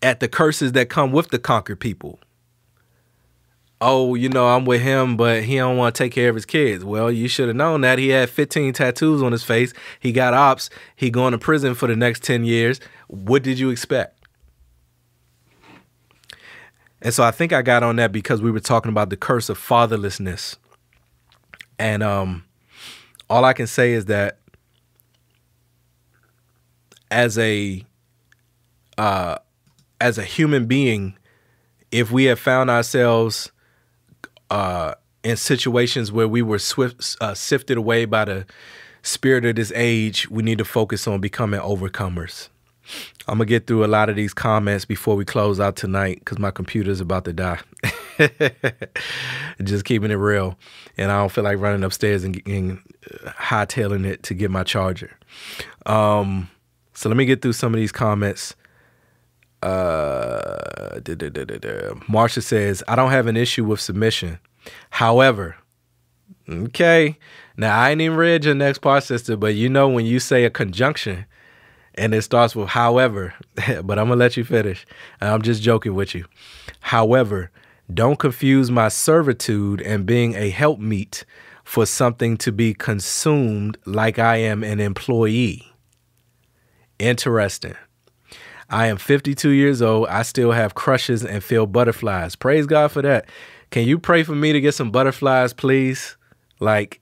at 0.00 0.20
the 0.20 0.28
curses 0.28 0.72
that 0.72 0.88
come 0.88 1.12
with 1.12 1.28
the 1.28 1.38
conquered 1.38 1.80
people. 1.80 2.18
Oh, 3.86 4.14
you 4.14 4.30
know, 4.30 4.46
I'm 4.46 4.64
with 4.64 4.80
him, 4.80 5.14
but 5.14 5.42
he 5.44 5.56
don't 5.56 5.76
want 5.76 5.94
to 5.94 6.02
take 6.02 6.12
care 6.12 6.30
of 6.30 6.34
his 6.34 6.46
kids. 6.46 6.82
Well, 6.82 7.12
you 7.12 7.28
should 7.28 7.48
have 7.48 7.56
known 7.56 7.82
that. 7.82 7.98
He 7.98 8.08
had 8.08 8.30
15 8.30 8.72
tattoos 8.72 9.22
on 9.22 9.30
his 9.30 9.44
face. 9.44 9.74
He 10.00 10.10
got 10.10 10.32
ops. 10.32 10.70
He 10.96 11.10
going 11.10 11.32
to 11.32 11.38
prison 11.38 11.74
for 11.74 11.86
the 11.86 11.94
next 11.94 12.22
10 12.22 12.44
years. 12.44 12.80
What 13.08 13.42
did 13.42 13.58
you 13.58 13.68
expect? 13.68 14.18
And 17.02 17.12
so 17.12 17.22
I 17.24 17.30
think 17.30 17.52
I 17.52 17.60
got 17.60 17.82
on 17.82 17.96
that 17.96 18.10
because 18.10 18.40
we 18.40 18.50
were 18.50 18.58
talking 18.58 18.88
about 18.88 19.10
the 19.10 19.18
curse 19.18 19.50
of 19.50 19.58
fatherlessness. 19.58 20.56
And 21.78 22.02
um 22.02 22.44
all 23.28 23.44
I 23.44 23.52
can 23.52 23.66
say 23.66 23.92
is 23.92 24.06
that 24.06 24.38
as 27.10 27.36
a 27.36 27.84
uh, 28.96 29.36
as 30.00 30.16
a 30.16 30.24
human 30.24 30.64
being, 30.66 31.18
if 31.90 32.10
we 32.10 32.24
have 32.24 32.38
found 32.38 32.70
ourselves 32.70 33.50
uh, 34.54 34.94
in 35.24 35.36
situations 35.36 36.12
where 36.12 36.28
we 36.28 36.40
were 36.40 36.60
swift, 36.60 37.16
uh, 37.20 37.34
sifted 37.34 37.76
away 37.76 38.04
by 38.04 38.24
the 38.24 38.46
spirit 39.02 39.44
of 39.44 39.56
this 39.56 39.72
age, 39.74 40.30
we 40.30 40.44
need 40.44 40.58
to 40.58 40.64
focus 40.64 41.08
on 41.08 41.20
becoming 41.20 41.58
overcomers. 41.58 42.50
I'm 43.26 43.38
gonna 43.38 43.46
get 43.46 43.66
through 43.66 43.84
a 43.84 43.88
lot 43.88 44.08
of 44.10 44.14
these 44.14 44.32
comments 44.32 44.84
before 44.84 45.16
we 45.16 45.24
close 45.24 45.58
out 45.58 45.74
tonight 45.74 46.20
because 46.20 46.38
my 46.38 46.52
computer's 46.52 47.00
about 47.00 47.24
to 47.24 47.32
die. 47.32 47.58
Just 49.64 49.86
keeping 49.86 50.12
it 50.12 50.16
real, 50.16 50.56
and 50.96 51.10
I 51.10 51.18
don't 51.18 51.32
feel 51.32 51.42
like 51.42 51.58
running 51.58 51.82
upstairs 51.82 52.22
and, 52.22 52.40
and 52.46 52.78
uh, 53.26 53.30
hightailing 53.30 54.06
it 54.06 54.22
to 54.24 54.34
get 54.34 54.52
my 54.52 54.62
charger. 54.62 55.18
Um, 55.84 56.48
so 56.92 57.08
let 57.08 57.16
me 57.16 57.24
get 57.24 57.42
through 57.42 57.54
some 57.54 57.74
of 57.74 57.80
these 57.80 57.92
comments. 57.92 58.54
Uh, 59.64 61.00
Marsha 62.08 62.42
says, 62.42 62.82
"I 62.86 62.96
don't 62.96 63.10
have 63.10 63.26
an 63.26 63.36
issue 63.36 63.64
with 63.64 63.80
submission. 63.80 64.38
However, 64.90 65.56
okay, 66.48 67.18
now 67.56 67.78
I 67.78 67.90
ain't 67.90 68.00
even 68.00 68.16
read 68.16 68.44
your 68.44 68.54
next 68.54 68.78
part, 68.78 69.04
sister, 69.04 69.36
but 69.36 69.54
you 69.54 69.68
know 69.68 69.88
when 69.88 70.06
you 70.06 70.18
say 70.20 70.44
a 70.44 70.50
conjunction." 70.50 71.26
and 71.96 72.12
it 72.12 72.22
starts 72.22 72.56
with 72.56 72.68
however, 72.70 73.34
but 73.54 73.98
I'm 73.98 74.08
gonna 74.08 74.16
let 74.16 74.36
you 74.36 74.44
finish. 74.44 74.84
I'm 75.20 75.42
just 75.42 75.62
joking 75.62 75.94
with 75.94 76.14
you. 76.14 76.24
However, 76.80 77.50
don't 77.92 78.18
confuse 78.18 78.70
my 78.70 78.88
servitude 78.88 79.80
and 79.82 80.06
being 80.06 80.34
a 80.34 80.50
helpmeet 80.50 81.24
for 81.64 81.86
something 81.86 82.36
to 82.38 82.52
be 82.52 82.74
consumed 82.74 83.78
like 83.86 84.18
I 84.18 84.36
am 84.36 84.62
an 84.64 84.80
employee. 84.80 85.72
Interesting. 86.98 87.74
I 88.74 88.88
am 88.88 88.96
52 88.96 89.50
years 89.50 89.80
old. 89.80 90.08
I 90.08 90.22
still 90.22 90.50
have 90.50 90.74
crushes 90.74 91.24
and 91.24 91.44
feel 91.44 91.64
butterflies. 91.64 92.34
Praise 92.34 92.66
God 92.66 92.90
for 92.90 93.02
that. 93.02 93.28
Can 93.70 93.86
you 93.86 94.00
pray 94.00 94.24
for 94.24 94.34
me 94.34 94.52
to 94.52 94.60
get 94.60 94.74
some 94.74 94.90
butterflies, 94.90 95.52
please? 95.52 96.16
Like, 96.58 97.00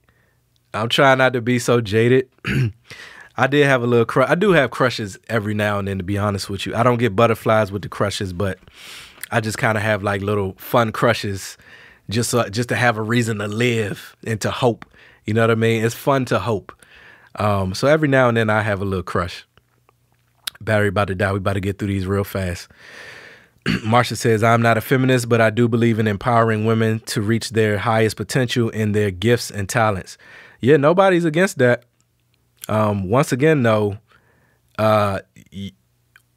I'm 0.75 0.91
trying 0.91 1.17
not 1.17 1.33
to 1.33 1.41
be 1.41 1.59
so 1.59 1.81
jaded. 1.81 2.29
I 3.39 3.47
did 3.47 3.65
have 3.65 3.83
a 3.83 3.87
little 3.87 4.05
crush. 4.05 4.29
I 4.29 4.35
do 4.35 4.51
have 4.51 4.71
crushes 4.71 5.17
every 5.31 5.55
now 5.55 5.79
and 5.79 5.89
then, 5.89 5.97
to 5.97 6.05
be 6.05 6.19
honest 6.19 6.51
with 6.51 6.67
you. 6.67 6.75
I 6.75 6.83
don't 6.83 6.99
get 6.99 7.17
butterflies 7.17 7.73
with 7.73 7.81
the 7.81 7.89
crushes, 7.89 8.35
but 8.35 8.59
I 9.31 9.41
just 9.41 9.57
kind 9.57 9.79
of 9.79 9.83
have 9.83 10.03
like 10.03 10.21
little 10.21 10.53
fun 10.59 10.93
crushes, 10.93 11.57
just 12.11 12.29
so, 12.29 12.47
just 12.51 12.69
to 12.69 12.77
have 12.77 12.99
a 12.99 13.03
reason 13.03 13.39
to 13.39 13.49
live 13.49 14.15
and 14.27 14.39
to 14.43 14.51
hope. 14.51 14.85
You 15.25 15.33
know 15.33 15.41
what 15.41 15.51
I 15.51 15.55
mean? 15.55 15.83
It's 15.83 15.95
fun 15.95 16.27
to 16.27 16.39
hope. 16.39 16.71
Um, 17.37 17.73
so 17.73 17.89
every 17.89 18.09
now 18.09 18.29
and 18.29 18.37
then 18.37 18.51
I 18.51 18.61
have 18.61 18.83
a 18.83 18.85
little 18.85 19.03
crush. 19.03 19.47
Battery 20.65 20.89
about 20.89 21.09
to 21.09 21.15
die. 21.15 21.33
We 21.33 21.39
about 21.39 21.55
to 21.55 21.61
get 21.61 21.79
through 21.79 21.89
these 21.89 22.07
real 22.07 22.25
fast. 22.25 22.69
Marsha 23.67 24.17
says, 24.17 24.43
I'm 24.43 24.63
not 24.63 24.77
a 24.77 24.81
feminist, 24.81 25.29
but 25.29 25.41
I 25.41 25.51
do 25.51 25.69
believe 25.69 25.99
in 25.99 26.07
empowering 26.07 26.65
women 26.65 27.01
to 27.07 27.21
reach 27.23 27.51
their 27.51 27.79
highest 27.79 28.17
potential 28.17 28.69
in 28.71 28.93
their 28.93 29.11
gifts 29.11 29.51
and 29.51 29.69
talents. 29.69 30.19
Yeah, 30.61 30.77
nobody's 30.77 31.25
against 31.25 31.59
that. 31.59 31.85
Um, 32.69 33.09
once 33.09 33.33
again, 33.33 33.63
though, 33.63 33.99
uh, 34.79 35.21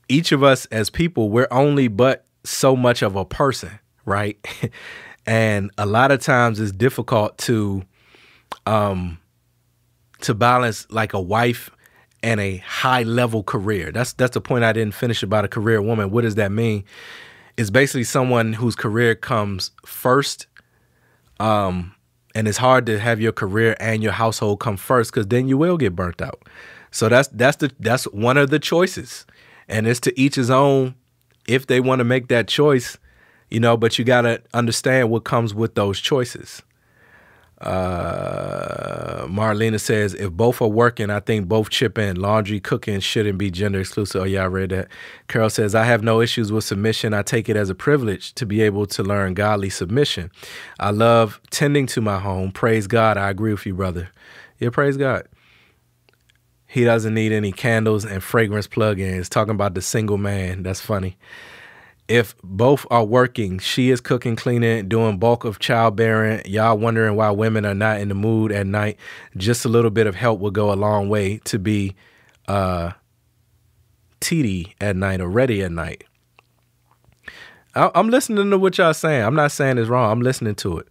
each 0.07 0.31
of 0.31 0.43
us 0.43 0.65
as 0.67 0.89
people, 0.89 1.29
we're 1.29 1.47
only 1.51 1.87
but 1.87 2.25
so 2.43 2.75
much 2.75 3.01
of 3.01 3.15
a 3.15 3.25
person, 3.25 3.71
right? 4.05 4.37
and 5.25 5.71
a 5.77 5.85
lot 5.85 6.11
of 6.11 6.21
times 6.21 6.59
it's 6.59 6.71
difficult 6.71 7.37
to 7.39 7.83
um 8.65 9.17
to 10.21 10.33
balance 10.33 10.87
like 10.89 11.13
a 11.13 11.19
wife 11.19 11.69
and 12.25 12.41
a 12.41 12.57
high 12.57 13.03
level 13.03 13.43
career. 13.43 13.91
That's 13.91 14.13
that's 14.13 14.33
the 14.33 14.41
point 14.41 14.63
I 14.63 14.73
didn't 14.73 14.95
finish 14.95 15.21
about 15.21 15.45
a 15.45 15.47
career 15.47 15.79
woman. 15.79 16.09
What 16.09 16.21
does 16.21 16.35
that 16.35 16.51
mean? 16.51 16.83
It's 17.55 17.69
basically 17.69 18.03
someone 18.03 18.53
whose 18.53 18.75
career 18.75 19.13
comes 19.13 19.69
first. 19.85 20.47
Um 21.39 21.93
and 22.33 22.47
it's 22.47 22.57
hard 22.57 22.87
to 22.87 22.99
have 22.99 23.21
your 23.21 23.31
career 23.31 23.77
and 23.79 24.01
your 24.01 24.11
household 24.11 24.59
come 24.59 24.75
first 24.75 25.11
because 25.11 25.27
then 25.27 25.47
you 25.47 25.55
will 25.55 25.77
get 25.77 25.95
burnt 25.95 26.19
out. 26.19 26.41
So 26.89 27.09
that's 27.09 27.27
that's 27.27 27.57
the 27.57 27.71
that's 27.79 28.05
one 28.05 28.37
of 28.37 28.49
the 28.49 28.57
choices, 28.57 29.27
and 29.69 29.85
it's 29.87 29.99
to 30.01 30.19
each 30.19 30.33
his 30.35 30.49
own 30.49 30.95
if 31.47 31.67
they 31.67 31.79
want 31.79 31.99
to 31.99 32.03
make 32.03 32.29
that 32.29 32.47
choice, 32.47 32.97
you 33.51 33.59
know. 33.59 33.77
But 33.77 33.99
you 33.99 34.03
gotta 34.03 34.41
understand 34.51 35.11
what 35.11 35.25
comes 35.25 35.53
with 35.53 35.75
those 35.75 35.99
choices. 35.99 36.63
Uh, 37.61 39.25
Marlena 39.27 39.79
says 39.79 40.13
if 40.13 40.31
both 40.31 40.61
are 40.61 40.67
working, 40.67 41.09
I 41.09 41.19
think 41.21 41.47
both 41.47 41.69
chip 41.69 41.97
in. 41.97 42.17
Laundry, 42.17 42.59
cooking 42.59 42.99
shouldn't 42.99 43.37
be 43.37 43.49
gender 43.49 43.79
exclusive. 43.79 44.21
Oh 44.21 44.25
yeah, 44.25 44.43
I 44.43 44.47
read 44.47 44.71
that. 44.71 44.89
Carol 45.27 45.49
says 45.49 45.73
I 45.73 45.85
have 45.85 46.03
no 46.03 46.21
issues 46.21 46.51
with 46.51 46.65
submission. 46.65 47.13
I 47.13 47.21
take 47.21 47.47
it 47.47 47.55
as 47.55 47.69
a 47.69 47.75
privilege 47.75 48.33
to 48.35 48.45
be 48.45 48.61
able 48.61 48.85
to 48.87 49.03
learn 49.03 49.33
godly 49.33 49.69
submission. 49.69 50.31
I 50.79 50.91
love 50.91 51.39
tending 51.49 51.87
to 51.87 52.01
my 52.01 52.19
home. 52.19 52.51
Praise 52.51 52.87
God. 52.87 53.17
I 53.17 53.29
agree 53.29 53.53
with 53.53 53.65
you, 53.65 53.73
brother. 53.73 54.09
Yeah, 54.59 54.69
praise 54.69 54.97
God. 54.97 55.27
He 56.67 56.83
doesn't 56.83 57.13
need 57.13 57.31
any 57.31 57.53
candles 57.53 58.03
and 58.03 58.21
fragrance 58.21 58.67
plugins. 58.67 59.29
Talking 59.29 59.53
about 59.55 59.75
the 59.75 59.81
single 59.81 60.17
man. 60.17 60.63
That's 60.63 60.81
funny 60.81 61.17
if 62.07 62.35
both 62.43 62.85
are 62.91 63.03
working, 63.03 63.57
she 63.59 63.89
is 63.89 63.99
cooking, 63.99 64.35
cleaning, 64.35 64.87
doing 64.87 65.17
bulk 65.17 65.43
of 65.43 65.59
childbearing, 65.59 66.41
y'all 66.45 66.77
wondering 66.77 67.15
why 67.15 67.31
women 67.31 67.65
are 67.65 67.73
not 67.73 67.99
in 67.99 68.09
the 68.09 68.15
mood 68.15 68.51
at 68.51 68.67
night, 68.67 68.97
just 69.37 69.65
a 69.65 69.69
little 69.69 69.89
bit 69.89 70.05
of 70.05 70.15
help 70.15 70.39
will 70.39 70.51
go 70.51 70.71
a 70.71 70.75
long 70.75 71.09
way 71.09 71.39
to 71.45 71.57
be 71.57 71.95
uh 72.47 72.91
TD 74.21 74.73
at 74.79 74.95
night 74.95 75.19
or 75.19 75.27
ready 75.27 75.63
at 75.63 75.71
night. 75.71 76.03
I- 77.75 77.91
I'm 77.95 78.09
listening 78.09 78.49
to 78.51 78.57
what 78.57 78.77
y'all 78.77 78.93
saying. 78.93 79.23
I'm 79.23 79.35
not 79.35 79.51
saying 79.51 79.77
it's 79.77 79.89
wrong. 79.89 80.11
I'm 80.11 80.21
listening 80.21 80.55
to 80.55 80.77
it. 80.77 80.87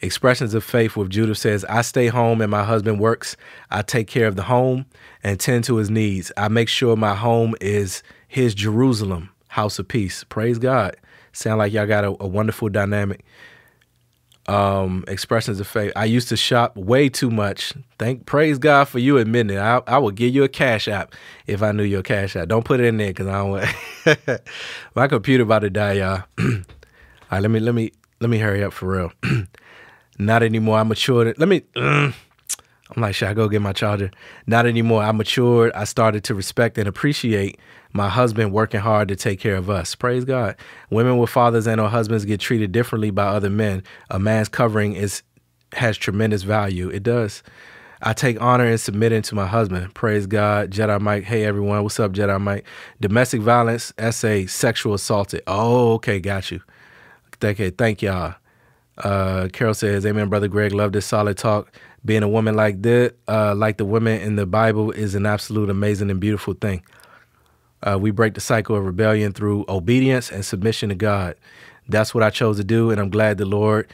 Expressions 0.00 0.54
of 0.54 0.64
faith 0.64 0.96
with 0.96 1.10
Judith 1.10 1.38
says, 1.38 1.64
I 1.64 1.82
stay 1.82 2.08
home 2.08 2.40
and 2.40 2.50
my 2.50 2.64
husband 2.64 3.00
works. 3.00 3.36
I 3.70 3.82
take 3.82 4.06
care 4.06 4.26
of 4.26 4.36
the 4.36 4.42
home 4.42 4.86
and 5.22 5.40
tend 5.40 5.64
to 5.64 5.76
his 5.76 5.90
needs. 5.90 6.30
I 6.36 6.48
make 6.48 6.68
sure 6.68 6.96
my 6.96 7.14
home 7.14 7.54
is 7.60 8.02
his 8.28 8.54
Jerusalem 8.54 9.30
house 9.54 9.78
of 9.78 9.86
peace. 9.86 10.24
Praise 10.24 10.58
God. 10.58 10.96
Sound 11.32 11.58
like 11.58 11.72
y'all 11.72 11.86
got 11.86 12.02
a, 12.02 12.08
a 12.18 12.26
wonderful 12.26 12.68
dynamic. 12.68 13.24
Um, 14.48 15.04
expressions 15.06 15.60
of 15.60 15.68
faith. 15.68 15.92
I 15.94 16.06
used 16.06 16.28
to 16.30 16.36
shop 16.36 16.76
way 16.76 17.08
too 17.08 17.30
much. 17.30 17.72
Thank 18.00 18.26
praise 18.26 18.58
God 18.58 18.88
for 18.88 18.98
you 18.98 19.16
admitting 19.16 19.56
it. 19.56 19.60
I, 19.60 19.80
I 19.86 19.98
would 19.98 20.16
give 20.16 20.34
you 20.34 20.42
a 20.42 20.48
cash 20.48 20.88
app 20.88 21.14
if 21.46 21.62
I 21.62 21.70
knew 21.70 21.84
your 21.84 22.02
cash 22.02 22.34
app. 22.34 22.48
Don't 22.48 22.64
put 22.64 22.80
it 22.80 22.86
in 22.86 22.96
there 22.96 23.10
because 23.10 23.28
I 23.28 23.32
don't 23.32 23.50
want 23.50 24.42
my 24.96 25.06
computer 25.06 25.44
about 25.44 25.60
to 25.60 25.70
die, 25.70 25.92
y'all. 25.94 26.24
All 26.40 26.54
right, 27.30 27.40
let 27.40 27.50
me 27.50 27.60
let 27.60 27.76
me 27.76 27.92
let 28.20 28.30
me 28.30 28.38
hurry 28.38 28.64
up 28.64 28.72
for 28.72 28.86
real. 28.86 29.12
Not 30.18 30.42
anymore. 30.42 30.78
I 30.78 30.82
matured. 30.82 31.38
Let 31.38 31.48
me. 31.48 31.62
I'm 31.76 33.00
like, 33.00 33.14
should 33.14 33.28
I 33.28 33.34
go 33.34 33.48
get 33.48 33.62
my 33.62 33.72
charger? 33.72 34.10
Not 34.46 34.66
anymore. 34.66 35.02
I 35.02 35.12
matured. 35.12 35.72
I 35.74 35.84
started 35.84 36.22
to 36.24 36.34
respect 36.34 36.76
and 36.76 36.86
appreciate 36.86 37.58
my 37.94 38.08
husband 38.08 38.52
working 38.52 38.80
hard 38.80 39.08
to 39.08 39.16
take 39.16 39.38
care 39.38 39.54
of 39.54 39.70
us. 39.70 39.94
Praise 39.94 40.24
God. 40.24 40.56
Women 40.90 41.16
with 41.16 41.30
fathers 41.30 41.66
and 41.66 41.80
or 41.80 41.88
husbands 41.88 42.24
get 42.24 42.40
treated 42.40 42.72
differently 42.72 43.10
by 43.10 43.26
other 43.26 43.48
men. 43.48 43.84
A 44.10 44.18
man's 44.18 44.48
covering 44.48 44.94
is 44.94 45.22
has 45.72 45.96
tremendous 45.96 46.42
value. 46.42 46.88
It 46.90 47.04
does. 47.04 47.42
I 48.02 48.12
take 48.12 48.40
honor 48.40 48.66
in 48.66 48.78
submitting 48.78 49.22
to 49.22 49.34
my 49.34 49.46
husband. 49.46 49.94
Praise 49.94 50.26
God. 50.26 50.72
Jedi 50.72 51.00
Mike. 51.00 51.22
Hey 51.24 51.44
everyone. 51.44 51.84
What's 51.84 52.00
up, 52.00 52.12
Jedi 52.12 52.40
Mike? 52.40 52.66
Domestic 53.00 53.40
violence, 53.40 53.92
SA, 54.10 54.46
sexual 54.48 54.94
assaulted. 54.94 55.42
Oh, 55.46 55.92
okay, 55.94 56.18
got 56.18 56.50
you. 56.50 56.60
Okay, 57.42 57.70
thank 57.70 58.02
y'all. 58.02 58.34
Uh, 58.98 59.48
Carol 59.52 59.74
says, 59.74 60.04
Amen, 60.04 60.28
brother 60.28 60.48
Greg. 60.48 60.72
Love 60.72 60.92
this 60.92 61.06
solid 61.06 61.36
talk. 61.38 61.72
Being 62.04 62.22
a 62.22 62.28
woman 62.28 62.54
like 62.56 62.82
that, 62.82 63.14
uh, 63.28 63.54
like 63.54 63.76
the 63.76 63.84
women 63.84 64.20
in 64.20 64.36
the 64.36 64.46
Bible, 64.46 64.90
is 64.90 65.14
an 65.14 65.26
absolute 65.26 65.70
amazing 65.70 66.10
and 66.10 66.20
beautiful 66.20 66.54
thing. 66.54 66.82
Uh, 67.86 67.98
we 67.98 68.10
break 68.10 68.34
the 68.34 68.40
cycle 68.40 68.74
of 68.76 68.84
rebellion 68.84 69.32
through 69.32 69.64
obedience 69.68 70.30
and 70.32 70.44
submission 70.44 70.88
to 70.88 70.94
God. 70.94 71.36
That's 71.88 72.14
what 72.14 72.24
I 72.24 72.30
chose 72.30 72.56
to 72.56 72.64
do, 72.64 72.90
and 72.90 73.00
I'm 73.00 73.10
glad 73.10 73.38
the 73.38 73.44
Lord 73.44 73.88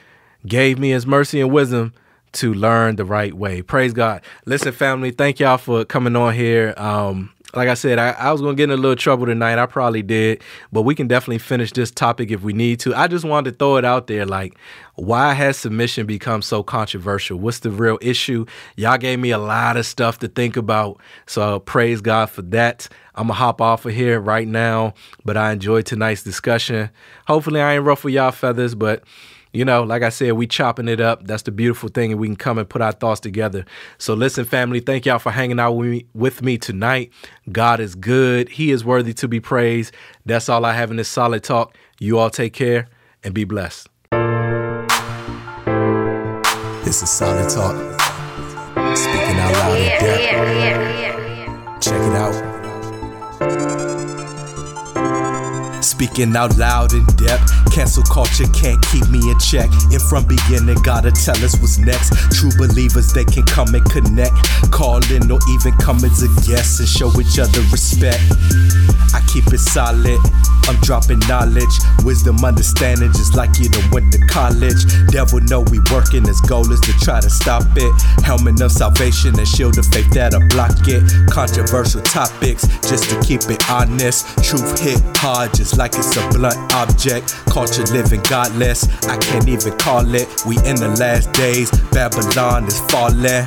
gave 0.46 0.78
me 0.78 0.90
His 0.90 1.06
mercy 1.06 1.40
and 1.40 1.50
wisdom 1.50 1.92
to 2.32 2.54
learn 2.54 2.96
the 2.96 3.04
right 3.04 3.34
way. 3.34 3.62
Praise 3.62 3.92
God. 3.92 4.22
Listen, 4.46 4.72
family, 4.72 5.10
thank 5.10 5.40
y'all 5.40 5.58
for 5.58 5.84
coming 5.84 6.14
on 6.14 6.34
here. 6.34 6.74
Um, 6.76 7.32
like 7.54 7.68
I 7.68 7.74
said, 7.74 7.98
I, 7.98 8.10
I 8.10 8.32
was 8.32 8.40
gonna 8.40 8.54
get 8.54 8.64
in 8.64 8.70
a 8.70 8.76
little 8.76 8.96
trouble 8.96 9.26
tonight. 9.26 9.58
I 9.58 9.66
probably 9.66 10.02
did, 10.02 10.42
but 10.72 10.82
we 10.82 10.94
can 10.94 11.08
definitely 11.08 11.38
finish 11.38 11.72
this 11.72 11.90
topic 11.90 12.30
if 12.30 12.42
we 12.42 12.52
need 12.52 12.80
to. 12.80 12.94
I 12.94 13.08
just 13.08 13.24
wanted 13.24 13.52
to 13.52 13.56
throw 13.56 13.76
it 13.76 13.84
out 13.84 14.06
there, 14.06 14.26
like, 14.26 14.56
why 14.94 15.32
has 15.32 15.56
submission 15.56 16.06
become 16.06 16.42
so 16.42 16.62
controversial? 16.62 17.38
What's 17.38 17.60
the 17.60 17.70
real 17.70 17.98
issue? 18.00 18.46
Y'all 18.76 18.98
gave 18.98 19.18
me 19.18 19.30
a 19.30 19.38
lot 19.38 19.76
of 19.76 19.86
stuff 19.86 20.18
to 20.20 20.28
think 20.28 20.56
about, 20.56 21.00
so 21.26 21.60
praise 21.60 22.00
God 22.00 22.30
for 22.30 22.42
that. 22.42 22.88
I'm 23.14 23.24
gonna 23.24 23.34
hop 23.34 23.60
off 23.60 23.84
of 23.84 23.92
here 23.92 24.20
right 24.20 24.46
now, 24.46 24.94
but 25.24 25.36
I 25.36 25.52
enjoyed 25.52 25.86
tonight's 25.86 26.22
discussion. 26.22 26.90
Hopefully, 27.26 27.60
I 27.60 27.74
ain't 27.74 27.84
ruffle 27.84 28.10
y'all 28.10 28.30
feathers, 28.30 28.74
but 28.74 29.02
you 29.52 29.64
know, 29.64 29.82
like 29.82 30.02
I 30.02 30.10
said, 30.10 30.32
we 30.32 30.46
chopping 30.46 30.88
it 30.88 31.00
up. 31.00 31.26
That's 31.26 31.42
the 31.42 31.50
beautiful 31.50 31.88
thing, 31.88 32.12
and 32.12 32.20
we 32.20 32.28
can 32.28 32.36
come 32.36 32.58
and 32.58 32.68
put 32.68 32.82
our 32.82 32.92
thoughts 32.92 33.20
together. 33.20 33.64
So 33.98 34.14
listen, 34.14 34.44
family, 34.44 34.80
thank 34.80 35.06
y'all 35.06 35.18
for 35.18 35.32
hanging 35.32 35.58
out 35.58 35.72
with 35.72 35.88
me, 35.88 36.06
with 36.14 36.42
me 36.42 36.58
tonight. 36.58 37.12
God 37.50 37.80
is 37.80 37.94
good. 37.94 38.48
He 38.50 38.70
is 38.70 38.84
worthy 38.84 39.12
to 39.14 39.28
be 39.28 39.40
praised. 39.40 39.94
That's 40.24 40.48
all 40.48 40.64
I 40.64 40.74
have 40.74 40.90
in 40.90 40.96
this 40.96 41.08
solid 41.08 41.42
talk. 41.42 41.76
You 41.98 42.18
all 42.18 42.30
take 42.30 42.52
care 42.52 42.88
and 43.24 43.34
be 43.34 43.44
blessed. 43.44 43.88
This 46.84 47.02
is 47.02 47.10
Solid 47.10 47.48
Talk. 47.48 47.76
Speaking 48.96 49.36
out 49.38 49.52
loud 49.52 49.78
in 49.78 50.00
depth. 50.00 51.80
Check 51.80 52.00
it 52.00 52.14
out. 52.16 52.49
Speaking 56.00 56.34
out 56.34 56.56
loud 56.56 56.94
in 56.94 57.04
depth. 57.16 57.52
Cancel 57.74 58.02
culture 58.04 58.46
can't 58.54 58.80
keep 58.90 59.06
me 59.10 59.18
in 59.30 59.38
check. 59.38 59.68
And 59.92 60.00
from 60.00 60.24
beginning, 60.26 60.78
gotta 60.82 61.12
tell 61.12 61.36
us 61.44 61.60
what's 61.60 61.76
next. 61.76 62.14
True 62.32 62.48
believers, 62.56 63.12
they 63.12 63.26
can 63.26 63.42
come 63.44 63.74
and 63.74 63.84
connect. 63.84 64.32
Call 64.72 65.04
in 65.12 65.30
or 65.30 65.38
even 65.50 65.76
come 65.76 66.02
as 66.02 66.22
a 66.22 66.28
guest 66.48 66.80
and 66.80 66.88
show 66.88 67.12
each 67.20 67.38
other 67.38 67.60
respect. 67.70 68.22
I 69.12 69.20
keep 69.28 69.52
it 69.52 69.60
solid. 69.60 70.16
I'm 70.68 70.76
dropping 70.80 71.20
knowledge, 71.20 71.74
wisdom, 72.04 72.44
understanding, 72.44 73.12
just 73.12 73.34
like 73.36 73.58
you 73.58 73.68
done 73.68 73.90
went 73.90 74.12
to 74.12 74.18
college. 74.26 74.84
Devil 75.08 75.40
know 75.40 75.60
we 75.70 75.80
working, 75.92 76.24
his 76.24 76.40
goal 76.42 76.70
is 76.72 76.80
to 76.80 76.92
try 77.00 77.20
to 77.20 77.30
stop 77.30 77.64
it. 77.76 77.92
Helmet 78.22 78.60
of 78.60 78.72
salvation 78.72 79.38
and 79.38 79.48
shield 79.48 79.78
of 79.78 79.86
faith 79.86 80.10
that'll 80.10 80.46
block 80.48 80.76
it. 80.86 81.02
Controversial 81.30 82.02
topics, 82.02 82.66
just 82.88 83.10
to 83.10 83.20
keep 83.20 83.42
it 83.50 83.68
honest. 83.70 84.26
Truth 84.44 84.80
hit 84.80 85.00
hard, 85.16 85.54
just 85.54 85.78
like 85.78 85.94
it's 85.94 86.16
a 86.16 86.28
blunt 86.30 86.58
object. 86.74 87.34
Culture 87.46 87.84
living 87.92 88.22
godless, 88.28 88.88
I 89.06 89.16
can't 89.18 89.48
even 89.48 89.76
call 89.78 90.14
it. 90.14 90.28
We 90.46 90.56
in 90.58 90.76
the 90.76 90.94
last 90.98 91.32
days, 91.32 91.70
Babylon 91.90 92.66
is 92.66 92.80
falling. 92.90 93.46